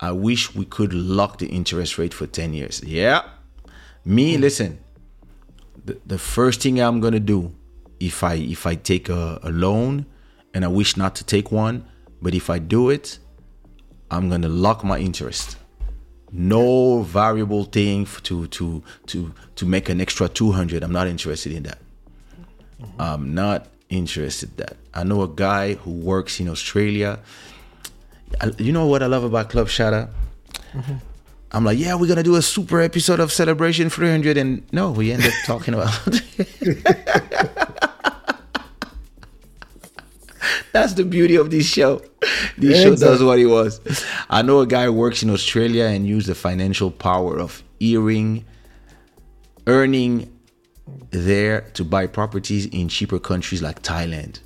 I 0.01 0.13
wish 0.13 0.55
we 0.55 0.65
could 0.65 0.93
lock 0.93 1.39
the 1.39 1.47
interest 1.47 1.99
rate 1.99 2.15
for 2.15 2.27
10 2.27 2.55
years. 2.55 2.83
Yeah. 2.85 3.23
Me, 4.05 4.33
mm-hmm. 4.33 4.43
listen, 4.43 4.79
the, 5.85 5.99
the 6.07 6.19
first 6.19 6.63
thing 6.63 6.81
I'm 6.81 7.01
gonna 7.01 7.21
do 7.21 7.53
if 8.01 8.23
I 8.23 8.35
if 8.35 8.67
I 8.67 8.75
take 8.77 9.09
a, 9.09 9.39
a 9.43 9.51
loan 9.51 10.07
and 10.55 10.65
I 10.65 10.69
wish 10.69 10.97
not 10.97 11.15
to 11.17 11.25
take 11.25 11.51
one, 11.53 11.85
but 12.23 12.35
if 12.35 12.51
I 12.51 12.59
do 12.59 12.91
it, 12.91 13.19
I'm 14.11 14.29
gonna 14.31 14.49
lock 14.49 14.85
my 14.85 14.99
interest. 14.99 15.57
No 16.31 17.03
variable 17.03 17.65
thing 17.65 18.07
to 18.25 18.47
to 18.49 18.83
to 19.07 19.33
to 19.57 19.67
make 19.67 19.89
an 19.89 20.01
extra 20.01 20.29
200. 20.29 20.83
I'm 20.83 20.93
not 20.93 21.07
interested 21.07 21.53
in 21.53 21.63
that. 21.65 21.79
Mm-hmm. 22.81 23.01
I'm 23.01 23.35
not 23.35 23.67
interested 23.89 24.51
in 24.51 24.57
that. 24.57 24.77
I 24.95 25.05
know 25.05 25.23
a 25.23 25.29
guy 25.29 25.75
who 25.75 25.91
works 25.91 26.41
in 26.41 26.49
Australia. 26.49 27.19
I- 28.41 28.53
You 28.59 28.73
know 28.73 28.87
what 28.87 29.03
I 29.03 29.07
love 29.07 29.25
about 29.25 29.49
Club 29.49 29.69
Shada? 29.69 30.11
Mm-hmm. 30.75 30.95
I'm 31.51 31.65
like, 31.65 31.79
yeah, 31.79 31.95
we're 31.95 32.09
gonna 32.09 32.23
do 32.23 32.37
a 32.37 32.43
super 32.43 32.81
episode 32.81 33.21
of 33.21 33.33
Celebration 33.33 33.89
300, 33.89 34.37
and 34.37 34.63
no, 34.73 34.91
we 34.91 35.13
end 35.13 35.25
up 35.25 35.33
talking 35.47 35.75
about. 35.75 35.89
That's 40.73 40.93
the 40.93 41.05
beauty 41.05 41.37
of 41.37 41.51
this 41.51 41.67
show. 41.67 42.03
This 42.59 42.83
show 42.83 42.95
does 42.95 43.23
what 43.23 43.39
it 43.39 43.47
was. 43.47 43.81
I 44.29 44.43
know 44.43 44.61
a 44.61 44.67
guy 44.67 44.85
who 44.85 44.93
works 44.93 45.23
in 45.23 45.31
Australia 45.31 45.85
and 45.85 46.07
used 46.07 46.29
the 46.29 46.35
financial 46.35 46.91
power 46.91 47.39
of 47.39 47.63
earring, 47.81 48.45
earning 49.67 50.31
there 51.11 51.63
to 51.73 51.85
buy 51.85 52.07
properties 52.07 52.67
in 52.67 52.89
cheaper 52.89 53.19
countries 53.19 53.63
like 53.63 53.83
Thailand. 53.83 54.41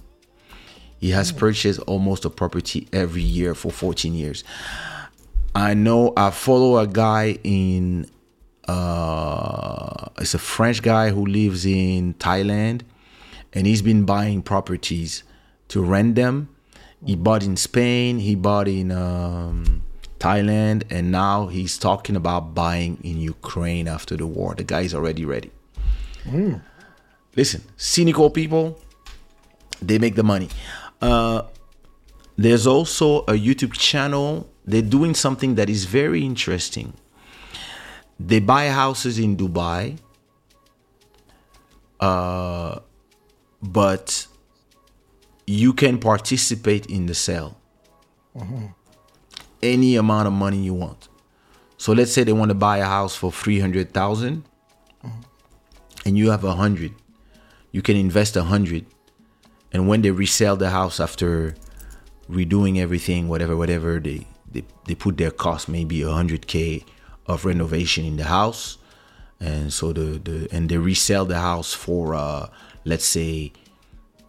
He 1.01 1.11
has 1.11 1.33
mm. 1.33 1.39
purchased 1.39 1.81
almost 1.81 2.25
a 2.25 2.31
property 2.31 2.87
every 2.93 3.23
year 3.23 3.55
for 3.55 3.73
14 3.73 4.15
years. 4.15 4.45
I 5.55 5.75
know 5.75 6.13
I 6.17 6.31
follow 6.31 6.79
a 6.79 6.87
guy 6.87 7.39
in 7.45 8.07
uh 8.69 10.09
it's 10.19 10.35
a 10.35 10.39
French 10.39 10.83
guy 10.83 11.11
who 11.11 11.27
lives 11.27 11.67
in 11.67 12.15
Thailand 12.15 12.83
and 13.53 13.67
he's 13.67 13.83
been 13.83 14.05
buying 14.05 14.41
properties 14.43 15.25
to 15.69 15.83
rent 15.83 16.15
them. 16.15 16.49
He 17.05 17.17
bought 17.17 17.43
in 17.43 17.57
Spain, 17.57 18.19
he 18.19 18.35
bought 18.35 18.69
in 18.69 18.93
um 18.93 19.83
Thailand 20.19 20.85
and 20.91 21.11
now 21.11 21.49
he's 21.49 21.77
talking 21.77 22.17
about 22.17 22.55
buying 22.55 22.99
in 23.03 23.21
Ukraine 23.21 23.89
after 23.89 24.17
the 24.17 24.27
war. 24.27 24.55
The 24.55 24.65
guy's 24.65 24.95
already 24.95 25.25
ready. 25.25 25.51
Listen, 27.37 27.63
cynical 27.77 28.31
people, 28.31 28.79
they 29.81 29.99
make 29.99 30.15
the 30.15 30.23
money. 30.23 30.49
Uh, 31.01 31.43
there's 32.37 32.67
also 32.67 33.21
a 33.21 33.33
YouTube 33.33 33.73
channel. 33.73 34.49
They're 34.65 34.83
doing 34.83 35.15
something 35.15 35.57
that 35.57 35.69
is 35.69 35.85
very 35.85 36.25
interesting. 36.25 36.95
They 38.19 38.41
buy 38.41 38.69
houses 38.69 39.19
in 39.19 39.37
Dubai, 39.37 39.99
uh, 42.01 42.79
but 43.63 44.27
you 45.47 45.73
can 45.73 45.99
participate 45.99 46.87
in 46.87 47.07
the 47.07 47.15
sale. 47.15 47.59
Any 49.63 49.97
amount 49.97 50.27
of 50.27 50.33
money 50.33 50.59
you 50.59 50.75
want. 50.75 51.09
So 51.77 51.93
let's 51.93 52.13
say 52.13 52.23
they 52.23 52.33
want 52.33 52.51
to 52.51 52.55
buy 52.55 52.79
a 52.79 52.87
house 52.87 53.17
for 53.17 53.33
three 53.33 53.59
hundred 53.59 53.93
thousand, 53.93 54.45
and 56.07 56.17
you 56.17 56.31
have 56.31 56.45
a 56.45 56.55
hundred. 56.55 56.93
You 57.73 57.83
can 57.83 57.97
invest 57.97 58.37
a 58.37 58.45
hundred 58.45 58.87
and 59.73 59.89
when 59.89 60.03
they 60.03 60.11
resell 60.11 60.57
the 60.57 60.71
house 60.71 61.01
after 61.01 61.55
redoing 62.33 62.79
everything 62.79 63.29
whatever 63.29 63.57
whatever. 63.57 64.01
They 64.01 64.27
they, 64.51 64.65
they 64.87 64.95
put 64.95 65.17
their 65.17 65.31
cost 65.31 65.69
maybe 65.69 66.01
100k 66.01 66.85
of 67.27 67.45
renovation 67.45 68.05
in 68.05 68.17
the 68.17 68.25
house. 68.25 68.79
And 69.41 69.73
so 69.73 69.93
the, 69.93 70.19
the 70.19 70.49
and 70.53 70.69
they 70.69 70.79
resell 70.79 71.25
the 71.25 71.39
house 71.39 71.73
for 71.73 72.15
uh 72.15 72.49
let's 72.85 73.05
say 73.05 73.53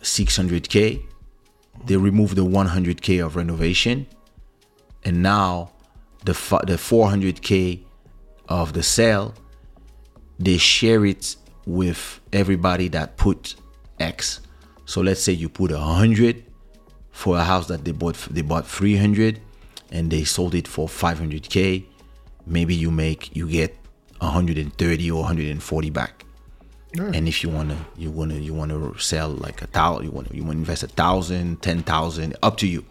600k 0.02 1.04
they 1.86 1.98
remove 1.98 2.36
the 2.36 2.46
100k 2.46 3.26
of 3.26 3.36
renovation. 3.36 4.08
And 5.04 5.22
now 5.22 5.72
the 6.26 6.34
the 6.66 6.78
400k 6.78 7.84
of 8.48 8.74
the 8.74 8.84
sale 8.84 9.34
they 10.40 10.58
share 10.58 11.06
it 11.06 11.36
with 11.66 12.20
everybody 12.32 12.88
that 12.90 13.18
put 13.18 13.56
X. 14.00 14.42
So 14.86 15.02
let's 15.02 15.22
say 15.22 15.34
you 15.34 15.50
put 15.50 15.72
a 15.72 15.80
hundred 15.80 16.44
for 17.14 17.38
a 17.38 17.44
house 17.44 17.68
that 17.68 17.86
they 17.86 17.92
bought 17.92 18.16
they 18.30 18.42
bought 18.42 18.68
300 18.68 19.40
and 19.92 20.12
they 20.12 20.26
sold 20.26 20.56
it 20.56 20.68
for 20.68 20.88
500k. 20.88 21.86
Maybe 22.46 22.76
you 22.76 22.92
make 22.92 23.34
you 23.34 23.48
get 23.48 23.78
130 24.20 25.12
or 25.12 25.22
140 25.22 25.90
back. 25.92 26.26
And 27.14 27.28
if 27.28 27.44
you 27.44 27.50
wanna 27.50 27.78
you 27.98 28.12
wanna 28.12 28.36
you 28.36 28.54
wanna 28.54 29.00
sell 29.00 29.30
like 29.30 29.62
a 29.62 29.68
thousand, 29.68 30.06
you 30.06 30.12
wanna 30.12 30.30
you 30.32 30.44
wanna 30.44 30.60
invest 30.60 30.84
a 30.84 30.88
thousand, 30.88 31.62
ten 31.62 31.82
thousand, 31.84 32.36
up 32.44 32.58
to 32.58 32.68
you. 32.68 32.84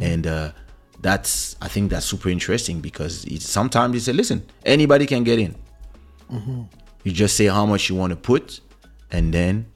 And 0.00 0.26
uh, 0.26 0.52
that's 1.00 1.56
I 1.62 1.68
think 1.68 1.90
that's 1.90 2.06
super 2.06 2.28
interesting 2.30 2.80
because 2.80 3.24
it's, 3.26 3.48
sometimes 3.48 3.94
you 3.94 4.00
say, 4.00 4.12
listen, 4.12 4.44
anybody 4.64 5.06
can 5.06 5.22
get 5.22 5.38
in. 5.38 5.54
You 7.04 7.12
just 7.12 7.36
say 7.36 7.46
how 7.46 7.66
much 7.66 7.88
you 7.88 7.94
want 7.94 8.10
to 8.10 8.16
put, 8.16 8.60
and 9.10 9.32
then 9.32 9.66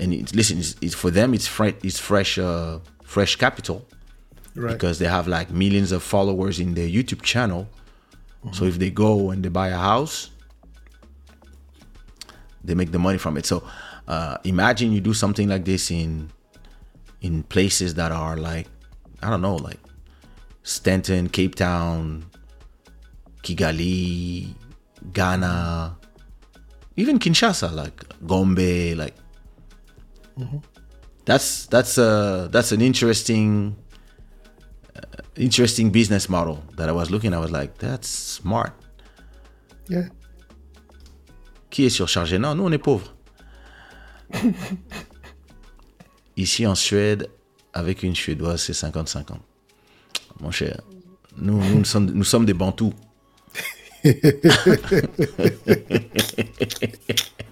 and 0.00 0.12
it's, 0.14 0.34
listen, 0.34 0.58
it's, 0.58 0.76
it's 0.80 0.94
for 0.94 1.10
them. 1.10 1.34
It's 1.34 1.46
fresh. 1.46 1.74
It's 1.82 1.98
fresh. 1.98 2.38
Uh, 2.38 2.78
fresh 3.02 3.36
capital 3.36 3.86
Right. 4.54 4.72
because 4.74 4.98
they 4.98 5.06
have 5.06 5.26
like 5.28 5.50
millions 5.50 5.92
of 5.92 6.02
followers 6.02 6.58
in 6.60 6.74
their 6.74 6.86
YouTube 6.88 7.22
channel. 7.22 7.68
So 8.52 8.64
if 8.64 8.78
they 8.78 8.90
go 8.90 9.30
and 9.30 9.42
they 9.44 9.48
buy 9.48 9.68
a 9.68 9.76
house, 9.78 10.30
they 12.64 12.74
make 12.74 12.90
the 12.92 12.98
money 12.98 13.18
from 13.18 13.36
it. 13.36 13.46
So 13.46 13.62
uh, 14.06 14.38
imagine 14.44 14.92
you 14.92 15.00
do 15.00 15.14
something 15.14 15.48
like 15.48 15.64
this 15.64 15.90
in 15.90 16.30
in 17.20 17.42
places 17.44 17.94
that 17.94 18.12
are 18.12 18.36
like 18.36 18.66
I 19.22 19.30
don't 19.30 19.42
know, 19.42 19.56
like 19.56 19.78
Stanton, 20.62 21.28
Cape 21.28 21.54
Town, 21.54 22.24
Kigali, 23.42 24.54
Ghana, 25.12 25.96
even 26.96 27.18
Kinshasa, 27.18 27.72
like 27.72 28.04
Gombe, 28.26 28.94
like 28.96 29.14
that's 31.24 31.66
that's 31.66 31.98
a 31.98 32.48
that's 32.50 32.72
an 32.72 32.80
interesting 32.80 33.76
uh, 34.96 35.00
interesting 35.36 35.90
business 35.90 36.28
model 36.28 36.62
that 36.76 36.88
I 36.88 36.92
was 36.92 37.10
looking. 37.10 37.34
I 37.34 37.38
was 37.38 37.50
like, 37.50 37.78
that's 37.78 38.08
smart. 38.08 38.72
Yeah. 39.88 40.08
Qui 41.70 41.86
est 41.86 41.90
surchargé? 41.90 42.38
Non, 42.38 42.54
nous 42.54 42.64
on 42.64 42.72
est 42.72 42.78
pauvres. 42.78 43.14
Ici 46.36 46.66
en 46.66 46.74
Suède, 46.74 47.28
avec 47.72 48.02
une 48.02 48.14
Suédoise, 48.14 48.62
c'est 48.62 48.72
50-50. 48.72 49.38
Mon 50.40 50.50
cher, 50.50 50.80
nous, 51.36 51.60
nous, 51.74 51.84
sommes, 51.84 52.06
nous 52.06 52.24
sommes 52.24 52.46
des 52.46 52.54
Bantous. 52.54 52.94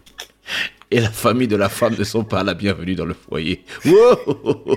Et 0.91 1.01
la 1.01 1.11
famille 1.11 1.49
de 1.49 1.57
la 1.57 1.69
femme 1.69 1.95
ne 1.99 2.05
sont 2.05 2.25
pas 2.25 2.45
la 2.45 2.55
bienvenue 2.55 2.95
dans 2.95 3.07
le 3.07 3.15
foyer. 3.15 3.65
Wow! 3.85 4.77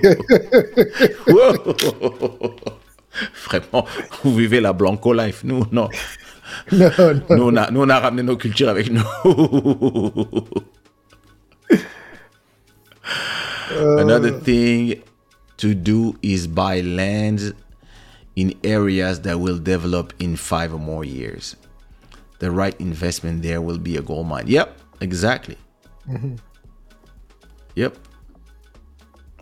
Wow! 1.28 2.56
Vraiment, 3.44 3.86
vous 4.22 4.34
vivez 4.34 4.60
la 4.60 4.72
Blanco 4.72 5.12
Life. 5.12 5.42
Nous, 5.44 5.64
non? 5.72 5.88
Non, 6.72 6.90
non. 6.98 7.36
Nous, 7.36 7.42
on 7.44 7.56
a, 7.56 7.70
nous, 7.70 7.82
on 7.82 7.88
a 7.88 7.98
ramené 7.98 8.22
nos 8.22 8.36
cultures 8.36 8.68
avec 8.68 8.90
nous. 8.90 9.02
Another 13.78 14.32
thing 14.40 15.00
to 15.58 15.74
do 15.74 16.16
is 16.22 16.46
buy 16.46 16.80
land 16.80 17.54
in 18.36 18.54
areas 18.64 19.20
that 19.22 19.38
will 19.38 19.58
develop 19.58 20.12
in 20.18 20.36
five 20.36 20.74
or 20.74 20.80
more 20.80 21.04
years. 21.04 21.56
The 22.40 22.50
right 22.50 22.74
investment 22.80 23.42
there 23.42 23.60
will 23.60 23.78
be 23.78 23.96
a 23.96 24.02
gold 24.02 24.26
mine. 24.26 24.46
Yep, 24.46 24.76
exactly. 25.00 25.56
Yep. 27.74 27.96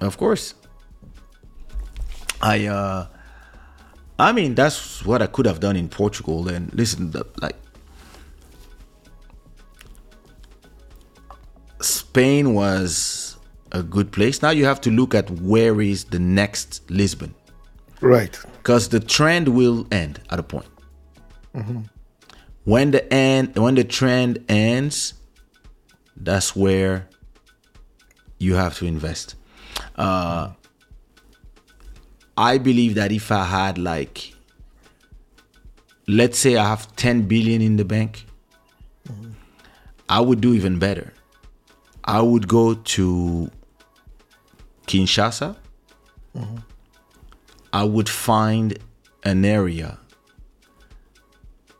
Of 0.01 0.17
course. 0.19 0.55
I 2.41 2.67
uh 2.67 3.07
I 4.19 4.33
mean 4.33 4.55
that's 4.55 5.05
what 5.05 5.23
I 5.23 5.27
could 5.27 5.47
have 5.47 5.61
done 5.61 5.77
in 5.77 5.89
Portugal 5.89 6.49
and 6.49 6.73
listen 6.75 7.11
the, 7.11 7.25
like 7.41 7.57
Spain 11.81 12.55
was 12.55 13.37
a 13.73 13.83
good 13.83 14.11
place. 14.13 14.43
Now 14.43 14.51
you 14.51 14.65
have 14.65 14.81
to 14.83 14.91
look 14.91 15.15
at 15.15 15.31
where 15.31 15.81
is 15.81 16.05
the 16.05 16.19
next 16.19 16.91
Lisbon 16.91 17.35
Right. 18.01 18.39
because 18.59 18.89
the 18.89 19.01
trend 19.01 19.49
will 19.49 19.87
end 19.91 20.21
at 20.31 20.39
a 20.39 20.43
point. 20.43 20.67
When 22.65 22.91
the 22.93 23.13
end, 23.13 23.57
when 23.57 23.75
the 23.75 23.83
trend 23.85 24.45
ends, 24.49 25.15
that's 26.21 26.55
where 26.55 27.09
you 28.39 28.55
have 28.55 28.77
to 28.79 28.87
invest. 28.87 29.35
Uh, 29.97 30.51
I 32.37 32.59
believe 32.59 32.95
that 32.95 33.13
if 33.13 33.33
I 33.33 33.45
had 33.45 33.79
like, 33.79 34.35
let's 36.07 36.39
say 36.39 36.57
I 36.57 36.69
have 36.69 36.95
10 36.97 37.23
billion 37.23 37.61
in 37.63 37.77
the 37.77 37.85
bank, 37.85 38.27
I 40.09 40.21
would 40.21 40.41
do 40.41 40.55
even 40.55 40.79
better. 40.79 41.13
I 42.05 42.23
would 42.23 42.49
go 42.49 42.75
to 42.75 43.51
Kinshasa. 44.87 45.57
I 47.73 47.85
would 47.85 48.09
find 48.09 48.79
an 49.25 49.45
area 49.45 49.99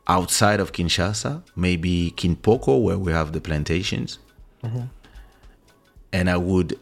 outside 0.07 0.59
of 0.59 0.71
Kinshasa, 0.71 1.43
maybe 1.55 2.13
Kimpoko, 2.15 2.81
where 2.81 2.97
we 2.97 3.11
have 3.11 3.31
the 3.31 3.41
plantations. 3.41 4.19
Mm-hmm. 4.63 4.85
And 6.11 6.29
I 6.29 6.37
would 6.37 6.79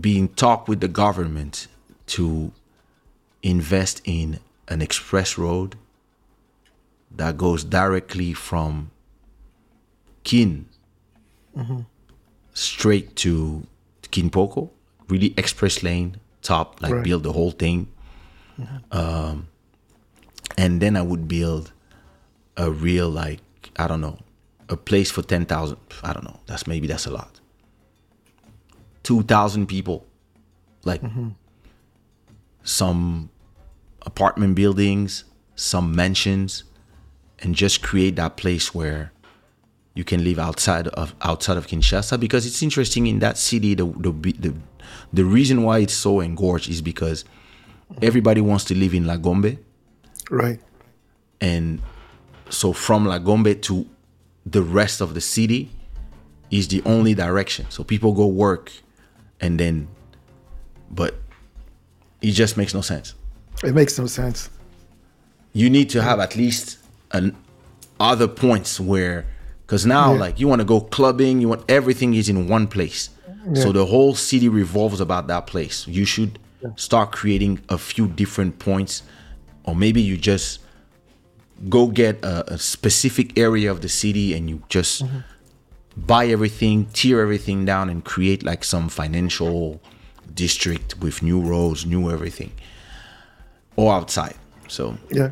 be 0.00 0.18
in 0.18 0.28
talk 0.28 0.68
with 0.68 0.80
the 0.80 0.88
government 0.88 1.68
to 2.06 2.52
invest 3.42 4.00
in 4.04 4.40
an 4.68 4.80
express 4.80 5.36
road 5.36 5.76
that 7.10 7.36
goes 7.36 7.64
directly 7.64 8.32
from 8.32 8.90
Kin 10.24 10.66
mm-hmm. 11.56 11.80
straight 12.54 13.16
to 13.16 13.66
Kimpoko, 14.04 14.70
really 15.08 15.34
express 15.36 15.82
lane, 15.82 16.16
top, 16.42 16.80
like 16.82 16.92
Right. 16.92 17.04
build 17.04 17.22
the 17.22 17.32
whole 17.32 17.50
thing. 17.50 17.88
Mm-hmm. 18.60 18.98
Um, 18.98 19.48
and 20.56 20.80
then 20.80 20.96
I 20.96 21.02
would 21.02 21.28
build 21.28 21.72
a 22.56 22.70
real, 22.70 23.08
like, 23.08 23.40
I 23.76 23.86
don't 23.86 24.00
know, 24.00 24.18
a 24.72 24.76
place 24.76 25.10
for 25.10 25.22
10,000. 25.22 25.76
I 26.02 26.12
don't 26.12 26.24
know. 26.24 26.40
That's 26.46 26.66
maybe 26.66 26.86
that's 26.86 27.06
a 27.06 27.10
lot. 27.10 27.40
2,000 29.04 29.66
people. 29.66 30.06
Like, 30.84 31.02
mm-hmm. 31.02 31.28
some 32.64 33.30
apartment 34.02 34.54
buildings, 34.56 35.24
some 35.54 35.94
mansions, 35.94 36.64
and 37.38 37.54
just 37.54 37.82
create 37.82 38.16
that 38.16 38.36
place 38.36 38.74
where 38.74 39.12
you 39.94 40.04
can 40.04 40.24
live 40.24 40.38
outside 40.38 40.88
of 40.88 41.14
outside 41.20 41.56
of 41.56 41.66
Kinshasa 41.66 42.18
because 42.18 42.46
it's 42.46 42.62
interesting 42.62 43.06
in 43.06 43.18
that 43.18 43.36
city 43.36 43.74
the 43.74 43.84
the 43.84 44.10
the, 44.38 44.54
the 45.12 45.24
reason 45.24 45.62
why 45.64 45.80
it's 45.80 45.92
so 45.94 46.20
engorged 46.20 46.70
is 46.70 46.80
because 46.80 47.24
everybody 48.00 48.40
wants 48.40 48.64
to 48.66 48.74
live 48.74 48.94
in 48.94 49.04
Lagombe 49.04 49.58
Right. 50.30 50.60
and 51.40 51.82
so 52.48 52.72
from 52.72 53.04
Lagombe 53.06 53.60
to 53.62 53.86
the 54.46 54.62
rest 54.62 55.00
of 55.00 55.14
the 55.14 55.20
city 55.20 55.70
is 56.50 56.68
the 56.68 56.82
only 56.84 57.14
direction. 57.14 57.66
So 57.70 57.84
people 57.84 58.12
go 58.12 58.26
work 58.26 58.72
and 59.40 59.58
then 59.58 59.88
but 60.90 61.14
it 62.20 62.32
just 62.32 62.56
makes 62.56 62.74
no 62.74 62.80
sense. 62.82 63.14
It 63.64 63.74
makes 63.74 63.98
no 63.98 64.06
sense. 64.06 64.50
you 65.54 65.68
need 65.68 65.90
to 65.90 66.00
have 66.02 66.18
at 66.18 66.34
least 66.34 66.78
an 67.12 67.36
other 68.00 68.26
points 68.26 68.80
where 68.80 69.26
because 69.66 69.84
now 69.84 70.12
Yeah. 70.14 70.20
like 70.20 70.40
you 70.40 70.48
want 70.48 70.60
to 70.60 70.64
go 70.64 70.80
clubbing 70.80 71.40
you 71.42 71.48
want 71.48 71.62
everything 71.70 72.14
is 72.14 72.28
in 72.28 72.48
one 72.48 72.66
place. 72.66 73.10
So 73.54 73.72
the 73.72 73.84
whole 73.86 74.14
city 74.14 74.48
revolves 74.48 75.00
about 75.00 75.26
that 75.26 75.46
place. 75.48 75.86
You 75.88 76.04
should 76.04 76.38
start 76.76 77.10
creating 77.12 77.60
a 77.68 77.76
few 77.76 78.06
different 78.06 78.58
points 78.60 79.02
or 79.64 79.74
maybe 79.74 80.00
you 80.00 80.16
just 80.16 80.60
go 81.68 81.86
get 81.86 82.22
a, 82.24 82.54
a 82.54 82.58
specific 82.58 83.38
area 83.38 83.70
of 83.70 83.80
the 83.82 83.88
city 83.88 84.34
and 84.34 84.48
you 84.50 84.62
just 84.68 85.02
buy 85.96 86.26
everything 86.26 86.86
tear 86.86 87.20
everything 87.20 87.64
down 87.64 87.88
and 87.90 88.04
create 88.04 88.42
like 88.42 88.64
some 88.64 88.88
financial 88.88 89.80
district 90.34 90.98
with 91.00 91.22
new 91.22 91.40
roads 91.40 91.84
new 91.84 92.10
everything 92.10 92.50
or 93.76 93.92
outside 93.92 94.34
so 94.68 94.96
Yeah. 95.10 95.30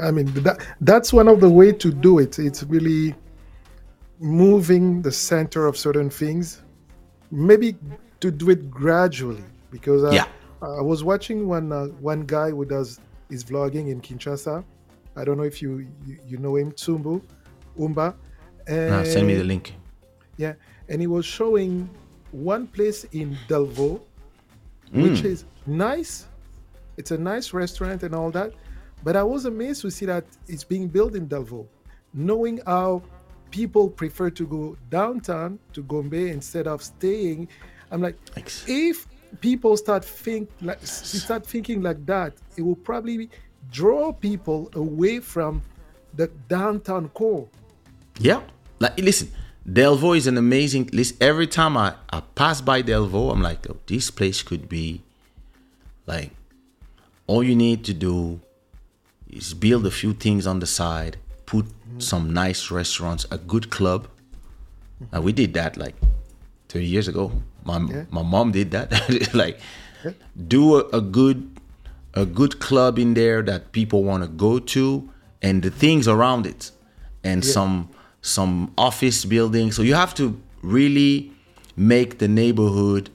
I 0.00 0.10
mean 0.10 0.32
that 0.44 0.64
that's 0.80 1.12
one 1.12 1.28
of 1.28 1.40
the 1.40 1.50
way 1.50 1.72
to 1.72 1.92
do 1.92 2.18
it. 2.18 2.38
It's 2.38 2.62
really 2.62 3.14
moving 4.20 5.02
the 5.02 5.12
center 5.12 5.66
of 5.66 5.76
certain 5.76 6.08
things. 6.08 6.62
Maybe 7.30 7.76
to 8.20 8.30
do 8.30 8.50
it 8.50 8.70
gradually 8.70 9.44
because 9.70 10.02
Yeah. 10.14 10.26
I 10.62 10.80
was 10.80 11.02
watching 11.04 11.46
one 11.48 11.72
uh, 11.72 11.86
one 12.00 12.22
guy 12.22 12.50
who 12.50 12.64
does 12.64 13.00
is 13.28 13.44
vlogging 13.44 13.90
in 13.90 14.00
Kinshasa. 14.00 14.64
I 15.16 15.24
don't 15.24 15.36
know 15.36 15.44
if 15.44 15.60
you 15.62 15.86
you, 16.06 16.18
you 16.26 16.38
know 16.38 16.56
him, 16.56 16.72
Tsumbu 16.72 17.22
Umba. 17.78 18.14
And 18.66 18.94
Ah, 18.94 19.04
send 19.04 19.26
me 19.26 19.34
the 19.34 19.44
link 19.44 19.74
yeah, 20.36 20.54
and 20.88 21.00
he 21.00 21.06
was 21.06 21.24
showing 21.26 21.88
one 22.32 22.66
place 22.66 23.04
in 23.12 23.36
Delvaux, 23.48 24.00
which 24.92 25.22
is 25.22 25.44
nice. 25.66 26.26
It's 26.96 27.10
a 27.10 27.18
nice 27.18 27.52
restaurant 27.52 28.02
and 28.02 28.14
all 28.14 28.30
that. 28.32 28.52
But 29.04 29.16
I 29.16 29.22
was 29.22 29.44
amazed 29.44 29.82
to 29.82 29.90
see 29.90 30.06
that 30.06 30.24
it's 30.48 30.64
being 30.64 30.88
built 30.88 31.14
in 31.14 31.28
Delvaux, 31.28 31.66
knowing 32.14 32.60
how 32.66 33.02
people 33.50 33.88
prefer 33.88 34.30
to 34.30 34.46
go 34.46 34.76
downtown 34.90 35.58
to 35.74 35.82
Gombe 35.82 36.14
instead 36.30 36.66
of 36.66 36.82
staying. 36.82 37.48
I'm 37.90 38.00
like, 38.00 38.16
Thanks. 38.30 38.64
if 38.66 39.06
people 39.40 39.76
start 39.76 40.04
think 40.04 40.50
like 40.60 40.84
start 40.86 41.46
thinking 41.46 41.82
like 41.82 42.04
that, 42.06 42.34
it 42.56 42.62
will 42.62 42.76
probably 42.76 43.28
draw 43.70 44.12
people 44.12 44.70
away 44.74 45.20
from 45.20 45.62
the 46.14 46.28
downtown 46.48 47.08
core. 47.10 47.48
Yeah. 48.18 48.42
Like 48.78 48.98
listen, 48.98 49.30
Delvaux 49.68 50.16
is 50.16 50.26
an 50.26 50.36
amazing 50.36 50.90
list. 50.92 51.22
Every 51.22 51.46
time 51.46 51.76
I, 51.76 51.94
I 52.10 52.20
pass 52.34 52.60
by 52.60 52.82
Delvaux, 52.82 53.32
I'm 53.32 53.42
like, 53.42 53.68
oh, 53.70 53.76
this 53.86 54.10
place 54.10 54.42
could 54.42 54.68
be 54.68 55.02
like 56.06 56.30
all 57.26 57.42
you 57.42 57.54
need 57.54 57.84
to 57.84 57.94
do 57.94 58.40
is 59.30 59.54
build 59.54 59.86
a 59.86 59.90
few 59.90 60.12
things 60.12 60.46
on 60.46 60.58
the 60.60 60.66
side, 60.66 61.16
put 61.46 61.66
mm-hmm. 61.66 62.00
some 62.00 62.32
nice 62.32 62.70
restaurants, 62.70 63.24
a 63.30 63.38
good 63.38 63.70
club. 63.70 64.08
and 65.10 65.24
we 65.24 65.32
did 65.32 65.52
that 65.54 65.76
like 65.76 65.96
30 66.68 66.84
years 66.86 67.08
ago. 67.08 67.32
My 67.64 67.78
Yeah. 67.78 68.04
my 68.10 68.22
mom 68.22 68.52
did 68.52 68.70
that. 68.72 69.34
like 69.34 69.60
do 70.48 70.76
a, 70.76 70.88
a 70.98 71.00
good 71.00 71.48
a 72.14 72.26
good 72.26 72.60
club 72.60 72.98
in 72.98 73.14
there 73.14 73.42
that 73.42 73.72
people 73.72 74.04
want 74.04 74.22
to 74.22 74.28
go 74.28 74.58
to 74.58 75.10
and 75.40 75.62
the 75.62 75.70
things 75.70 76.06
around 76.06 76.46
it 76.46 76.70
and 77.24 77.44
some 77.44 77.88
some 78.20 78.72
office 78.78 79.24
buildings. 79.24 79.74
So 79.74 79.82
you 79.82 79.94
have 79.94 80.14
to 80.14 80.40
really 80.62 81.32
make 81.76 82.18
the 82.18 82.28
neighborhood 82.28 83.10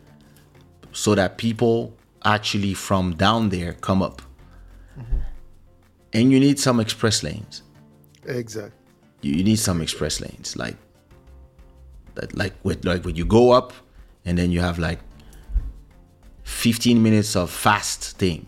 so 0.92 1.16
that 1.16 1.38
people 1.38 1.96
actually 2.26 2.74
from 2.74 3.16
down 3.16 3.50
there 3.50 3.74
come 3.74 4.02
up. 4.02 4.22
Mm-hmm. 5.00 5.18
And 6.14 6.32
you 6.32 6.40
need 6.40 6.60
some 6.60 6.80
express 6.80 7.24
lanes. 7.24 7.62
Exactly. 8.26 8.78
you, 9.22 9.34
you 9.34 9.44
need 9.44 9.58
some 9.58 9.82
express 9.82 10.22
lanes 10.22 10.56
like 10.56 10.76
that 12.16 12.36
like 12.36 12.54
with 12.64 12.84
like 12.86 13.06
when 13.06 13.16
you 13.16 13.26
go 13.26 13.52
up 13.52 13.74
and 14.26 14.38
then 14.38 14.52
you 14.52 14.60
have 14.60 14.80
like 14.80 15.00
15 16.44 17.02
minutes 17.02 17.36
of 17.36 17.50
fast 17.50 18.18
thing 18.18 18.48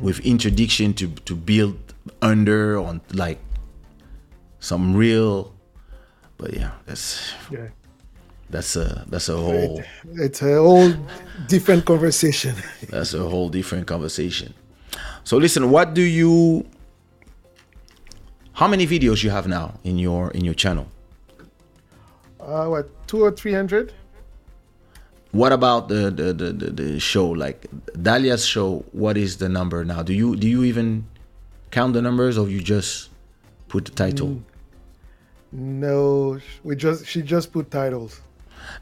with 0.00 0.20
introduction 0.20 0.92
to 0.94 1.08
to 1.24 1.34
build 1.34 1.76
under 2.22 2.78
on 2.78 3.00
like 3.12 3.38
some 4.60 4.94
real. 4.96 5.52
But 6.36 6.54
yeah, 6.54 6.72
that's 6.86 7.32
Yeah. 7.50 7.68
that's 8.50 8.76
a 8.76 9.04
that's 9.08 9.28
a 9.28 9.36
whole 9.36 9.82
It's 10.16 10.42
a 10.42 10.56
whole 10.56 10.92
different 11.48 11.84
conversation. 11.84 12.54
that's 12.88 13.14
a 13.14 13.24
whole 13.28 13.48
different 13.48 13.86
conversation. 13.86 14.54
So 15.24 15.36
listen, 15.36 15.70
what 15.70 15.94
do 15.94 16.02
you? 16.02 16.64
How 18.52 18.68
many 18.68 18.86
videos 18.86 19.22
you 19.24 19.30
have 19.30 19.46
now 19.48 19.78
in 19.84 19.98
your 19.98 20.30
in 20.32 20.44
your 20.44 20.54
channel? 20.54 20.86
Uh, 22.40 22.66
what 22.68 22.88
two 23.06 23.22
or 23.22 23.30
three 23.32 23.52
hundred? 23.54 23.92
What 25.32 25.52
about 25.52 25.88
the 25.88 26.10
the, 26.10 26.32
the, 26.32 26.52
the, 26.52 26.70
the 26.70 27.00
show 27.00 27.28
like 27.28 27.66
Dahlia's 28.00 28.44
show? 28.44 28.84
What 28.92 29.16
is 29.16 29.36
the 29.36 29.48
number 29.48 29.84
now? 29.84 30.02
Do 30.02 30.12
you 30.12 30.34
do 30.36 30.48
you 30.48 30.64
even 30.64 31.06
count 31.70 31.94
the 31.94 32.02
numbers 32.02 32.36
or 32.36 32.48
you 32.48 32.60
just 32.60 33.10
put 33.68 33.84
the 33.84 33.92
title? 33.92 34.42
No, 35.52 36.38
we 36.64 36.76
just 36.76 37.06
she 37.06 37.22
just 37.22 37.52
put 37.52 37.70
titles. 37.70 38.20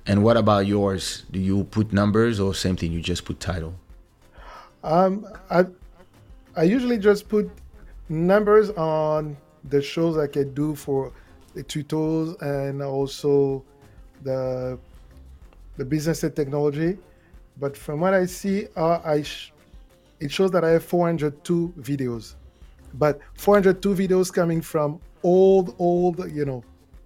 And 0.06 0.22
what 0.22 0.36
about 0.36 0.66
yours? 0.66 1.24
Do 1.30 1.38
you 1.38 1.64
put 1.64 1.92
numbers 1.92 2.40
or 2.40 2.54
same 2.54 2.76
thing? 2.76 2.92
You 2.92 3.00
just 3.00 3.24
put 3.24 3.40
title. 3.40 3.74
Um, 4.82 5.26
I 5.50 5.66
I 6.56 6.62
usually 6.62 6.98
just 6.98 7.28
put 7.28 7.50
numbers 8.08 8.70
on 8.70 9.36
the 9.64 9.82
shows 9.82 10.16
I 10.16 10.26
can 10.26 10.54
do 10.54 10.74
for 10.74 11.12
the 11.54 11.62
tutorials 11.62 12.40
and 12.40 12.82
also 12.82 13.64
the 14.22 14.78
the 15.78 15.84
business 15.84 16.22
and 16.24 16.36
technology. 16.36 16.98
But 17.56 17.76
from 17.76 18.00
what 18.00 18.12
I 18.12 18.26
see, 18.26 18.66
uh, 18.76 19.00
I 19.04 19.22
sh- 19.22 19.52
it 20.20 20.30
shows 20.30 20.50
that 20.50 20.64
I 20.64 20.70
have 20.70 20.84
402 20.84 21.74
videos, 21.80 22.34
but 22.94 23.20
402 23.34 23.94
videos 23.94 24.32
coming 24.32 24.60
from 24.60 25.00
old, 25.22 25.74
old, 25.78 26.30
you 26.32 26.44
know, 26.44 26.62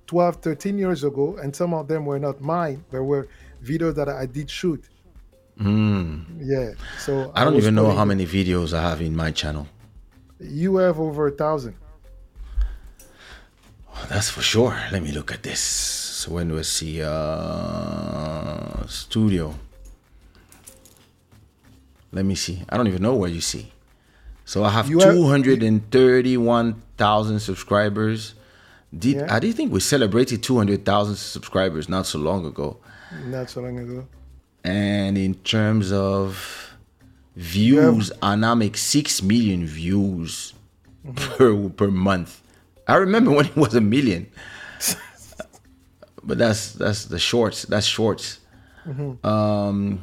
12, 0.07 0.37
13 0.37 0.79
years 0.79 1.05
ago, 1.05 1.37
and 1.37 1.55
some 1.55 1.73
of 1.73 1.89
them 1.89 2.05
were 2.05 2.19
not 2.19 2.41
mine. 2.41 2.85
There 2.91 3.05
were 3.05 3.29
videos 3.65 3.95
that 3.95 4.09
I 4.09 4.27
did 4.27 4.51
shoot. 4.51 4.85
Yeah, 6.41 6.73
so 6.99 7.31
I 7.35 7.45
don't 7.45 7.55
was 7.55 7.65
even 7.65 7.75
know 7.75 7.91
how 7.91 8.05
many 8.05 8.27
videos 8.27 8.73
I 8.73 8.83
have 8.83 9.01
in 9.01 9.15
my 9.15 9.31
channel. 9.31 9.67
You 10.41 10.77
have 10.77 10.99
over 10.99 11.29
a 11.29 11.31
thousand. 11.31 11.77
That's 14.09 14.31
for 14.31 14.43
sure. 14.43 14.77
Let 14.93 15.03
me 15.03 15.11
look 15.13 15.33
at 15.33 15.43
this. 15.43 15.61
So 15.61 16.33
when 16.33 16.53
we 16.53 16.63
see 16.63 17.03
uh 17.03 18.87
studio. 18.87 19.55
Let 22.13 22.25
me 22.27 22.35
see. 22.35 22.63
I 22.69 22.77
don't 22.77 22.89
even 22.89 23.01
know 23.03 23.15
where 23.15 23.31
you 23.31 23.41
see. 23.41 23.73
So 24.45 24.65
I 24.65 24.71
have 24.71 24.89
You 24.91 24.99
have- 25.01 25.15
231,000 25.15 27.41
subscribers. 27.41 28.35
Did 28.97 29.17
Yeah. 29.17 29.35
I 29.35 29.39
did 29.39 29.55
think 29.57 29.73
we 29.73 29.81
celebrated 29.81 30.43
200,000 30.43 31.17
subscribers 31.17 31.89
not 31.89 32.05
so 32.07 32.19
long 32.19 32.45
ago. 32.45 32.77
Not 33.27 33.49
so 33.49 33.63
long 33.63 33.79
ago. 33.79 34.07
And 34.63 35.17
in 35.17 35.35
terms 35.37 35.91
of 35.91 36.75
views, 37.35 38.13
and 38.23 38.45
I 38.45 38.53
make 38.55 38.77
6 38.77 39.23
million 39.23 39.67
views 39.67 40.53
per 41.15 41.57
per 41.71 41.91
month. 41.91 42.42
I 42.89 42.97
remember 42.97 43.31
when 43.31 43.47
it 43.47 43.57
was 43.57 43.75
a 43.75 43.81
million. 43.81 44.27
but 46.25 46.39
that's 46.39 46.73
that's 46.73 47.07
the 47.07 47.19
shorts. 47.19 47.63
That's 47.65 47.87
shorts. 47.87 48.41
Um 49.25 50.03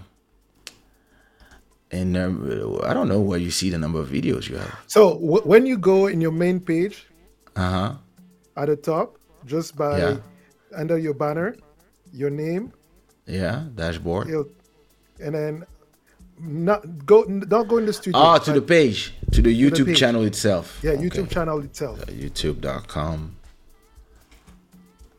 and 1.92 2.16
um, 2.18 2.80
I 2.86 2.94
don't 2.94 3.08
know 3.10 3.20
where 3.20 3.40
you 3.40 3.50
see 3.52 3.70
the 3.72 3.78
number 3.80 4.00
of 4.00 4.10
videos 4.10 4.48
you 4.48 4.58
have. 4.58 4.78
So 4.88 5.16
w- 5.16 5.42
when 5.42 5.66
you 5.66 5.78
go 5.78 6.06
in 6.08 6.22
your 6.22 6.32
main 6.32 6.60
page 6.60 7.08
Uh-huh. 7.56 7.96
at 8.56 8.68
the 8.68 8.76
top, 8.76 9.18
just 9.46 9.76
by 9.76 9.98
Yeah. 9.98 10.18
under 10.78 10.98
your 11.00 11.16
banner, 11.16 11.56
your 12.14 12.30
name, 12.30 12.72
Yeah, 13.26 13.66
dashboard. 13.76 14.28
and 15.20 15.34
then 15.34 15.66
not 16.40 16.86
go 17.06 17.26
don't 17.26 17.68
go 17.68 17.78
in 17.78 17.86
the 17.88 17.94
studio. 17.94 18.20
Ah, 18.22 18.38
to 18.38 18.54
the 18.54 18.62
page, 18.62 19.14
to 19.32 19.42
the 19.42 19.54
YouTube 19.62 19.86
page. 19.88 20.00
channel 20.00 20.24
itself. 20.24 20.80
yeah 20.84 20.92
Okay. 20.92 21.04
YouTube 21.04 21.30
channel 21.30 21.60
itself. 21.60 22.00
youtube.com 22.08 23.36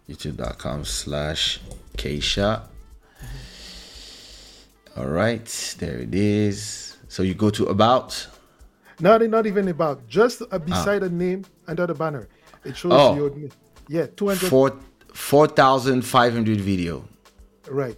youtube.com 0.08 0.84
slash 0.84 1.60
kaysha 1.96 2.62
all 4.96 5.06
right 5.06 5.76
there 5.78 5.98
it 5.98 6.14
is 6.14 6.96
so 7.08 7.22
you 7.22 7.34
go 7.34 7.50
to 7.50 7.66
about 7.66 8.26
Not 8.98 9.22
not 9.30 9.46
even 9.46 9.68
about 9.68 10.06
just 10.08 10.42
uh, 10.50 10.58
beside 10.58 11.00
the 11.02 11.08
name 11.10 11.44
under 11.66 11.86
the 11.86 11.94
banner. 11.94 12.28
It 12.64 12.76
shows 12.76 12.92
Ah. 12.92 13.10
Oh. 13.10 13.16
your 13.16 13.30
yeah 13.88 14.06
two 14.16 14.28
hundred 14.28 14.48
four 14.50 14.76
4500 15.14 16.60
video 16.60 17.04
right. 17.68 17.96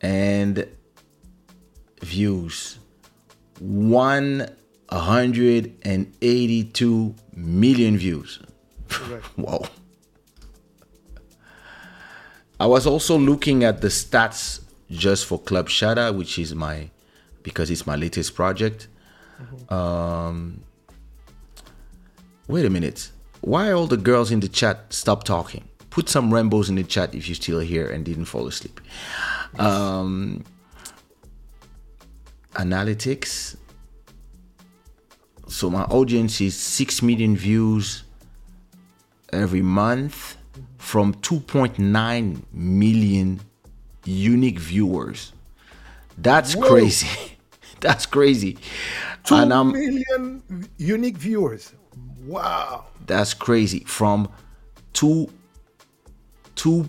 and 0.00 0.66
views 2.02 2.78
182 4.88 7.14
million 7.34 7.96
views 7.96 8.40
Right. 9.08 9.22
Wow. 9.36 9.62
I 12.58 12.66
was 12.66 12.86
also 12.86 13.18
looking 13.18 13.64
at 13.64 13.82
the 13.82 13.88
stats 13.88 14.60
just 14.90 15.26
for 15.26 15.38
Club 15.38 15.68
Shada, 15.68 16.16
which 16.16 16.38
is 16.38 16.54
my 16.54 16.88
because 17.42 17.70
it's 17.70 17.86
my 17.86 17.96
latest 17.96 18.34
project. 18.34 18.88
Um, 19.68 20.62
wait 22.48 22.64
a 22.64 22.70
minute. 22.70 23.10
Why 23.42 23.72
all 23.72 23.86
the 23.86 23.98
girls 23.98 24.30
in 24.30 24.40
the 24.40 24.48
chat 24.48 24.92
stop 24.92 25.24
talking? 25.24 25.68
Put 25.90 26.08
some 26.08 26.32
rainbows 26.32 26.68
in 26.68 26.76
the 26.76 26.84
chat 26.84 27.14
if 27.14 27.28
you're 27.28 27.34
still 27.34 27.60
here 27.60 27.88
and 27.88 28.04
didn't 28.04 28.24
fall 28.24 28.46
asleep. 28.46 28.80
Um, 29.58 30.44
analytics. 32.54 33.56
So 35.48 35.70
my 35.70 35.82
audience 35.84 36.40
is 36.40 36.56
six 36.56 37.02
million 37.02 37.36
views 37.36 38.02
every 39.32 39.62
month 39.62 40.36
from 40.78 41.14
2.9 41.14 42.42
million 42.52 43.40
unique 44.04 44.58
viewers. 44.58 45.32
That's 46.18 46.54
Whoa. 46.54 46.68
crazy. 46.68 47.36
That's 47.80 48.06
crazy. 48.06 48.56
Two 49.24 49.34
and 49.34 49.52
I'm 49.52 49.72
million 49.72 50.42
unique 50.78 51.18
viewers. 51.18 51.72
Wow. 52.24 52.86
that's 53.06 53.34
crazy 53.34 53.80
from 53.80 54.28
two 54.92 55.28
two 56.56 56.88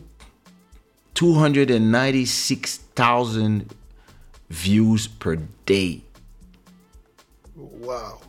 296,000 1.14 3.76
views 4.50 5.08
per 5.08 5.36
day. 5.66 6.02
Wow. 7.56 8.20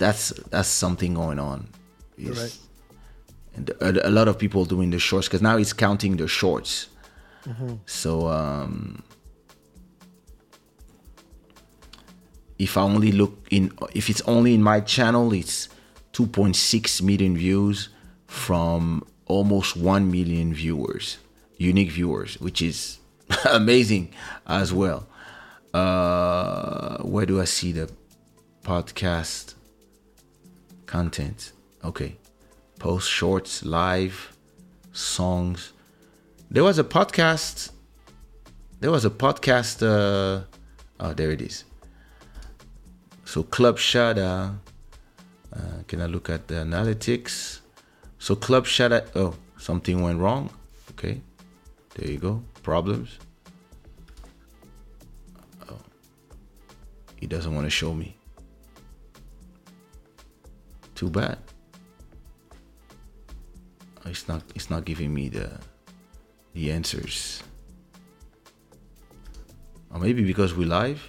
That's 0.00 0.30
that's 0.48 0.68
something 0.68 1.12
going 1.14 1.38
on. 1.38 1.68
Yes. 2.16 2.38
Right. 2.38 2.58
And 3.54 3.70
a, 3.70 4.08
a 4.08 4.10
lot 4.10 4.28
of 4.28 4.38
people 4.38 4.64
doing 4.64 4.90
the 4.90 4.98
shorts 4.98 5.28
because 5.28 5.42
now 5.42 5.58
it's 5.58 5.74
counting 5.74 6.16
the 6.16 6.26
shorts. 6.26 6.88
So 7.86 8.28
um, 8.28 9.02
if 12.58 12.76
I 12.76 12.82
only 12.82 13.12
look 13.12 13.46
in, 13.50 13.72
if 13.94 14.08
it's 14.08 14.22
only 14.22 14.54
in 14.54 14.62
my 14.62 14.80
channel, 14.80 15.32
it's 15.32 15.68
2.6 16.14 17.02
million 17.02 17.36
views 17.36 17.90
from 18.26 19.04
almost 19.26 19.76
1 19.76 20.10
million 20.10 20.54
viewers, 20.54 21.18
unique 21.56 21.90
viewers, 21.90 22.40
which 22.40 22.62
is 22.62 22.98
amazing 23.50 24.12
as 24.46 24.72
well. 24.72 25.06
Uh, 25.74 26.98
where 27.02 27.26
do 27.26 27.40
I 27.40 27.44
see 27.44 27.72
the 27.72 27.90
podcast 28.62 29.54
content? 30.90 31.52
Okay. 31.84 32.16
Post 32.80 33.08
shorts, 33.08 33.64
live, 33.64 34.36
songs. 34.92 35.72
There 36.50 36.64
was 36.64 36.78
a 36.78 36.84
podcast. 36.84 37.70
There 38.80 38.90
was 38.90 39.04
a 39.04 39.10
podcast. 39.10 39.76
Uh, 39.82 40.44
oh, 40.98 41.12
there 41.14 41.30
it 41.30 41.40
is. 41.40 41.64
So 43.24 43.44
Club 43.44 43.76
Shada. 43.78 44.58
Uh, 45.54 45.82
can 45.86 46.00
I 46.00 46.06
look 46.06 46.28
at 46.28 46.48
the 46.48 46.56
analytics? 46.56 47.60
So 48.18 48.34
Club 48.34 48.64
Shada. 48.66 49.06
Oh, 49.14 49.34
something 49.58 50.02
went 50.02 50.18
wrong. 50.18 50.50
Okay, 50.92 51.20
there 51.94 52.10
you 52.10 52.18
go. 52.18 52.42
Problems. 52.62 53.18
Oh, 55.68 55.78
he 57.16 57.26
doesn't 57.26 57.54
want 57.54 57.66
to 57.66 57.70
show 57.70 57.94
me. 57.94 58.16
Too 61.00 61.08
bad. 61.08 61.38
It's 64.04 64.28
not. 64.28 64.42
It's 64.54 64.68
not 64.68 64.84
giving 64.84 65.14
me 65.14 65.30
the 65.30 65.58
the 66.52 66.70
answers. 66.70 67.42
Or 69.90 69.98
maybe 69.98 70.22
because 70.22 70.52
we 70.52 70.66
live. 70.66 71.00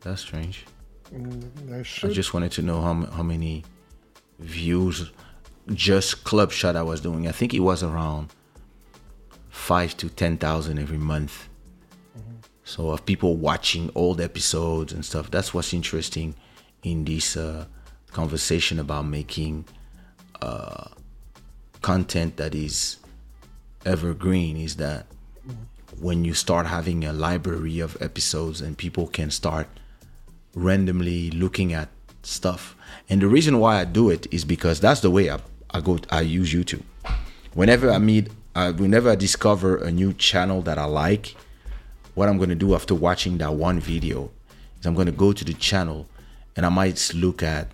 That's 0.00 0.22
strange. 0.22 0.66
Mm, 1.14 2.04
I 2.04 2.08
just 2.08 2.34
wanted 2.34 2.50
to 2.58 2.62
know 2.62 2.80
how 2.80 3.06
how 3.16 3.22
many 3.22 3.62
views 4.40 5.12
just 5.72 6.24
Club 6.24 6.50
Shada 6.50 6.78
I 6.78 6.82
was 6.82 7.00
doing. 7.00 7.28
I 7.28 7.32
think 7.32 7.54
it 7.54 7.60
was 7.60 7.84
around 7.84 8.32
five 9.50 9.96
to 9.98 10.08
ten 10.08 10.36
thousand 10.36 10.80
every 10.80 10.98
month. 10.98 11.48
So 12.64 12.90
of 12.90 13.06
people 13.06 13.36
watching 13.36 13.92
old 13.94 14.20
episodes 14.20 14.92
and 14.92 15.04
stuff. 15.04 15.30
That's 15.30 15.54
what's 15.54 15.72
interesting 15.72 16.34
in 16.82 17.04
this 17.04 17.36
uh, 17.36 17.66
conversation 18.12 18.78
about 18.78 19.06
making 19.06 19.64
uh, 20.40 20.88
content 21.80 22.36
that 22.36 22.54
is 22.54 22.98
evergreen. 23.84 24.56
Is 24.56 24.76
that 24.76 25.06
when 26.00 26.24
you 26.24 26.34
start 26.34 26.66
having 26.66 27.04
a 27.04 27.12
library 27.12 27.80
of 27.80 27.96
episodes 28.00 28.60
and 28.60 28.76
people 28.76 29.06
can 29.06 29.30
start 29.30 29.68
randomly 30.54 31.30
looking 31.30 31.72
at 31.72 31.88
stuff. 32.22 32.76
And 33.08 33.20
the 33.20 33.26
reason 33.26 33.58
why 33.58 33.80
I 33.80 33.84
do 33.84 34.10
it 34.10 34.26
is 34.30 34.44
because 34.44 34.80
that's 34.80 35.00
the 35.00 35.10
way 35.10 35.30
I, 35.30 35.38
I 35.70 35.80
go 35.80 35.98
I 36.10 36.20
use 36.20 36.52
YouTube. 36.52 36.82
Whenever 37.54 37.90
I 37.90 37.98
meet 37.98 38.30
I, 38.54 38.70
whenever 38.70 39.10
I 39.10 39.14
discover 39.14 39.76
a 39.76 39.90
new 39.90 40.12
channel 40.12 40.62
that 40.62 40.78
I 40.78 40.84
like, 40.84 41.34
what 42.14 42.28
I'm 42.28 42.38
gonna 42.38 42.54
do 42.54 42.74
after 42.74 42.94
watching 42.94 43.38
that 43.38 43.54
one 43.54 43.80
video 43.80 44.30
is 44.78 44.86
I'm 44.86 44.94
gonna 44.94 45.12
go 45.12 45.32
to 45.32 45.44
the 45.44 45.54
channel 45.54 46.06
and 46.56 46.66
I 46.66 46.68
might 46.68 47.12
look 47.14 47.42
at 47.42 47.68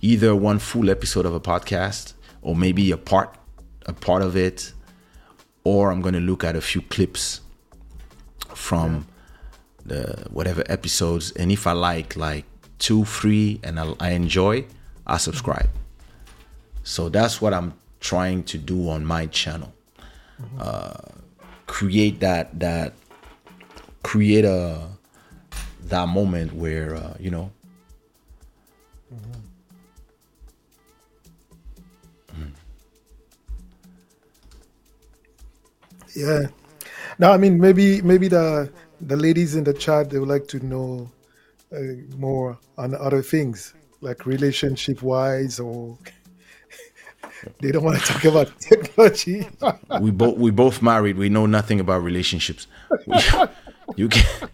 either 0.00 0.34
one 0.34 0.58
full 0.58 0.90
episode 0.90 1.26
of 1.26 1.34
a 1.34 1.40
podcast 1.40 2.14
or 2.42 2.56
maybe 2.56 2.90
a 2.90 2.96
part 2.96 3.36
a 3.86 3.92
part 3.92 4.22
of 4.22 4.36
it 4.36 4.72
or 5.64 5.90
I'm 5.90 6.00
gonna 6.00 6.20
look 6.20 6.44
at 6.44 6.56
a 6.56 6.60
few 6.60 6.80
clips 6.82 7.40
from 8.54 9.06
the 9.84 10.26
whatever 10.30 10.62
episodes. 10.66 11.32
And 11.32 11.50
if 11.52 11.66
I 11.66 11.72
like 11.72 12.16
like 12.16 12.44
two 12.78 13.04
three 13.04 13.60
and 13.62 13.78
I, 13.78 13.94
I 14.00 14.10
enjoy 14.10 14.64
I 15.06 15.16
subscribe. 15.18 15.68
So 16.82 17.08
that's 17.08 17.40
what 17.40 17.52
I'm 17.52 17.74
trying 18.00 18.44
to 18.44 18.58
do 18.58 18.88
on 18.88 19.04
my 19.04 19.26
channel. 19.26 19.72
Uh, 20.58 20.94
create 21.66 22.20
that 22.20 22.58
that 22.58 22.94
create 24.02 24.44
a 24.44 24.88
that 25.82 26.08
moment 26.08 26.54
where 26.54 26.96
uh, 26.96 27.14
you 27.18 27.30
know 27.30 27.50
Yeah. 36.14 36.46
No, 37.18 37.32
I 37.32 37.36
mean 37.36 37.60
maybe 37.60 38.02
maybe 38.02 38.28
the 38.28 38.70
the 39.00 39.16
ladies 39.16 39.54
in 39.54 39.64
the 39.64 39.74
chat 39.74 40.10
they 40.10 40.18
would 40.18 40.28
like 40.28 40.46
to 40.48 40.64
know 40.64 41.10
uh, 41.72 41.80
more 42.16 42.58
on 42.78 42.94
other 42.94 43.22
things 43.22 43.74
like 44.00 44.26
relationship 44.26 45.02
wise 45.02 45.60
or 45.60 45.98
they 47.60 47.70
don't 47.72 47.84
want 47.84 47.98
to 48.00 48.06
talk 48.12 48.24
about 48.24 48.58
technology. 48.60 49.48
we 50.00 50.10
both 50.10 50.36
we 50.38 50.50
both 50.50 50.82
married. 50.82 51.16
We 51.16 51.28
know 51.28 51.46
nothing 51.46 51.80
about 51.80 52.02
relationships. 52.02 52.66
We- 53.06 53.16
you 53.96 54.08
can 54.08 54.48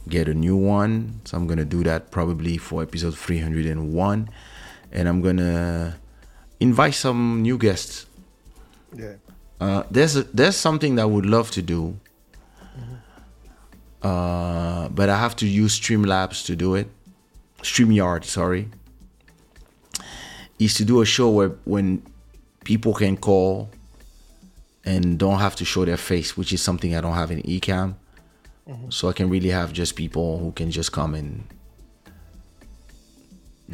get 0.08 0.28
a 0.28 0.34
new 0.34 0.56
one. 0.56 1.20
So 1.24 1.36
I'm 1.36 1.46
gonna 1.46 1.64
do 1.64 1.82
that 1.84 2.10
probably 2.10 2.56
for 2.58 2.82
episode 2.82 3.16
301, 3.16 4.28
and 4.92 5.08
I'm 5.08 5.20
gonna 5.20 5.98
invite 6.60 6.94
some 6.94 7.42
new 7.42 7.58
guests. 7.58 8.06
Yeah. 8.94 9.14
Uh, 9.60 9.84
there's 9.90 10.16
a, 10.16 10.24
there's 10.24 10.56
something 10.56 10.96
that 10.96 11.02
I 11.02 11.06
would 11.06 11.26
love 11.26 11.50
to 11.52 11.62
do, 11.62 11.96
uh, 14.02 14.88
but 14.88 15.08
I 15.08 15.18
have 15.18 15.36
to 15.36 15.46
use 15.46 15.78
Streamlabs 15.78 16.44
to 16.46 16.56
do 16.56 16.74
it. 16.74 16.88
Streamyard, 17.62 18.24
sorry, 18.24 18.68
is 20.58 20.74
to 20.74 20.84
do 20.84 21.00
a 21.00 21.04
show 21.04 21.30
where 21.30 21.50
when 21.64 22.02
people 22.64 22.92
can 22.94 23.16
call 23.16 23.70
and 24.84 25.18
don't 25.18 25.38
have 25.38 25.54
to 25.56 25.64
show 25.64 25.84
their 25.84 25.96
face, 25.96 26.36
which 26.36 26.52
is 26.52 26.60
something 26.60 26.94
I 26.94 27.00
don't 27.00 27.14
have 27.14 27.30
in 27.30 27.42
Ecamm. 27.42 27.94
Mm-hmm. 28.68 28.90
So 28.90 29.09
I 29.09 29.12
can 29.12 29.28
really 29.28 29.51
have 29.51 29.72
just 29.72 29.97
people 29.97 30.39
who 30.39 30.52
can 30.52 30.70
just 30.70 30.93
come 30.93 31.14
and 31.14 31.44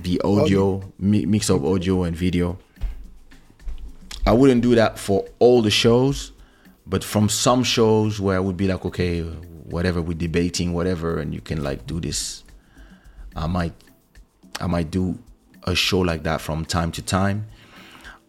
be 0.00 0.20
audio, 0.20 0.62
oh, 0.62 0.92
mi- 0.98 1.26
mix 1.26 1.50
of 1.50 1.64
audio 1.64 2.04
and 2.04 2.16
video. 2.16 2.58
I 4.26 4.32
wouldn't 4.32 4.62
do 4.62 4.74
that 4.74 4.98
for 4.98 5.26
all 5.38 5.62
the 5.62 5.70
shows, 5.70 6.32
but 6.86 7.02
from 7.04 7.28
some 7.28 7.64
shows 7.64 8.20
where 8.20 8.36
I 8.36 8.40
would 8.40 8.56
be 8.56 8.66
like, 8.66 8.84
okay, 8.86 9.22
whatever 9.22 10.00
we're 10.00 10.16
debating, 10.16 10.72
whatever, 10.72 11.18
and 11.18 11.34
you 11.34 11.40
can 11.40 11.62
like 11.62 11.86
do 11.86 12.00
this. 12.00 12.44
I 13.36 13.46
might, 13.46 13.74
I 14.60 14.66
might 14.66 14.90
do 14.90 15.18
a 15.64 15.74
show 15.74 16.00
like 16.00 16.22
that 16.22 16.40
from 16.40 16.64
time 16.64 16.92
to 16.92 17.02
time. 17.02 17.46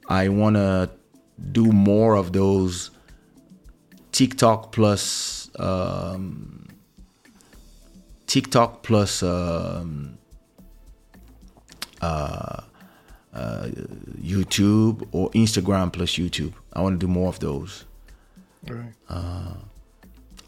I 0.08 0.28
wanna 0.28 0.90
do 1.52 1.72
more 1.72 2.16
of 2.16 2.34
those 2.34 2.92
TikTok 4.12 4.72
plus 4.72 5.39
um, 5.60 6.68
TikTok 8.28 8.84
plus 8.84 9.24
um, 9.24 10.18
uh, 12.02 12.62
uh, 13.34 13.68
YouTube 14.22 15.08
or 15.12 15.30
Instagram 15.32 15.92
plus 15.92 16.12
YouTube. 16.12 16.54
I 16.74 16.82
want 16.82 17.00
to 17.00 17.06
do 17.06 17.12
more 17.12 17.28
of 17.28 17.40
those. 17.40 17.86
Right. 18.68 18.94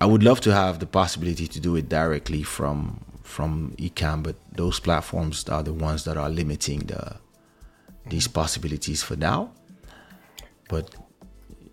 I 0.02 0.06
would 0.06 0.24
love 0.24 0.42
to 0.42 0.52
have 0.52 0.80
the 0.80 0.88
possibility 0.88 1.48
to 1.48 1.60
do 1.60 1.76
it 1.76 1.88
directly 1.88 2.42
from 2.42 3.02
from 3.22 3.76
Ecamm, 3.78 4.24
but 4.24 4.36
those 4.52 4.80
platforms 4.80 5.48
are 5.48 5.62
the 5.62 5.74
ones 5.74 6.06
that 6.06 6.18
are 6.18 6.30
limiting 6.30 6.80
the 6.80 7.18
these 8.08 8.28
possibilities 8.28 9.04
for 9.04 9.16
now. 9.16 9.52
But 10.70 10.96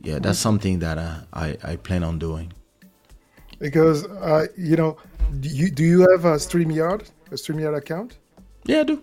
yeah, 0.03 0.19
that's 0.19 0.39
something 0.39 0.81
that 0.81 0.99
uh, 0.99 1.21
I 1.33 1.57
I 1.65 1.77
plan 1.77 2.05
on 2.05 2.19
doing. 2.19 2.53
Because 3.59 4.05
uh, 4.07 4.47
you 4.57 4.77
know, 4.77 4.97
do 5.41 5.49
you 5.49 5.71
do 5.71 5.83
you 5.83 6.01
have 6.11 6.25
a 6.25 6.37
StreamYard, 6.37 7.11
a 7.31 7.35
StreamYard 7.35 7.77
account? 7.77 8.17
Yeah, 8.65 8.81
I 8.81 8.85
do. 8.85 9.03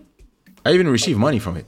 I 0.64 0.72
even 0.72 0.88
receive 0.88 1.18
money 1.18 1.38
from 1.38 1.56
it. 1.56 1.66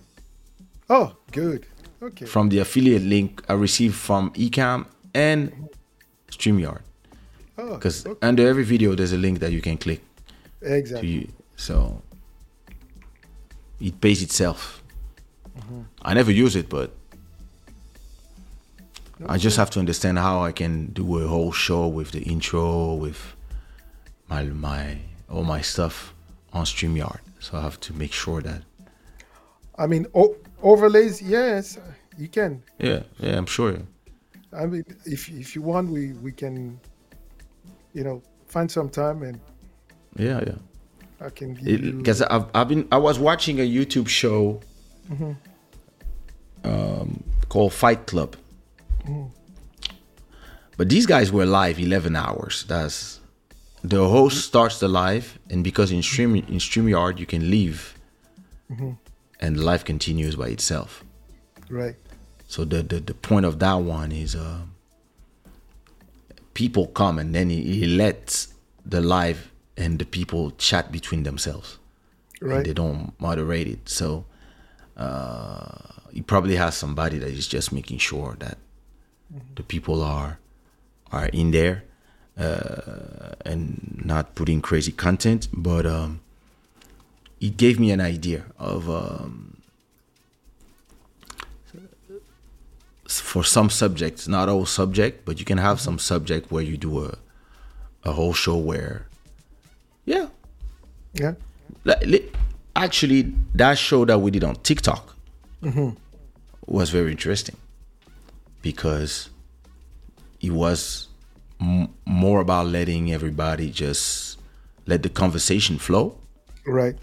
Oh, 0.90 1.15
good. 1.32 1.66
Okay. 2.02 2.27
From 2.27 2.48
the 2.48 2.60
affiliate 2.60 3.02
link 3.02 3.43
I 3.48 3.55
received 3.55 3.94
from 3.94 4.31
Ecamm 4.32 4.86
and 5.15 5.69
StreamYard. 6.31 6.81
Oh, 7.59 7.74
Because 7.74 8.06
okay. 8.06 8.27
under 8.27 8.47
every 8.47 8.65
video 8.65 8.94
there's 8.94 9.12
a 9.12 9.19
link 9.19 9.40
that 9.40 9.52
you 9.52 9.60
can 9.60 9.77
click 9.77 10.01
exactly. 10.62 11.31
So 11.56 12.01
it 13.81 14.01
pays 14.01 14.23
itself. 14.23 14.82
I 16.02 16.15
never 16.15 16.31
use 16.31 16.55
it, 16.55 16.69
but 16.69 16.93
I 19.27 19.36
just 19.39 19.57
have 19.57 19.70
to 19.70 19.78
understand 19.81 20.19
how 20.19 20.43
I 20.45 20.53
can 20.53 20.86
do 20.93 21.19
a 21.19 21.27
whole 21.27 21.53
show 21.53 21.89
with 21.89 22.12
the 22.12 22.20
intro, 22.23 22.95
with 22.95 23.35
my 24.28 24.45
my 24.45 24.99
all 25.28 25.45
my 25.45 25.61
stuff 25.62 26.15
on 26.53 26.65
StreamYard. 26.65 27.19
So 27.40 27.59
I 27.59 27.62
have 27.62 27.78
to 27.81 27.93
make 27.95 28.12
sure 28.12 28.40
that 28.43 28.62
I 29.78 29.86
mean, 29.86 30.07
o- 30.15 30.36
overlays. 30.62 31.20
Yes, 31.23 31.78
you 32.16 32.28
can. 32.28 32.62
yeah, 32.78 33.03
yeah, 33.19 33.36
I'm 33.39 33.47
sure. 33.47 33.78
I 34.53 34.66
mean, 34.66 34.85
if 35.05 35.28
if 35.28 35.55
you 35.57 35.62
want, 35.62 35.90
we 35.90 36.12
we 36.23 36.32
can. 36.32 36.78
you 37.95 38.05
know, 38.05 38.23
find 38.47 38.70
some 38.70 38.89
time 38.89 39.23
and 39.23 39.40
Yeah, 40.16 40.40
yeah. 40.47 40.59
I 41.27 41.31
can 41.31 41.55
give 41.55 41.66
you. 41.85 41.93
because 41.93 42.23
I've, 42.23 42.47
I've 42.55 42.69
been 42.69 42.86
I 42.93 42.99
was 42.99 43.19
watching 43.19 43.59
a 43.61 43.66
YouTube 43.66 44.09
show 44.09 44.61
um, 46.65 47.23
called 47.49 47.73
Fight 47.73 48.07
Club, 48.07 48.36
but 50.76 50.89
these 50.89 51.06
guys 51.06 51.32
were 51.32 51.47
live 51.47 51.78
eleven 51.78 52.14
hours. 52.16 52.64
That's 52.68 53.20
the 53.82 54.09
host 54.09 54.44
starts 54.44 54.78
the 54.80 54.89
live, 54.89 55.39
and 55.51 55.62
because 55.64 55.90
in 55.93 56.02
stream 56.02 56.35
in 56.36 56.59
Streamyard 56.59 57.18
you 57.18 57.26
can 57.26 57.51
leave, 57.51 57.94
and 59.40 59.56
the 59.56 59.62
live 59.62 59.85
continues 59.85 60.36
by 60.36 60.48
itself. 60.48 61.05
Right. 61.70 61.97
So 62.47 62.64
the 62.64 62.82
the, 62.82 63.01
the 63.01 63.14
point 63.14 63.47
of 63.47 63.59
that 63.59 63.74
one 63.74 64.12
is 64.12 64.35
uh, 64.35 64.60
people 66.55 66.86
come 66.89 67.18
and 67.18 67.35
then 67.35 67.51
he, 67.51 67.62
he 67.62 67.86
lets 67.86 68.48
the 68.85 69.01
live 69.01 69.51
and 69.76 69.98
the 69.98 70.05
people 70.05 70.51
chat 70.52 70.90
between 70.90 71.22
themselves. 71.22 71.78
and 72.40 72.51
Right. 72.51 72.64
they 72.64 72.72
don't 72.72 73.12
moderate 73.20 73.68
it. 73.68 73.89
So 73.89 74.24
uh, 74.97 75.78
he 76.12 76.22
probably 76.22 76.56
has 76.56 76.76
somebody 76.76 77.18
that 77.18 77.28
is 77.28 77.47
just 77.47 77.72
making 77.72 77.98
sure 77.98 78.36
that 78.40 78.59
the 79.57 79.63
people 79.63 80.03
are 80.03 80.39
are 81.13 81.27
in 81.27 81.51
there 81.53 81.85
uh, 82.39 83.35
and 83.45 84.01
not 84.05 84.35
putting 84.35 84.61
crazy 84.61 84.93
content. 84.93 85.49
But 85.53 85.87
um, 85.87 86.21
it 87.41 87.57
gave 87.57 87.79
me 87.81 87.91
an 87.91 88.01
idea 88.01 88.45
of 88.59 88.89
um, 88.91 89.57
for 93.07 93.43
some 93.45 93.71
subjects, 93.71 94.29
not 94.29 94.49
all 94.49 94.67
subject, 94.67 95.25
but 95.25 95.39
you 95.39 95.45
can 95.45 95.59
have 95.59 95.81
some 95.81 95.99
subject 95.99 96.51
where 96.51 96.63
you 96.63 96.77
do 96.77 97.05
a 97.05 97.15
a 98.05 98.13
whole 98.13 98.33
show 98.33 98.57
where, 98.57 99.07
yeah, 100.07 100.29
Yeah. 101.13 101.35
like, 101.85 102.01
li- 102.07 102.31
actually 102.77 103.35
that 103.55 103.77
show 103.77 104.05
that 104.05 104.21
we 104.21 104.31
did 104.31 104.45
on 104.45 104.55
TikTok 104.63 105.15
was 106.67 106.91
very 106.91 107.11
interesting 107.11 107.57
because 108.62 109.30
it 110.40 110.51
was 110.52 111.09
m- 111.60 111.89
more 112.06 112.40
about 112.40 112.66
letting 112.66 113.12
everybody 113.12 113.70
just 113.70 114.39
let 114.86 115.02
the 115.02 115.09
conversation 115.09 115.78
flow, 115.78 116.16
Right. 116.66 116.97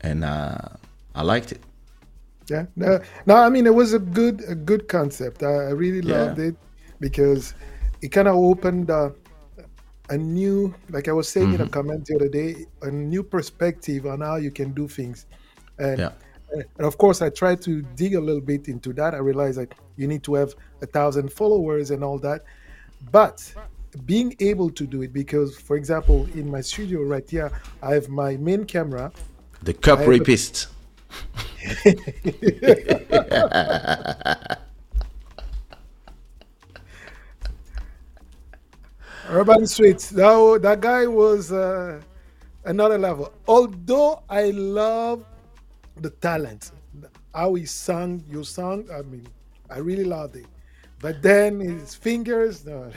and 0.00 0.24
uh, 0.24 0.58
I 1.14 1.22
liked 1.22 1.52
it. 1.52 1.60
Yeah. 2.48 2.66
No, 2.76 3.00
no, 3.26 3.36
I 3.36 3.48
mean 3.48 3.66
it 3.66 3.74
was 3.74 3.92
a 3.94 3.98
good 3.98 4.42
a 4.48 4.54
good 4.54 4.88
concept. 4.88 5.42
I, 5.42 5.70
really 5.70 6.00
Yeah. 6.06 6.22
loved 6.26 6.38
it 6.40 6.56
because 7.00 7.54
it 8.02 8.08
kind 8.08 8.28
of 8.28 8.34
opened 8.34 8.90
uh, 8.90 9.10
a 10.10 10.16
new, 10.18 10.74
like 10.90 11.08
I 11.08 11.12
was 11.12 11.28
saying 11.28 11.54
in 11.54 11.60
a 11.60 11.68
comment 11.68 12.04
the 12.06 12.16
other 12.16 12.28
day, 12.28 12.66
a 12.82 12.90
new 12.90 13.22
perspective 13.22 14.06
on 14.06 14.20
how 14.20 14.36
you 14.36 14.50
can 14.50 14.72
do 14.72 14.88
things. 14.88 15.26
And, 15.78 15.98
Yeah. 15.98 16.12
And 16.52 16.86
of 16.86 16.98
course, 16.98 17.22
I 17.22 17.30
tried 17.30 17.62
to 17.62 17.82
dig 17.96 18.14
a 18.14 18.20
little 18.20 18.40
bit 18.40 18.68
into 18.68 18.92
that. 18.94 19.14
I 19.14 19.18
realized 19.18 19.58
that 19.58 19.74
you 19.96 20.06
need 20.06 20.22
to 20.24 20.34
have 20.34 20.54
a 20.80 20.86
thousand 20.86 21.32
followers 21.32 21.90
and 21.90 22.04
all 22.04 22.18
that, 22.20 22.42
but 23.10 23.52
being 24.06 24.34
able 24.40 24.70
to 24.70 24.86
do 24.86 25.02
it 25.02 25.12
because, 25.12 25.58
for 25.58 25.76
example, 25.76 26.26
in 26.34 26.50
my 26.50 26.60
studio 26.60 27.02
right 27.02 27.28
here, 27.28 27.50
I 27.82 27.94
have 27.94 28.08
my 28.08 28.36
main 28.36 28.64
camera. 28.64 29.12
The 29.62 29.74
cup 29.74 29.98
have 29.98 30.08
a- 30.08 30.10
rapist. 30.10 30.68
Urban 39.28 39.66
Streets. 39.66 40.10
That, 40.10 40.58
that 40.62 40.80
guy 40.80 41.06
was 41.06 41.52
uh, 41.52 42.00
another 42.64 42.98
level. 42.98 43.32
Although 43.46 44.22
I 44.28 44.50
love 44.50 45.24
the 45.96 46.10
talent, 46.10 46.72
how 47.34 47.54
he 47.54 47.66
sang 47.66 48.24
your 48.28 48.44
song. 48.44 48.86
I 48.92 49.02
mean, 49.02 49.26
I 49.70 49.78
really 49.78 50.04
loved 50.04 50.36
it. 50.36 50.46
But 51.00 51.20
then 51.20 51.58
his 51.58 51.94
fingers, 51.96 52.64
no. 52.64 52.90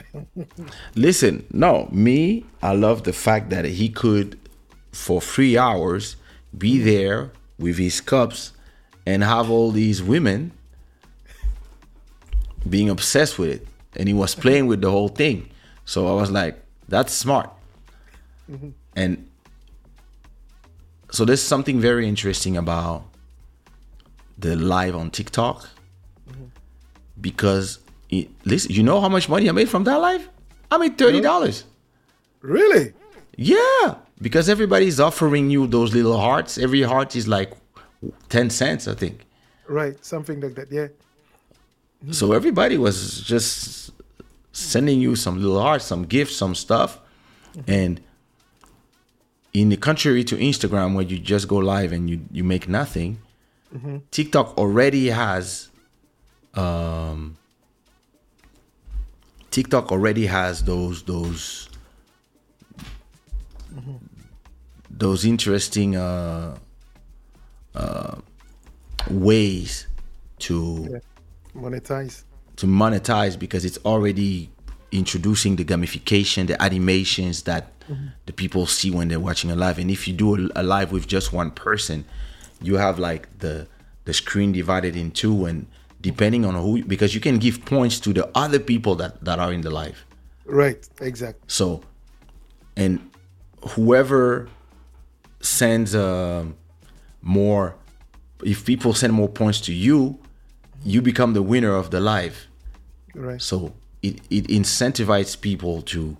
Listen, 0.94 1.44
no, 1.52 1.88
me, 1.90 2.44
I 2.62 2.72
love 2.72 3.02
the 3.02 3.12
fact 3.12 3.50
that 3.50 3.64
he 3.64 3.88
could, 3.88 4.38
for 4.92 5.20
three 5.20 5.58
hours, 5.58 6.16
be 6.56 6.78
there 6.78 7.32
with 7.58 7.78
his 7.78 8.00
cups 8.00 8.52
and 9.04 9.24
have 9.24 9.50
all 9.50 9.72
these 9.72 10.02
women 10.02 10.52
being 12.68 12.88
obsessed 12.88 13.38
with 13.38 13.50
it. 13.50 13.66
And 13.96 14.08
he 14.08 14.14
was 14.14 14.34
playing 14.34 14.66
with 14.66 14.82
the 14.82 14.90
whole 14.90 15.08
thing. 15.08 15.50
So 15.84 16.06
I 16.06 16.12
was 16.12 16.30
like, 16.30 16.62
that's 16.88 17.12
smart. 17.12 17.50
Mm-hmm. 18.50 18.70
And 18.94 19.25
so 21.16 21.24
there's 21.24 21.42
something 21.42 21.80
very 21.80 22.06
interesting 22.06 22.58
about 22.58 23.04
the 24.36 24.54
live 24.54 24.94
on 24.94 25.10
TikTok 25.10 25.66
mm-hmm. 26.28 26.44
because 27.18 27.78
it, 28.10 28.28
listen, 28.44 28.72
you 28.72 28.82
know 28.82 29.00
how 29.00 29.08
much 29.08 29.26
money 29.26 29.48
I 29.48 29.52
made 29.52 29.70
from 29.70 29.84
that 29.84 29.96
live? 29.96 30.28
I 30.70 30.76
made 30.76 30.98
thirty 30.98 31.22
dollars. 31.22 31.64
really? 32.42 32.92
Yeah, 33.38 33.94
because 34.20 34.50
everybody's 34.50 35.00
offering 35.00 35.48
you 35.48 35.66
those 35.66 35.94
little 35.94 36.18
hearts. 36.18 36.58
Every 36.58 36.82
heart 36.82 37.16
is 37.16 37.26
like 37.26 37.52
ten 38.28 38.50
cents, 38.50 38.86
I 38.86 38.94
think. 38.94 39.24
Right, 39.66 39.96
something 40.04 40.38
like 40.40 40.54
that. 40.56 40.70
Yeah. 40.70 40.88
So 42.10 42.26
hmm. 42.26 42.34
everybody 42.34 42.76
was 42.76 43.22
just 43.22 43.90
sending 44.52 45.00
you 45.00 45.16
some 45.16 45.40
little 45.40 45.62
hearts, 45.62 45.86
some 45.86 46.04
gifts, 46.04 46.36
some 46.36 46.54
stuff, 46.54 47.00
mm-hmm. 47.54 47.70
and 47.70 48.00
in 49.60 49.70
the 49.70 49.76
contrary 49.76 50.22
to 50.24 50.36
Instagram, 50.36 50.94
where 50.94 51.04
you 51.04 51.18
just 51.18 51.48
go 51.48 51.56
live 51.56 51.90
and 51.92 52.10
you 52.10 52.20
you 52.30 52.44
make 52.44 52.68
nothing, 52.68 53.18
TikTok 54.10 54.56
already 54.58 55.08
has. 55.08 55.70
Um, 56.54 57.36
TikTok 59.50 59.90
already 59.92 60.26
has 60.26 60.62
those 60.64 61.02
those 61.04 61.68
those 64.90 65.24
interesting 65.24 65.96
uh, 65.96 66.56
uh, 67.74 68.16
ways 69.10 69.86
to 70.40 70.88
Yeah. 70.90 70.98
Monetize. 71.54 72.24
to 72.56 72.66
monetize 72.66 73.38
because 73.38 73.64
it's 73.64 73.78
already 73.84 74.50
introducing 74.92 75.56
the 75.56 75.64
gamification, 75.64 76.46
the 76.46 76.60
animations 76.62 77.42
that 77.42 77.75
the 78.26 78.32
people 78.32 78.66
see 78.66 78.90
when 78.90 79.08
they're 79.08 79.20
watching 79.20 79.50
a 79.50 79.56
live. 79.56 79.78
And 79.78 79.90
if 79.90 80.06
you 80.08 80.14
do 80.14 80.36
a, 80.36 80.60
a 80.60 80.62
live 80.62 80.92
with 80.92 81.06
just 81.06 81.32
one 81.32 81.50
person, 81.50 82.04
you 82.60 82.76
have 82.76 82.98
like 82.98 83.38
the 83.38 83.66
the 84.04 84.12
screen 84.12 84.52
divided 84.52 84.96
in 84.96 85.10
two, 85.10 85.46
and 85.46 85.66
depending 86.00 86.44
on 86.44 86.54
who, 86.54 86.84
because 86.84 87.14
you 87.14 87.20
can 87.20 87.38
give 87.38 87.64
points 87.64 87.98
to 88.00 88.12
the 88.12 88.30
other 88.34 88.58
people 88.58 88.94
that 88.96 89.24
that 89.24 89.38
are 89.38 89.52
in 89.52 89.62
the 89.62 89.70
live. 89.70 90.04
Right, 90.44 90.88
exactly. 91.00 91.42
So, 91.48 91.82
and 92.76 93.10
whoever 93.70 94.48
sends 95.40 95.94
um 95.94 96.56
more, 97.22 97.74
if 98.44 98.64
people 98.64 98.94
send 98.94 99.12
more 99.12 99.28
points 99.28 99.60
to 99.62 99.72
you, 99.72 100.18
you 100.84 101.02
become 101.02 101.32
the 101.34 101.42
winner 101.42 101.74
of 101.74 101.90
the 101.90 102.00
live. 102.00 102.46
Right. 103.14 103.42
So 103.42 103.72
it, 104.02 104.20
it 104.30 104.46
incentivizes 104.48 105.40
people 105.40 105.82
to 105.82 106.16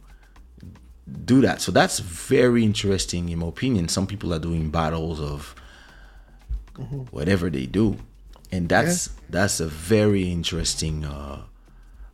do 1.24 1.40
that. 1.42 1.60
So 1.60 1.72
that's 1.72 2.00
very 2.00 2.64
interesting 2.64 3.28
in 3.28 3.38
my 3.38 3.46
opinion. 3.46 3.88
Some 3.88 4.06
people 4.06 4.34
are 4.34 4.38
doing 4.38 4.70
battles 4.70 5.20
of 5.20 5.54
whatever 7.10 7.50
they 7.50 7.66
do. 7.66 7.98
And 8.52 8.68
that's 8.68 9.10
that's 9.28 9.60
a 9.60 9.66
very 9.66 10.30
interesting 10.30 11.04
uh, 11.04 11.42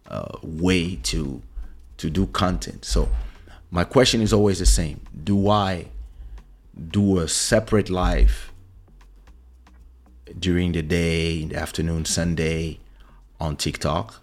uh, 0.09 0.39
way 0.43 0.97
to 0.97 1.43
to 1.99 2.11
do 2.11 2.27
content. 2.27 2.85
So 2.85 3.09
my 3.71 3.85
question 3.85 4.21
is 4.21 4.33
always 4.33 4.59
the 4.59 4.67
same. 4.67 5.01
Do 5.25 5.49
I 5.49 5.87
do 6.91 7.19
a 7.19 7.29
separate 7.29 7.91
live 7.91 8.53
during 10.39 10.73
the 10.73 10.83
day, 10.83 11.43
in 11.43 11.51
the 11.51 11.57
afternoon, 11.57 12.05
Sunday 12.07 12.81
on 13.39 13.57
TikTok? 13.57 14.21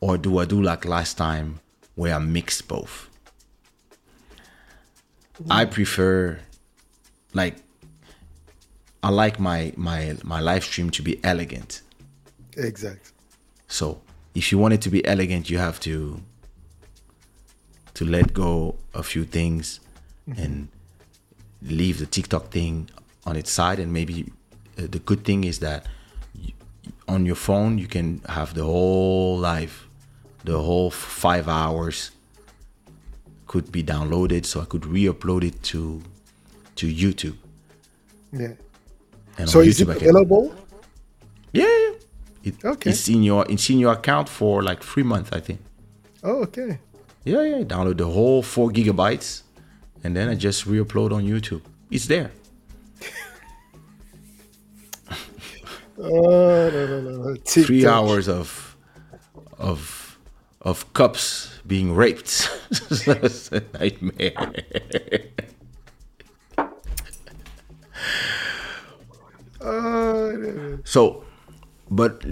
Or 0.00 0.16
do 0.16 0.38
I 0.38 0.44
do 0.44 0.62
like 0.62 0.84
last 0.84 1.18
time 1.18 1.60
where 1.94 2.14
I 2.14 2.18
mix 2.18 2.62
both? 2.62 3.07
I 5.50 5.64
prefer 5.64 6.40
like 7.32 7.56
I 9.02 9.10
like 9.10 9.38
my 9.38 9.72
my 9.76 10.16
my 10.24 10.40
live 10.40 10.64
stream 10.64 10.90
to 10.90 11.02
be 11.02 11.20
elegant. 11.22 11.82
Exact. 12.56 13.12
So 13.68 14.00
if 14.34 14.50
you 14.50 14.58
want 14.58 14.74
it 14.74 14.82
to 14.82 14.90
be 14.90 15.04
elegant, 15.06 15.48
you 15.48 15.58
have 15.58 15.78
to 15.80 16.20
to 17.94 18.04
let 18.04 18.32
go 18.32 18.76
a 18.94 19.02
few 19.02 19.24
things 19.24 19.80
and 20.36 20.68
leave 21.62 21.98
the 21.98 22.06
TikTok 22.06 22.50
thing 22.50 22.90
on 23.24 23.36
its 23.36 23.50
side. 23.50 23.78
And 23.78 23.92
maybe 23.92 24.32
uh, 24.78 24.86
the 24.90 24.98
good 24.98 25.24
thing 25.24 25.44
is 25.44 25.58
that 25.60 25.86
on 27.06 27.26
your 27.26 27.34
phone 27.34 27.78
you 27.78 27.86
can 27.86 28.20
have 28.28 28.54
the 28.54 28.64
whole 28.64 29.38
live, 29.38 29.86
the 30.44 30.60
whole 30.60 30.90
five 30.90 31.48
hours 31.48 32.10
could 33.48 33.72
be 33.72 33.82
downloaded, 33.82 34.44
so 34.46 34.60
I 34.60 34.64
could 34.66 34.84
re-upload 34.86 35.42
it 35.42 35.60
to 35.72 36.00
to 36.76 36.86
YouTube. 36.86 37.36
Yeah. 38.32 38.52
And 39.38 39.48
So 39.48 39.60
is 39.60 39.80
it 39.80 39.88
YouTube, 39.88 39.90
I 39.90 39.98
can- 39.98 40.08
available? 40.10 40.54
Yeah, 41.52 41.64
yeah. 41.64 41.94
It, 42.44 42.54
Okay. 42.64 42.90
It's 42.90 43.08
in 43.08 43.22
your 43.24 43.44
it's 43.50 43.68
in 43.70 43.78
your 43.80 43.92
account 43.94 44.28
for 44.28 44.62
like 44.62 44.82
three 44.82 45.02
months, 45.12 45.30
I 45.32 45.40
think. 45.40 45.60
Oh, 46.22 46.42
okay. 46.46 46.78
Yeah, 47.24 47.42
yeah. 47.42 47.64
Download 47.64 47.96
the 47.96 48.06
whole 48.06 48.42
four 48.42 48.70
gigabytes, 48.70 49.42
and 50.04 50.14
then 50.16 50.28
I 50.28 50.34
just 50.34 50.66
re-upload 50.66 51.12
on 51.12 51.24
YouTube. 51.24 51.62
It's 51.90 52.06
there. 52.06 52.30
Oh 56.00 56.70
no 56.70 56.86
no 56.86 57.00
no. 57.00 57.34
Three 57.44 57.84
hours 57.86 58.28
of 58.28 58.76
of 59.58 60.18
of 60.62 60.92
cups 60.92 61.57
being 61.68 61.94
raped. 61.94 62.50
A 63.06 63.62
nightmare. 63.78 64.32
No. 69.60 70.78
So, 70.84 71.24
but 71.90 72.24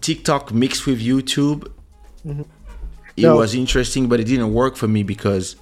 TikTok 0.00 0.52
mixed 0.52 0.86
with 0.86 1.00
YouTube, 1.00 1.70
it 3.16 3.22
No. 3.22 3.36
was 3.36 3.54
interesting, 3.54 4.08
but 4.08 4.20
it 4.20 4.24
didn't 4.24 4.52
work 4.52 4.76
for 4.76 4.88
me 4.88 5.02
because 5.02 5.56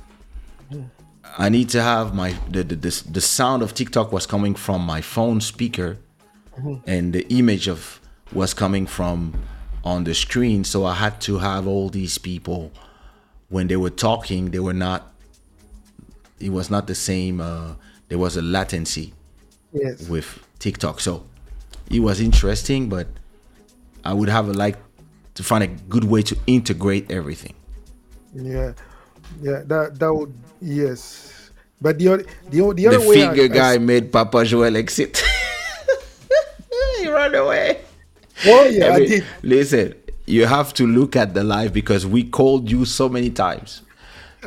I 1.38 1.48
need 1.48 1.68
to 1.70 1.82
have 1.82 2.14
my 2.14 2.34
the 2.50 2.62
the, 2.62 2.76
the, 2.76 3.02
the 3.10 3.20
sound 3.20 3.62
of 3.62 3.74
TikTok 3.74 4.12
was 4.12 4.26
coming 4.26 4.54
from 4.54 4.82
my 4.82 5.00
phone 5.00 5.40
speaker, 5.40 5.98
mm-hmm. 6.58 6.76
and 6.86 7.12
the 7.12 7.26
image 7.32 7.68
of 7.68 8.00
was 8.32 8.54
coming 8.54 8.86
from 8.86 9.34
on 9.84 10.04
the 10.04 10.14
screen. 10.14 10.64
So 10.64 10.84
I 10.84 10.94
had 10.94 11.20
to 11.22 11.38
have 11.38 11.66
all 11.68 11.88
these 11.90 12.18
people 12.18 12.72
when 13.48 13.68
they 13.68 13.76
were 13.76 13.90
talking, 13.90 14.50
they 14.50 14.58
were 14.58 14.72
not. 14.74 15.12
It 16.40 16.50
was 16.50 16.70
not 16.70 16.86
the 16.88 16.94
same. 16.94 17.40
Uh, 17.40 17.74
there 18.08 18.18
was 18.18 18.36
a 18.36 18.42
latency 18.42 19.14
Yes. 19.72 20.08
with 20.08 20.26
TikTok. 20.58 21.00
So 21.00 21.24
it 21.90 22.00
was 22.00 22.20
interesting, 22.20 22.88
but 22.88 23.06
I 24.04 24.12
would 24.12 24.28
have 24.28 24.48
liked 24.48 24.80
to 25.34 25.42
find 25.42 25.62
a 25.64 25.68
good 25.68 26.04
way 26.04 26.22
to 26.22 26.36
integrate 26.46 27.10
everything. 27.10 27.54
Yeah. 28.34 28.72
Yeah. 29.40 29.62
That 29.66 29.98
that 30.00 30.12
would 30.12 30.32
yes. 30.60 31.30
But 31.80 31.98
the 31.98 32.08
other 32.08 32.24
the, 32.50 32.60
the 32.60 32.72
The 32.74 32.86
other 32.88 33.00
way 33.00 33.24
I- 33.24 33.26
finger 33.34 33.44
I 33.44 33.48
guy 33.48 33.74
s- 33.74 33.80
made 33.80 34.12
Papa 34.12 34.44
Joel 34.44 34.76
exit. 34.76 35.22
he 36.98 37.08
ran 37.08 37.34
away. 37.34 37.80
Oh 38.46 38.64
yeah, 38.64 38.94
I 38.94 38.98
did. 39.00 39.24
Listen, 39.42 39.94
you 40.26 40.46
have 40.46 40.74
to 40.74 40.86
look 40.86 41.16
at 41.16 41.34
the 41.34 41.44
live 41.44 41.72
because 41.72 42.06
we 42.06 42.24
called 42.24 42.70
you 42.70 42.84
so 42.84 43.08
many 43.08 43.30
times. 43.30 43.82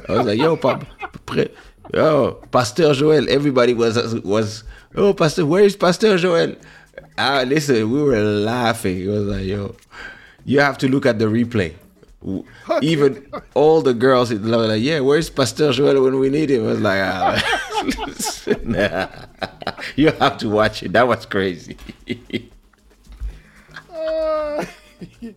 I 0.08 0.14
was 0.14 0.26
like, 0.28 0.40
yo, 0.40 0.56
Papa, 0.58 0.86
pre- 1.26 1.50
yo, 1.94 2.34
Pastor 2.52 2.94
Joel. 2.94 3.30
Everybody 3.30 3.74
was 3.74 3.98
was, 4.24 4.64
oh, 4.96 5.14
Pastor, 5.14 5.46
where 5.46 5.64
is 5.64 5.76
Pastor 5.76 6.18
Joel? 6.18 6.56
Ah, 7.18 7.44
listen, 7.48 7.90
we 7.92 8.02
were 8.02 8.20
laughing. 8.22 9.02
It 9.02 9.08
was 9.08 9.24
like, 9.26 9.46
yo, 9.46 9.76
you 10.46 10.60
have 10.60 10.78
to 10.80 10.88
look 10.88 11.06
at 11.06 11.20
the 11.20 11.26
replay. 11.26 11.74
Even 12.82 13.26
all 13.54 13.82
the 13.82 13.94
girls 13.94 14.32
in 14.32 14.50
love, 14.50 14.68
like, 14.68 14.82
yeah, 14.82 15.00
where's 15.00 15.30
Pastor 15.30 15.72
Joel 15.72 16.04
when 16.04 16.20
we 16.20 16.30
need 16.30 16.50
him? 16.50 16.64
I 16.66 16.68
was 16.68 16.82
like, 16.82 17.00
ah, 17.02 17.64
nah. 18.64 19.08
you 19.96 20.12
have 20.12 20.38
to 20.40 20.50
watch 20.50 20.84
it. 20.84 20.94
That 20.94 21.08
was 21.08 21.26
crazy. 21.26 21.78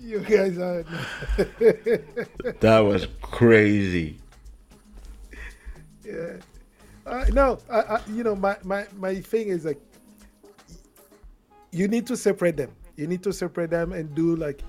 You 0.00 0.20
guys 0.20 0.58
are 0.58 0.82
that 2.60 2.78
was 2.80 3.06
crazy. 3.22 4.18
uh, 7.06 7.24
no. 7.32 7.58
I, 7.70 7.80
I, 7.80 8.00
you 8.12 8.22
know, 8.22 8.36
my, 8.36 8.56
my 8.62 8.86
my 8.98 9.16
thing 9.16 9.48
is 9.48 9.64
like, 9.64 9.80
you 11.72 11.88
need 11.88 12.06
to 12.06 12.16
separate 12.16 12.56
them. 12.56 12.70
You 12.96 13.06
need 13.06 13.22
to 13.24 13.32
separate 13.32 13.70
them 13.70 13.92
and 13.92 14.14
do 14.14 14.36
like 14.36 14.62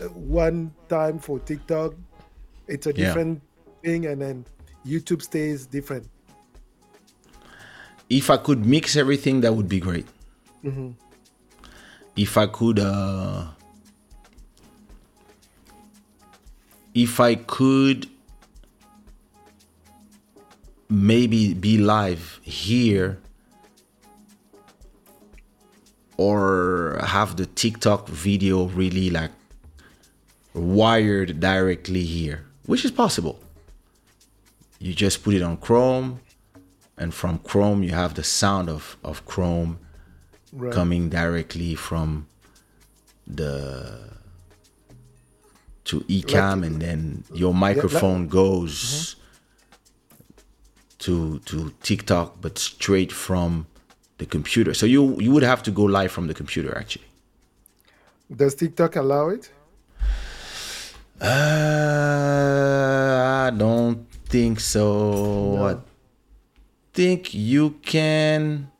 uh, 0.00 0.08
one 0.12 0.72
time 0.88 1.18
for 1.18 1.38
TikTok. 1.40 1.94
It's 2.68 2.86
a 2.86 2.90
Yeah. 2.90 3.06
different 3.06 3.42
thing, 3.82 4.06
and 4.06 4.20
then 4.20 4.44
YouTube 4.86 5.22
stays 5.22 5.66
different. 5.66 6.06
if 8.08 8.30
I 8.30 8.36
could 8.36 8.64
mix 8.64 8.94
everything, 8.94 9.40
that 9.40 9.52
would 9.54 9.68
be 9.68 9.80
great. 9.80 10.06
If 12.16 12.38
I 12.38 12.46
could, 12.46 12.78
uh, 12.78 13.44
if 16.94 17.20
I 17.20 17.34
could 17.34 18.08
maybe 20.88 21.52
be 21.52 21.78
live 21.78 22.40
here 22.42 23.18
or 26.16 26.98
have 27.04 27.36
the 27.36 27.46
TikTok 27.46 28.08
video 28.08 28.64
really 28.64 29.10
like 29.10 29.32
wired 30.54 31.40
directly 31.40 32.04
here, 32.04 32.46
which 32.64 32.84
is 32.84 32.90
possible. 32.90 33.40
You 34.78 34.94
just 34.94 35.22
put 35.22 35.34
it 35.34 35.42
on 35.42 35.56
Chrome, 35.58 36.20
and 36.96 37.12
from 37.12 37.38
Chrome 37.40 37.82
you 37.82 37.90
have 37.90 38.14
the 38.14 38.24
sound 38.24 38.68
of, 38.68 38.96
of 39.04 39.24
Chrome 39.26 39.78
Right. 40.56 40.72
coming 40.72 41.10
directly 41.10 41.74
from 41.74 42.26
the 43.26 44.08
to 45.84 46.00
Ecamm, 46.00 46.64
and 46.64 46.80
then 46.80 47.24
your 47.34 47.52
microphone 47.52 48.26
goes 48.26 49.16
to 51.00 51.40
to 51.40 51.74
TikTok, 51.82 52.40
but 52.40 52.58
straight 52.58 53.12
from 53.12 53.66
the 54.16 54.24
computer. 54.24 54.72
So 54.72 54.86
you 54.86 55.20
you 55.20 55.30
would 55.30 55.42
have 55.42 55.62
to 55.64 55.70
go 55.70 55.82
live 55.82 56.10
from 56.10 56.26
the 56.26 56.34
computer 56.34 56.74
actually. 56.76 57.04
Does 58.34 58.54
TikTok 58.54 58.96
allow 58.96 59.28
it? 59.28 59.50
Uh, 61.20 61.26
I 63.46 63.50
don't 63.56 64.06
think 64.24 64.60
so. 64.60 65.64
I 65.64 65.76
think 66.94 67.34
you 67.34 67.70
can. 67.82 68.70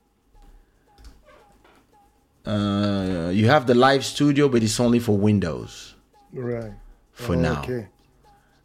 Uh, 2.46 3.30
you 3.32 3.48
have 3.48 3.66
the 3.66 3.74
live 3.74 4.04
studio, 4.04 4.48
but 4.48 4.62
it's 4.62 4.78
only 4.78 4.98
for 5.00 5.16
Windows 5.16 5.94
Right. 6.32 6.72
for 7.12 7.34
now, 7.34 7.60
Okay. 7.62 7.88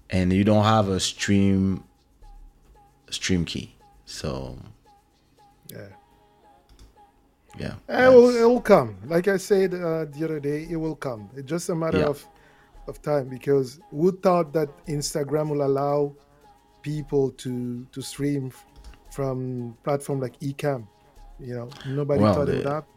and 0.10 0.32
you 0.32 0.44
don't 0.44 0.64
have 0.64 0.88
a 0.90 1.00
stream 1.00 1.84
stream 3.10 3.44
key. 3.44 3.76
So 4.06 4.58
Yeah. 5.70 5.88
yeah, 7.60 7.74
It 7.90 8.10
will, 8.10 8.36
it 8.36 8.44
will 8.46 8.62
come. 8.62 8.98
Like 9.06 9.28
I 9.28 9.38
said 9.38 9.74
uh, 9.74 10.06
the 10.06 10.22
other 10.26 10.40
day, 10.40 10.68
it 10.70 10.76
will 10.78 10.96
come. 10.96 11.30
It's 11.36 11.50
just 11.50 11.70
a 11.70 11.76
matter 11.76 12.00
Yeah. 12.00 12.08
of 12.10 12.26
of 12.88 13.02
time 13.02 13.30
because 13.30 13.80
who 13.92 14.12
thought 14.12 14.54
that 14.54 14.70
Instagram 14.88 15.50
will 15.50 15.64
allow 15.64 16.14
people 16.82 17.32
to 17.44 17.86
to 17.92 18.02
stream 18.02 18.52
from 19.12 19.76
platform 19.84 20.20
like 20.20 20.40
Ecamm? 20.40 20.88
You 21.40 21.56
know, 21.56 21.70
nobody 21.88 22.22
Well, 22.22 22.34
thought 22.36 22.50
it 22.50 22.58
would 22.58 22.66
happen. 22.66 22.90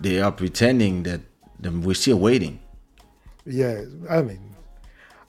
They 0.00 0.20
are 0.20 0.32
pretending 0.32 1.02
that 1.04 1.20
we're 1.62 1.94
still 1.94 2.18
waiting. 2.18 2.58
Yeah, 3.44 3.84
I 4.08 4.22
mean, 4.22 4.40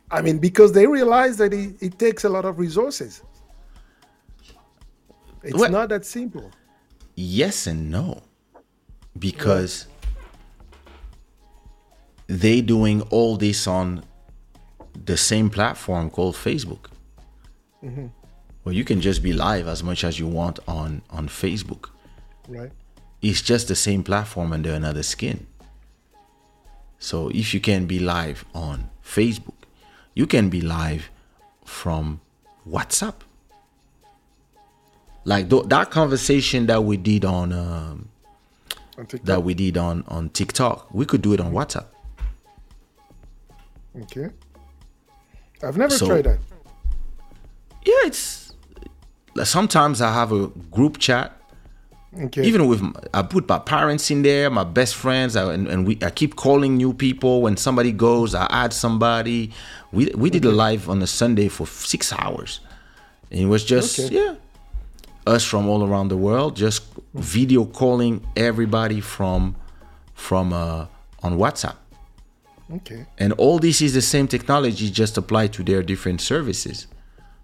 I 0.10 0.22
mean 0.22 0.38
because 0.40 0.72
they 0.74 0.88
realize 0.88 1.38
that 1.38 1.54
it, 1.54 1.76
it 1.82 2.00
takes 2.00 2.24
a 2.24 2.30
lot 2.30 2.46
of 2.46 2.60
resources. 2.60 3.22
It's 5.44 5.58
Well- 5.58 5.72
not 5.72 5.90
that 5.90 6.06
simple. 6.06 6.52
yes 7.16 7.68
and 7.68 7.92
no 7.92 8.22
because 9.20 9.86
they 12.28 12.62
doing 12.62 13.02
all 13.10 13.36
this 13.38 13.68
on 13.68 14.04
the 15.06 15.18
same 15.18 15.50
platform 15.50 16.10
called 16.10 16.36
facebook 16.36 16.86
mm-hmm. 17.84 18.08
well 18.64 18.74
you 18.74 18.86
can 18.86 19.02
just 19.02 19.22
be 19.22 19.34
live 19.34 19.68
as 19.68 19.84
much 19.84 20.04
as 20.06 20.18
you 20.20 20.28
want 20.28 20.58
on 20.68 21.02
on 21.10 21.28
facebook 21.28 21.90
Right. 22.48 22.72
It's 23.22 23.42
just 23.42 23.68
the 23.68 23.76
same 23.76 24.04
platform 24.04 24.52
under 24.54 24.72
another 24.74 25.04
skin 25.04 25.46
so 27.00 27.30
if 27.30 27.54
you 27.54 27.60
can 27.60 27.86
be 27.86 28.00
live 28.00 28.46
on 28.54 28.90
facebook 29.04 29.54
you 30.14 30.26
can 30.28 30.50
be 30.50 30.62
live 30.62 31.10
from 31.66 32.20
whatsapp 32.68 33.16
like 35.24 35.50
th- 35.50 35.66
that 35.66 35.92
conversation 35.92 36.66
that 36.68 36.84
we 36.84 36.98
did 36.98 37.26
on 37.26 37.52
um, 37.54 38.10
On 38.98 39.08
that 39.24 39.44
we 39.44 39.54
did 39.54 39.78
on 39.78 40.04
on 40.08 40.30
TikTok. 40.30 40.94
We 40.94 41.06
could 41.06 41.22
do 41.22 41.34
it 41.34 41.40
on 41.40 41.52
WhatsApp. 41.54 41.86
Okay. 44.04 44.30
I've 45.64 45.78
never 45.78 45.96
So- 45.96 46.08
tried 46.08 46.26
that. 46.26 46.40
Yeah, 47.86 48.06
it's 48.06 48.54
sometimes 49.44 50.02
I 50.02 50.12
have 50.14 50.32
a 50.32 50.48
group 50.72 50.98
chat 50.98 51.41
Okay. 52.20 52.44
Even 52.44 52.68
with 52.68 52.82
I 53.14 53.22
put 53.22 53.48
my 53.48 53.60
parents 53.60 54.12
in 54.12 54.22
there, 54.22 54.50
my 54.50 54.66
best 54.66 54.96
friends, 54.96 55.38
I, 55.38 55.54
and, 55.54 55.68
and 55.68 55.88
we 55.88 55.98
I 56.02 56.10
keep 56.10 56.36
calling 56.36 56.76
new 56.76 56.94
people. 56.94 57.42
When 57.42 57.56
somebody 57.56 57.94
goes, 57.94 58.36
I 58.36 58.48
add 58.50 58.74
somebody. 58.74 59.52
We 59.94 60.12
we 60.16 60.30
did 60.30 60.44
a 60.44 60.52
live 60.52 60.90
on 60.90 61.02
a 61.02 61.08
Sunday 61.08 61.48
for 61.48 61.66
six 61.68 62.12
hours, 62.12 62.60
and 63.32 63.40
it 63.40 63.46
was 63.46 63.64
just 63.64 63.98
Okay. 63.98 64.14
yeah, 64.16 64.36
us 65.26 65.46
from 65.46 65.70
all 65.70 65.84
around 65.88 66.10
the 66.10 66.18
world, 66.18 66.58
just 66.58 66.84
video 67.14 67.64
calling 67.64 68.26
everybody 68.36 69.00
from 69.00 69.56
from 70.14 70.52
uh, 70.52 70.88
on 71.24 71.38
WhatsApp. 71.38 71.76
okay. 72.76 73.06
And 73.18 73.32
all 73.34 73.58
this 73.60 73.82
is 73.82 73.94
the 73.94 74.02
same 74.02 74.28
technology, 74.28 74.90
just 74.92 75.18
applied 75.18 75.54
to 75.54 75.64
their 75.64 75.82
different 75.82 76.20
services. 76.20 76.88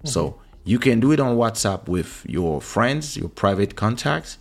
So 0.04 0.40
you 0.66 0.78
can 0.80 1.00
do 1.00 1.12
it 1.14 1.20
on 1.20 1.38
WhatsApp 1.38 1.88
with 1.88 2.26
your 2.28 2.60
friends, 2.62 3.16
your 3.16 3.30
private 3.30 3.76
contacts. 3.76 4.38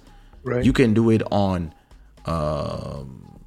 Right. 0.47 0.65
You 0.65 0.73
can 0.73 0.95
do 0.95 1.11
it 1.11 1.23
on 1.31 1.75
um, 2.25 3.41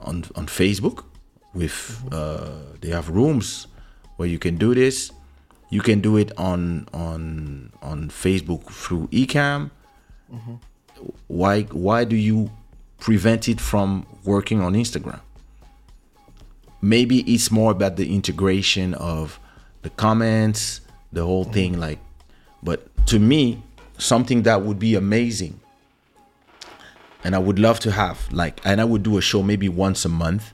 on 0.00 0.24
on 0.34 0.46
Facebook. 0.46 1.04
With 1.52 2.02
uh, 2.10 2.50
they 2.80 2.88
have 2.88 3.08
rooms 3.10 3.66
where 4.16 4.28
you 4.28 4.38
can 4.38 4.56
do 4.56 4.74
this. 4.74 5.12
You 5.70 5.82
can 5.82 6.00
do 6.00 6.16
it 6.16 6.30
on 6.38 6.86
on 6.92 7.72
on 7.82 8.08
Facebook 8.08 8.70
through 8.70 9.08
Ecamm. 9.08 9.70
Why 11.26 11.62
why 11.62 12.04
do 12.04 12.16
you 12.16 12.50
prevent 12.98 13.48
it 13.48 13.60
from 13.60 14.06
working 14.24 14.60
on 14.60 14.74
Instagram? 14.74 15.20
maybe 16.84 17.20
it's 17.20 17.50
more 17.50 17.72
about 17.72 17.96
the 17.96 18.14
integration 18.14 18.92
of 18.94 19.40
the 19.82 19.90
comments, 19.90 20.82
the 21.12 21.24
whole 21.24 21.44
thing. 21.44 21.80
Like, 21.80 21.98
but 22.62 22.94
to 23.06 23.18
me, 23.18 23.62
something 23.98 24.42
that 24.42 24.62
would 24.62 24.78
be 24.78 24.94
amazing, 24.94 25.58
and 27.24 27.34
I 27.34 27.38
would 27.38 27.58
love 27.58 27.80
to 27.80 27.90
have 27.90 28.30
like, 28.32 28.60
and 28.64 28.80
I 28.80 28.84
would 28.84 29.02
do 29.02 29.18
a 29.18 29.20
show 29.20 29.42
maybe 29.42 29.68
once 29.68 30.04
a 30.04 30.08
month, 30.08 30.52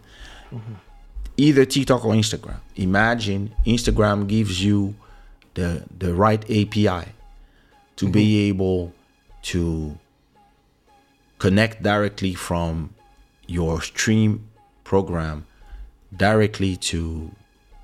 either 1.37 1.65
TikTok 1.65 2.05
or 2.05 2.15
Instagram. 2.15 2.61
Imagine 2.77 3.53
Instagram 3.67 4.27
gives 4.27 4.65
you 4.65 4.95
the 5.55 5.85
the 5.99 6.15
right 6.15 6.43
API 6.45 7.13
to 7.97 8.09
be 8.09 8.25
mm-hmm. 8.25 8.51
able 8.51 8.93
to 9.43 9.99
connect 11.39 11.83
directly 11.83 12.35
from 12.35 12.95
your 13.47 13.83
stream 13.83 14.49
program 14.85 15.47
directly 16.17 16.77
to 16.77 17.31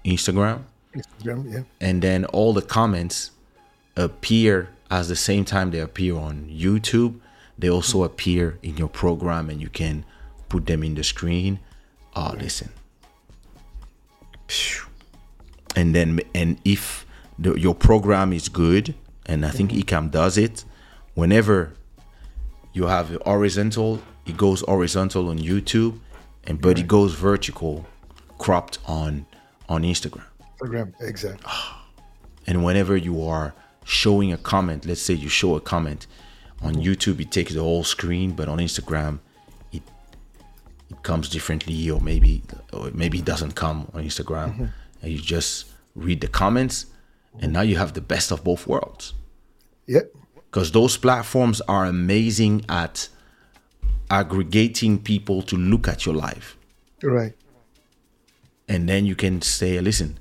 Instagram 0.05 0.65
Instagram, 0.97 1.53
yeah. 1.53 1.61
and 1.81 2.03
then 2.03 2.25
all 2.27 2.53
the 2.53 2.63
comments 2.63 3.31
appear 3.97 4.69
at 4.91 5.07
the 5.09 5.17
same 5.17 5.45
time 5.45 5.71
they 5.71 5.81
appear 5.81 6.17
on 6.17 6.49
YouTube. 6.51 7.21
They 7.59 7.71
also 7.71 8.05
appear 8.05 8.59
in 8.63 8.77
your 8.77 8.89
program 8.89 9.49
and 9.51 9.61
you 9.61 9.69
can 9.69 10.05
put 10.49 10.67
them 10.67 10.83
in 10.83 10.95
the 10.95 11.05
screen. 11.05 11.61
Oh, 12.15 12.35
listen. 12.39 12.71
And 15.75 15.95
then, 15.95 16.21
and 16.35 16.59
if 16.65 17.07
the, 17.39 17.55
your 17.55 17.75
program 17.75 18.33
is 18.33 18.49
good, 18.49 18.95
and 19.27 19.45
I 19.45 19.51
think 19.51 19.71
mm-hmm. 19.71 19.81
Ecamm 19.81 20.11
does 20.11 20.39
it, 20.39 20.65
whenever 21.15 21.73
you 22.73 22.87
have 22.87 23.11
horizontal, 23.25 24.03
it 24.27 24.37
goes 24.37 24.63
horizontal 24.63 25.29
on 25.29 25.39
YouTube, 25.39 25.99
and 26.45 26.61
but 26.61 26.79
it 26.79 26.87
goes 26.87 27.15
vertical, 27.15 27.87
cropped 28.39 28.79
on 28.87 29.27
on 29.69 29.83
Instagram. 29.83 30.25
Instagram, 30.61 30.93
exactly. 31.01 31.51
And 32.49 32.65
whenever 32.65 32.97
you 32.97 33.27
are 33.27 33.55
showing 33.85 34.33
a 34.33 34.37
comment, 34.37 34.87
let's 34.87 35.03
say 35.03 35.15
you 35.15 35.29
show 35.29 35.57
a 35.57 35.61
comment 35.61 36.07
on 36.63 36.75
mm-hmm. 36.75 36.83
YouTube, 36.83 37.21
it 37.21 37.31
takes 37.31 37.53
the 37.55 37.61
whole 37.63 37.85
screen, 37.85 38.33
but 38.33 38.49
on 38.49 38.59
Instagram, 38.59 39.19
it 39.73 39.83
it 40.91 41.03
comes 41.03 41.29
differently, 41.29 41.91
or 41.91 42.01
maybe 42.01 42.43
or 42.73 42.91
maybe 42.93 43.19
it 43.19 43.25
doesn't 43.25 43.55
come 43.55 43.89
on 43.95 44.05
Instagram, 44.05 44.51
mm-hmm. 44.53 44.65
and 45.03 45.13
you 45.13 45.19
just 45.19 45.67
read 45.95 46.21
the 46.21 46.29
comments, 46.29 46.87
and 47.41 47.53
now 47.53 47.63
you 47.63 47.77
have 47.77 47.93
the 47.95 48.01
best 48.01 48.31
of 48.33 48.43
both 48.45 48.67
worlds 48.67 49.15
Yep. 49.87 50.13
because 50.51 50.73
those 50.73 50.97
platforms 50.97 51.61
are 51.63 51.87
amazing 51.87 52.65
at 52.69 53.09
aggregating 54.11 54.99
people 54.99 55.43
to 55.43 55.57
look 55.57 55.89
at 55.89 56.07
your 56.07 56.15
life. 56.15 56.57
Right. 57.03 57.35
and 58.69 58.89
then 58.89 59.05
you 59.07 59.15
can 59.15 59.43
say 59.43 59.79
listen 59.81 60.19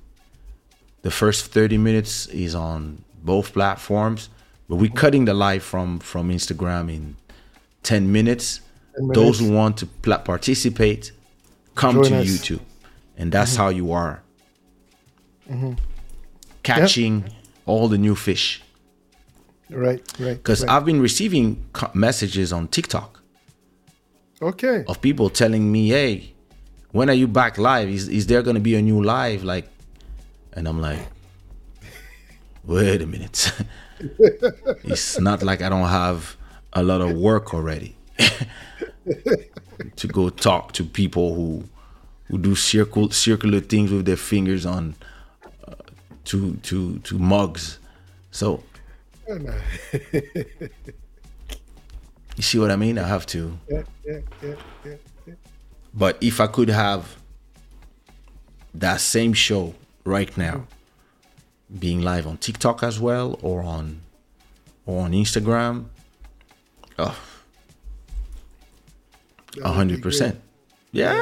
the 1.04 1.10
first 1.12 1.48
30 1.54 1.78
minutes 1.78 2.28
is 2.28 2.54
on 2.54 3.04
both 3.24 3.54
platforms 3.54 4.30
but 4.68 4.76
we're 4.78 4.92
cutting 4.92 5.26
the 5.26 5.34
live 5.34 5.64
from 5.64 6.00
from 6.00 6.30
instagram 6.30 6.94
in 6.94 7.16
10 7.84 8.12
minutes 8.12 8.62
10 8.98 9.08
those 9.10 9.40
who 9.40 9.52
want 9.52 9.78
to 9.78 9.86
pla- 9.86 10.18
participate 10.18 11.12
come 11.76 11.96
Join 11.96 12.12
to 12.12 12.18
us. 12.18 12.28
youtube 12.28 12.62
and 13.18 13.32
that's 13.32 13.54
mm-hmm. 13.54 13.62
how 13.62 13.70
you 13.70 13.92
are 13.92 14.24
mm-hmm. 15.50 15.74
catching 16.64 17.26
all 17.66 17.88
the 17.88 17.98
new 17.98 18.16
fish 18.16 18.62
Right. 19.68 20.00
Right. 20.20 20.38
because 20.38 20.62
right. 20.62 20.72
i've 20.72 20.86
been 20.86 21.02
receiving 21.02 21.66
co- 21.74 21.90
messages 21.94 22.54
on 22.54 22.68
tiktok 22.68 23.16
okay. 24.42 24.84
of 24.88 25.02
people 25.02 25.30
telling 25.30 25.72
me, 25.72 25.90
"Hey, 25.90 26.34
when 26.92 27.10
are 27.10 27.14
you 27.14 27.28
back 27.28 27.58
live? 27.58 27.90
Is 27.90 28.08
is 28.08 28.28
there 28.28 28.42
gonna 28.42 28.60
be 28.60 28.76
a 28.76 28.82
new 28.82 29.02
live?" 29.04 29.44
Like, 29.44 29.68
and 30.54 30.68
I'm 30.68 30.82
like, 30.82 31.00
"Wait 32.66 33.02
a 33.02 33.06
minute. 33.06 33.52
it's 34.84 35.20
not 35.20 35.44
like 35.44 35.62
I 35.62 35.70
don't 35.70 35.88
have 35.88 36.36
a 36.74 36.84
lot 36.84 37.02
of 37.02 37.14
work 37.14 37.54
already 37.54 37.96
to 39.96 40.08
go 40.08 40.30
talk 40.30 40.74
to 40.74 40.84
people 40.84 41.36
who 41.36 41.64
who 42.26 42.38
do 42.38 42.56
circle 42.56 43.12
circular 43.12 43.60
things 43.60 43.92
with 43.92 44.06
their 44.06 44.18
fingers 44.18 44.66
on 44.66 44.96
uh, 45.68 45.74
to 46.26 46.56
to 46.64 47.00
to 47.00 47.20
mugs. 47.20 47.80
So." 48.32 48.64
You 52.36 52.44
see 52.44 52.60
what 52.60 52.70
I 52.70 52.76
mean? 52.76 52.98
I 53.00 53.08
have 53.08 53.26
to. 53.28 53.58
Yeah. 53.70 53.84
Yeah. 54.06 54.20
Yeah. 54.44 54.56
But 55.94 56.18
if 56.22 56.42
I 56.42 56.48
could 56.48 56.70
have 56.70 57.16
that 58.74 59.00
same 59.00 59.32
show 59.34 59.74
right 60.04 60.36
now 60.38 60.68
being 61.78 62.02
live 62.02 62.26
on 62.28 62.38
TikTok 62.38 62.84
as 62.84 63.00
well 63.00 63.40
or 63.42 63.64
on 63.64 64.02
or 64.86 65.04
on 65.04 65.12
Instagram, 65.12 65.86
oh, 67.00 67.18
a 69.64 69.72
hundred 69.72 70.02
percent. 70.02 70.40
Yeah. 70.92 71.22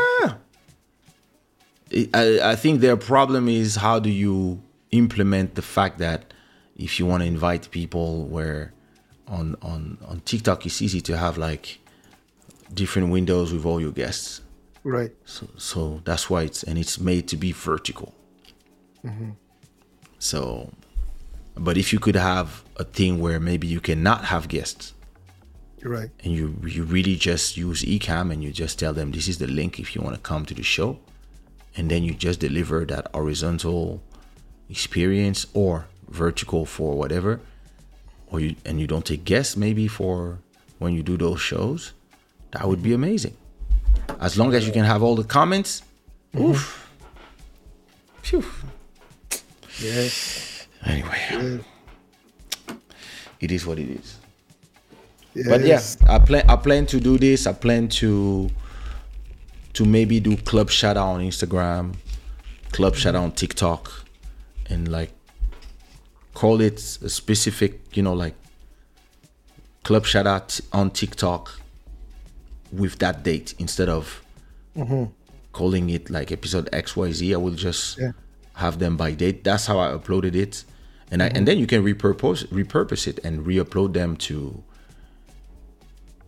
I, 2.13 2.39
I 2.43 2.55
think 2.55 2.81
their 2.81 2.97
problem 2.97 3.47
is 3.47 3.75
how 3.75 3.99
do 3.99 4.09
you 4.09 4.61
implement 4.91 5.55
the 5.55 5.61
fact 5.61 5.99
that 5.99 6.33
if 6.75 6.99
you 6.99 7.05
want 7.05 7.21
to 7.21 7.27
invite 7.27 7.69
people 7.71 8.25
where 8.25 8.73
on 9.27 9.55
on 9.61 9.97
on 10.07 10.21
TikTok 10.21 10.65
it's 10.65 10.81
easy 10.81 11.01
to 11.01 11.17
have 11.17 11.37
like 11.37 11.79
different 12.73 13.09
windows 13.09 13.53
with 13.53 13.65
all 13.65 13.79
your 13.79 13.91
guests. 13.91 14.41
Right. 14.83 15.11
So, 15.25 15.47
so 15.57 16.01
that's 16.03 16.29
why 16.29 16.43
it's 16.43 16.63
and 16.63 16.77
it's 16.77 16.99
made 16.99 17.27
to 17.29 17.37
be 17.37 17.51
vertical. 17.51 18.13
So, 20.23 20.71
but 21.55 21.77
if 21.77 21.91
you 21.91 21.99
could 21.99 22.15
have 22.15 22.63
a 22.77 22.85
thing 22.85 23.19
where 23.19 23.41
maybe 23.41 23.67
you 23.67 23.81
cannot 23.81 24.23
have 24.25 24.47
guests 24.47 24.93
you're 25.81 25.91
Right. 25.91 26.11
and 26.23 26.31
you 26.33 26.55
you 26.65 26.83
really 26.85 27.17
just 27.17 27.57
use 27.57 27.83
Ecamm 27.83 28.31
and 28.31 28.41
you 28.41 28.51
just 28.53 28.79
tell 28.79 28.93
them 28.93 29.11
this 29.11 29.27
is 29.27 29.37
the 29.37 29.47
link 29.47 29.79
if 29.81 29.93
you 29.93 30.01
want 30.01 30.15
to 30.15 30.21
come 30.21 30.45
to 30.45 30.53
the 30.53 30.63
show, 30.63 30.97
and 31.75 31.91
then 31.91 32.03
you 32.07 32.13
just 32.13 32.39
deliver 32.39 32.85
that 32.85 33.07
horizontal 33.13 34.01
experience 34.69 35.45
or 35.53 35.87
vertical 36.07 36.65
for 36.65 36.95
whatever, 36.95 37.41
or 38.27 38.39
you 38.39 38.55
and 38.63 38.79
you 38.79 38.87
don't 38.87 39.05
take 39.05 39.25
guests 39.25 39.57
maybe 39.57 39.89
for 39.89 40.39
when 40.79 40.93
you 40.93 41.03
do 41.03 41.17
those 41.17 41.41
shows, 41.41 41.91
that 42.51 42.65
would 42.65 42.81
be 42.81 42.93
amazing. 42.93 43.35
As 44.21 44.37
long 44.39 44.53
as 44.55 44.65
you 44.65 44.71
can 44.71 44.85
have 44.85 45.03
all 45.03 45.15
the 45.17 45.27
comments, 45.37 45.83
oof. 46.39 46.61
Phew. 48.21 48.45
Yeah. 49.83 50.07
Anyway, 50.85 51.59
it 53.41 53.51
is 53.51 53.65
what 53.65 53.79
it 53.79 53.89
is. 53.89 54.17
Yes. 55.33 55.47
But 55.49 55.61
yeah, 55.65 56.15
I 56.15 56.19
plan 56.19 56.49
I 56.49 56.55
plan 56.55 56.85
to 56.87 56.99
do 56.99 57.17
this. 57.17 57.47
I 57.47 57.53
plan 57.53 57.89
to 57.99 58.49
to 59.73 59.85
maybe 59.85 60.19
do 60.19 60.37
Club 60.37 60.69
Shada 60.69 61.03
on 61.03 61.19
Instagram, 61.21 61.95
Club 62.71 62.93
Shada 62.93 63.21
on 63.21 63.33
TikTok, 63.33 63.91
and 64.69 64.89
like 64.89 65.11
call 66.33 66.61
it 66.61 66.79
a 67.01 67.09
specific, 67.09 67.97
you 67.97 68.03
know, 68.03 68.13
like 68.13 68.35
Club 69.83 70.05
Shada 70.05 70.61
on 70.71 70.91
TikTok 70.91 71.59
with 72.71 72.99
that 72.99 73.23
date 73.23 73.53
instead 73.59 73.89
of 73.89 74.23
mm-hmm. 74.77 75.05
calling 75.51 75.89
it 75.89 76.09
like 76.09 76.31
episode 76.31 76.69
XYZ. 76.71 77.33
I 77.33 77.37
will 77.37 77.55
just 77.55 77.97
Yeah. 77.97 78.11
Have 78.55 78.79
them 78.79 78.95
by 78.97 79.11
date. 79.13 79.43
That's 79.43 79.65
how 79.65 79.79
I 79.79 79.87
uploaded 79.91 80.35
it. 80.35 80.63
And 81.11 81.21
I 81.21 81.27
and 81.27 81.47
then 81.47 81.57
you 81.59 81.67
can 81.67 81.83
repurpose 81.83 82.45
repurpose 82.47 83.07
it 83.07 83.19
and 83.23 83.45
re-upload 83.45 83.93
them 83.93 84.15
to 84.17 84.63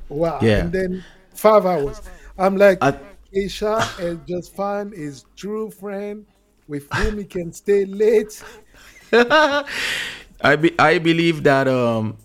Wow. 0.09 0.39
Yeah. 0.43 0.59
And 0.65 0.73
then 0.73 1.05
five 1.35 1.67
hours. 1.67 2.01
I'm 2.39 2.57
like, 2.57 2.79
I- 2.83 2.99
Kaysha 3.35 3.81
has 3.99 4.19
just 4.27 4.55
found 4.57 4.93
his 4.93 5.25
true 5.37 5.71
friend 5.71 6.27
with 6.67 6.87
whom 6.95 7.19
he 7.19 7.25
can 7.25 7.53
stay 7.53 7.85
late. 7.85 8.43
I 9.13 10.57
be, 10.57 10.79
I 10.79 10.99
believe 10.99 11.43
that 11.45 11.69
um, 11.69 12.17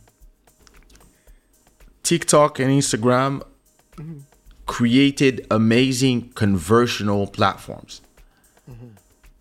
TikTok 2.03 2.59
and 2.59 2.69
Instagram 2.71 3.41
created 4.65 5.45
amazing 5.51 6.29
conversational 6.33 7.27
platforms 7.27 8.01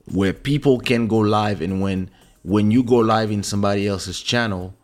where 0.06 0.32
people 0.32 0.78
can 0.78 1.06
go 1.06 1.18
live 1.18 1.60
and 1.60 1.80
when 1.80 2.10
when 2.42 2.70
you 2.70 2.82
go 2.82 2.96
live 2.96 3.30
in 3.30 3.42
somebody 3.42 3.86
else's 3.86 4.20
channel, 4.20 4.74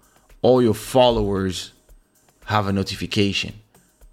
all 0.40 0.62
your 0.62 0.72
followers 0.74 1.72
have 2.50 2.66
a 2.66 2.72
notification. 2.72 3.54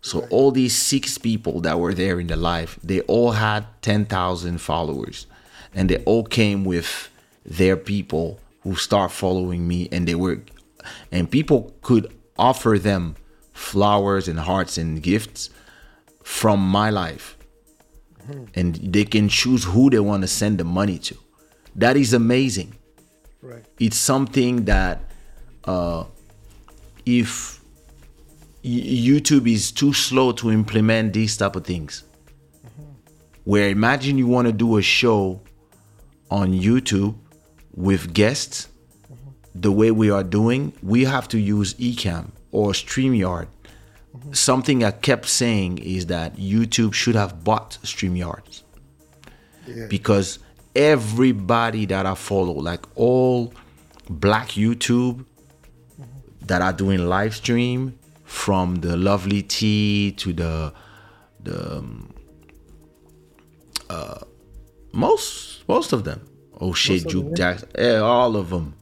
So 0.01 0.27
all 0.29 0.51
these 0.51 0.75
six 0.75 1.17
people 1.17 1.59
that 1.61 1.79
were 1.79 1.93
there 1.93 2.19
in 2.19 2.27
the 2.27 2.35
live, 2.35 2.79
they 2.83 3.01
all 3.01 3.31
had 3.31 3.65
10,000 3.81 4.59
followers. 4.59 5.27
And 5.73 5.89
they 5.89 5.97
all 6.05 6.23
came 6.23 6.63
with 6.63 7.09
their 7.43 7.75
people 7.75 8.39
who 8.61 8.75
start 8.75 9.11
following 9.11 9.67
me. 9.67 9.89
And 9.91 10.07
they 10.07 10.15
were 10.15 10.41
and 11.11 11.29
people 11.29 11.73
could 11.81 12.13
offer 12.37 12.77
them 12.79 13.15
flowers 13.53 14.27
and 14.27 14.39
hearts 14.39 14.77
and 14.77 15.01
gifts 15.01 15.49
from 16.23 16.59
my 16.59 16.89
life. 16.89 17.35
And 18.53 18.75
they 18.75 19.05
can 19.05 19.29
choose 19.29 19.63
who 19.63 19.89
they 19.89 19.99
want 19.99 20.21
to 20.21 20.27
send 20.27 20.59
the 20.59 20.63
money 20.63 20.99
to. 20.99 21.17
That 21.75 21.97
is 21.97 22.13
amazing. 22.13 22.75
Right. 23.41 23.63
it's 23.79 23.97
something 23.97 24.65
that 24.65 24.99
uh, 25.63 26.05
if 27.05 27.56
YouTube 28.67 29.51
is 29.51 29.71
too 29.71 29.93
slow 29.93 30.31
to 30.33 30.51
implement 30.51 31.13
these 31.13 31.37
type 31.37 31.55
of 31.55 31.63
things, 31.65 32.03
where 33.45 33.69
imagine 33.69 34.17
you 34.17 34.27
want 34.27 34.47
to 34.47 34.51
do 34.53 34.77
a 34.77 34.81
show 34.81 35.39
on 36.29 36.51
YouTube 36.53 37.15
with 37.73 38.13
guests, 38.13 38.67
the 39.55 39.71
way 39.71 39.91
we 39.91 40.09
are 40.09 40.23
doing, 40.23 40.73
we 40.83 41.05
have 41.05 41.27
to 41.29 41.39
use 41.39 41.73
Ecamm 41.75 42.31
or 42.51 42.71
StreamYard. 42.71 43.47
Something 44.31 44.83
I 44.83 44.91
kept 44.91 45.27
saying 45.27 45.77
is 45.77 46.07
that 46.07 46.35
YouTube 46.35 46.93
should 46.93 47.15
have 47.15 47.43
bought 47.43 47.77
StreamYard 47.83 48.63
Yeah. 49.67 49.85
because 49.87 50.39
everybody 50.75 51.85
that 51.85 52.05
I 52.05 52.15
follow, 52.15 52.53
like 52.53 52.85
all 52.95 53.53
black 54.09 54.49
YouTube 54.49 55.25
that 56.41 56.61
are 56.61 56.73
doing 56.73 57.07
live 57.07 57.35
stream, 57.35 57.97
from 58.27 58.75
the 58.81 58.97
lovely 58.97 59.41
tea 59.41 60.11
to 60.11 60.33
the 60.33 60.73
the 61.43 61.77
um, 61.77 62.13
uh, 63.89 64.19
most 64.91 65.67
most 65.69 65.93
of 65.93 66.03
them, 66.03 66.27
oh 66.59 66.73
shit, 66.73 67.07
Juke 67.07 67.33
Jackson, 67.35 67.69
eh, 67.75 67.97
all 67.97 68.35
of 68.35 68.49
them. 68.49 68.75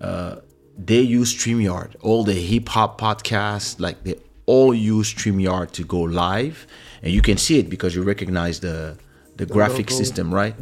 Uh, 0.00 0.36
they 0.76 1.00
use 1.00 1.34
StreamYard. 1.34 1.94
All 2.02 2.24
the 2.24 2.34
hip 2.34 2.68
hop 2.68 3.00
podcasts, 3.00 3.78
like 3.78 4.02
they 4.02 4.16
all 4.46 4.74
use 4.74 5.14
StreamYard 5.14 5.70
to 5.72 5.84
go 5.84 6.00
live, 6.00 6.66
and 7.02 7.12
you 7.12 7.22
can 7.22 7.36
see 7.38 7.60
it 7.60 7.70
because 7.70 7.94
you 7.94 8.02
recognize 8.02 8.58
the 8.58 8.98
the, 9.36 9.46
graphic 9.46 9.88
logo. 9.90 10.02
system, 10.02 10.34
right? 10.34 10.56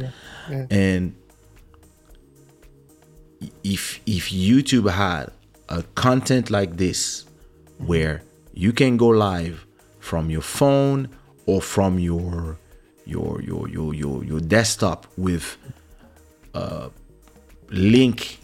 Yeah. 0.49 0.67
And 0.69 1.15
if 3.63 3.99
if 4.05 4.29
YouTube 4.29 4.91
had 4.91 5.31
a 5.67 5.81
content 5.95 6.51
like 6.51 6.77
this, 6.77 7.25
where 7.77 8.23
you 8.53 8.71
can 8.73 8.97
go 8.97 9.07
live 9.07 9.65
from 9.99 10.29
your 10.29 10.41
phone 10.41 11.09
or 11.45 11.61
from 11.61 11.99
your 11.99 12.57
your 13.05 13.41
your 13.41 13.67
your 13.69 13.93
your, 13.93 14.23
your 14.23 14.39
desktop 14.39 15.07
with 15.17 15.57
a 16.53 16.89
link 17.69 18.39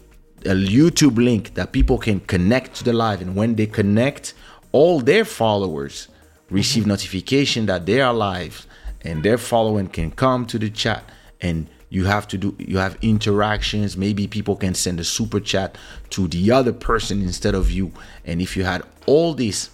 a 0.46 0.56
YouTube 0.56 1.18
link 1.24 1.54
that 1.54 1.72
people 1.72 1.98
can 1.98 2.20
connect 2.22 2.76
to 2.76 2.84
the 2.84 2.94
live. 2.94 3.22
And 3.22 3.36
when 3.36 3.56
they 3.56 3.68
connect 3.68 4.34
all 4.72 5.00
their 5.00 5.26
followers 5.26 6.08
receive 6.50 6.86
notification 6.86 7.66
that 7.68 7.86
they 7.86 8.02
are 8.02 8.14
live 8.14 8.66
and 9.02 9.24
their 9.24 9.38
following 9.38 9.88
can 9.88 10.12
come 10.12 10.46
to 10.48 10.60
the 10.60 10.70
chat 10.70 11.04
and 11.40 11.68
you 11.92 12.06
have 12.06 12.28
to 12.30 12.38
do 12.38 12.56
you 12.58 12.80
have 12.80 12.98
interactions. 13.04 13.96
Maybe 13.96 14.26
people 14.26 14.56
can 14.56 14.74
send 14.74 15.00
a 15.00 15.04
super 15.04 15.40
chat 15.40 15.78
to 16.12 16.28
the 16.28 16.50
other 16.50 16.74
person 16.74 17.22
instead 17.22 17.54
of 17.54 17.70
you. 17.70 17.92
And 18.26 18.42
if 18.42 18.58
you 18.58 18.64
had 18.64 18.82
all 19.06 19.36
this 19.36 19.70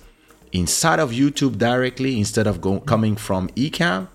inside 0.51 0.99
of 0.99 1.11
YouTube 1.11 1.57
directly 1.57 2.17
instead 2.17 2.47
of 2.47 2.59
going 2.59 2.81
coming 2.81 3.15
from 3.15 3.47
Ecamm 3.49 4.09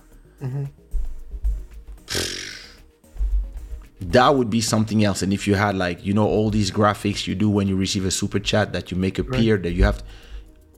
that 4.01 4.35
would 4.35 4.51
be 4.51 4.61
something 4.61 5.05
else. 5.05 5.23
And 5.23 5.33
if 5.33 5.47
you 5.47 5.55
had 5.55 5.77
like 5.77 6.05
you 6.05 6.13
know 6.13 6.27
all 6.27 6.51
these 6.51 6.71
graphics 6.71 7.27
you 7.27 7.35
do 7.35 7.49
when 7.49 7.69
you 7.69 7.77
receive 7.77 8.05
a 8.05 8.11
super 8.11 8.39
chat 8.39 8.73
that 8.73 8.91
you 8.91 8.97
make 8.97 9.19
appear 9.19 9.57
that 9.59 9.73
you 9.73 9.85
have 9.85 9.99
to, 9.99 10.05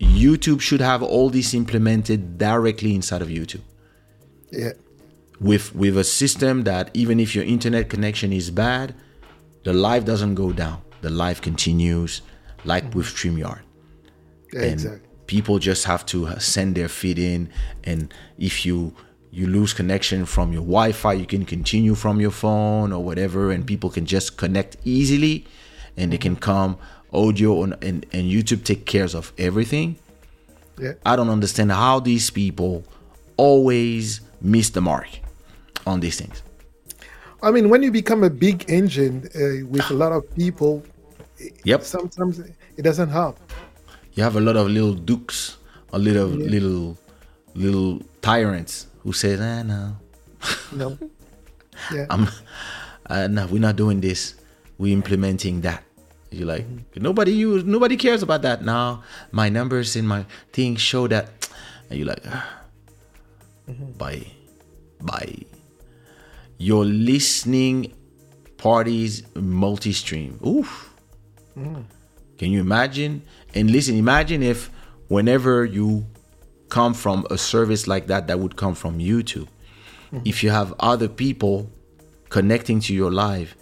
youtube 0.01 0.61
should 0.61 0.81
have 0.81 1.03
all 1.03 1.31
this 1.31 1.55
implemented 1.55 2.37
directly 2.37 2.95
inside 2.95 3.23
of 3.23 3.29
youtube. 3.29 3.63
Yeah. 4.51 4.73
With 5.45 5.75
with 5.75 5.97
a 5.99 6.05
system 6.05 6.63
that 6.63 6.91
even 6.95 7.21
if 7.21 7.35
your 7.35 7.45
internet 7.45 7.91
connection 7.91 8.33
is 8.33 8.51
bad 8.51 8.95
the 9.65 9.73
live 9.73 10.05
doesn't 10.05 10.35
go 10.35 10.53
down. 10.53 10.81
The 11.01 11.11
live 11.11 11.41
continues 11.41 12.23
like 12.65 12.95
with 12.95 13.07
streamyard. 13.07 13.61
Yeah 14.53 14.63
and 14.63 14.73
exactly. 14.75 15.09
people 15.27 15.59
just 15.59 15.85
have 15.85 16.07
to 16.07 16.29
uh, 16.29 16.39
send 16.39 16.77
their 16.77 16.89
feed 16.89 17.19
in. 17.19 17.51
And 17.83 18.15
if 18.39 18.65
you 18.65 18.95
you 19.33 19.47
lose 19.49 19.75
connection 19.75 20.25
from 20.25 20.53
your 20.53 20.63
wi-fi 20.63 21.13
you 21.13 21.27
can 21.27 21.45
continue 21.45 21.97
from 21.97 22.21
your 22.21 22.31
phone 22.31 22.93
or 22.93 23.03
whatever 23.03 23.51
and 23.51 23.67
people 23.67 23.91
can 23.91 24.07
just 24.07 24.37
connect 24.37 24.77
easily 24.85 25.45
and 25.97 26.13
they 26.13 26.19
can 26.19 26.37
come 26.37 26.79
audio 27.13 27.63
on, 27.63 27.73
and, 27.83 28.07
and 28.13 28.31
youtube 28.31 28.63
take 28.63 28.87
cares 28.87 29.13
of 29.13 29.33
everything. 29.37 29.97
Yeah. 30.79 30.93
i 31.05 31.17
don't 31.17 31.31
understand 31.31 31.73
how 31.73 31.99
these 31.99 32.31
people 32.31 32.85
always 33.37 34.21
miss 34.41 34.71
the 34.71 34.81
mark 34.81 35.09
on 35.87 36.01
these 36.01 36.17
things 36.21 36.43
I 37.45 37.51
mean, 37.51 37.69
when 37.69 37.83
you 37.83 37.91
become 37.93 38.25
a 38.25 38.31
big 38.31 38.65
engine 38.71 39.29
uh, 39.37 39.69
with 39.69 39.85
a 39.91 39.93
lot 39.93 40.13
of 40.13 40.25
people, 40.35 40.83
yep 41.63 41.83
sometimes 41.83 42.41
it 42.41 42.83
doesn't 42.83 43.11
help. 43.11 43.37
you 44.15 44.23
have 44.23 44.37
a 44.37 44.41
lot 44.41 44.57
of 44.57 44.67
little 44.73 44.95
dukes 44.95 45.59
a 45.93 45.99
little 45.99 46.29
little 46.29 46.97
little 47.55 48.01
tyrants 48.23 48.87
who 49.05 49.13
say 49.13 49.37
ah 49.37 49.63
no 49.63 49.97
No. 50.73 50.97
Yeah. 51.93 52.07
I'm, 52.09 52.31
uh, 53.11 53.27
no, 53.27 53.47
we're 53.51 53.59
not 53.59 53.75
doing 53.75 54.01
this. 54.01 54.39
We're 54.79 54.95
implementing 54.95 55.61
that. 55.67 55.83
You're 56.31 56.47
like, 56.47 56.65
nobody 56.95 57.33
use, 57.35 57.65
nobody 57.67 57.97
cares 57.99 58.23
about 58.23 58.43
that 58.43 58.63
now. 58.63 59.03
My 59.35 59.49
numbers 59.51 59.97
in 59.99 60.07
my 60.07 60.25
thing 60.55 60.77
show 60.77 61.09
that, 61.11 61.51
and 61.91 61.99
you're 61.99 62.07
like, 62.07 62.23
ah, 62.31 62.63
bye." 63.99 64.23
by 65.05 65.27
your 66.59 66.85
listening 66.85 67.93
parties 68.57 69.23
multi-stream. 69.35 70.39
Oof. 70.47 70.95
Can 72.39 72.51
you 72.51 72.61
imagine? 72.61 73.23
And 73.55 73.71
listen, 73.71 73.97
imagine 73.97 74.43
if 74.43 74.71
whenever 75.09 75.65
you 75.65 76.07
come 76.69 76.95
from 76.95 77.27
a 77.31 77.39
service 77.39 77.87
like 77.87 78.09
that, 78.09 78.27
that 78.27 78.41
would 78.41 78.57
come 78.57 78.75
from 78.75 78.99
YouTube 78.99 79.49
mm-hmm. 80.13 80.21
if 80.25 80.43
you 80.43 80.51
have 80.51 80.75
other 80.81 81.09
people 81.09 81.71
connecting 82.29 82.81
to 82.81 82.95
your 82.95 83.13
live 83.13 83.55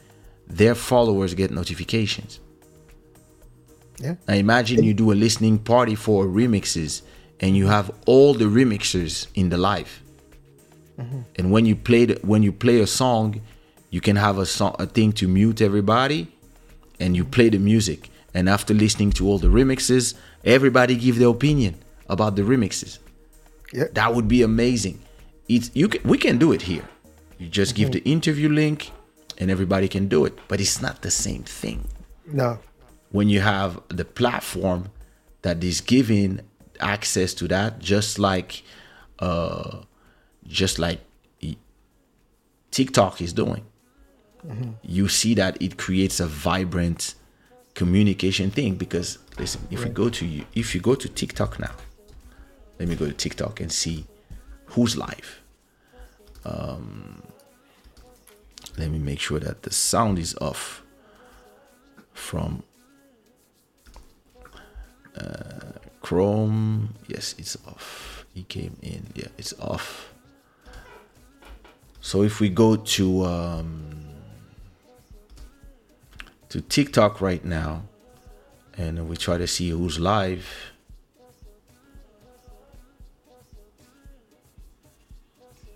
their 0.46 0.74
followers 0.74 1.34
get 1.34 1.50
notifications. 1.50 2.40
Yeah. 3.98 4.16
Now 4.28 4.34
imagine 4.34 4.82
you 4.82 4.94
do 4.94 5.12
a 5.12 5.14
listening 5.14 5.58
party 5.58 5.94
for 5.94 6.26
remixes 6.26 7.02
and 7.40 7.56
you 7.56 7.66
have 7.66 7.90
all 8.06 8.34
the 8.34 8.44
remixers 8.44 9.26
in 9.34 9.48
the 9.48 9.56
live. 9.56 10.01
And 11.36 11.50
when 11.50 11.66
you 11.66 11.74
play 11.74 12.04
the, 12.06 12.18
when 12.22 12.42
you 12.42 12.52
play 12.52 12.80
a 12.80 12.86
song, 12.86 13.40
you 13.90 14.00
can 14.00 14.16
have 14.16 14.38
a 14.38 14.46
song 14.46 14.76
a 14.78 14.86
thing 14.86 15.12
to 15.14 15.26
mute 15.28 15.60
everybody 15.60 16.28
and 17.00 17.16
you 17.16 17.24
play 17.24 17.48
the 17.48 17.58
music. 17.58 18.10
And 18.34 18.48
after 18.48 18.72
listening 18.72 19.10
to 19.12 19.26
all 19.28 19.38
the 19.38 19.48
remixes, 19.48 20.14
everybody 20.44 20.94
give 20.96 21.18
their 21.18 21.28
opinion 21.28 21.74
about 22.08 22.36
the 22.36 22.42
remixes. 22.42 22.98
Yeah. 23.72 23.84
That 23.92 24.14
would 24.14 24.28
be 24.28 24.42
amazing. 24.42 25.00
It's 25.48 25.70
you 25.74 25.88
can, 25.88 26.02
we 26.08 26.18
can 26.18 26.38
do 26.38 26.52
it 26.52 26.62
here. 26.62 26.84
You 27.38 27.48
just 27.48 27.74
give 27.74 27.90
the 27.90 28.00
interview 28.04 28.48
link 28.48 28.90
and 29.38 29.50
everybody 29.50 29.88
can 29.88 30.06
do 30.08 30.24
it, 30.24 30.38
but 30.48 30.60
it's 30.60 30.80
not 30.80 31.02
the 31.02 31.10
same 31.10 31.42
thing 31.42 31.84
No. 32.26 32.58
when 33.10 33.28
you 33.28 33.40
have 33.40 33.80
the 33.88 34.04
platform 34.04 34.90
that 35.42 35.64
is 35.64 35.80
giving 35.80 36.40
access 36.78 37.34
to 37.34 37.48
that 37.48 37.78
just 37.80 38.18
like 38.18 38.62
uh 39.18 39.80
just 40.46 40.78
like 40.78 41.00
TikTok 42.70 43.20
is 43.20 43.32
doing 43.32 43.64
you 44.82 45.08
see 45.08 45.34
that 45.34 45.60
it 45.60 45.76
creates 45.76 46.18
a 46.18 46.26
vibrant 46.26 47.14
communication 47.74 48.50
thing 48.50 48.74
because 48.74 49.18
listen 49.38 49.60
if 49.70 49.84
you 49.84 49.90
go 49.90 50.08
to 50.08 50.26
you 50.26 50.44
if 50.54 50.74
you 50.74 50.80
go 50.80 50.94
to 50.94 51.08
TikTok 51.08 51.60
now 51.60 51.70
let 52.78 52.88
me 52.88 52.96
go 52.96 53.06
to 53.06 53.12
TikTok 53.12 53.60
and 53.60 53.70
see 53.70 54.04
who's 54.66 54.96
live 54.96 55.42
um 56.44 57.22
let 58.78 58.90
me 58.90 58.98
make 58.98 59.20
sure 59.20 59.38
that 59.38 59.62
the 59.62 59.70
sound 59.70 60.18
is 60.18 60.34
off 60.40 60.82
from 62.14 62.62
Chrome. 66.02 66.94
Yes, 67.08 67.34
it's 67.38 67.56
off. 67.66 68.26
He 68.34 68.42
came 68.42 68.76
in. 68.82 69.06
Yeah, 69.14 69.28
it's 69.38 69.54
off. 69.58 70.11
So 72.02 72.24
if 72.24 72.40
we 72.40 72.48
go 72.48 72.74
to 72.76 73.24
um, 73.24 73.94
to 76.48 76.60
TikTok 76.60 77.20
right 77.20 77.42
now, 77.44 77.84
and 78.76 79.08
we 79.08 79.16
try 79.16 79.38
to 79.38 79.46
see 79.46 79.70
who's 79.70 80.00
live. 80.00 80.46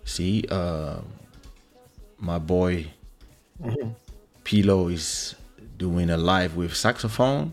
See, 0.04 0.44
uh, 0.50 0.96
my 2.18 2.38
boy 2.38 2.88
Pilo 4.44 4.92
is 4.92 5.36
doing 5.78 6.10
a 6.10 6.16
live 6.16 6.56
with 6.56 6.74
saxophone. 6.74 7.52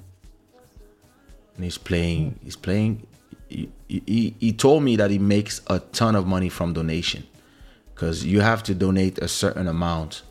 And 1.55 1.63
he's 1.63 1.77
playing 1.77 2.39
he's 2.43 2.55
playing 2.55 3.05
he, 3.47 3.69
he, 3.87 4.35
he 4.39 4.51
told 4.51 4.81
me 4.81 4.95
that 4.95 5.11
he 5.11 5.19
makes 5.19 5.61
a 5.67 5.77
ton 5.79 6.15
of 6.15 6.25
money 6.25 6.49
from 6.49 6.73
donation 6.73 7.27
because 7.93 8.25
you 8.25 8.41
have 8.41 8.63
to 8.63 8.73
donate 8.73 9.19
a 9.19 9.27
certain 9.27 9.67
amount 9.67 10.23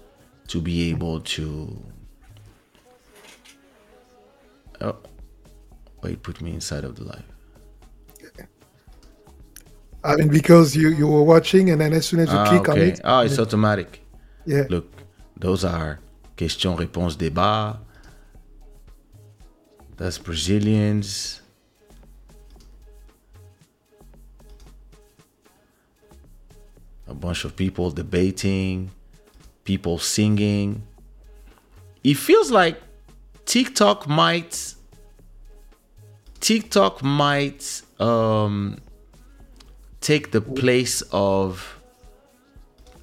to 0.49 0.61
be 0.61 0.91
able 0.91 1.21
to 1.21 1.83
oh 4.81 4.97
wait 6.03 6.23
put 6.23 6.41
me 6.41 6.53
inside 6.53 6.85
of 6.85 6.97
the 6.97 7.05
live. 7.05 7.25
I 10.05 10.17
mean, 10.17 10.31
because 10.31 10.75
you, 10.75 10.89
you 10.89 11.07
were 11.07 11.23
watching, 11.23 11.71
and 11.71 11.81
then 11.81 11.93
as 11.93 12.07
soon 12.07 12.19
as 12.19 12.29
you 12.29 12.37
ah, 12.37 12.49
click 12.49 12.69
on 12.69 12.79
it, 12.79 13.01
oh 13.05 13.21
it's 13.21 13.39
automatic. 13.39 14.05
Yeah, 14.45 14.65
look 14.69 14.91
those 15.37 15.65
are 15.65 16.01
question 16.37 16.77
réponse 16.77 17.17
débat 17.17 17.79
that's 19.97 20.19
brazilians 20.19 21.42
a 27.13 27.15
bunch 27.15 27.45
of 27.45 27.55
people 27.55 27.91
debating 27.91 28.91
people 29.65 29.99
singing. 29.99 30.83
It 32.03 32.15
feels 32.15 32.51
like 32.51 32.77
tiktok 33.45 34.09
might 34.09 34.75
tiktok 36.41 37.03
might 37.03 37.83
um 38.01 38.79
take 40.01 40.31
the 40.31 40.41
place 40.41 41.03
of 41.13 41.79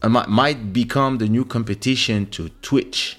uh, 0.02 0.10
might, 0.10 0.30
might 0.30 0.74
become 0.74 1.18
the 1.18 1.28
new 1.28 1.46
competition 1.46 2.26
to 2.28 2.50
twitch. 2.62 3.18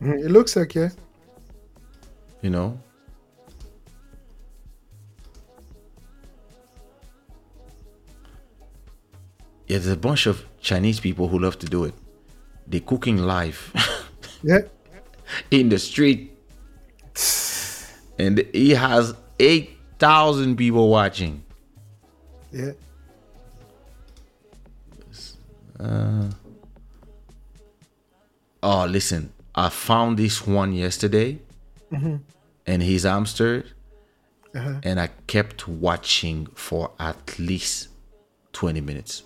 Mhm, 0.00 0.24
it 0.24 0.30
looks 0.30 0.56
like 0.56 0.74
yeah. 0.74 0.90
you 2.42 2.50
know 2.50 2.78
yeah 9.66 9.78
there's 9.78 9.88
a 9.88 9.96
bunch 9.96 10.26
of 10.26 10.44
chinese 10.60 11.00
people 11.00 11.28
who 11.28 11.38
love 11.38 11.58
to 11.58 11.66
do 11.66 11.84
it. 11.84 11.94
They're 12.66 12.80
cooking 12.80 13.18
live. 13.18 13.72
Yeah, 14.44 14.62
in 15.52 15.68
the 15.68 15.78
street. 15.78 16.36
And 18.18 18.38
he 18.52 18.70
has 18.70 19.14
8000 19.38 20.56
people 20.56 20.88
watching. 20.88 21.44
Yeah. 22.50 22.72
oh 28.62 28.86
listen. 28.88 29.32
I 29.54 29.68
found 29.68 30.18
this 30.18 30.46
one 30.46 30.72
yesterday. 30.72 31.38
And 32.66 32.82
he's 32.82 33.02
hamster 33.02 33.64
Uh-huh. 34.54 34.80
and 34.82 35.00
i 35.00 35.08
kept 35.26 35.66
watching 35.66 36.46
for 36.54 36.90
at 36.98 37.38
least 37.38 37.88
20 38.52 38.80
minutes 38.82 39.22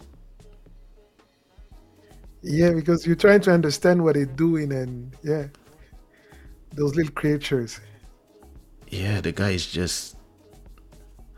Yeah, 2.43 2.73
because 2.73 3.07
you're 3.07 3.17
trying 3.17 3.41
to 3.43 3.53
understand 3.53 4.03
what 4.03 4.15
they're 4.15 4.25
doing, 4.25 4.73
and 4.73 5.15
yeah, 5.23 5.47
those 6.73 6.95
little 6.95 7.13
creatures. 7.13 7.81
yeah 8.89 9.21
the 9.21 9.33
guy 9.33 9.51
is 9.51 9.67
just 9.67 10.17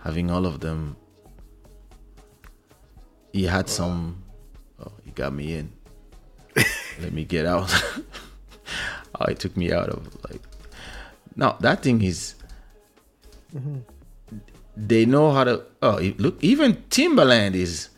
having 0.02 0.30
all 0.30 0.46
of 0.46 0.60
them. 0.60 0.96
He 3.32 3.44
had 3.44 3.68
some. 3.68 4.22
Oh 4.80 4.92
he 5.04 5.10
got 5.12 5.32
me 5.32 5.54
in. 5.54 5.72
Let 7.00 7.12
me 7.12 7.24
get 7.24 7.46
out. 7.46 7.72
Oh 9.20 9.24
he 9.28 9.34
took 9.34 9.56
me 9.56 9.72
out 9.72 9.88
of 9.88 10.06
like 10.30 10.42
now 11.34 11.56
that 11.60 11.82
thing 11.82 12.02
is 12.02 12.34
mm-hmm. 13.54 13.78
they 14.76 15.06
know 15.06 15.32
how 15.32 15.44
to 15.44 15.64
oh 15.82 15.98
look 16.18 16.36
even 16.42 16.82
timberland 16.90 17.56
is 17.56 17.88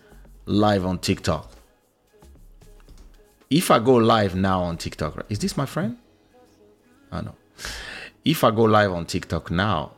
live 0.47 0.87
on 0.87 0.99
tiktok 0.99 1.50
if 3.51 3.71
i 3.71 3.79
go 3.79 3.95
live 3.95 4.35
now 4.35 4.61
on 4.63 4.77
tiktok 4.77 5.17
right, 5.17 5.27
is 5.29 5.39
this 5.41 5.57
my 5.57 5.67
friend 5.67 5.97
i 7.13 7.21
know 7.21 7.35
if 8.25 8.45
i 8.45 8.51
go 8.51 8.63
live 8.65 8.93
on 8.93 9.05
tiktok 9.05 9.51
now 9.51 9.93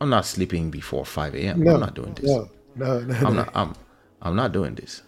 i'm 0.00 0.10
not 0.10 0.24
sleeping 0.26 0.70
before 0.70 1.04
5 1.04 1.34
a.m 1.34 1.62
No, 1.62 1.74
i'm 1.74 1.80
not 1.80 1.94
doing 1.94 2.14
this 2.14 2.24
No, 2.30 2.48
no, 2.76 3.00
no. 3.00 3.14
I'm 3.16 3.22
no. 3.22 3.30
not. 3.42 3.50
I'm. 3.54 3.74
I'm 4.22 4.36
not 4.36 4.52
doing 4.52 4.74
this. 4.76 5.02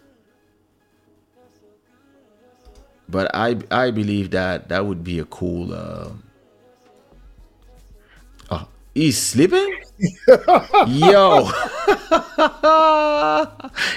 But 3.09 3.31
I. 3.35 3.59
I 3.71 3.91
believe 3.91 4.31
that 4.33 4.69
that 4.71 4.87
would 4.87 5.05
be 5.05 5.19
a 5.21 5.25
cool. 5.27 5.73
Uh, 5.73 6.11
he's 8.95 9.19
sleeping. 9.19 9.79
Yo. 10.87 11.51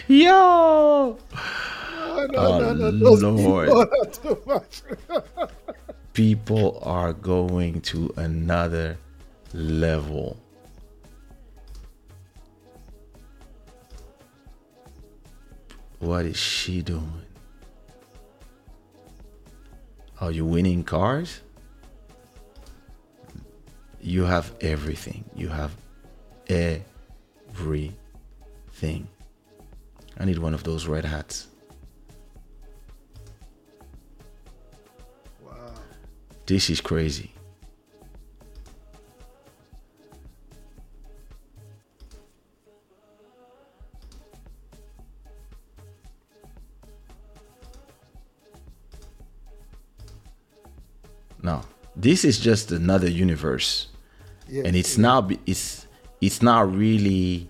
Yo. 0.08 1.18
no, 2.08 2.28
no, 2.28 3.08
Oh, 3.08 3.16
no, 3.16 3.30
Lord. 3.32 3.68
people 3.68 3.82
are 3.82 4.06
too 4.08 4.42
much. 4.46 4.82
People 6.14 6.80
are 6.84 7.12
going 7.14 7.82
to 7.82 8.14
another 8.18 8.98
level. 9.52 10.38
What 16.00 16.26
is 16.26 16.38
she 16.38 16.82
doing? 16.82 17.22
Are 20.20 20.32
you 20.32 20.46
winning 20.46 20.84
cars? 20.84 21.42
You 24.03 24.25
have 24.25 24.53
everything. 24.59 25.23
You 25.33 25.48
have 25.48 25.72
everything. 26.48 27.95
I 30.19 30.25
need 30.25 30.40
one 30.40 30.53
of 30.53 30.65
those 30.65 30.88
red 30.88 31.06
hats. 31.06 31.48
Wow. 35.41 35.73
This 36.45 36.69
is 36.69 36.82
crazy. 36.82 37.33
no. 51.43 51.61
This 51.95 52.25
is 52.25 52.40
just 52.40 52.72
another 52.72 53.09
universe, 53.09 53.88
Yeah. 54.53 54.64
and 54.67 54.75
it's 54.75 54.98
now 54.99 55.27
it's 55.48 55.88
it's 56.22 56.41
not 56.43 56.72
really. 56.72 57.49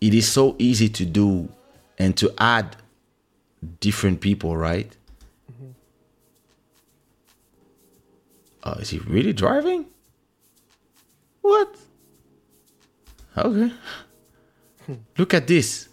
It 0.00 0.14
is 0.14 0.26
so 0.26 0.56
easy 0.58 0.88
to 0.88 1.04
do, 1.04 1.48
and 1.98 2.16
to 2.16 2.32
add 2.38 2.76
different 3.80 4.20
people, 4.22 4.56
right? 4.56 4.90
Oh, 8.64 8.72
is 8.80 8.90
he 8.90 8.98
really 9.00 9.32
driving? 9.32 9.86
What? 11.42 11.76
Okay. 13.36 13.72
Hmm. 14.86 14.94
Look 15.18 15.34
at 15.34 15.46
this. 15.46 15.88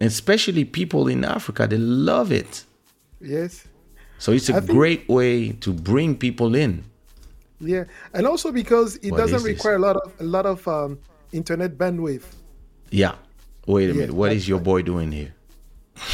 Especially 0.00 0.64
people 0.64 1.08
in 1.08 1.24
Africa, 1.24 1.66
they 1.66 1.78
love 1.78 2.30
it. 2.30 2.64
yes. 3.20 3.66
So 4.18 4.32
it's 4.32 4.48
a 4.48 4.56
I 4.56 4.60
think- 4.60 4.70
great 4.70 5.08
way 5.08 5.52
to 5.52 5.72
bring 5.72 6.16
people 6.16 6.54
in. 6.54 6.84
Yeah, 7.60 7.84
and 8.12 8.26
also 8.26 8.52
because 8.52 8.96
it 8.96 9.10
What 9.10 9.18
doesn't 9.18 9.36
is 9.36 9.42
this? 9.44 9.52
require 9.54 9.76
a 9.76 9.78
lot 9.78 9.96
of 9.96 10.12
a 10.20 10.24
lot 10.24 10.46
of 10.46 10.66
um, 10.68 10.98
internet 11.32 11.78
bandwidth. 11.78 12.24
Yeah. 12.90 13.14
Wait 13.66 13.90
a 13.90 13.94
Yeah, 13.94 14.00
minute. 14.00 14.14
What 14.14 14.32
is 14.32 14.48
your 14.48 14.60
boy 14.60 14.82
doing 14.82 15.10
here? 15.12 15.34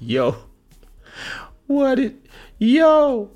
Yo. 0.00 0.36
What 1.66 1.98
it 1.98 2.16
Yo. 2.58 3.30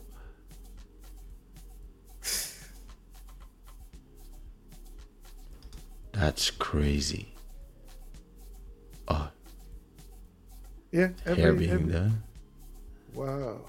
That's 6.13 6.51
crazy. 6.51 7.35
Oh, 9.09 9.31
Yeah, 10.91 11.11
every, 11.27 11.43
hair 11.43 11.53
being 11.53 11.71
every- 11.71 11.93
done. 11.93 12.23
Wow. 13.17 13.61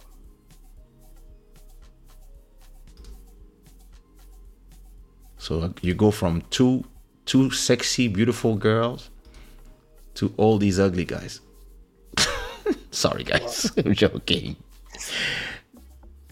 So 5.38 5.74
you 5.82 5.94
go 5.94 6.12
from 6.12 6.42
two 6.50 6.84
two 7.26 7.52
sexy, 7.52 8.08
beautiful 8.08 8.56
girls 8.56 9.10
to 10.16 10.34
all 10.38 10.58
these 10.58 10.80
ugly 10.80 11.06
guys. 11.06 11.40
Sorry, 12.92 13.24
guys, 13.24 13.72
I'm 13.86 13.94
joking. 13.94 14.56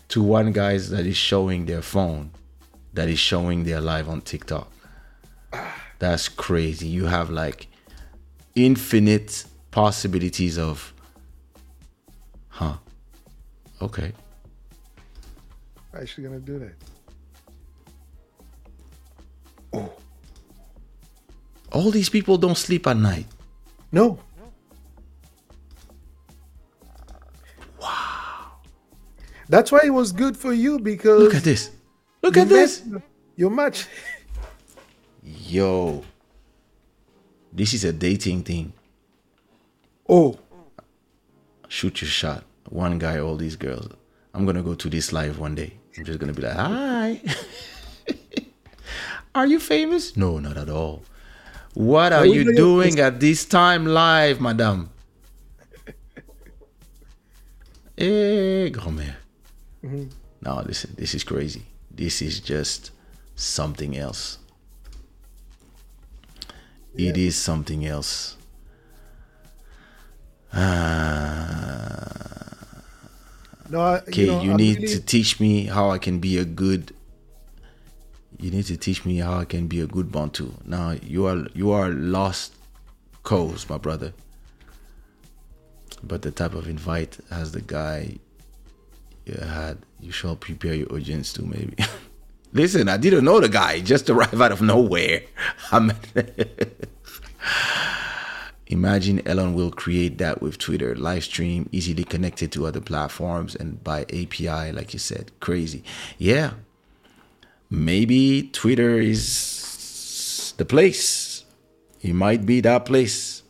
To 0.10 0.24
one 0.24 0.52
guys 0.52 0.90
that 0.90 1.06
is 1.06 1.18
showing 1.18 1.66
their 1.66 1.82
phone, 1.82 2.32
that 2.94 3.10
is 3.10 3.20
showing 3.20 3.64
their 3.64 3.82
live 3.82 4.10
on 4.10 4.22
TikTok. 4.22 4.72
Ah. 5.54 5.82
That's 6.00 6.28
crazy. 6.28 6.88
You 6.88 7.06
have 7.06 7.30
like 7.30 7.68
infinite 8.56 9.46
possibilities 9.72 10.58
of, 10.58 10.94
huh? 12.50 12.78
Okay. 13.86 14.12
Actually, 15.94 16.24
gonna 16.24 16.40
do 16.40 16.58
that. 16.58 16.74
Oh. 19.74 19.94
All 21.72 21.92
these 21.92 22.10
people 22.10 22.38
don't 22.40 22.58
sleep 22.58 22.88
at 22.88 22.98
night. 22.98 23.28
No. 23.92 24.18
Wow. 27.80 28.58
That's 29.50 29.72
why 29.72 29.82
it 29.84 29.94
was 29.94 30.12
good 30.12 30.36
for 30.36 30.52
you 30.52 30.80
because 30.80 31.22
Look 31.22 31.36
at 31.36 31.44
this. 31.44 31.70
Look 32.24 32.38
at 32.38 32.50
this. 32.50 32.82
Your 33.36 33.52
match. 33.52 33.86
Yo, 35.24 36.04
this 37.54 37.76
is 37.76 37.84
a 37.84 37.94
dating 37.94 38.42
thing. 38.42 38.74
Oh, 40.10 40.40
Shoot 41.68 42.02
your 42.02 42.10
shot. 42.10 42.44
One 42.70 43.00
guy, 43.00 43.20
all 43.20 43.36
these 43.36 43.56
girls. 43.56 43.88
I'm 44.34 44.46
gonna 44.46 44.64
go 44.64 44.76
to 44.76 44.90
this 44.90 45.14
live 45.14 45.40
one 45.40 45.56
day. 45.56 45.74
I'm 45.98 46.04
just 46.04 46.20
gonna 46.20 46.34
be 46.34 46.42
like, 46.42 46.56
hi. 46.56 47.22
are 49.36 49.48
you 49.48 49.60
famous? 49.60 50.18
No, 50.18 50.40
not 50.40 50.58
at 50.58 50.70
all. 50.70 51.04
What 51.74 52.14
are 52.14 52.22
will 52.22 52.36
you 52.36 52.56
doing 52.56 53.00
at 53.00 53.20
this 53.20 53.46
time 53.46 53.86
live, 53.86 54.42
madame? 54.42 54.90
Eh, 57.98 58.68
grand-mère. 58.72 59.16
No, 60.42 60.62
listen, 60.66 60.94
this 60.98 61.16
is 61.16 61.24
crazy. 61.24 61.62
This 61.90 62.22
is 62.22 62.42
just 62.42 62.92
something 63.36 63.96
else. 63.96 64.38
It 66.94 67.16
is 67.16 67.38
something 67.38 67.86
else. 67.86 68.36
Ah. 70.54 72.55
No. 73.70 73.80
I, 73.82 73.98
Okay, 74.00 74.26
you, 74.26 74.32
you, 74.40 74.44
know, 74.46 74.52
I'm 74.52 74.58
need 74.58 74.76
really- 74.82 74.88
to 74.88 75.00
teach 75.02 75.40
me 75.40 75.66
how 75.66 75.90
I 75.90 75.98
can 75.98 76.20
be 76.20 76.38
a 76.38 76.46
good. 76.46 76.94
You 78.40 78.52
need 78.52 78.66
to 78.66 78.76
teach 78.78 79.06
me 79.06 79.18
how 79.18 79.40
I 79.40 79.46
can 79.46 79.68
be 79.68 79.80
a 79.80 79.88
good 79.88 80.12
Bantu. 80.12 80.52
Now 80.66 80.92
you 81.02 81.26
are 81.26 81.48
you 81.54 81.72
are 81.72 81.90
lost 81.90 82.54
cause, 83.24 83.70
my 83.70 83.78
brother. 83.78 84.14
But 86.04 86.22
the 86.22 86.32
type 86.32 86.54
of 86.54 86.68
invite 86.68 87.18
as 87.32 87.54
the 87.54 87.62
guy 87.62 88.18
you 89.26 89.36
had, 89.42 89.80
you 90.00 90.12
shall 90.12 90.36
prepare 90.36 90.76
your 90.76 90.92
audience 90.94 91.34
to 91.34 91.42
maybe. 91.44 91.76
Listen, 92.54 92.88
I 92.90 92.98
didn't 92.98 93.26
know 93.26 93.40
the 93.40 93.50
guy. 93.50 93.80
Just 93.80 94.10
arrived 94.10 94.40
out 94.40 94.52
of 94.52 94.62
nowhere. 94.62 95.22
I'm. 95.72 95.92
Imagine 98.68 99.26
Elon 99.28 99.54
will 99.54 99.70
create 99.72 100.18
that 100.18 100.42
with 100.42 100.58
Twitter, 100.58 100.96
live 100.96 101.24
stream, 101.24 101.70
easily 101.72 102.04
connected 102.04 102.52
to 102.54 102.66
other 102.66 102.82
platforms 102.82 103.56
and 103.56 103.84
by 103.84 104.02
API, 104.04 104.72
like 104.72 104.94
you 104.94 105.00
said. 105.00 105.32
Crazy. 105.40 105.84
Yeah. 106.18 106.52
Maybe 107.70 108.50
Twitter 108.52 109.00
is 109.00 110.54
the 110.58 110.66
place. 110.66 111.46
It 112.02 112.14
might 112.14 112.46
be 112.46 112.62
that 112.62 112.86
place. 112.86 113.44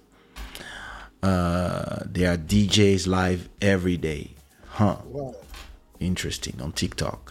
Uh, 1.24 2.04
there 2.06 2.34
are 2.34 2.38
DJs 2.38 3.08
live 3.08 3.50
every 3.62 3.98
day. 3.98 4.32
Huh. 4.68 4.98
Wow. 5.06 5.36
Interesting. 6.00 6.60
On 6.62 6.72
TikTok. 6.72 7.25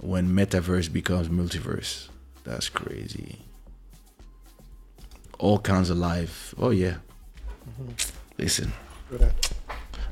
When 0.00 0.28
metaverse 0.30 0.92
becomes 0.92 1.28
multiverse. 1.28 2.08
That's 2.44 2.68
crazy. 2.68 3.38
All 5.38 5.58
kinds 5.58 5.90
of 5.90 5.98
life. 5.98 6.54
Oh, 6.58 6.70
yeah. 6.70 6.96
Mm-hmm. 7.68 7.90
Listen, 8.38 8.72
Do 9.10 9.18
that. 9.18 9.52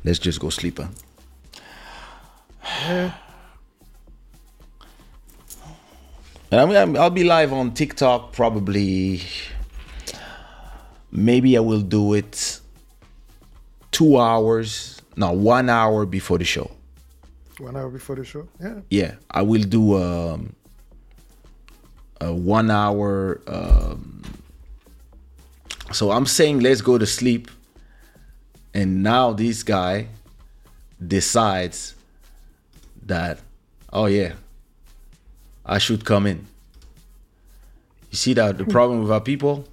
let's 0.05 0.19
just 0.19 0.41
go 0.41 0.51
sleep. 0.51 0.79
Huh? 0.79 0.89
Yeah. 2.63 3.13
I'm, 6.53 6.97
I'll 6.97 7.11
be 7.11 7.25
live 7.25 7.53
on 7.53 7.73
TikTok 7.75 8.33
probably. 8.33 9.21
Maybe 11.11 11.57
I 11.57 11.61
will 11.61 11.81
do 11.81 12.15
it 12.15 12.61
two 13.91 14.19
hours, 14.19 15.01
no, 15.17 15.33
one 15.33 15.69
hour 15.71 16.05
before 16.07 16.39
the 16.39 16.45
show. 16.45 16.71
One 17.59 17.77
hour 17.77 17.89
before 17.89 18.17
the 18.17 18.25
show. 18.25 18.49
Yeah. 18.61 18.81
Yeah, 18.91 19.15
I 19.31 19.43
will 19.43 19.63
do 19.63 19.97
um, 19.97 20.55
a 22.21 22.33
one 22.33 22.71
hour. 22.71 23.41
Um, 23.47 24.23
so 25.93 26.11
I'm 26.11 26.27
saying 26.27 26.61
let's 26.61 26.83
go 26.83 26.99
to 26.99 27.07
sleep, 27.07 27.51
and 28.75 29.03
now 29.03 29.33
this 29.33 29.63
guy 29.63 30.09
decides 31.05 31.95
that, 33.07 33.39
oh 33.93 34.07
yeah, 34.07 34.35
I 35.65 35.79
should 35.79 36.05
come 36.05 36.27
in. 36.27 36.47
You 38.11 38.17
see 38.17 38.35
that 38.35 38.59
the 38.59 38.65
problem 38.77 39.03
with 39.03 39.11
our 39.11 39.21
people, 39.21 39.65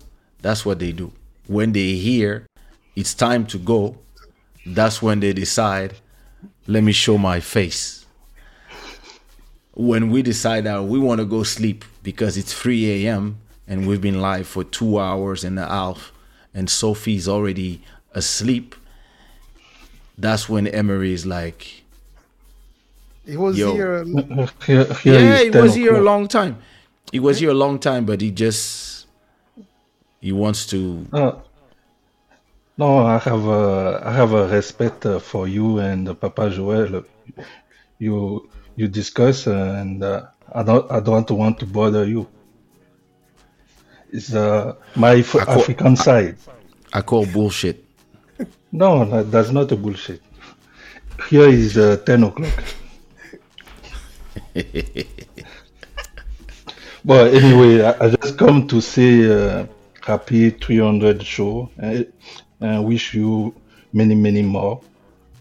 that's 0.41 0.65
what 0.65 0.79
they 0.79 0.91
do. 0.91 1.11
When 1.47 1.73
they 1.73 1.95
hear 1.95 2.47
it's 2.95 3.13
time 3.13 3.45
to 3.47 3.57
go, 3.57 3.97
that's 4.65 5.01
when 5.01 5.19
they 5.19 5.33
decide, 5.33 5.95
let 6.67 6.83
me 6.83 6.91
show 6.91 7.17
my 7.17 7.39
face 7.39 8.03
when 9.73 10.09
we 10.09 10.22
decide 10.22 10.65
that 10.65 10.83
we 10.83 10.99
want 10.99 11.19
to 11.19 11.25
go 11.25 11.43
sleep 11.43 11.83
because 12.03 12.38
it's 12.38 12.53
3 12.53 13.05
a.m. 13.05 13.38
and 13.67 13.88
we've 13.88 14.01
been 14.01 14.22
live 14.22 14.47
for 14.47 14.63
two 14.63 14.99
hours 14.99 15.43
and 15.43 15.57
a 15.57 15.67
half, 15.67 16.11
and 16.53 16.69
Sophie's 16.69 17.27
already 17.27 17.81
asleep, 18.13 18.75
that's 20.17 20.47
when 20.47 20.67
Emery 20.67 21.11
is 21.13 21.25
like, 21.25 21.83
He 23.25 23.35
was 23.35 23.57
Yo. 23.57 23.73
here. 23.73 23.95
Uh, 23.95 24.22
uh, 24.41 24.47
here, 24.65 24.83
here 24.85 25.19
Yeah, 25.19 25.43
he 25.43 25.49
was 25.49 25.73
here 25.73 25.95
a 25.95 26.01
long 26.01 26.27
time. 26.27 26.57
He 27.11 27.19
was 27.19 27.39
here 27.39 27.49
a 27.49 27.55
long 27.55 27.80
time, 27.80 28.05
but 28.05 28.22
he 28.22 28.31
just 28.31 29.07
he 30.19 30.31
wants 30.31 30.65
to. 30.67 31.07
No, 31.11 31.41
no, 32.77 33.06
I 33.06 33.18
have 33.19 33.45
a, 33.45 34.02
I 34.06 34.11
have 34.14 34.34
a 34.34 34.48
respect 34.48 35.06
uh, 35.06 35.19
for 35.19 35.48
you 35.48 35.80
and 35.80 36.10
uh, 36.10 36.14
Papa 36.14 36.50
Joel. 36.50 37.03
You 38.00 38.50
you 38.76 38.88
discuss 38.88 39.48
uh, 39.48 39.77
and 39.80 40.03
uh, 40.03 40.27
I 40.53 40.64
don't 40.64 40.92
I 40.92 41.00
don't 41.00 41.30
want 41.32 41.60
to 41.60 41.66
bother 41.66 42.06
you. 42.06 42.27
It's 44.11 44.34
uh, 44.34 44.76
my 44.95 45.14
Af- 45.14 45.35
I 45.35 45.45
call- 45.45 45.53
African 45.61 45.95
side. 45.95 46.38
I 46.93 47.02
call 47.02 47.26
bullshit. 47.26 47.84
No, 48.72 49.03
no, 49.03 49.24
that's 49.24 49.52
not 49.52 49.72
a 49.72 49.76
bullshit. 49.76 50.22
Here 51.30 51.48
is 51.48 51.77
uh, 51.77 51.98
10 52.06 52.24
o'clock. 52.24 52.64
but 57.06 57.34
anyway, 57.34 57.82
I, 57.84 58.06
I 58.06 58.10
just 58.16 58.38
come 58.38 58.68
to 58.68 58.82
say 58.82 59.30
uh, 59.32 59.68
happy 60.02 60.50
300 60.52 61.24
show 61.24 61.72
and, 62.64 62.75
and 62.75 62.85
wish 62.85 63.14
you 63.14 63.53
many, 63.92 64.16
many 64.16 64.42
more. 64.42 64.82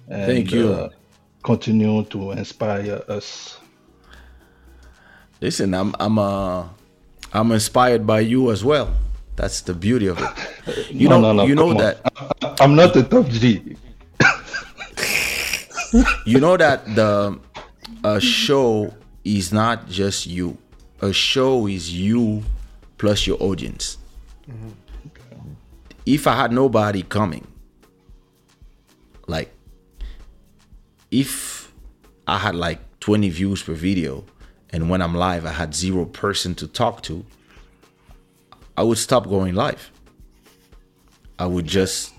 And, 0.09 0.27
Thank 0.27 0.53
you. 0.53 0.73
Uh, 0.73 0.89
continue 1.43 2.05
to 2.05 2.33
inspire 2.33 3.03
us. 3.09 3.59
Listen, 5.41 5.75
I'm 5.75 5.95
I'm 5.99 6.19
uh 6.19 6.65
I'm 7.33 7.51
inspired 7.53 8.07
by 8.07 8.21
you 8.21 8.51
as 8.53 8.65
well. 8.65 8.95
That's 9.35 9.63
the 9.63 9.75
beauty 9.75 10.07
of 10.09 10.19
it. 10.21 10.29
You 10.91 11.09
No, 11.09 11.21
know 11.21 11.33
no, 11.33 11.35
no, 11.43 11.47
you 11.47 11.55
know 11.55 11.69
come 11.75 11.79
on. 11.79 11.83
that 11.83 12.61
I'm 12.61 12.75
not 12.77 12.95
a 12.97 13.03
top 13.03 13.27
G. 13.27 13.77
you 16.27 16.39
know 16.39 16.57
that 16.57 16.85
the 16.95 17.39
a 18.05 18.21
show 18.21 18.93
is 19.25 19.53
not 19.53 19.89
just 19.89 20.27
you. 20.27 20.57
A 21.01 21.13
show 21.13 21.67
is 21.67 21.93
you 21.93 22.45
plus 22.99 23.27
your 23.27 23.43
audience. 23.43 23.99
If 26.05 26.27
I 26.27 26.35
had 26.35 26.53
nobody 26.53 27.03
coming, 27.03 27.47
like 29.27 29.55
if 31.11 31.73
I 32.27 32.39
had 32.39 32.55
like 32.55 32.81
20 33.01 33.29
views 33.29 33.63
per 33.63 33.73
video 33.73 34.25
and 34.71 34.91
when 34.91 35.01
I'm 35.03 35.15
live 35.15 35.45
I 35.45 35.53
had 35.53 35.75
zero 35.75 36.05
person 36.05 36.55
to 36.57 36.67
talk 36.67 37.03
to, 37.05 37.25
I 38.77 38.83
would 38.83 38.99
stop 38.99 39.29
going 39.29 39.55
live. 39.55 39.91
I 41.39 41.47
would 41.47 41.67
just 41.67 42.13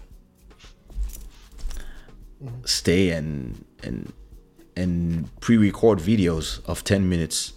stay 2.66 3.12
and 3.12 3.66
and 3.84 4.12
and 4.76 5.30
pre-record 5.40 6.00
videos 6.00 6.64
of 6.66 6.84
10 6.84 7.08
minutes 7.08 7.54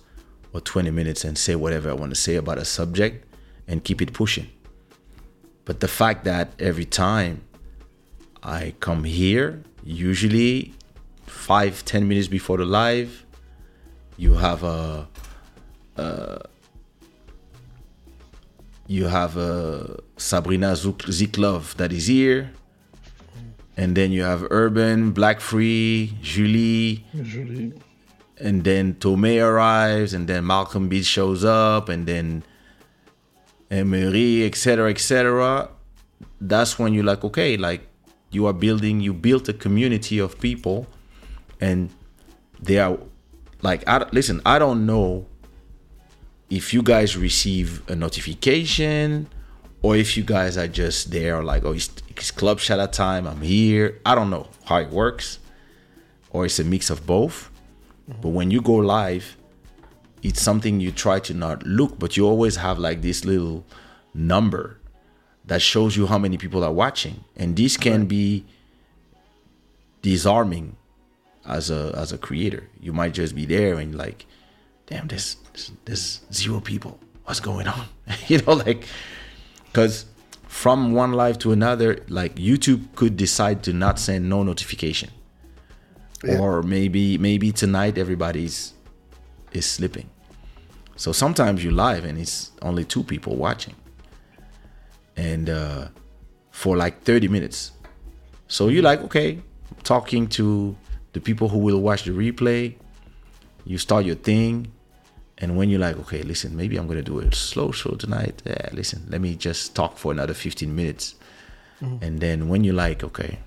or 0.53 0.61
20 0.61 0.91
minutes 0.91 1.25
and 1.25 1.37
say 1.37 1.55
whatever 1.55 1.91
I 1.91 1.95
want 1.95 2.11
to 2.11 2.17
say 2.17 2.37
about 2.37 2.59
a 2.59 2.65
subject 2.65 3.27
and 3.67 3.83
keep 3.83 4.03
it 4.03 4.13
pushing. 4.13 4.49
But 5.67 5.81
the 5.81 5.89
fact 5.89 6.25
that 6.25 6.53
every 6.59 6.87
time 6.87 7.43
I 8.43 8.73
come 8.81 9.05
here, 9.05 9.63
usually 9.85 10.73
five, 11.27 11.85
ten 11.85 12.09
minutes 12.09 12.29
before 12.29 12.57
the 12.57 12.65
live, 12.65 13.27
you 14.17 14.35
have 14.35 14.63
a, 14.63 15.09
you 18.87 19.07
have 19.07 19.37
a 19.37 20.01
Sabrina 20.17 20.73
Ziklov 20.73 21.75
that 21.75 21.93
is 21.93 22.07
here. 22.07 22.53
And 23.77 23.95
then 23.95 24.11
you 24.13 24.23
have 24.23 24.47
Urban, 24.51 25.11
Black 25.11 25.41
Free, 25.41 26.17
Julie, 26.23 27.05
Usually. 27.13 27.75
and 28.39 28.65
then 28.65 28.95
Tomei 28.95 29.45
arrives, 29.45 30.15
and 30.15 30.27
then 30.29 30.47
Malcolm 30.47 30.89
Beach 30.89 31.05
shows 31.05 31.45
up, 31.45 31.91
and 31.91 32.07
then 32.07 32.43
Emery, 33.71 34.45
etc., 34.45 34.91
etc. 34.91 35.69
That's 36.41 36.79
when 36.79 36.95
you're 36.95 37.05
like, 37.05 37.25
okay, 37.25 37.57
like 37.57 37.87
you 38.31 38.47
are 38.47 38.53
building, 38.53 39.01
you 39.01 39.13
built 39.13 39.49
a 39.49 39.53
community 39.53 40.19
of 40.19 40.39
people, 40.41 40.87
and 41.61 41.91
they 42.61 42.79
are 42.79 42.99
like, 43.63 43.87
I, 43.89 44.07
listen, 44.13 44.41
I 44.45 44.59
don't 44.59 44.87
know 44.87 45.27
if 46.51 46.73
you 46.73 46.83
guys 46.83 47.17
receive 47.17 47.83
a 47.91 47.97
notification 47.97 49.29
or 49.83 49.97
if 49.97 50.17
you 50.17 50.23
guys 50.23 50.57
are 50.57 50.69
just 50.69 51.11
there, 51.11 51.43
like, 51.43 51.65
oh, 51.65 51.73
it's, 51.73 51.91
it's 52.09 52.31
Club 52.31 52.59
Shada 52.59 52.91
time, 52.91 53.27
I'm 53.27 53.43
here. 53.43 54.01
I 54.05 54.15
don't 54.15 54.31
know 54.31 54.49
how 54.65 54.79
it 54.79 54.91
works, 54.91 55.39
or 56.31 56.47
it's 56.47 56.59
a 56.59 56.65
mix 56.65 56.91
of 56.91 57.07
both. 57.07 57.51
Mm-hmm. 58.11 58.21
But 58.21 58.29
when 58.31 58.51
you 58.51 58.61
go 58.61 58.75
live, 58.75 59.37
it's 60.23 60.41
something 60.41 60.81
you 60.81 60.93
try 60.93 61.21
to 61.21 61.35
not 61.35 61.65
look, 61.67 61.99
but 61.99 62.17
you 62.17 62.27
always 62.27 62.57
have 62.57 62.79
like 62.79 63.03
this 63.03 63.25
little 63.25 63.65
number 64.15 64.79
that 65.45 65.63
shows 65.63 65.97
you 65.97 66.07
how 66.07 66.19
many 66.19 66.37
people 66.37 66.65
are 66.65 66.73
watching. 66.73 67.25
And 67.37 67.57
this 67.57 67.77
can 67.77 68.07
be 68.07 68.45
disarming 70.03 70.77
as 71.45 71.71
a 71.71 71.93
as 71.97 72.13
a 72.13 72.19
creator. 72.19 72.69
You 72.81 72.93
might 72.93 73.15
just 73.15 73.35
be 73.35 73.45
there 73.47 73.75
and 73.79 73.95
like, 73.95 74.27
damn, 74.87 75.07
there's 75.09 75.37
there's 75.85 76.21
zero 76.33 76.61
people. 76.61 76.99
What's 77.25 77.41
going 77.41 77.67
on? 77.69 77.87
you 78.29 78.39
know, 78.39 78.53
like 78.55 78.87
because 79.67 80.07
from 80.47 80.93
one 80.93 81.13
live 81.13 81.39
to 81.41 81.53
another, 81.53 82.03
like 82.09 82.37
YouTube 82.37 82.95
could 82.95 83.17
decide 83.17 83.63
to 83.65 83.73
not 83.73 83.99
send 83.99 84.29
no 84.29 84.43
notification 84.43 85.11
Yeah. 86.25 86.39
or 86.39 86.63
maybe 86.63 87.19
maybe 87.19 87.53
tonight 87.53 87.99
everybody's 87.99 88.73
is 89.57 89.67
sleeping. 89.67 90.09
So 90.97 91.13
sometimes 91.13 91.63
you 91.65 91.71
live 91.71 92.05
and 92.05 92.19
it's 92.19 92.53
only 92.63 92.85
two 92.85 93.03
people 93.03 93.37
watching. 93.37 93.75
And 95.17 95.49
uh 95.51 95.89
for 96.51 96.77
like 96.77 97.03
30 97.03 97.29
minutes. 97.29 97.73
So 98.49 98.69
you're 98.69 98.83
like 98.83 99.01
okay 99.03 99.43
talking 99.83 100.29
to 100.29 100.77
the 101.13 101.21
people 101.21 101.49
who 101.49 101.59
will 101.59 101.81
watch 101.81 102.05
the 102.05 102.13
replay 102.13 102.77
you 103.65 103.79
start 103.79 104.05
your 104.05 104.15
thing 104.15 104.71
and 105.39 105.57
when 105.57 105.69
you're 105.69 105.81
like 105.81 105.97
okay 105.99 106.23
listen 106.23 106.57
maybe 106.57 106.77
i'm 106.77 106.87
gonna 106.87 107.03
do 107.03 107.19
a 107.19 107.35
slow 107.35 107.73
show 107.73 107.91
tonight 107.97 108.43
yeah 108.47 108.69
listen 108.73 109.05
let 109.09 109.21
me 109.21 109.35
just 109.35 109.75
talk 109.75 109.99
for 109.99 110.13
another 110.13 110.35
15 110.35 110.75
minutes. 110.75 111.17
And 112.01 112.21
then 112.21 112.49
when 112.49 112.65
you're 112.65 112.75
like 112.75 113.03
okay 113.03 113.39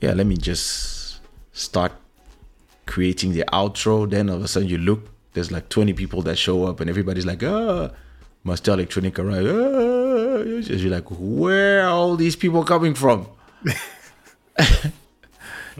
yeah, 0.00 0.12
let 0.12 0.26
me 0.26 0.36
just 0.36 1.20
start 1.52 1.92
creating 2.88 3.32
the 3.32 3.44
outro. 3.52 4.10
Then 4.10 4.28
all 4.28 4.36
of 4.36 4.42
a 4.42 4.48
sudden 4.48 4.68
you 4.68 4.78
look, 4.78 5.08
there's 5.34 5.52
like 5.52 5.68
20 5.68 5.92
people 5.92 6.22
that 6.22 6.36
show 6.36 6.64
up 6.64 6.80
and 6.80 6.90
everybody's 6.90 7.26
like, 7.26 7.42
ah, 7.44 7.90
Master 8.42 8.72
Electronic 8.72 9.18
arrived. 9.18 9.46
Ah. 9.46 10.38
You're 10.42 10.90
like, 10.90 11.06
where 11.10 11.82
are 11.82 11.90
all 11.90 12.16
these 12.16 12.34
people 12.34 12.64
coming 12.64 12.94
from? 12.94 13.28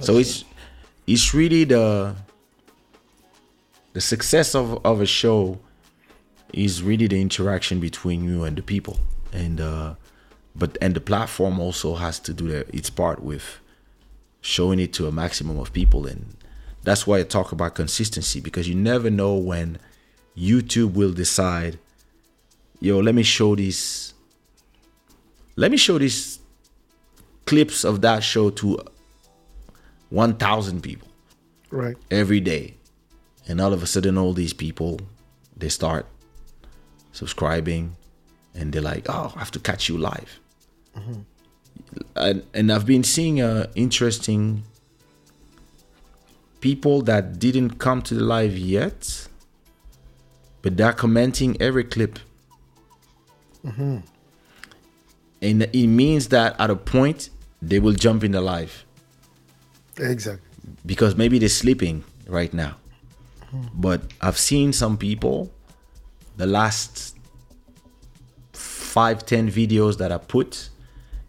so 0.01 0.19
it's 0.19 0.45
it's 1.07 1.35
really 1.35 1.65
the 1.65 2.15
the 3.95 4.01
success 4.01 4.55
of, 4.55 4.85
of 4.85 5.01
a 5.01 5.07
show 5.07 5.59
is 6.53 6.83
really 6.83 7.07
the 7.07 7.21
interaction 7.21 7.81
between 7.81 8.25
you 8.25 8.45
and 8.45 8.57
the 8.57 8.63
people. 8.63 8.99
And 9.33 9.61
uh 9.61 9.95
but 10.55 10.77
and 10.81 10.95
the 10.95 11.01
platform 11.01 11.61
also 11.61 11.95
has 11.95 12.19
to 12.21 12.33
do 12.35 12.49
the, 12.49 12.77
its 12.77 12.91
part 12.91 13.23
with 13.23 13.61
showing 14.41 14.79
it 14.79 14.93
to 14.95 15.07
a 15.07 15.13
maximum 15.13 15.59
of 15.59 15.73
people 15.73 16.07
and 16.07 16.38
that's 16.85 17.07
why 17.07 17.19
I 17.19 17.23
talk 17.25 17.53
about 17.53 17.75
consistency 17.75 18.41
because 18.41 18.69
you 18.69 18.75
never 18.75 19.11
know 19.11 19.35
when 19.37 19.79
YouTube 20.37 20.95
will 20.95 21.13
decide 21.13 21.79
yo 22.81 22.99
let 23.01 23.15
me 23.15 23.23
show 23.23 23.55
these 23.57 24.15
let 25.57 25.71
me 25.71 25.77
show 25.77 25.99
these 25.99 26.39
clips 27.47 27.85
of 27.85 28.01
that 28.03 28.23
show 28.23 28.51
to 28.51 28.79
1000 30.11 30.83
people 30.83 31.09
Right. 31.71 31.97
every 32.11 32.41
day. 32.41 32.75
And 33.47 33.61
all 33.61 33.73
of 33.75 33.83
a 33.83 33.87
sudden 33.87 34.17
all 34.17 34.33
these 34.33 34.53
people 34.53 35.01
they 35.57 35.69
start 35.69 36.07
subscribing 37.13 37.97
and 38.55 38.73
they're 38.73 38.81
like 38.83 39.07
oh 39.09 39.33
i 39.35 39.39
have 39.41 39.51
to 39.51 39.59
catch 39.59 39.89
you 39.89 39.99
live. 39.99 40.39
And, 42.15 42.43
and 42.55 42.71
i've 42.73 42.87
been 42.87 43.03
seeing 43.05 43.41
uh, 43.41 43.67
interesting 43.75 44.63
people 46.61 47.03
that 47.03 47.39
didn't 47.39 47.79
come 47.79 48.03
to 48.03 48.15
the 48.15 48.23
live 48.23 48.57
yet 48.57 49.29
but 50.63 50.77
they're 50.77 50.93
commenting 50.93 51.57
every 51.61 51.85
clip. 51.85 52.19
Mm-hmm. 53.65 53.99
And 55.41 55.63
it 55.63 55.87
means 55.87 56.29
that 56.29 56.61
at 56.61 56.71
a 56.71 56.77
point 56.77 57.31
they 57.63 57.79
will 57.79 57.93
jump 57.93 58.25
in 58.25 58.33
the 58.33 58.41
live. 58.41 58.85
Exactly. 59.97 60.45
because 60.87 61.17
maybe 61.17 61.39
they're 61.39 61.49
sleeping 61.49 62.05
right 62.29 62.53
now. 62.55 62.77
Mm-hmm. 63.53 63.69
But 63.75 64.03
I've 64.21 64.39
seen 64.39 64.73
some 64.73 64.97
people, 64.97 65.51
the 66.37 66.47
last 66.47 67.17
five, 68.53 69.27
ten 69.27 69.51
videos 69.51 69.99
that 69.99 70.13
I 70.13 70.19
put, 70.19 70.69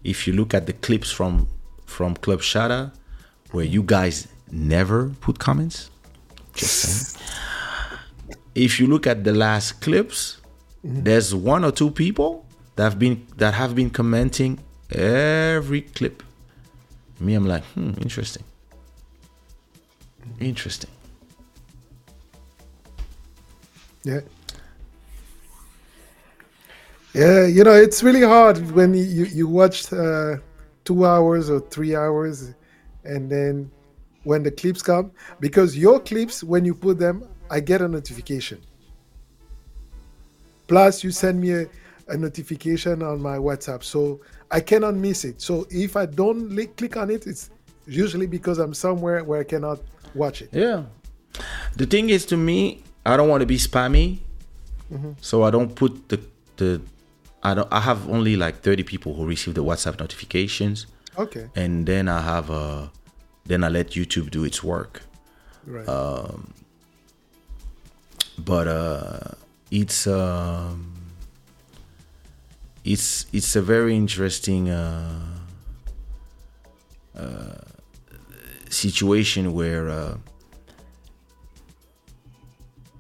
if 0.03 0.27
you 0.27 0.33
look 0.33 0.53
at 0.53 0.66
the 0.66 0.74
clips 0.74 1.09
from 1.11 1.48
from 1.85 2.16
Club 2.16 2.41
Shada, 2.41 2.91
where 3.51 3.66
mm-hmm. 3.66 3.74
you 3.74 3.83
guys 3.83 4.27
never 4.52 5.10
put 5.22 5.40
comments, 5.40 5.90
just 6.53 6.76
saying. 6.76 7.26
If 8.56 8.80
you 8.80 8.88
look 8.88 9.08
at 9.08 9.24
the 9.24 9.34
last 9.34 9.82
clips, 9.82 10.42
there's 10.84 11.34
one 11.34 11.64
or 11.64 11.72
two 11.72 11.92
people 11.92 12.45
that 12.76 12.84
have 12.84 13.00
been 13.00 13.26
that 13.38 13.53
have 13.53 13.76
been 13.76 13.90
commenting 13.90 14.60
every 14.92 15.82
clip. 15.82 16.24
Me, 17.19 17.34
I'm 17.34 17.45
like, 17.45 17.64
hmm, 17.76 17.92
interesting. 18.02 18.44
Interesting. 20.40 20.90
Yeah. 24.03 24.22
Yeah, 27.14 27.45
you 27.48 27.64
know, 27.64 27.74
it's 27.74 28.03
really 28.03 28.22
hard 28.22 28.72
when 28.72 28.94
you 28.94 29.03
you, 29.03 29.26
you 29.26 29.48
watch 29.48 29.92
uh, 29.92 30.38
two 30.86 31.06
hours 31.06 31.50
or 31.50 31.60
three 31.60 31.95
hours, 31.95 32.53
and 33.03 33.30
then 33.30 33.72
when 34.30 34.43
the 34.43 34.51
clips 34.51 34.83
come, 34.83 35.11
because 35.40 35.75
your 35.75 35.99
clips 35.99 36.43
when 36.43 36.64
you 36.64 36.75
put 36.75 36.99
them, 36.99 37.27
I 37.49 37.59
get 37.59 37.82
a 37.82 37.88
notification. 37.88 38.61
Plus, 40.67 41.03
you 41.03 41.09
send 41.09 41.41
me 41.41 41.51
a, 41.53 41.66
a 42.09 42.16
notification 42.16 43.01
on 43.01 43.19
my 43.19 43.38
WhatsApp, 43.38 43.83
so 43.83 44.22
I 44.51 44.59
cannot 44.59 44.93
miss 44.93 45.25
it. 45.25 45.41
So 45.41 45.66
if 45.72 45.98
I 45.98 46.06
don't 46.06 46.51
li- 46.51 46.67
click 46.67 46.95
on 46.95 47.09
it, 47.09 47.25
it's 47.25 47.49
usually 47.88 48.27
because 48.27 48.59
I'm 48.59 48.75
somewhere 48.75 49.24
where 49.24 49.40
I 49.40 49.43
cannot 49.43 49.80
watch 50.14 50.43
it. 50.43 50.49
Yeah. 50.51 50.83
The 51.75 51.88
thing 51.88 52.11
is, 52.11 52.24
to 52.27 52.38
me, 52.38 52.83
I 53.08 53.17
don't 53.17 53.30
want 53.30 53.41
to 53.41 53.48
be 53.48 53.58
spammy, 53.58 54.19
mm-hmm. 54.93 55.14
so 55.22 55.41
I 55.41 55.49
don't 55.49 55.74
put 55.74 56.09
the 56.09 56.19
the. 56.58 56.82
I 57.41 57.56
don't. 57.56 57.67
I 57.72 57.80
have 57.80 58.08
only 58.08 58.35
like 58.35 58.61
thirty 58.61 58.83
people 58.83 59.16
who 59.16 59.25
receive 59.25 59.56
the 59.56 59.64
WhatsApp 59.64 59.99
notifications, 59.99 60.85
Okay, 61.17 61.48
and 61.56 61.88
then 61.88 62.08
I 62.08 62.22
have 62.22 62.51
a. 62.51 62.91
Then 63.50 63.64
I 63.64 63.69
let 63.69 63.88
YouTube 63.98 64.30
do 64.30 64.44
its 64.44 64.64
work. 64.64 65.02
right. 65.66 65.88
but 68.38 68.68
uh 68.68 69.19
it's 69.72 70.08
um 70.08 70.94
it's 72.84 73.26
it's 73.34 73.56
a 73.56 73.61
very 73.61 73.95
interesting 73.95 74.69
uh, 74.69 75.19
uh 77.18 77.56
situation 78.69 79.53
where 79.53 79.90
uh 79.90 80.18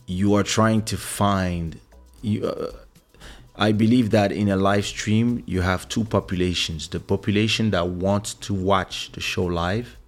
you 0.07 0.33
are 0.33 0.43
trying 0.43 0.81
to 0.81 0.97
find 0.97 1.79
you 2.21 2.45
uh, 2.45 2.71
I 3.55 3.71
believe 3.73 4.11
that 4.11 4.31
in 4.31 4.49
a 4.49 4.55
live 4.55 4.85
stream 4.85 5.43
you 5.45 5.61
have 5.61 5.87
two 5.87 6.03
populations 6.03 6.87
the 6.89 6.99
population 6.99 7.71
that 7.71 7.87
wants 7.87 8.33
to 8.45 8.53
watch 8.53 9.11
the 9.11 9.21
show 9.21 9.45
live 9.45 9.98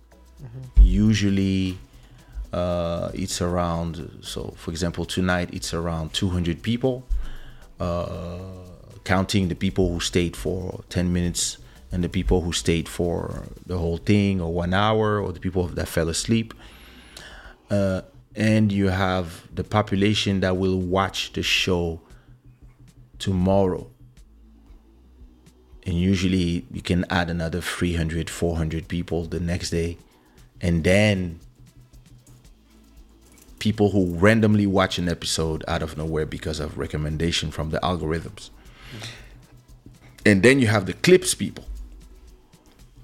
usually 0.82 1.78
uh, 2.54 3.12
it's 3.14 3.42
around 3.42 4.20
so 4.22 4.54
for 4.58 4.72
example 4.72 5.06
tonight 5.06 5.50
it's 5.54 5.74
around 5.74 6.14
200 6.14 6.62
people 6.62 7.04
uh, 7.80 8.40
counting 9.04 9.48
the 9.48 9.56
people 9.56 9.92
who 9.92 10.00
stayed 10.00 10.36
for 10.36 10.84
10 10.90 11.12
minutes 11.12 11.58
and 11.92 12.04
the 12.04 12.10
people 12.10 12.42
who 12.42 12.54
stayed 12.54 12.88
for 12.88 13.44
the 13.66 13.78
whole 13.78 13.98
thing 13.98 14.40
or 14.40 14.54
one 14.54 14.74
hour 14.74 15.20
or 15.20 15.32
the 15.32 15.40
people 15.40 15.68
that 15.68 15.88
fell 15.88 16.08
asleep. 16.08 16.54
Uh, 17.70 18.02
and 18.36 18.72
you 18.72 18.88
have 18.88 19.48
the 19.54 19.64
population 19.64 20.40
that 20.40 20.56
will 20.58 20.80
watch 20.80 21.34
the 21.34 21.44
show 21.44 22.00
tomorrow. 23.20 23.88
And 25.86 25.96
usually 25.96 26.66
you 26.72 26.82
can 26.82 27.06
add 27.10 27.30
another 27.30 27.60
300 27.60 28.30
400 28.30 28.88
people 28.88 29.26
the 29.26 29.40
next 29.40 29.72
day 29.72 29.98
and 30.62 30.84
then 30.84 31.40
people 33.60 33.92
who 33.92 34.16
randomly 34.16 34.66
watch 34.66 34.98
an 34.98 35.08
episode 35.08 35.64
out 35.68 35.84
of 35.84 35.98
nowhere 35.98 36.26
because 36.26 36.60
of 36.60 36.78
recommendation 36.78 37.52
from 37.52 37.70
the 37.70 37.80
algorithms. 37.80 38.50
And 40.26 40.42
then 40.44 40.60
you 40.60 40.68
have 40.68 40.86
the 40.86 40.94
clips 40.94 41.34
people. 41.36 41.66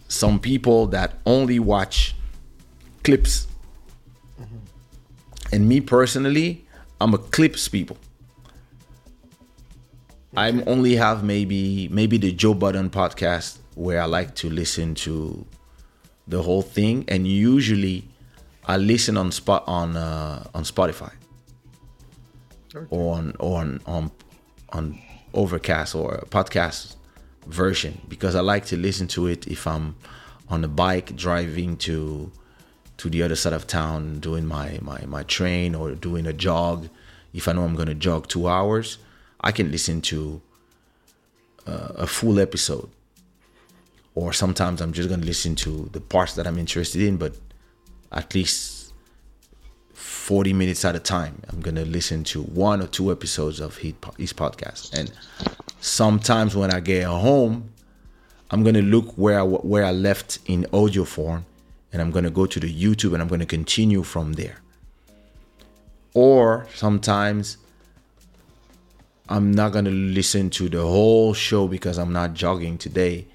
Some 0.07 0.39
people 0.39 0.87
that 0.87 1.15
only 1.25 1.59
watch 1.59 2.15
clips. 3.03 3.47
Mm-hmm. 4.41 4.57
And 5.53 5.69
me 5.69 5.81
personally 5.81 6.67
i'm 6.99 7.13
a 7.13 7.17
clips 7.17 7.67
people. 7.67 7.97
I 10.35 10.51
only 10.67 10.95
have 10.95 11.23
maybe 11.23 11.87
maybe 11.89 12.17
the 12.17 12.31
joe 12.31 12.53
budden 12.53 12.89
podcast 12.89 13.57
where 13.75 14.01
i 14.01 14.05
like 14.05 14.35
to 14.35 14.49
listen 14.49 14.93
to 14.95 15.45
the 16.27 16.41
whole 16.41 16.61
thing 16.61 17.05
and 17.07 17.27
usually 17.27 18.07
i 18.65 18.77
listen 18.77 19.17
on 19.17 19.31
spot 19.31 19.63
on 19.67 19.95
uh, 19.95 20.43
on 20.53 20.63
spotify. 20.63 21.11
Or 22.89 23.15
on 23.15 23.35
or 23.39 23.59
on 23.61 23.81
on 23.85 24.11
on 24.69 24.99
overcast 25.33 25.95
or 25.95 26.25
podcast 26.29 26.95
version 27.45 28.01
because 28.07 28.35
i 28.35 28.41
like 28.41 28.65
to 28.65 28.77
listen 28.77 29.07
to 29.07 29.27
it 29.27 29.47
if 29.47 29.65
i'm 29.65 29.95
on 30.49 30.63
a 30.63 30.67
bike 30.67 31.15
driving 31.15 31.77
to 31.77 32.31
to 32.97 33.09
the 33.09 33.23
other 33.23 33.35
side 33.35 33.53
of 33.53 33.65
town 33.67 34.19
doing 34.19 34.45
my 34.45 34.79
my 34.81 35.03
my 35.05 35.23
train 35.23 35.75
or 35.75 35.91
doing 35.91 36.25
a 36.27 36.33
jog. 36.33 36.89
If 37.33 37.47
i 37.47 37.53
know 37.53 37.63
i'm 37.63 37.75
going 37.75 37.87
to 37.87 37.95
jog 37.95 38.27
two 38.27 38.47
hours 38.47 38.97
i 39.41 39.51
can 39.51 39.71
listen 39.71 40.01
to 40.01 40.41
uh, 41.67 41.89
a 41.95 42.07
full 42.07 42.39
episode 42.39 42.89
or 44.17 44.33
sometimes 44.33 44.81
i'm 44.81 44.91
just 44.91 45.07
going 45.07 45.21
to 45.21 45.27
listen 45.27 45.53
to 45.53 45.87
the 45.93 46.01
parts 46.01 46.33
that 46.33 46.47
i'm 46.47 46.57
interested 46.57 47.03
in 47.03 47.17
but 47.17 47.35
at 48.11 48.33
least 48.33 48.91
40 49.93 50.53
minutes 50.53 50.83
at 50.83 50.95
a 50.95 50.99
time 50.99 51.39
i'm 51.49 51.61
going 51.61 51.75
to 51.75 51.85
listen 51.85 52.23
to 52.23 52.41
one 52.41 52.81
or 52.81 52.87
two 52.87 53.11
episodes 53.11 53.59
of 53.59 53.77
his 53.77 53.93
podcast. 54.33 54.91
And 54.97 55.11
sometimes 55.81 56.55
when 56.55 56.73
i 56.73 56.79
get 56.79 57.05
home 57.05 57.69
i'm 58.49 58.63
going 58.63 58.73
to 58.73 58.81
look 58.81 59.13
where 59.17 59.39
I, 59.39 59.43
where 59.43 59.85
i 59.85 59.91
left 59.91 60.39
in 60.47 60.65
audio 60.73 61.03
form 61.03 61.45
and 61.93 62.01
i'm 62.01 62.09
going 62.09 62.25
to 62.25 62.31
go 62.31 62.47
to 62.47 62.59
the 62.59 62.73
youtube 62.73 63.13
and 63.13 63.21
i'm 63.21 63.27
going 63.27 63.41
to 63.41 63.45
continue 63.45 64.01
from 64.01 64.33
there. 64.33 64.57
Or 66.15 66.67
sometimes 66.73 67.57
i'm 69.29 69.51
not 69.51 69.73
going 69.73 69.85
to 69.85 69.91
listen 69.91 70.49
to 70.57 70.69
the 70.69 70.81
whole 70.81 71.35
show 71.35 71.67
because 71.67 71.99
i'm 71.99 72.11
not 72.11 72.33
jogging 72.33 72.79
today 72.79 73.27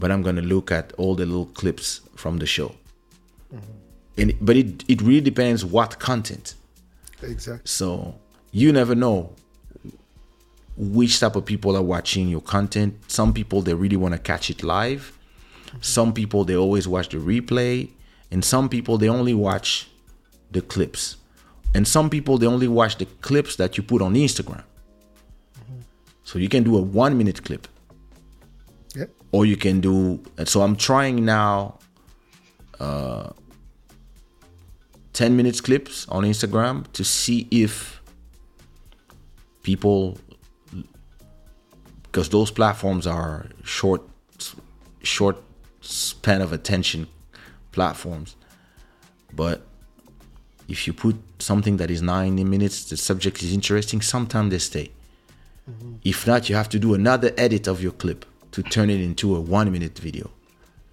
but 0.00 0.10
i'm 0.10 0.22
to 0.24 0.42
look 0.42 0.72
at 0.72 0.92
all 0.94 1.14
the 1.14 1.26
little 1.26 1.46
clips 1.46 2.00
from 2.16 2.38
the 2.38 2.46
show 2.46 2.74
and 4.16 4.34
but 4.40 4.56
it, 4.56 4.84
it 4.88 5.00
really 5.02 5.20
depends 5.20 5.64
what 5.64 5.98
content 5.98 6.54
exactly. 7.22 7.62
so 7.64 8.14
you 8.52 8.72
never 8.72 8.94
know 8.94 9.32
which 10.80 11.20
type 11.20 11.36
of 11.36 11.44
people 11.44 11.76
are 11.76 11.82
watching 11.82 12.28
your 12.28 12.40
content. 12.40 12.94
Some 13.06 13.34
people 13.34 13.60
they 13.60 13.74
really 13.74 13.96
want 13.96 14.14
to 14.14 14.18
catch 14.18 14.48
it 14.48 14.62
live. 14.62 15.16
Some 15.82 16.14
people 16.14 16.44
they 16.44 16.56
always 16.56 16.88
watch 16.88 17.10
the 17.10 17.18
replay, 17.18 17.90
and 18.30 18.42
some 18.44 18.68
people 18.68 18.96
they 18.96 19.08
only 19.08 19.34
watch 19.34 19.88
the 20.50 20.62
clips. 20.62 21.16
And 21.74 21.86
some 21.86 22.08
people 22.08 22.38
they 22.38 22.46
only 22.46 22.66
watch 22.66 22.96
the 22.96 23.04
clips 23.20 23.56
that 23.56 23.76
you 23.76 23.82
put 23.82 24.00
on 24.00 24.14
Instagram. 24.14 24.64
So 26.24 26.38
you 26.38 26.48
can 26.48 26.62
do 26.62 26.76
a 26.76 26.80
1 26.80 27.16
minute 27.18 27.44
clip. 27.44 27.68
Or 29.32 29.46
you 29.46 29.56
can 29.56 29.80
do. 29.80 30.20
And 30.38 30.48
so 30.48 30.62
i'm 30.62 30.76
trying 30.76 31.24
now 31.24 31.78
uh 32.78 33.30
10 35.12 35.36
minutes 35.36 35.60
clips 35.60 36.08
on 36.08 36.24
instagram 36.24 36.90
to 36.92 37.04
see 37.04 37.46
if 37.50 38.00
people 39.62 40.18
because 42.10 42.28
those 42.30 42.50
platforms 42.50 43.06
are 43.06 43.46
short 43.62 44.02
short 45.02 45.36
span 45.80 46.42
of 46.42 46.52
attention 46.52 47.06
platforms. 47.72 48.36
But 49.32 49.66
if 50.68 50.86
you 50.86 50.92
put 50.92 51.16
something 51.38 51.76
that 51.78 51.90
is 51.90 52.02
90 52.02 52.44
minutes 52.44 52.84
the 52.84 52.96
subject 52.96 53.42
is 53.42 53.52
interesting 53.52 54.00
sometimes 54.00 54.50
they 54.50 54.58
stay. 54.58 54.90
If 56.02 56.26
not, 56.26 56.48
you 56.48 56.56
have 56.56 56.68
to 56.70 56.80
do 56.80 56.94
another 56.94 57.32
edit 57.36 57.68
of 57.68 57.80
your 57.80 57.92
clip 57.92 58.24
to 58.52 58.62
turn 58.62 58.90
it 58.90 59.00
into 59.00 59.36
a 59.36 59.40
one 59.40 59.70
minute 59.72 59.98
video. 59.98 60.30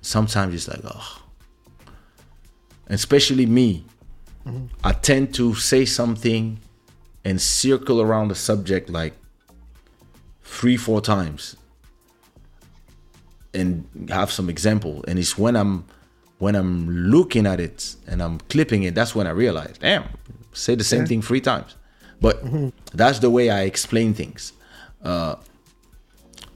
Sometimes 0.01 0.53
it's 0.55 0.67
like, 0.67 0.81
oh. 0.83 1.21
Especially 2.87 3.45
me, 3.45 3.83
I 4.83 4.93
tend 4.93 5.33
to 5.35 5.55
say 5.55 5.83
something 5.85 6.59
and 7.25 7.41
circle 7.41 8.01
around 8.01 8.29
the 8.29 8.35
subject 8.35 8.89
like 8.89 9.13
three, 10.43 10.77
four 10.77 11.01
times 11.01 11.57
and 13.53 13.85
have 14.09 14.31
some 14.31 14.49
example. 14.49 15.03
And 15.07 15.19
it's 15.19 15.37
when 15.37 15.55
I'm 15.55 15.85
when 16.37 16.55
I'm 16.55 16.89
looking 16.89 17.45
at 17.47 17.59
it 17.59 17.95
and 18.05 18.21
I'm 18.21 18.39
clipping 18.41 18.83
it, 18.83 18.93
that's 18.93 19.15
when 19.15 19.25
I 19.25 19.31
realize, 19.31 19.77
damn, 19.79 20.05
say 20.53 20.75
the 20.75 20.83
same 20.83 21.05
thing 21.05 21.21
three 21.21 21.41
times. 21.41 21.75
But 22.21 22.43
that's 22.93 23.19
the 23.19 23.29
way 23.29 23.49
I 23.49 23.61
explain 23.63 24.13
things. 24.13 24.53
Uh, 25.03 25.35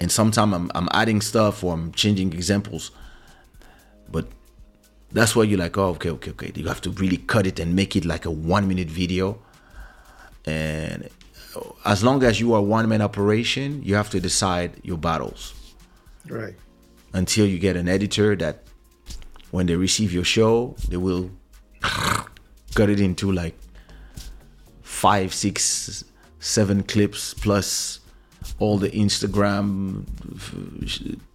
and 0.01 0.11
sometimes 0.11 0.51
I'm, 0.55 0.71
I'm 0.73 0.89
adding 0.93 1.21
stuff 1.21 1.63
or 1.63 1.75
I'm 1.75 1.91
changing 1.91 2.33
examples. 2.33 2.89
But 4.11 4.27
that's 5.11 5.35
why 5.35 5.43
you're 5.43 5.59
like, 5.59 5.77
oh, 5.77 5.89
okay, 5.89 6.09
okay, 6.09 6.31
okay. 6.31 6.51
You 6.55 6.67
have 6.67 6.81
to 6.81 6.89
really 6.89 7.17
cut 7.17 7.45
it 7.45 7.59
and 7.59 7.75
make 7.75 7.95
it 7.95 8.03
like 8.03 8.25
a 8.25 8.31
one 8.31 8.67
minute 8.67 8.89
video. 8.89 9.37
And 10.43 11.07
as 11.85 12.03
long 12.03 12.23
as 12.23 12.39
you 12.39 12.55
are 12.55 12.63
one 12.63 12.89
man 12.89 13.03
operation, 13.03 13.83
you 13.83 13.93
have 13.93 14.09
to 14.09 14.19
decide 14.19 14.71
your 14.83 14.97
battles 14.97 15.53
Right. 16.27 16.55
until 17.13 17.45
you 17.45 17.59
get 17.59 17.75
an 17.75 17.87
editor 17.87 18.35
that 18.37 18.63
when 19.51 19.67
they 19.67 19.75
receive 19.75 20.11
your 20.11 20.23
show, 20.23 20.75
they 20.89 20.97
will 20.97 21.29
cut 22.73 22.89
it 22.89 22.99
into 22.99 23.31
like 23.31 23.55
five, 24.81 25.31
six, 25.31 26.03
seven 26.39 26.81
clips 26.81 27.35
plus 27.35 28.00
all 28.61 28.77
the 28.77 28.89
Instagram, 28.91 30.03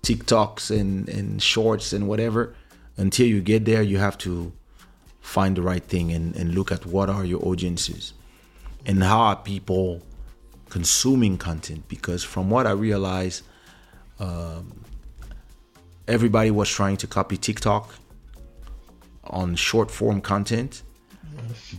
TikToks, 0.02 0.70
and 0.70 1.08
and 1.08 1.42
shorts 1.42 1.92
and 1.92 2.08
whatever. 2.08 2.54
Until 2.96 3.26
you 3.26 3.42
get 3.42 3.64
there, 3.64 3.82
you 3.82 3.98
have 3.98 4.16
to 4.18 4.52
find 5.20 5.56
the 5.56 5.62
right 5.62 5.82
thing 5.82 6.12
and, 6.12 6.34
and 6.36 6.54
look 6.54 6.70
at 6.70 6.86
what 6.86 7.10
are 7.10 7.24
your 7.24 7.44
audiences 7.44 8.14
and 8.86 9.02
how 9.02 9.18
are 9.20 9.36
people 9.36 10.00
consuming 10.70 11.36
content. 11.36 11.86
Because 11.88 12.22
from 12.24 12.48
what 12.48 12.66
I 12.66 12.70
realized, 12.70 13.42
um, 14.18 14.84
everybody 16.08 16.50
was 16.50 16.70
trying 16.70 16.96
to 16.98 17.06
copy 17.06 17.36
TikTok 17.36 17.92
on 19.24 19.56
short 19.56 19.90
form 19.90 20.20
content, 20.20 20.82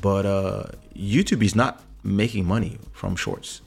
but 0.02 0.26
uh, 0.26 0.64
YouTube 0.94 1.42
is 1.42 1.56
not 1.56 1.82
making 2.04 2.46
money 2.46 2.78
from 2.92 3.16
shorts 3.16 3.62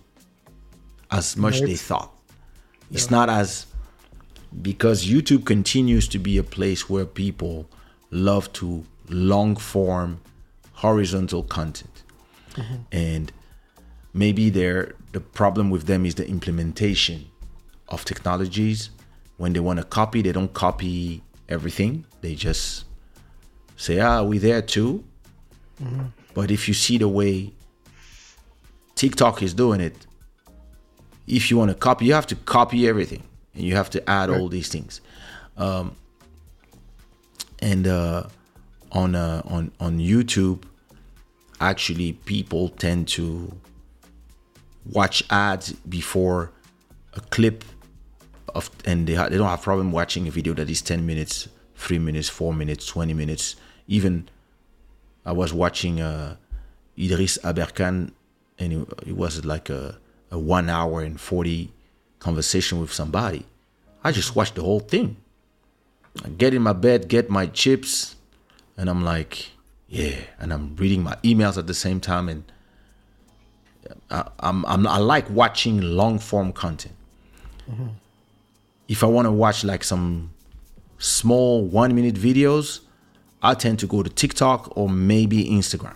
as 1.10 1.36
much 1.36 1.60
they 1.60 1.76
thought. 1.76 2.12
It's 2.92 3.10
not 3.10 3.28
as 3.28 3.66
because 4.62 5.06
YouTube 5.06 5.44
continues 5.44 6.08
to 6.08 6.18
be 6.18 6.36
a 6.38 6.42
place 6.42 6.88
where 6.90 7.04
people 7.06 7.68
love 8.10 8.52
to 8.54 8.84
long 9.08 9.56
form 9.56 10.20
horizontal 10.72 11.42
content. 11.44 12.02
And 12.92 13.32
maybe 14.12 14.50
they're, 14.50 14.94
the 15.12 15.20
problem 15.20 15.70
with 15.70 15.86
them 15.86 16.04
is 16.04 16.16
the 16.16 16.26
implementation 16.26 17.26
of 17.88 18.04
technologies. 18.04 18.90
When 19.36 19.52
they 19.52 19.60
want 19.60 19.78
to 19.78 19.84
copy, 19.84 20.20
they 20.22 20.32
don't 20.32 20.52
copy 20.52 21.22
everything. 21.48 22.04
They 22.20 22.34
just 22.34 22.84
say, 23.76 24.00
ah, 24.00 24.22
we 24.22 24.38
there 24.38 24.62
too. 24.62 25.04
But 26.34 26.50
if 26.50 26.68
you 26.68 26.74
see 26.74 26.98
the 26.98 27.08
way 27.08 27.52
TikTok 28.96 29.42
is 29.42 29.54
doing 29.54 29.80
it, 29.80 30.06
if 31.26 31.50
you 31.50 31.56
want 31.56 31.70
to 31.70 31.76
copy, 31.76 32.06
you 32.06 32.14
have 32.14 32.26
to 32.26 32.36
copy 32.36 32.88
everything 32.88 33.22
and 33.54 33.64
you 33.64 33.76
have 33.76 33.90
to 33.90 34.10
add 34.10 34.30
all 34.30 34.48
these 34.48 34.68
things. 34.68 35.00
Um, 35.56 35.96
and 37.60 37.86
uh, 37.86 38.24
on 38.92 39.14
uh, 39.14 39.42
on 39.44 39.70
on 39.78 39.98
YouTube, 39.98 40.62
actually, 41.60 42.14
people 42.14 42.70
tend 42.70 43.08
to 43.08 43.52
watch 44.90 45.22
ads 45.30 45.72
before 45.72 46.50
a 47.14 47.20
clip 47.20 47.64
of, 48.54 48.70
and 48.86 49.06
they 49.06 49.14
ha- 49.14 49.28
they 49.28 49.36
don't 49.36 49.48
have 49.48 49.62
problem 49.62 49.92
watching 49.92 50.26
a 50.26 50.30
video 50.30 50.54
that 50.54 50.70
is 50.70 50.80
ten 50.80 51.04
minutes, 51.06 51.48
three 51.76 51.98
minutes, 51.98 52.28
four 52.28 52.54
minutes, 52.54 52.86
twenty 52.86 53.14
minutes. 53.14 53.56
Even 53.86 54.28
I 55.26 55.32
was 55.32 55.52
watching 55.52 56.00
uh, 56.00 56.36
Idriss 56.96 57.38
Aberkane, 57.40 58.12
and 58.58 58.72
it, 58.72 59.08
it 59.08 59.16
was 59.16 59.44
like 59.44 59.68
a, 59.68 59.98
a 60.30 60.38
one 60.38 60.68
hour 60.68 61.02
and 61.02 61.20
forty 61.20 61.72
conversation 62.18 62.80
with 62.80 62.92
somebody. 62.92 63.44
I 64.04 64.12
just 64.12 64.36
watched 64.36 64.54
the 64.54 64.62
whole 64.62 64.80
thing. 64.80 65.16
I 66.24 66.28
get 66.28 66.54
in 66.54 66.62
my 66.62 66.72
bed, 66.72 67.08
get 67.08 67.30
my 67.30 67.46
chips, 67.46 68.16
and 68.76 68.88
I'm 68.90 69.04
like, 69.04 69.50
yeah. 69.88 70.16
And 70.38 70.52
I'm 70.52 70.76
reading 70.76 71.02
my 71.02 71.16
emails 71.22 71.56
at 71.58 71.66
the 71.66 71.74
same 71.74 72.00
time, 72.00 72.28
and 72.28 72.44
I, 74.10 74.28
I'm, 74.40 74.64
I'm 74.66 74.86
I 74.86 74.98
like 74.98 75.28
watching 75.30 75.80
long 75.80 76.18
form 76.18 76.52
content. 76.52 76.94
If 78.88 79.04
I 79.04 79.06
want 79.06 79.26
to 79.26 79.32
watch 79.32 79.62
like 79.62 79.84
some 79.84 80.32
small 80.98 81.64
one 81.64 81.94
minute 81.94 82.16
videos, 82.16 82.80
I 83.42 83.54
tend 83.54 83.78
to 83.78 83.86
go 83.86 84.02
to 84.02 84.10
TikTok 84.10 84.76
or 84.76 84.88
maybe 84.88 85.44
Instagram. 85.44 85.94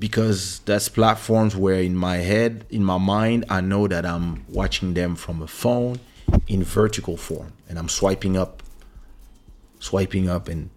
Because 0.00 0.60
that's 0.64 0.88
platforms 0.88 1.54
where 1.54 1.80
in 1.80 1.94
my 1.94 2.16
head, 2.16 2.64
in 2.70 2.82
my 2.82 2.98
mind, 2.98 3.44
I 3.48 3.60
know 3.60 3.86
that 3.86 4.04
I'm 4.04 4.44
watching 4.48 4.94
them 4.94 5.14
from 5.14 5.42
a 5.42 5.46
phone 5.46 6.00
in 6.48 6.64
vertical 6.64 7.16
form 7.16 7.52
and 7.68 7.78
I'm 7.78 7.88
swiping 7.88 8.36
up, 8.36 8.62
swiping 9.78 10.28
up 10.28 10.48
and 10.48 10.70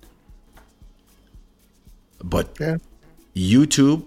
but 2.23 2.55
Yeah. 2.59 2.77
YouTube 3.35 4.05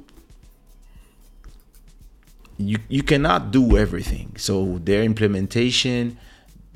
you 2.58 2.78
you 2.88 3.02
cannot 3.02 3.50
do 3.50 3.76
everything. 3.76 4.34
So 4.36 4.78
their 4.82 5.02
implementation 5.02 6.18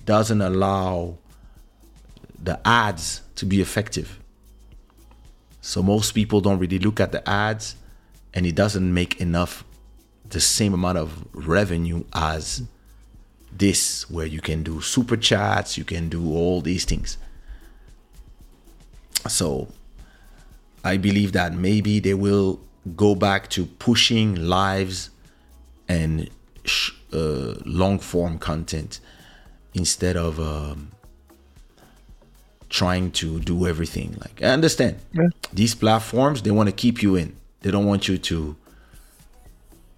doesn't 0.05 0.41
allow 0.41 1.19
the 2.43 2.61
ads 2.67 3.23
to 3.37 3.47
be 3.47 3.61
effective. 3.61 4.19
So 5.61 5.83
most 5.83 6.13
people 6.13 6.41
don't 6.41 6.59
really 6.59 6.79
look 6.79 7.01
at 7.01 7.13
the 7.13 7.27
ads 7.29 7.77
and 8.35 8.47
it 8.47 8.55
doesn't 8.55 8.93
make 8.95 9.21
enough 9.21 9.65
the 10.29 10.41
same 10.41 10.73
amount 10.75 10.99
of 10.99 11.25
revenue 11.35 12.05
as 12.13 12.63
this 13.53 14.09
where 14.09 14.27
you 14.27 14.41
can 14.41 14.63
do 14.63 14.81
super 14.81 15.17
chats, 15.17 15.77
you 15.77 15.85
can 15.85 16.09
do 16.09 16.33
all 16.33 16.61
these 16.61 16.85
things. 16.85 17.19
So 19.29 19.69
I 20.85 20.97
believe 20.97 21.33
that 21.33 21.53
maybe 21.55 21.99
they 22.01 22.15
will 22.15 22.61
go 22.97 23.15
back 23.15 23.51
to 23.51 23.67
pushing 23.67 24.35
lives 24.37 25.11
and 25.89 26.31
sh- 26.65 26.93
uh, 27.13 27.55
long 27.67 27.99
form 27.99 28.39
content 28.39 29.01
instead 29.75 30.17
of 30.17 30.39
um, 30.41 30.93
trying 32.69 33.11
to 33.11 33.41
do 33.41 33.67
everything. 33.67 34.17
Like 34.21 34.41
I 34.43 34.47
understand 34.53 35.01
Yeah. 35.13 35.29
these 35.53 35.75
platforms, 35.75 36.43
they 36.43 36.51
want 36.53 36.69
to 36.69 36.75
keep 36.75 37.03
you 37.03 37.17
in. 37.17 37.37
They 37.61 37.71
don't 37.71 37.87
want 37.87 38.09
you 38.09 38.19
to 38.19 38.57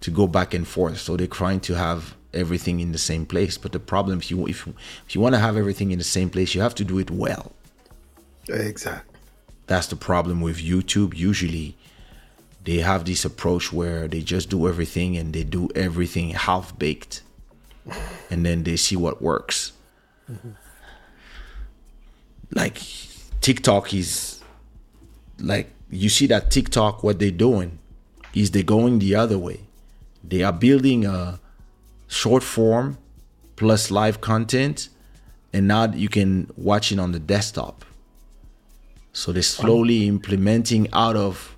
to 0.01 0.11
go 0.11 0.27
back 0.27 0.53
and 0.53 0.67
forth. 0.67 0.99
So 0.99 1.15
they're 1.15 1.27
trying 1.27 1.61
to 1.61 1.75
have 1.75 2.15
everything 2.33 2.79
in 2.81 2.91
the 2.91 2.97
same 2.97 3.25
place. 3.25 3.57
But 3.57 3.71
the 3.71 3.79
problem, 3.79 4.17
if 4.19 4.29
you 4.31 4.45
if 4.47 4.65
you, 4.67 4.73
if 5.07 5.15
you 5.15 5.21
want 5.21 5.35
to 5.35 5.39
have 5.39 5.55
everything 5.57 5.91
in 5.91 5.97
the 5.97 6.03
same 6.03 6.29
place, 6.29 6.53
you 6.53 6.61
have 6.61 6.75
to 6.75 6.83
do 6.83 6.99
it 6.99 7.09
well 7.09 7.53
Exactly. 8.49 9.19
that's 9.67 9.87
the 9.87 9.95
problem 9.95 10.41
with 10.41 10.57
YouTube. 10.57 11.15
Usually, 11.15 11.77
they 12.65 12.77
have 12.77 13.05
this 13.05 13.23
approach 13.25 13.71
where 13.71 14.07
they 14.07 14.21
just 14.21 14.49
do 14.49 14.67
everything 14.67 15.15
and 15.17 15.33
they 15.33 15.43
do 15.43 15.69
everything 15.75 16.31
half 16.31 16.77
baked, 16.77 17.21
and 18.29 18.45
then 18.45 18.63
they 18.63 18.75
see 18.75 18.95
what 18.97 19.21
works. 19.21 19.71
Mm-hmm. 20.29 20.51
Like 22.51 22.81
TikTok 23.41 23.93
is 23.93 24.41
like 25.39 25.69
you 25.93 26.09
see 26.09 26.27
that 26.27 26.51
TikTok 26.51 27.03
what 27.03 27.19
they're 27.19 27.31
doing 27.31 27.79
is 28.33 28.51
they're 28.51 28.63
going 28.63 28.99
the 28.99 29.15
other 29.15 29.37
way. 29.37 29.61
They 30.23 30.41
are 30.43 30.53
building 30.53 31.05
a 31.05 31.39
short 32.07 32.43
form 32.43 32.97
plus 33.55 33.91
live 33.91 34.21
content, 34.21 34.89
and 35.51 35.67
now 35.67 35.91
you 35.91 36.09
can 36.09 36.51
watch 36.57 36.91
it 36.91 36.99
on 36.99 37.11
the 37.11 37.19
desktop. 37.19 37.85
So 39.13 39.31
they're 39.31 39.43
slowly 39.43 40.07
implementing 40.07 40.87
out 40.91 41.15
of 41.15 41.55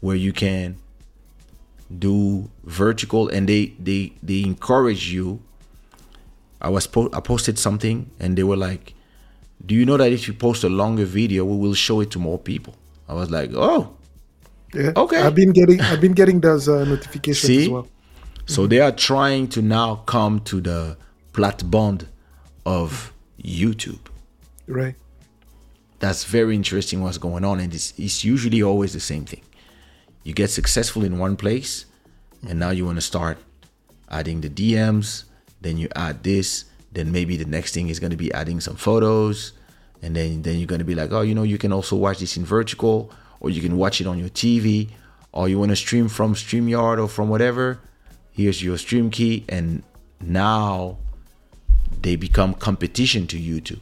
where 0.00 0.16
you 0.16 0.32
can 0.32 0.78
do 1.98 2.50
vertical 2.64 3.28
and 3.28 3.48
they 3.48 3.66
they 3.78 4.12
they 4.22 4.42
encourage 4.42 5.12
you. 5.12 5.40
I 6.60 6.70
was 6.70 6.86
po- 6.86 7.10
I 7.12 7.20
posted 7.20 7.58
something 7.58 8.10
and 8.18 8.36
they 8.36 8.42
were 8.42 8.56
like, 8.56 8.94
"Do 9.64 9.74
you 9.74 9.84
know 9.84 9.98
that 9.98 10.10
if 10.10 10.26
you 10.26 10.34
post 10.34 10.64
a 10.64 10.68
longer 10.70 11.04
video, 11.04 11.44
we 11.44 11.56
will 11.56 11.74
show 11.74 12.00
it 12.00 12.10
to 12.12 12.18
more 12.18 12.38
people?" 12.38 12.74
I 13.08 13.14
was 13.14 13.30
like, 13.30 13.50
"Oh, 13.54 13.96
Yeah. 14.74 14.92
Okay. 14.96 15.20
I've 15.22 15.34
been 15.34 15.52
getting 15.52 15.80
I've 15.80 16.00
been 16.00 16.12
getting 16.12 16.40
those 16.40 16.68
uh, 16.68 16.84
notifications 16.84 17.46
See? 17.46 17.62
as 17.62 17.68
well. 17.68 17.88
So 18.46 18.66
they 18.66 18.80
are 18.80 18.92
trying 18.92 19.48
to 19.48 19.62
now 19.62 19.96
come 20.06 20.40
to 20.40 20.60
the 20.60 20.96
plate-bande 21.32 22.06
of 22.64 23.12
YouTube. 23.42 23.98
Right. 24.68 24.94
That's 25.98 26.24
very 26.24 26.54
interesting 26.54 27.02
what's 27.02 27.18
going 27.18 27.44
on. 27.44 27.58
And 27.58 27.74
it's, 27.74 27.92
it's 27.98 28.24
usually 28.24 28.62
always 28.62 28.92
the 28.92 29.00
same 29.00 29.24
thing. 29.24 29.42
You 30.22 30.32
get 30.32 30.50
successful 30.50 31.04
in 31.04 31.18
one 31.18 31.36
place, 31.36 31.86
and 32.48 32.58
now 32.58 32.70
you 32.70 32.84
want 32.84 32.96
to 32.98 33.02
start 33.02 33.38
adding 34.10 34.40
the 34.42 34.50
DMs, 34.50 35.24
then 35.60 35.76
you 35.78 35.88
add 35.96 36.22
this, 36.22 36.64
then 36.92 37.10
maybe 37.10 37.36
the 37.36 37.44
next 37.44 37.74
thing 37.74 37.88
is 37.88 37.98
going 37.98 38.10
to 38.10 38.16
be 38.16 38.32
adding 38.32 38.60
some 38.60 38.76
photos, 38.76 39.52
and 40.06 40.14
then, 40.14 40.42
then 40.42 40.56
you're 40.58 40.68
going 40.68 40.78
to 40.78 40.84
be 40.84 40.94
like, 40.94 41.10
oh, 41.10 41.22
you 41.22 41.34
know, 41.34 41.42
you 41.42 41.58
can 41.58 41.72
also 41.72 41.96
watch 41.96 42.20
this 42.20 42.36
in 42.36 42.44
vertical, 42.44 43.10
or 43.40 43.50
you 43.50 43.60
can 43.60 43.76
watch 43.76 44.00
it 44.00 44.06
on 44.06 44.16
your 44.20 44.28
TV, 44.28 44.88
or 45.32 45.48
you 45.48 45.58
want 45.58 45.70
to 45.72 45.76
stream 45.76 46.08
from 46.08 46.34
StreamYard 46.34 47.02
or 47.02 47.08
from 47.08 47.28
whatever. 47.28 47.80
Here's 48.30 48.62
your 48.62 48.78
stream 48.78 49.10
key, 49.10 49.44
and 49.48 49.82
now 50.20 50.98
they 52.02 52.14
become 52.14 52.54
competition 52.54 53.26
to 53.26 53.36
YouTube. 53.36 53.80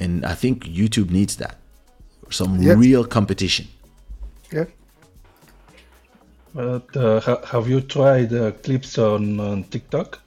And 0.00 0.26
I 0.26 0.34
think 0.34 0.64
YouTube 0.64 1.10
needs 1.10 1.36
that. 1.36 1.56
Some 2.30 2.60
Yes. 2.60 2.76
real 2.76 3.04
competition. 3.04 3.68
Yeah. 4.52 4.64
But 6.52 6.96
uh, 6.96 7.20
ha- 7.20 7.44
have 7.46 7.68
you 7.68 7.80
tried 7.80 8.32
uh, 8.32 8.50
clips 8.64 8.98
on, 8.98 9.38
on 9.38 9.62
TikTok? 9.64 10.20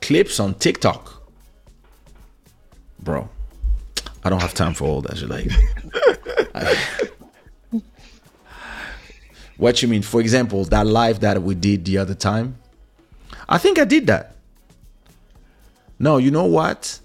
Clips 0.00 0.40
on 0.40 0.54
TikTok. 0.54 1.15
Bro, 3.06 3.28
I 4.24 4.30
don't 4.30 4.40
have 4.42 4.52
time 4.52 4.74
for 4.74 4.84
all 4.88 5.00
that. 5.02 5.16
shit. 5.16 5.28
Like, 5.28 5.48
I- 6.56 7.08
What 9.58 9.80
you 9.80 9.86
mean? 9.88 10.02
For 10.02 10.20
example, 10.20 10.64
that 10.64 10.86
live 10.86 11.20
that 11.20 11.40
we 11.40 11.54
did 11.54 11.84
the 11.84 11.98
other 11.98 12.14
time. 12.14 12.56
I 13.48 13.58
think 13.58 13.78
I 13.78 13.84
did 13.84 14.08
that. 14.08 14.36
No, 16.00 16.18
you 16.18 16.32
know 16.32 16.44
what? 16.46 16.98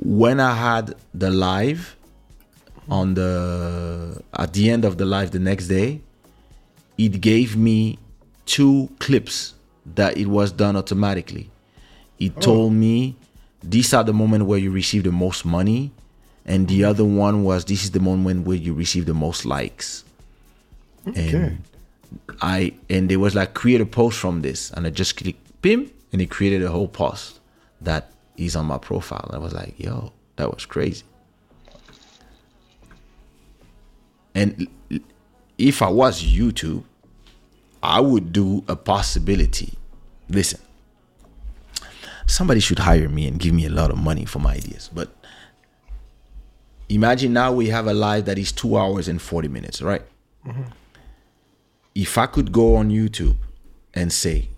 When 0.00 0.40
I 0.40 0.54
had 0.54 0.96
the 1.14 1.30
live 1.30 1.96
on 2.90 3.14
the 3.14 4.20
at 4.34 4.52
the 4.54 4.70
end 4.70 4.84
of 4.84 4.98
the 4.98 5.04
live 5.06 5.30
the 5.30 5.38
next 5.38 5.68
day, 5.68 6.00
it 6.98 7.20
gave 7.20 7.56
me 7.56 7.98
two 8.44 8.90
clips 8.98 9.54
that 9.94 10.18
it 10.18 10.26
was 10.26 10.50
done 10.50 10.76
automatically. 10.76 11.48
It 12.18 12.32
oh. 12.38 12.40
told 12.40 12.72
me 12.72 13.16
these 13.64 13.94
are 13.94 14.04
the 14.04 14.12
moment 14.12 14.46
where 14.46 14.58
you 14.58 14.70
receive 14.70 15.04
the 15.04 15.12
most 15.12 15.44
money, 15.44 15.90
and 16.44 16.68
the 16.68 16.80
mm-hmm. 16.80 16.90
other 16.90 17.04
one 17.04 17.44
was 17.44 17.64
this 17.64 17.84
is 17.84 17.90
the 17.90 18.00
moment 18.00 18.46
where 18.46 18.56
you 18.56 18.74
receive 18.74 19.06
the 19.06 19.14
most 19.14 19.44
likes. 19.44 20.04
Okay. 21.08 21.36
And 21.36 21.62
I 22.40 22.74
and 22.88 23.08
there 23.08 23.18
was 23.18 23.34
like 23.34 23.54
create 23.54 23.80
a 23.80 23.86
post 23.86 24.18
from 24.18 24.42
this, 24.42 24.70
and 24.70 24.86
I 24.86 24.90
just 24.90 25.16
clicked 25.16 25.62
pim, 25.62 25.90
and 26.12 26.20
it 26.20 26.30
created 26.30 26.62
a 26.62 26.70
whole 26.70 26.88
post 26.88 27.40
that 27.80 28.12
is 28.36 28.56
on 28.56 28.66
my 28.66 28.78
profile. 28.78 29.30
I 29.32 29.38
was 29.38 29.52
like, 29.52 29.78
yo, 29.78 30.12
that 30.36 30.52
was 30.52 30.66
crazy. 30.66 31.04
And 34.34 34.68
if 35.58 35.80
I 35.80 35.88
was 35.88 36.22
YouTube, 36.22 36.82
I 37.82 38.00
would 38.00 38.32
do 38.32 38.64
a 38.66 38.74
possibility. 38.74 39.74
Listen, 40.28 40.60
somebody 42.26 42.60
should 42.60 42.78
hire 42.80 43.08
me 43.08 43.26
and 43.26 43.38
give 43.38 43.54
me 43.54 43.66
a 43.66 43.70
lot 43.70 43.90
of 43.90 43.98
money 43.98 44.24
for 44.24 44.38
my 44.38 44.54
ideas. 44.54 44.90
But 44.92 45.14
imagine 46.88 47.32
now 47.32 47.52
we 47.52 47.68
have 47.68 47.86
a 47.86 47.94
live 47.94 48.24
that 48.26 48.38
is 48.38 48.52
two 48.52 48.76
hours 48.76 49.08
and 49.08 49.20
40 49.20 49.48
minutes, 49.48 49.82
right? 49.82 50.02
Mm-hmm. 50.46 50.62
If 51.94 52.18
I 52.18 52.26
could 52.26 52.52
go 52.52 52.76
on 52.76 52.90
YouTube 52.90 53.36
and 53.92 54.12
say, 54.12 54.48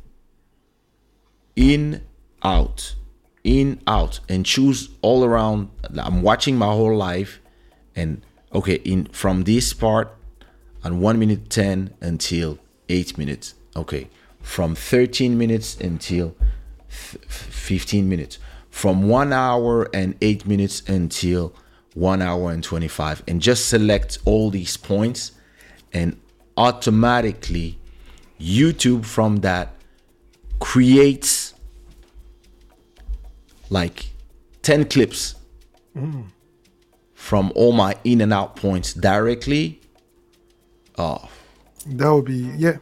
in, 1.55 2.03
out, 2.43 2.95
in, 3.45 3.81
out, 3.87 4.21
and 4.29 4.45
choose 4.45 4.91
all 5.03 5.25
around, 5.25 5.71
I'm 5.99 6.23
watching 6.23 6.57
my 6.57 6.67
whole 6.67 6.97
life, 6.97 7.41
and 7.95 8.23
okay, 8.55 8.75
in 8.77 9.07
from 9.07 9.45
this 9.45 9.73
part 9.73 10.15
on 10.85 11.01
1 11.01 11.19
minute 11.19 11.51
10 11.51 11.95
until 12.01 12.59
8 12.89 13.19
minutes. 13.19 13.55
Okay. 13.75 14.09
From 14.41 14.75
13 14.75 15.37
minutes 15.37 15.77
until 15.81 16.35
15 16.97 18.09
minutes. 18.09 18.39
From 18.71 19.09
1 19.09 19.33
hour 19.33 19.89
and 19.95 20.17
8 20.21 20.47
minutes 20.47 20.83
until 20.89 21.55
1 21.95 22.21
hour 22.23 22.51
and 22.51 22.63
25. 22.63 23.23
And 23.29 23.41
just 23.41 23.69
select 23.69 24.19
all 24.25 24.51
these 24.51 24.77
points 24.77 25.33
and 25.93 26.19
automatically 26.57 27.79
YouTube 28.41 29.05
from 29.05 29.37
that 29.39 29.75
creates 30.59 31.55
like 33.71 34.07
10 34.63 34.87
clips 34.87 35.35
from 37.15 37.53
all 37.55 37.73
my 37.73 37.97
in 38.05 38.21
and 38.21 38.33
out 38.33 38.57
points 38.57 38.93
directly. 38.93 39.81
Oh, 40.99 41.29
That 41.87 42.11
would 42.13 42.25
be 42.27 42.51
yeah. 42.57 42.77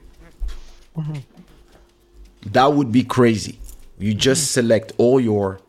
that 2.46 2.66
would 2.72 2.90
be 2.92 3.04
crazy. 3.04 3.58
You 4.04 4.12
just 4.12 4.42
mm. 4.42 4.48
select 4.48 4.92
all 4.98 5.18
your 5.18 5.60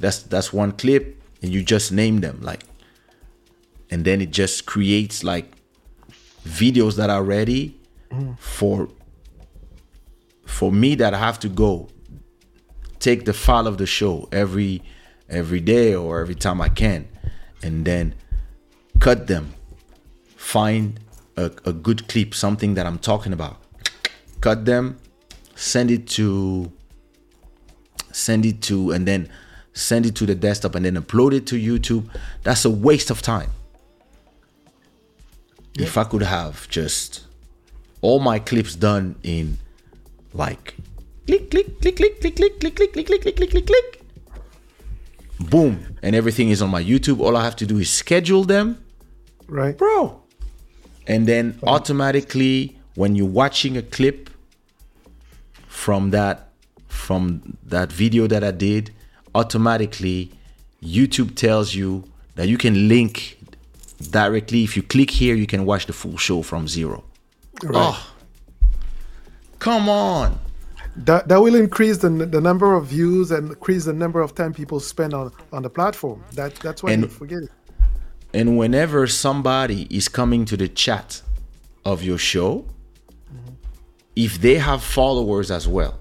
that's 0.00 0.22
that's 0.22 0.54
one 0.54 0.72
clip 0.72 1.20
and 1.42 1.52
you 1.52 1.62
just 1.62 1.92
name 1.92 2.20
them 2.20 2.38
like 2.40 2.62
and 3.90 4.06
then 4.06 4.22
it 4.22 4.30
just 4.30 4.64
creates 4.64 5.22
like 5.22 5.52
videos 6.44 6.96
that 6.96 7.10
are 7.10 7.22
ready 7.22 7.78
mm. 8.10 8.38
for 8.38 8.88
for 10.46 10.72
me 10.72 10.94
that 10.94 11.12
I 11.12 11.18
have 11.18 11.38
to 11.40 11.50
go 11.50 11.88
take 13.00 13.26
the 13.26 13.34
file 13.34 13.66
of 13.66 13.76
the 13.76 13.84
show 13.84 14.30
every 14.32 14.80
every 15.28 15.60
day 15.60 15.94
or 15.94 16.20
every 16.20 16.36
time 16.36 16.62
I 16.62 16.70
can 16.70 17.06
and 17.62 17.84
then 17.84 18.14
cut 18.98 19.26
them 19.26 19.52
find 20.36 20.98
a, 21.36 21.50
a 21.66 21.74
good 21.74 22.08
clip 22.08 22.32
something 22.32 22.76
that 22.76 22.86
I'm 22.86 22.98
talking 22.98 23.34
about 23.34 23.58
cut 24.40 24.64
them 24.64 24.98
send 25.54 25.90
it 25.90 26.06
to 26.16 26.72
send 28.16 28.46
it 28.46 28.62
to 28.62 28.90
and 28.92 29.06
then 29.06 29.28
send 29.74 30.06
it 30.06 30.14
to 30.14 30.24
the 30.24 30.34
desktop 30.34 30.74
and 30.74 30.84
then 30.86 30.96
upload 30.96 31.34
it 31.34 31.46
to 31.46 31.56
YouTube 31.56 32.08
that's 32.42 32.64
a 32.64 32.70
waste 32.70 33.10
of 33.10 33.20
time 33.20 33.50
if 35.78 35.98
I 35.98 36.04
could 36.04 36.22
have 36.22 36.66
just 36.70 37.26
all 38.00 38.18
my 38.18 38.38
clips 38.38 38.74
done 38.74 39.16
in 39.22 39.58
like 40.32 40.74
click 41.26 41.50
click 41.50 41.80
click 41.82 41.96
click 41.96 42.20
click 42.20 42.36
click 42.36 42.58
click 42.60 42.76
click 42.76 42.92
click 42.94 43.06
click 43.06 43.22
click 43.22 43.36
click 43.36 43.50
click 43.50 43.66
click 43.66 44.02
boom 45.50 45.96
and 46.02 46.16
everything 46.16 46.48
is 46.48 46.62
on 46.62 46.70
my 46.70 46.82
YouTube 46.82 47.20
all 47.20 47.36
I 47.36 47.44
have 47.44 47.56
to 47.56 47.66
do 47.66 47.78
is 47.78 47.90
schedule 47.90 48.44
them 48.44 48.82
Right. 49.46 49.76
bro 49.76 50.22
and 51.06 51.26
then 51.28 51.58
automatically 51.64 52.78
when 52.94 53.14
you're 53.14 53.26
watching 53.26 53.76
a 53.76 53.82
clip 53.82 54.30
from 55.68 56.10
that 56.10 56.45
from 56.96 57.56
that 57.64 57.92
video 57.92 58.26
that 58.26 58.42
i 58.42 58.50
did 58.50 58.90
automatically 59.34 60.30
youtube 60.82 61.34
tells 61.36 61.74
you 61.74 62.04
that 62.34 62.48
you 62.48 62.58
can 62.58 62.88
link 62.88 63.38
directly 64.10 64.64
if 64.64 64.76
you 64.76 64.82
click 64.82 65.10
here 65.10 65.34
you 65.34 65.46
can 65.46 65.64
watch 65.64 65.86
the 65.86 65.92
full 65.92 66.16
show 66.16 66.42
from 66.42 66.66
zero 66.68 67.04
Right. 67.62 67.72
oh 67.74 68.12
come 69.58 69.88
on 69.88 70.38
That 71.04 71.28
that 71.28 71.40
will 71.42 71.54
increase 71.54 71.98
the 71.98 72.08
the 72.08 72.40
number 72.40 72.74
of 72.74 72.86
views 72.86 73.30
and 73.30 73.48
increase 73.50 73.84
the 73.84 73.92
number 73.92 74.20
of 74.22 74.34
time 74.34 74.52
people 74.54 74.80
spend 74.80 75.12
on 75.14 75.30
on 75.52 75.62
the 75.62 75.68
platform. 75.70 76.24
That 76.32 76.54
that's 76.64 76.82
why 76.82 76.92
And- 76.92 77.02
you 77.02 77.08
forget 77.08 77.42
it. 77.42 77.50
And 78.32 78.56
whenever 78.58 79.06
somebody 79.06 79.86
is 79.90 80.08
coming 80.08 80.44
to 80.46 80.56
the 80.56 80.68
chat 80.68 81.22
of 81.84 82.02
your 82.02 82.18
show, 82.18 82.64
mm-hmm. 83.30 83.54
if 84.14 84.40
they 84.40 84.56
have 84.56 84.82
followers 84.82 85.50
as 85.50 85.66
well, 85.68 85.94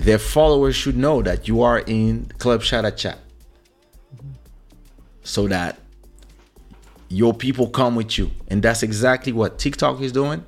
their 0.00 0.18
followers 0.18 0.74
should 0.74 0.96
know 0.96 1.22
that 1.22 1.46
you 1.46 1.62
are 1.62 1.80
in 1.80 2.26
Club 2.38 2.62
Shada 2.62 2.96
Chat. 2.96 3.18
Mm-hmm. 4.16 4.30
So 5.22 5.46
that 5.48 5.78
your 7.08 7.34
people 7.34 7.68
come 7.68 7.96
with 7.96 8.16
you. 8.16 8.30
And 8.48 8.62
that's 8.62 8.82
exactly 8.82 9.32
what 9.32 9.58
TikTok 9.58 10.00
is 10.00 10.12
doing. 10.12 10.44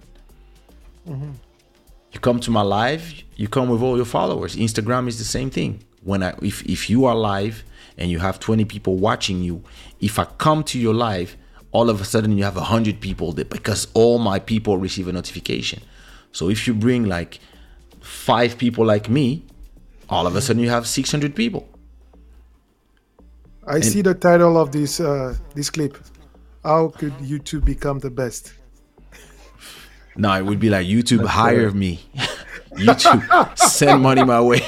Mm-hmm. 1.06 1.32
You 2.12 2.20
come 2.20 2.40
to 2.40 2.50
my 2.50 2.62
live, 2.62 3.22
you 3.36 3.48
come 3.48 3.68
with 3.68 3.82
all 3.82 3.96
your 3.96 4.06
followers. 4.06 4.56
Instagram 4.56 5.08
is 5.08 5.18
the 5.18 5.24
same 5.24 5.50
thing. 5.50 5.82
When 6.02 6.22
I 6.22 6.34
if 6.42 6.64
if 6.66 6.90
you 6.90 7.04
are 7.04 7.14
live 7.14 7.64
and 7.96 8.10
you 8.10 8.18
have 8.18 8.40
20 8.40 8.64
people 8.64 8.96
watching 8.96 9.42
you, 9.42 9.62
if 10.00 10.18
I 10.18 10.24
come 10.24 10.64
to 10.64 10.78
your 10.78 10.94
live, 10.94 11.36
all 11.72 11.90
of 11.90 12.00
a 12.00 12.04
sudden 12.04 12.36
you 12.36 12.44
have 12.44 12.56
a 12.56 12.60
100 12.60 13.00
people 13.00 13.32
there 13.32 13.44
because 13.44 13.88
all 13.94 14.18
my 14.18 14.38
people 14.38 14.78
receive 14.78 15.08
a 15.08 15.12
notification. 15.12 15.82
So 16.32 16.48
if 16.48 16.66
you 16.66 16.74
bring 16.74 17.04
like 17.04 17.38
5 18.22 18.56
people 18.56 18.84
like 18.84 19.08
me, 19.08 19.44
all 20.08 20.28
of 20.28 20.36
a 20.36 20.40
sudden 20.40 20.62
you 20.62 20.70
have 20.70 20.86
600 20.86 21.34
people. 21.34 21.68
I 23.66 23.80
see 23.80 24.00
the 24.02 24.14
title 24.14 24.56
of 24.58 24.70
this 24.70 25.00
uh, 25.00 25.34
this 25.54 25.70
clip. 25.70 25.98
How 26.64 26.88
could 26.88 27.14
YouTube 27.18 27.64
become 27.64 27.98
the 27.98 28.10
best? 28.10 28.54
No, 30.16 30.32
it 30.34 30.44
would 30.44 30.60
be 30.60 30.70
like 30.70 30.86
YouTube 30.86 31.26
hire 31.26 31.70
me. 31.72 31.98
YouTube 32.74 33.58
send 33.58 34.02
money 34.02 34.24
my 34.24 34.40
way. 34.40 34.62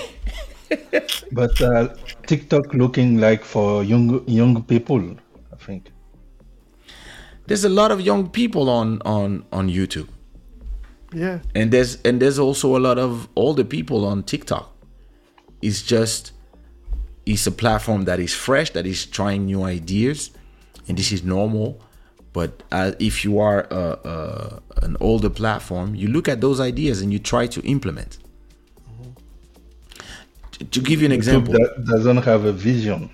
But 1.32 1.60
uh, 1.60 1.94
TikTok 2.26 2.74
looking 2.74 3.20
like 3.20 3.44
for 3.44 3.84
young 3.84 4.26
young 4.26 4.62
people, 4.62 5.00
I 5.52 5.56
think. 5.56 5.92
There's 7.46 7.64
a 7.64 7.68
lot 7.68 7.92
of 7.92 8.00
young 8.00 8.30
people 8.30 8.68
on 8.68 9.00
on 9.04 9.44
on 9.52 9.68
YouTube. 9.68 10.08
Yeah. 11.14 11.38
and 11.54 11.70
there's 11.70 12.00
and 12.02 12.20
there's 12.20 12.38
also 12.38 12.76
a 12.76 12.80
lot 12.80 12.98
of 12.98 13.28
older 13.36 13.64
people 13.64 14.04
on 14.04 14.22
TikTok. 14.24 14.70
It's 15.62 15.82
just 15.82 16.32
it's 17.26 17.46
a 17.46 17.52
platform 17.52 18.04
that 18.04 18.20
is 18.20 18.34
fresh, 18.34 18.70
that 18.70 18.86
is 18.86 19.06
trying 19.06 19.46
new 19.46 19.62
ideas, 19.62 20.30
and 20.88 20.98
this 20.98 21.12
is 21.12 21.22
normal. 21.22 21.80
But 22.32 22.62
uh, 22.72 22.92
if 22.98 23.24
you 23.24 23.38
are 23.38 23.60
a, 23.70 23.98
a, 24.04 24.62
an 24.82 24.96
older 25.00 25.30
platform, 25.30 25.94
you 25.94 26.08
look 26.08 26.28
at 26.28 26.40
those 26.40 26.60
ideas 26.60 27.00
and 27.00 27.12
you 27.12 27.20
try 27.20 27.46
to 27.46 27.60
implement. 27.62 28.18
To, 30.52 30.64
to 30.64 30.80
give 30.80 31.00
you 31.00 31.06
an 31.06 31.12
YouTube 31.12 31.16
example, 31.16 31.52
that 31.54 31.84
doesn't 31.86 32.18
have 32.18 32.44
a 32.44 32.52
vision. 32.52 33.10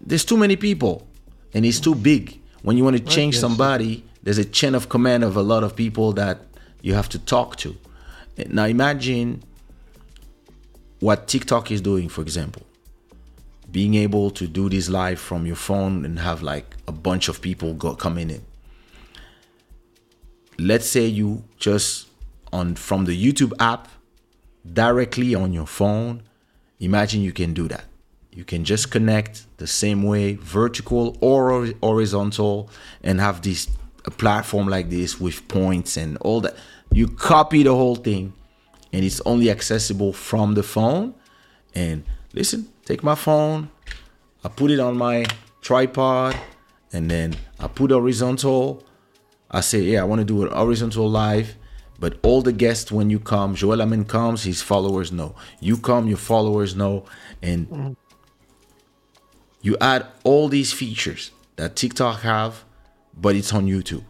there's 0.00 0.24
too 0.24 0.36
many 0.36 0.56
people 0.56 1.06
and 1.54 1.64
it's 1.66 1.80
too 1.80 1.94
big 1.94 2.40
when 2.62 2.76
you 2.76 2.84
want 2.84 2.96
to 2.96 3.02
change 3.02 3.38
somebody 3.38 4.04
there's 4.22 4.38
a 4.38 4.44
chain 4.44 4.74
of 4.74 4.88
command 4.88 5.24
of 5.24 5.36
a 5.36 5.42
lot 5.42 5.62
of 5.64 5.74
people 5.76 6.12
that 6.12 6.40
you 6.82 6.94
have 6.94 7.08
to 7.08 7.18
talk 7.18 7.56
to 7.56 7.76
now 8.48 8.64
imagine 8.64 9.42
what 11.00 11.28
tiktok 11.28 11.70
is 11.70 11.80
doing 11.80 12.08
for 12.08 12.22
example 12.22 12.62
being 13.70 13.94
able 13.94 14.30
to 14.30 14.48
do 14.48 14.68
this 14.68 14.88
live 14.88 15.20
from 15.20 15.46
your 15.46 15.56
phone 15.56 16.04
and 16.04 16.18
have 16.18 16.42
like 16.42 16.76
a 16.88 16.92
bunch 16.92 17.28
of 17.28 17.40
people 17.40 17.74
go 17.74 17.94
coming 17.94 18.30
in 18.30 18.42
let's 20.58 20.86
say 20.86 21.06
you 21.06 21.42
just 21.58 22.08
on 22.52 22.74
from 22.74 23.04
the 23.04 23.32
YouTube 23.32 23.52
app 23.60 23.88
directly 24.72 25.34
on 25.34 25.52
your 25.52 25.66
phone. 25.66 26.22
Imagine 26.80 27.22
you 27.22 27.32
can 27.32 27.54
do 27.54 27.68
that. 27.68 27.84
You 28.32 28.44
can 28.44 28.64
just 28.64 28.90
connect 28.90 29.46
the 29.58 29.66
same 29.66 30.02
way, 30.02 30.34
vertical 30.34 31.16
or 31.20 31.68
horizontal, 31.82 32.70
and 33.02 33.20
have 33.20 33.42
this 33.42 33.68
a 34.10 34.16
platform 34.16 34.68
like 34.68 34.90
this 34.90 35.20
with 35.20 35.46
points 35.48 35.96
and 35.96 36.16
all 36.18 36.40
that. 36.40 36.56
You 36.92 37.06
copy 37.08 37.62
the 37.62 37.74
whole 37.74 37.96
thing, 37.96 38.32
and 38.92 39.04
it's 39.04 39.20
only 39.24 39.50
accessible 39.50 40.12
from 40.12 40.54
the 40.54 40.62
phone. 40.62 41.14
And 41.74 42.04
listen, 42.32 42.68
take 42.84 43.02
my 43.02 43.14
phone, 43.14 43.70
I 44.44 44.48
put 44.48 44.70
it 44.70 44.80
on 44.80 44.96
my 44.96 45.26
tripod, 45.60 46.36
and 46.92 47.10
then 47.10 47.36
I 47.58 47.68
put 47.68 47.90
horizontal. 47.90 48.82
I 49.50 49.60
say, 49.60 49.80
yeah, 49.80 50.00
I 50.00 50.04
want 50.04 50.20
to 50.20 50.24
do 50.24 50.44
an 50.44 50.50
horizontal 50.50 51.08
live. 51.08 51.56
But 51.98 52.18
all 52.22 52.40
the 52.40 52.52
guests, 52.52 52.90
when 52.90 53.10
you 53.10 53.20
come, 53.20 53.54
Joel 53.54 53.82
Amin 53.82 54.04
comes, 54.04 54.44
his 54.44 54.62
followers 54.62 55.12
know. 55.12 55.34
You 55.60 55.76
come, 55.76 56.08
your 56.08 56.16
followers 56.16 56.74
know. 56.74 57.04
And 57.42 57.68
mm. 57.68 57.96
you 59.60 59.76
add 59.80 60.06
all 60.24 60.48
these 60.48 60.72
features 60.72 61.30
that 61.56 61.76
TikTok 61.76 62.20
have, 62.20 62.64
but 63.16 63.36
it's 63.36 63.52
on 63.52 63.66
YouTube. 63.66 64.04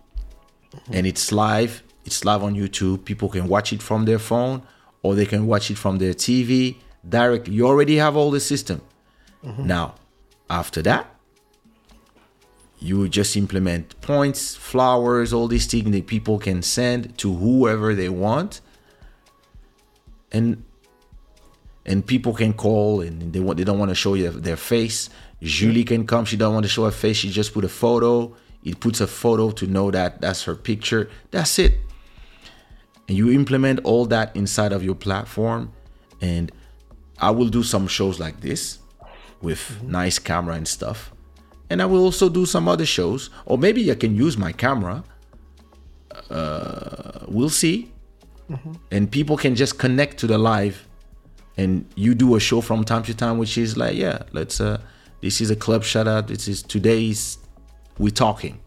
Mm-hmm. 0.74 0.94
And 0.94 1.06
it's 1.06 1.32
live. 1.32 1.82
It's 2.04 2.24
live 2.24 2.42
on 2.42 2.54
YouTube. 2.54 3.04
People 3.04 3.28
can 3.28 3.48
watch 3.48 3.72
it 3.72 3.82
from 3.82 4.04
their 4.04 4.18
phone 4.18 4.62
or 5.02 5.14
they 5.14 5.26
can 5.26 5.46
watch 5.46 5.70
it 5.70 5.78
from 5.78 5.98
their 5.98 6.14
TV 6.14 6.76
directly. 7.08 7.54
You 7.54 7.66
already 7.66 7.96
have 7.96 8.16
all 8.16 8.30
the 8.30 8.40
system. 8.40 8.80
Mm-hmm. 9.44 9.66
Now, 9.66 9.94
after 10.48 10.82
that, 10.82 11.14
you 12.78 13.08
just 13.08 13.36
implement 13.36 14.00
points, 14.00 14.56
flowers, 14.56 15.32
all 15.32 15.48
these 15.48 15.66
things 15.66 15.90
that 15.90 16.06
people 16.06 16.38
can 16.38 16.62
send 16.62 17.16
to 17.18 17.34
whoever 17.34 17.94
they 17.94 18.08
want. 18.08 18.60
And 20.32 20.64
and 21.86 22.06
people 22.06 22.34
can 22.34 22.52
call 22.52 23.00
and 23.00 23.32
they 23.32 23.40
want 23.40 23.58
they 23.58 23.64
don't 23.64 23.78
want 23.78 23.90
to 23.90 23.94
show 23.94 24.14
you 24.14 24.30
their 24.30 24.56
face. 24.56 25.10
Julie 25.42 25.84
can 25.84 26.06
come, 26.06 26.24
she 26.24 26.36
don't 26.36 26.54
want 26.54 26.64
to 26.64 26.68
show 26.68 26.84
her 26.84 26.90
face, 26.90 27.18
she 27.18 27.30
just 27.30 27.52
put 27.52 27.64
a 27.64 27.68
photo. 27.68 28.34
It 28.64 28.80
puts 28.80 29.00
a 29.00 29.06
photo 29.06 29.50
to 29.52 29.66
know 29.66 29.90
that 29.90 30.20
that's 30.20 30.44
her 30.44 30.54
picture. 30.54 31.10
That's 31.30 31.58
it. 31.58 31.78
And 33.08 33.16
you 33.16 33.30
implement 33.30 33.80
all 33.84 34.06
that 34.06 34.34
inside 34.36 34.72
of 34.72 34.84
your 34.84 34.94
platform 34.94 35.72
and 36.20 36.52
I 37.18 37.30
will 37.30 37.48
do 37.48 37.62
some 37.62 37.86
shows 37.86 38.18
like 38.18 38.40
this 38.40 38.78
with 39.42 39.82
nice 39.82 40.18
camera 40.18 40.54
and 40.54 40.66
stuff. 40.66 41.12
And 41.68 41.80
I 41.80 41.86
will 41.86 42.02
also 42.02 42.28
do 42.28 42.46
some 42.46 42.66
other 42.66 42.86
shows, 42.86 43.30
or 43.46 43.56
maybe 43.56 43.90
I 43.90 43.94
can 43.94 44.16
use 44.16 44.36
my 44.36 44.52
camera. 44.52 45.04
Uh, 46.28 47.20
we'll 47.28 47.50
see. 47.50 47.92
And 48.90 49.10
people 49.10 49.36
can 49.36 49.54
just 49.54 49.78
connect 49.78 50.18
to 50.18 50.26
the 50.26 50.36
live, 50.36 50.88
and 51.56 51.86
you 51.94 52.16
do 52.16 52.34
a 52.34 52.40
show 52.40 52.60
from 52.60 52.82
time 52.84 53.04
to 53.04 53.14
time, 53.14 53.38
which 53.38 53.56
is 53.56 53.76
like, 53.76 53.94
yeah, 53.94 54.24
let's. 54.32 54.60
Uh, 54.60 54.80
this 55.20 55.40
is 55.40 55.50
a 55.50 55.56
Club 55.56 55.82
Shada. 55.82 56.26
This 56.26 56.48
is 56.48 56.62
today's. 56.62 57.38
We're 58.00 58.10
talking. 58.10 58.58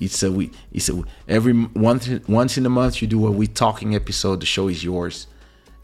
It's 0.00 0.22
a 0.22 0.32
we. 0.32 0.50
It's 0.72 0.88
a 0.88 1.02
every 1.28 1.52
once 1.52 2.08
once 2.26 2.56
in 2.56 2.64
a 2.64 2.70
month 2.70 3.02
you 3.02 3.06
do 3.08 3.26
a 3.26 3.30
we 3.30 3.46
talking 3.46 3.94
episode. 3.94 4.40
The 4.40 4.46
show 4.46 4.68
is 4.68 4.82
yours, 4.82 5.26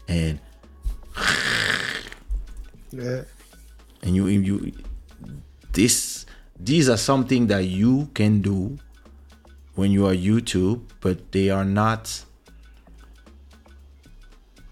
and 0.07 0.39
Yeah. 2.91 3.21
and 4.01 4.15
you 4.15 4.25
you 4.27 4.71
this 5.73 6.25
these 6.59 6.89
are 6.89 6.97
something 6.97 7.47
that 7.47 7.65
you 7.65 8.09
can 8.13 8.41
do 8.41 8.79
when 9.75 9.91
you 9.91 10.07
are 10.07 10.15
YouTube, 10.15 10.81
but 11.01 11.31
they 11.31 11.49
are 11.51 11.65
not. 11.65 12.25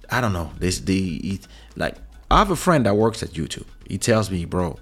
I 0.09 0.21
don't 0.21 0.33
know. 0.33 0.51
This 0.57 0.79
they 0.79 0.97
it, 1.23 1.47
like 1.75 1.97
I 2.31 2.39
have 2.39 2.49
a 2.49 2.55
friend 2.55 2.85
that 2.87 2.95
works 2.95 3.21
at 3.21 3.29
YouTube. 3.33 3.67
He 3.87 3.97
tells 3.99 4.31
me, 4.31 4.45
bro. 4.45 4.79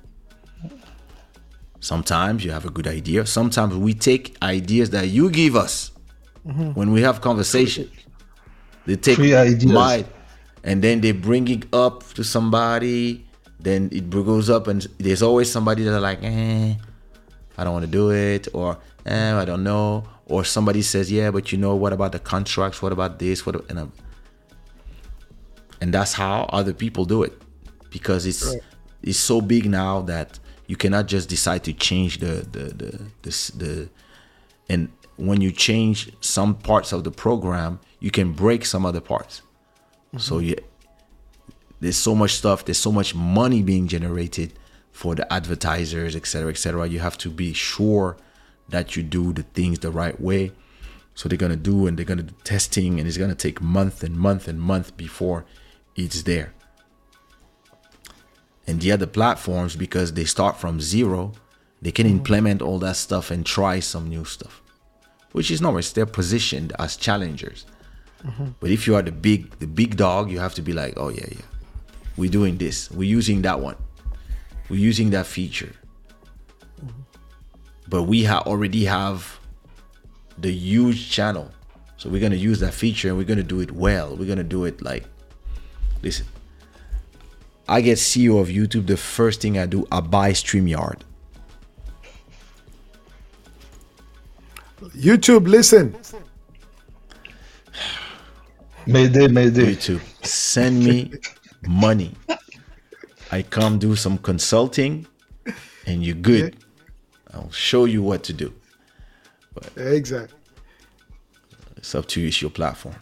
Sometimes 1.82 2.45
you 2.45 2.51
have 2.51 2.64
a 2.64 2.69
good 2.69 2.88
idea. 2.88 3.26
Sometimes 3.26 3.76
we 3.76 3.93
take 3.93 4.38
ideas 4.42 4.92
that 4.92 5.08
you 5.10 5.30
give 5.32 5.56
us 5.56 5.92
when 6.43 6.92
we 6.92 7.01
have 7.01 7.19
conversation. 7.22 7.90
They 8.85 8.95
take 8.95 9.18
Free 9.18 9.35
ideas. 9.35 9.66
my 9.72 10.06
and 10.64 10.84
then 10.84 11.01
they 11.01 11.11
bring 11.11 11.48
it 11.50 11.66
up 11.74 12.03
to 12.14 12.24
somebody. 12.24 13.26
Then 13.60 13.90
it 13.92 14.10
goes 14.10 14.50
up, 14.50 14.68
and 14.68 14.88
there's 15.00 15.22
always 15.22 15.51
somebody 15.51 15.84
that 15.84 15.93
are 15.95 16.00
like, 16.00 16.24
eh, 16.24 16.76
I 17.58 17.64
don't 17.64 17.74
want 17.74 17.85
to 17.85 17.92
do 17.92 18.11
it, 18.11 18.48
or 18.53 18.77
eh, 19.06 19.34
I 19.35 19.45
don't 19.45 19.64
know, 19.64 20.03
or 20.26 20.43
somebody 20.43 20.82
says, 20.82 21.11
yeah, 21.11 21.30
but 21.30 21.51
you 21.51 21.58
know, 21.60 21.76
what 21.76 21.93
about 21.93 22.11
the 22.11 22.19
contracts? 22.19 22.82
What 22.82 22.92
about 22.92 23.19
this? 23.19 23.45
What? 23.45 23.69
And 23.69 23.80
I'm, 23.80 23.92
and 25.80 25.93
that's 25.93 26.14
how 26.14 26.43
other 26.50 26.74
people 26.74 27.06
do 27.06 27.22
it, 27.24 27.40
because 27.92 28.26
it's 28.26 28.43
Right. 28.45 28.61
it's 29.03 29.19
so 29.19 29.42
big 29.42 29.69
now 29.69 30.01
that 30.01 30.40
you 30.72 30.77
cannot 30.77 31.06
just 31.06 31.27
decide 31.27 31.66
to 31.66 31.74
change 31.74 32.19
the 32.19 32.33
the 32.56 32.66
the 32.82 33.32
the, 33.61 33.90
and 34.69 34.82
when 35.17 35.41
you 35.41 35.51
change 35.51 35.98
some 36.22 36.56
parts 36.56 36.93
of 36.93 37.03
the 37.03 37.11
program, 37.11 37.72
you 38.00 38.09
can 38.09 38.32
break 38.32 38.64
some 38.64 38.85
other 38.85 39.01
parts. 39.01 39.41
Mm-hmm. 39.41 40.19
So 40.19 40.40
you, 40.40 40.56
there's 41.82 41.98
so 41.98 42.16
much 42.16 42.35
stuff, 42.35 42.64
there's 42.64 42.83
so 42.90 42.93
much 43.00 43.14
money 43.14 43.61
being 43.61 43.85
generated 43.95 44.53
for 44.93 45.14
the 45.14 45.25
advertisers, 45.40 46.16
etc 46.16 46.32
cetera, 46.32 46.51
et 46.51 46.58
cetera. 46.58 46.88
You 46.88 47.00
have 47.00 47.17
to 47.17 47.30
be 47.30 47.51
sure 47.51 48.16
that 48.69 48.95
you 48.95 49.03
do 49.03 49.33
the 49.33 49.43
things 49.43 49.80
the 49.80 49.91
right 49.91 50.17
way. 50.22 50.53
So 51.16 51.27
they're 51.27 51.43
gonna 51.45 51.58
do 51.58 51.85
and 51.85 51.98
they're 51.98 52.11
gonna 52.11 52.30
do 52.32 52.35
testing 52.45 52.98
and 52.98 53.09
it's 53.09 53.17
gonna 53.17 53.35
take 53.35 53.59
month 53.61 54.03
and 54.03 54.16
month 54.16 54.48
and 54.48 54.58
month 54.61 54.95
before 54.95 55.43
it's 55.98 56.24
there. 56.24 56.53
And 58.67 58.80
the 58.80 58.91
other 58.91 59.07
platforms, 59.07 59.75
because 59.75 60.14
they 60.14 60.25
start 60.25 60.59
from 60.59 60.80
zero, 60.80 61.33
they 61.81 61.91
can 61.91 62.07
mm. 62.07 62.11
implement 62.11 62.61
all 62.61 62.80
that 62.80 62.95
stuff 62.95 63.31
and 63.31 63.45
try 63.45 63.80
some 63.80 64.07
new 64.07 64.23
stuff. 64.23 64.61
Which 65.31 65.49
is 65.49 65.61
normal. 65.61 65.81
They're 65.81 66.06
positioned 66.06 66.73
as 66.77 66.95
challengers. 66.95 67.65
Mm-hmm. 68.25 68.49
But 68.59 68.69
if 68.69 68.85
you 68.85 68.95
are 68.95 69.01
the 69.01 69.11
big 69.11 69.57
the 69.59 69.67
big 69.67 69.98
dog, 69.98 70.30
you 70.30 70.40
have 70.40 70.53
to 70.56 70.61
be 70.61 70.73
like, 70.73 70.93
oh 70.98 71.09
yeah, 71.09 71.25
yeah. 71.31 71.41
We're 72.17 72.30
doing 72.30 72.57
this. 72.57 72.91
We're 72.91 73.09
using 73.09 73.41
that 73.43 73.59
one. 73.59 73.77
We're 74.69 74.80
using 74.80 75.09
that 75.11 75.25
feature. 75.25 75.73
Mm-hmm. 76.80 77.01
But 77.88 78.03
we 78.03 78.25
ha- 78.25 78.43
already 78.45 78.85
have 78.85 79.40
the 80.38 80.51
huge 80.51 81.09
channel. 81.09 81.51
So 81.98 82.09
we're 82.09 82.22
gonna 82.22 82.35
use 82.35 82.59
that 82.59 82.73
feature 82.73 83.09
and 83.09 83.17
we're 83.17 83.25
gonna 83.25 83.43
do 83.43 83.59
it 83.59 83.72
well. 83.72 84.15
We're 84.15 84.27
gonna 84.27 84.43
do 84.43 84.65
it 84.65 84.81
like 84.81 85.06
listen. 86.03 86.25
I 87.72 87.80
get 87.80 88.00
CEO 88.00 88.41
of 88.41 88.50
YouTube, 88.50 88.88
the 88.88 88.98
first 88.98 89.40
thing 89.40 89.58
I 89.58 89.66
do, 89.66 89.88
I 89.93 90.01
buy 90.01 90.33
StreamYard. 90.33 91.03
YouTube, 94.93 95.48
listen. 95.48 95.95
Mayday, 98.85 99.30
Mayday. 99.30 99.74
YouTube. 99.74 100.01
Send 100.25 100.83
me 100.83 101.14
money. 101.66 102.14
I 103.32 103.41
come 103.41 103.80
do 103.80 103.95
some 103.95 104.17
consulting 104.17 105.08
and 105.88 106.03
you're 106.03 106.16
good. 106.16 106.58
I'll 107.33 107.51
show 107.51 107.85
you 107.85 108.03
what 108.03 108.24
to 108.24 108.33
do. 108.33 108.53
But 109.53 109.72
Exactly. 109.77 110.38
It's 111.77 111.95
up 111.95 112.06
to 112.09 112.19
you, 112.19 112.27
it's 112.27 112.41
your 112.41 112.51
platform. 112.51 112.95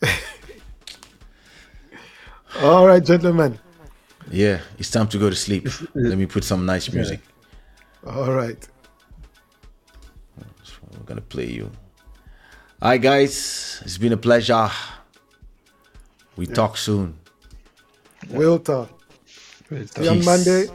All 2.62 2.86
right, 2.86 3.04
gentlemen. 3.04 3.58
Yeah, 4.30 4.60
it's 4.78 4.90
time 4.90 5.08
to 5.08 5.18
go 5.18 5.30
to 5.30 5.36
sleep. 5.36 5.68
Let 5.94 6.18
me 6.18 6.26
put 6.26 6.44
some 6.44 6.66
nice 6.66 6.92
music. 6.92 7.20
All 8.06 8.32
right. 8.32 8.68
We're 10.92 11.04
gonna 11.06 11.20
play 11.20 11.46
you. 11.46 11.70
All 12.80 12.90
right, 12.90 13.00
guys, 13.00 13.80
it's 13.84 13.98
been 13.98 14.12
a 14.12 14.16
pleasure. 14.16 14.68
We 16.36 16.46
talk 16.46 16.76
soon. 16.76 17.18
We'll 18.30 18.58
talk. 18.58 18.90
Wait, 19.70 19.88
See 19.92 20.04
you 20.04 20.10
on 20.10 20.24
Monday. 20.24 20.66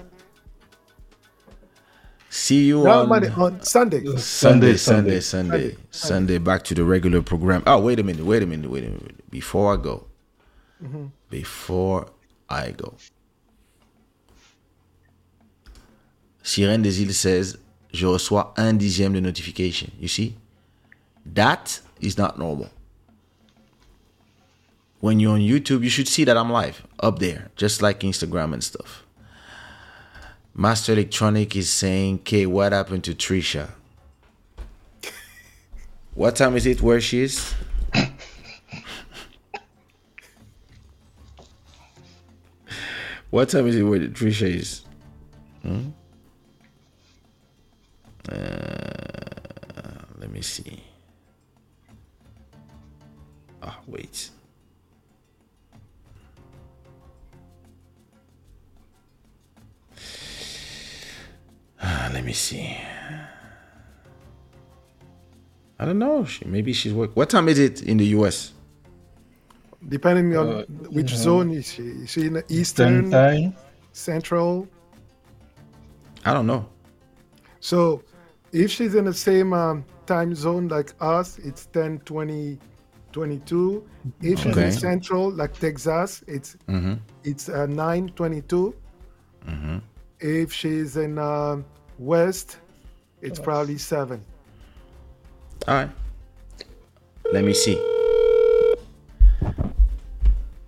See 2.29 2.65
you 2.65 2.83
No, 2.83 3.01
on 3.01 3.09
Monday, 3.09 3.29
on 3.29 3.61
Sunday. 3.61 4.05
Sunday, 4.17 4.17
Sunday, 4.17 4.77
Sunday, 4.77 4.77
Sunday, 4.77 5.19
Sunday. 5.19 5.77
Sunday. 5.91 6.37
Back 6.37 6.63
to 6.65 6.75
the 6.75 6.83
regular 6.83 7.21
program. 7.21 7.63
Oh, 7.65 7.79
wait 7.79 7.99
a 7.99 8.03
minute, 8.03 8.23
wait 8.23 8.43
a 8.43 8.45
minute, 8.45 8.69
wait 8.69 8.83
a 8.83 8.89
minute. 8.89 9.29
Before 9.31 9.73
I 9.73 9.77
go, 9.77 10.07
mm-hmm. 10.83 11.07
before 11.29 12.07
I 12.49 12.71
go, 12.71 12.95
Sirène 16.49 16.81
des 16.81 17.01
Îles 17.03 17.13
says, 17.13 17.59
je 17.93 18.07
reçois 18.07 18.55
un 18.57 18.73
dixième 18.73 19.13
de 19.13 19.19
notification. 19.19 19.87
You 19.99 20.07
see, 20.07 20.33
that 21.35 21.81
is 22.01 22.17
not 22.17 22.39
normal. 22.39 22.71
When 24.99 25.19
you're 25.19 25.33
on 25.33 25.41
YouTube, 25.41 25.83
you 25.83 25.91
should 25.91 26.07
see 26.07 26.23
that 26.25 26.35
I'm 26.35 26.51
live 26.51 26.87
up 26.99 27.19
there, 27.19 27.51
just 27.55 27.83
like 27.83 27.99
Instagram 27.99 28.53
and 28.53 28.63
stuff. 28.63 29.05
Master 30.55 30.93
Electronic 30.93 31.55
is 31.55 31.69
saying, 31.69 32.21
"K, 32.25 32.47
what 32.47 32.73
happened 32.73 33.03
to 33.03 33.13
Trisha? 33.13 33.69
What 36.15 36.35
time 36.35 36.55
is 36.57 36.65
it 36.65 36.81
where 36.81 36.99
she 36.99 37.19
is? 37.21 37.53
what 43.29 43.49
time 43.49 43.67
is 43.67 43.75
it 43.75 43.83
where 43.83 43.99
Trisha 43.99 44.47
is? 44.47 44.81
Hmm? 45.61 45.91
Uh, 48.31 50.05
let 50.19 50.31
me 50.31 50.41
see. 50.41 50.83
Ah, 53.61 53.79
wait. 53.87 54.29
Ah, 61.81 62.09
let 62.13 62.23
me 62.25 62.33
see. 62.33 62.77
I 65.79 65.85
don't 65.85 65.97
know. 65.99 66.25
She, 66.25 66.45
maybe 66.45 66.73
she's 66.73 66.93
work. 66.93 67.15
What 67.15 67.29
time 67.29 67.47
is 67.47 67.57
it 67.57 67.81
in 67.83 67.97
the 67.97 68.05
US? 68.17 68.51
Depending 69.87 70.35
on 70.35 70.47
Uh, 70.47 70.63
which 70.91 71.11
yeah. 71.11 71.17
zone 71.17 71.51
is 71.51 71.71
she? 71.71 71.83
Is 71.83 72.09
she 72.11 72.27
in 72.27 72.33
the 72.33 72.43
Eastern 72.49 73.05
eastern, 73.05 73.11
time. 73.11 73.55
central? 73.93 74.67
I 76.25 76.33
don't 76.33 76.45
know. 76.47 76.67
So 77.61 78.03
if 78.51 78.71
she's 78.71 78.95
in 78.95 79.05
the 79.05 79.13
same 79.13 79.53
um, 79.53 79.85
time 80.05 80.33
zone 80.35 80.67
like 80.67 80.93
us, 80.99 81.37
it's 81.39 81.65
10, 81.67 81.99
20, 81.99 82.57
22. 83.11 83.87
If 84.21 84.39
she's 84.39 84.57
in 84.57 84.71
central 84.71 85.31
like 85.31 85.53
Texas, 85.59 86.23
it's 86.27 86.57
Mm-hmm. 86.67 86.93
it's 87.23 87.49
uh, 87.49 87.65
9, 87.65 88.09
22. 88.15 88.75
Mm-hmm. 89.47 89.77
If 90.19 90.51
she's 90.53 90.97
in 90.97 91.17
um 91.17 91.65
west, 91.97 92.59
it's 93.21 93.39
probably 93.39 93.77
7. 93.77 94.23
All 95.67 95.73
right. 95.75 95.89
Let 97.31 97.43
me 97.43 97.53
see. 97.53 97.77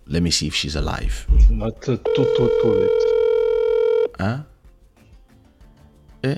Let 0.06 0.22
me 0.24 0.32
see 0.32 0.48
if 0.48 0.54
she's 0.54 0.76
alive. 0.76 1.26
Not 1.50 1.74
uh, 1.88 1.98
too 1.98 1.98
too 2.16 2.50
too 2.62 2.72
late. 2.74 3.04
Huh? 4.20 4.38
Eh? 6.24 6.38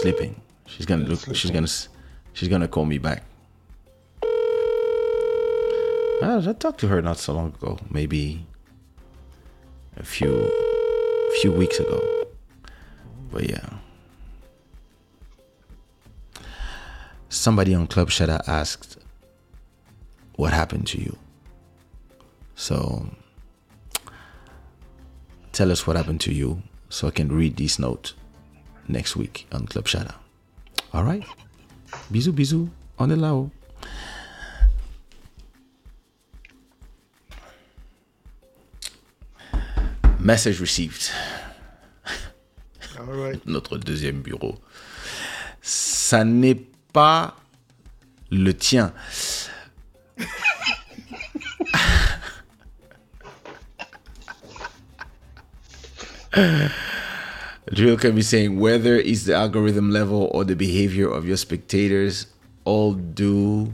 Sleeping. 0.00 0.40
She's 0.66 0.86
gonna 0.86 1.04
look. 1.04 1.34
She's 1.34 1.50
gonna. 1.50 1.68
She's 2.32 2.48
gonna 2.48 2.68
call 2.68 2.84
me 2.84 2.98
back. 2.98 3.24
I, 6.22 6.42
I 6.48 6.52
talked 6.52 6.80
to 6.80 6.88
her 6.88 7.00
not 7.02 7.18
so 7.18 7.32
long 7.34 7.48
ago. 7.48 7.78
Maybe 7.90 8.46
a 9.96 10.04
few, 10.04 10.50
few 11.40 11.52
weeks 11.52 11.78
ago. 11.78 12.00
But 13.30 13.48
yeah. 13.48 13.78
somebody 17.28 17.74
on 17.74 17.86
Club 17.86 18.10
Shada 18.10 18.40
asked, 18.48 18.98
What 20.36 20.52
happened 20.52 20.86
to 20.88 21.00
you? 21.00 21.16
So 22.54 23.08
tell 25.52 25.70
us 25.70 25.86
what 25.86 25.96
happened 25.96 26.20
to 26.22 26.32
you 26.32 26.62
so 26.88 27.08
I 27.08 27.10
can 27.10 27.28
read 27.28 27.56
this 27.56 27.78
note 27.78 28.14
next 28.88 29.16
week 29.16 29.46
on 29.52 29.66
Club 29.66 29.86
Shada. 29.86 30.14
All 30.92 31.04
right? 31.04 31.24
Bisous, 32.10 32.32
bisous. 32.32 32.68
On 32.98 33.10
est 33.10 33.16
là-haut. 33.16 33.50
Message 40.20 40.60
received. 40.60 41.10
All 42.98 43.06
right. 43.06 43.40
notre 43.46 43.78
deuxième 43.78 44.20
bureau. 44.20 44.58
Ça 45.62 46.24
n'est 46.24 46.66
pas 46.92 47.36
le 48.30 48.52
tien. 48.52 48.92
Drill 57.78 57.96
can 57.96 58.16
be 58.16 58.22
saying 58.22 58.58
whether 58.58 58.96
it's 58.96 59.22
the 59.22 59.34
algorithm 59.34 59.92
level 59.92 60.28
or 60.34 60.42
the 60.42 60.56
behavior 60.56 61.08
of 61.08 61.28
your 61.28 61.36
spectators, 61.36 62.26
all 62.64 62.92
do 62.94 63.72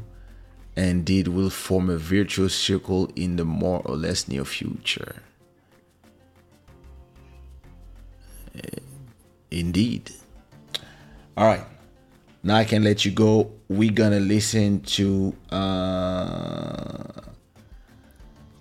and 0.76 1.06
did 1.06 1.28
will 1.28 1.48
form 1.48 1.88
a 1.88 1.96
virtuous 1.96 2.54
circle 2.54 3.10
in 3.16 3.36
the 3.36 3.46
more 3.46 3.80
or 3.86 3.96
less 3.96 4.28
near 4.28 4.44
future. 4.44 5.22
Indeed. 9.50 10.10
All 11.34 11.46
right. 11.46 11.64
Now 12.42 12.56
I 12.56 12.64
can 12.64 12.84
let 12.84 13.06
you 13.06 13.10
go. 13.10 13.52
We're 13.70 13.90
gonna 13.90 14.20
listen 14.20 14.80
to 14.80 15.34
uh, 15.48 17.22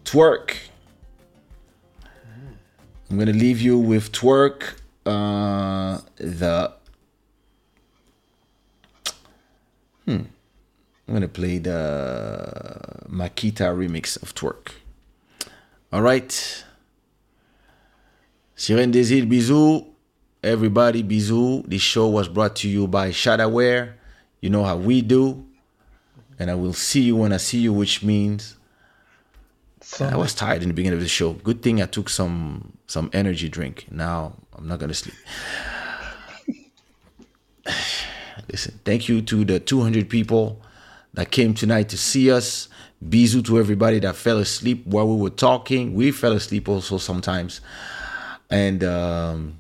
twerk. 0.05 0.55
I'm 3.09 3.19
gonna 3.19 3.33
leave 3.33 3.59
you 3.59 3.77
with 3.77 4.13
twerk. 4.13 4.75
Uh, 5.05 5.99
the 6.15 6.73
hmm. 10.05 10.21
I'm 11.07 11.13
gonna 11.13 11.27
play 11.27 11.57
the 11.57 13.03
Makita 13.09 13.75
remix 13.75 14.21
of 14.21 14.33
twerk. 14.33 14.71
All 15.91 16.01
right. 16.01 16.65
Sirène 18.55 18.91
des 18.91 19.11
îles, 19.11 19.27
bisous. 19.27 19.85
Everybody, 20.41 21.03
bisous. 21.03 21.63
This 21.67 21.81
show 21.81 22.07
was 22.07 22.27
brought 22.27 22.55
to 22.57 22.69
you 22.69 22.87
by 22.87 23.09
Shadawear. 23.09 23.93
You 24.41 24.49
know 24.49 24.63
how 24.63 24.77
we 24.77 25.01
do. 25.01 25.45
And 26.39 26.49
I 26.49 26.55
will 26.55 26.73
see 26.73 27.01
you 27.01 27.17
when 27.17 27.33
I 27.33 27.37
see 27.37 27.59
you, 27.59 27.73
which 27.73 28.03
means 28.03 28.57
I 29.99 30.15
was 30.15 30.33
tired 30.33 30.63
in 30.63 30.69
the 30.69 30.73
beginning 30.73 30.97
of 30.97 31.03
the 31.03 31.09
show. 31.09 31.33
Good 31.33 31.61
thing 31.61 31.81
I 31.81 31.85
took 31.85 32.09
some 32.09 32.77
some 32.87 33.09
energy 33.13 33.49
drink. 33.49 33.87
Now 33.91 34.33
I'm 34.57 34.67
not 34.67 34.79
gonna 34.79 34.93
sleep. 34.93 35.15
Listen, 38.51 38.79
thank 38.83 39.07
you 39.07 39.21
to 39.21 39.45
the 39.45 39.59
200 39.59 40.09
people 40.09 40.61
that 41.13 41.31
came 41.31 41.53
tonight 41.53 41.89
to 41.89 41.97
see 41.97 42.31
us. 42.31 42.69
Bisous 43.03 43.45
to 43.45 43.59
everybody 43.59 43.99
that 43.99 44.15
fell 44.15 44.37
asleep 44.39 44.85
while 44.85 45.07
we 45.07 45.21
were 45.21 45.29
talking. 45.29 45.93
We 45.93 46.11
fell 46.11 46.31
asleep 46.33 46.69
also 46.69 46.97
sometimes. 46.97 47.59
And 48.49 48.83
um, 48.83 49.59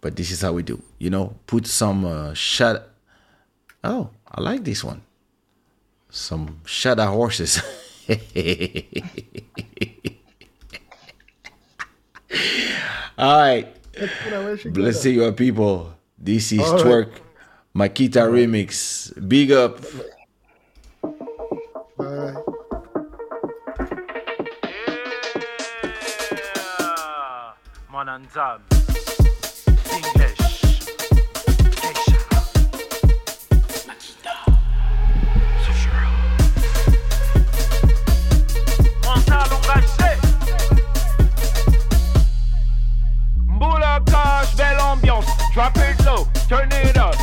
but 0.00 0.14
this 0.14 0.30
is 0.30 0.40
how 0.42 0.52
we 0.52 0.62
do. 0.62 0.80
You 0.98 1.10
know, 1.10 1.34
put 1.46 1.66
some 1.66 2.04
uh, 2.04 2.34
shut. 2.34 2.92
Oh, 3.82 4.10
I 4.30 4.40
like 4.40 4.64
this 4.64 4.84
one. 4.84 5.02
Some 6.10 6.60
shut 6.64 6.98
horses. 6.98 7.60
All 13.18 13.38
right. 13.38 13.66
Bless 14.66 15.04
you, 15.04 15.32
people. 15.32 15.92
This 16.18 16.52
is 16.52 16.60
All 16.60 16.74
right. 16.74 16.84
Twerk 16.84 17.10
Makita 17.74 18.28
Remix. 18.28 19.12
Big 19.28 19.52
up. 19.52 19.80
Bye. 21.96 22.34
Mon 27.90 28.06
Anzam. 28.08 28.60
English. 28.96 29.25
Drop 45.56 45.72
it 45.78 46.04
low, 46.04 46.28
turn 46.50 46.68
it 46.70 46.98
up. 46.98 47.14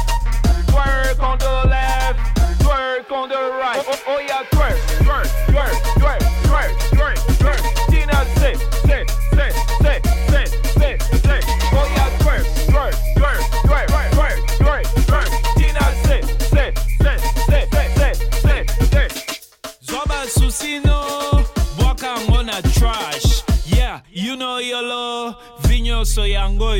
Twerk 0.65 1.21
on 1.21 1.37
the 1.37 1.69
left, 1.69 2.17
twerk 2.63 3.11
on 3.11 3.29
the 3.29 3.35
right. 3.35 3.77
Oh, 3.87 3.93
oh, 3.93 4.03
oh 4.07 4.19
yeah, 4.27 4.41
nyonso 26.03 26.27
yango 26.27 26.73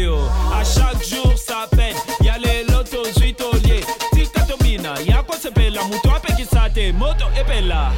a 0.52 0.66
chaque 0.66 1.02
jour 1.06 1.38
sa 1.38 1.66
peine. 1.68 1.96
Ya 2.22 2.38
lelo 2.38 2.84
tozwi 2.84 3.34
tolie 3.34 3.82
tika 4.14 4.42
tobina 4.42 5.00
ya 5.06 5.24
kosepela 5.24 5.82
moto 5.84 6.12
apekisa 6.12 6.70
te 6.74 6.92
moto 6.92 7.30
epela 7.40 7.94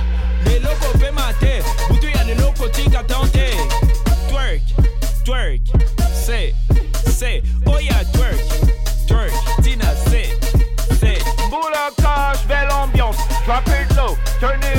lelo 0.45 0.69
kopema 0.79 1.33
te 1.39 1.63
butu 1.89 2.09
ya 2.09 2.23
lelo 2.25 2.51
kotika 2.51 3.03
tan 3.07 3.27
te 3.31 3.49
twerk 4.29 4.61
twerk. 5.25 5.61
Se 6.13 6.53
se 7.09 7.41
oya 7.65 7.99
oh 8.01 8.17
twerk 8.17 8.39
twerk. 9.07 9.33
Tina 9.63 9.95
se 9.95 10.29
se 10.99 11.17
mbula 11.47 11.91
cash 11.97 12.45
belle 12.47 12.71
ambiance. 12.71 13.19
Drop 13.45 13.67
it 13.67 13.95
low 13.97 14.15
turn 14.39 14.61
it 14.61 14.74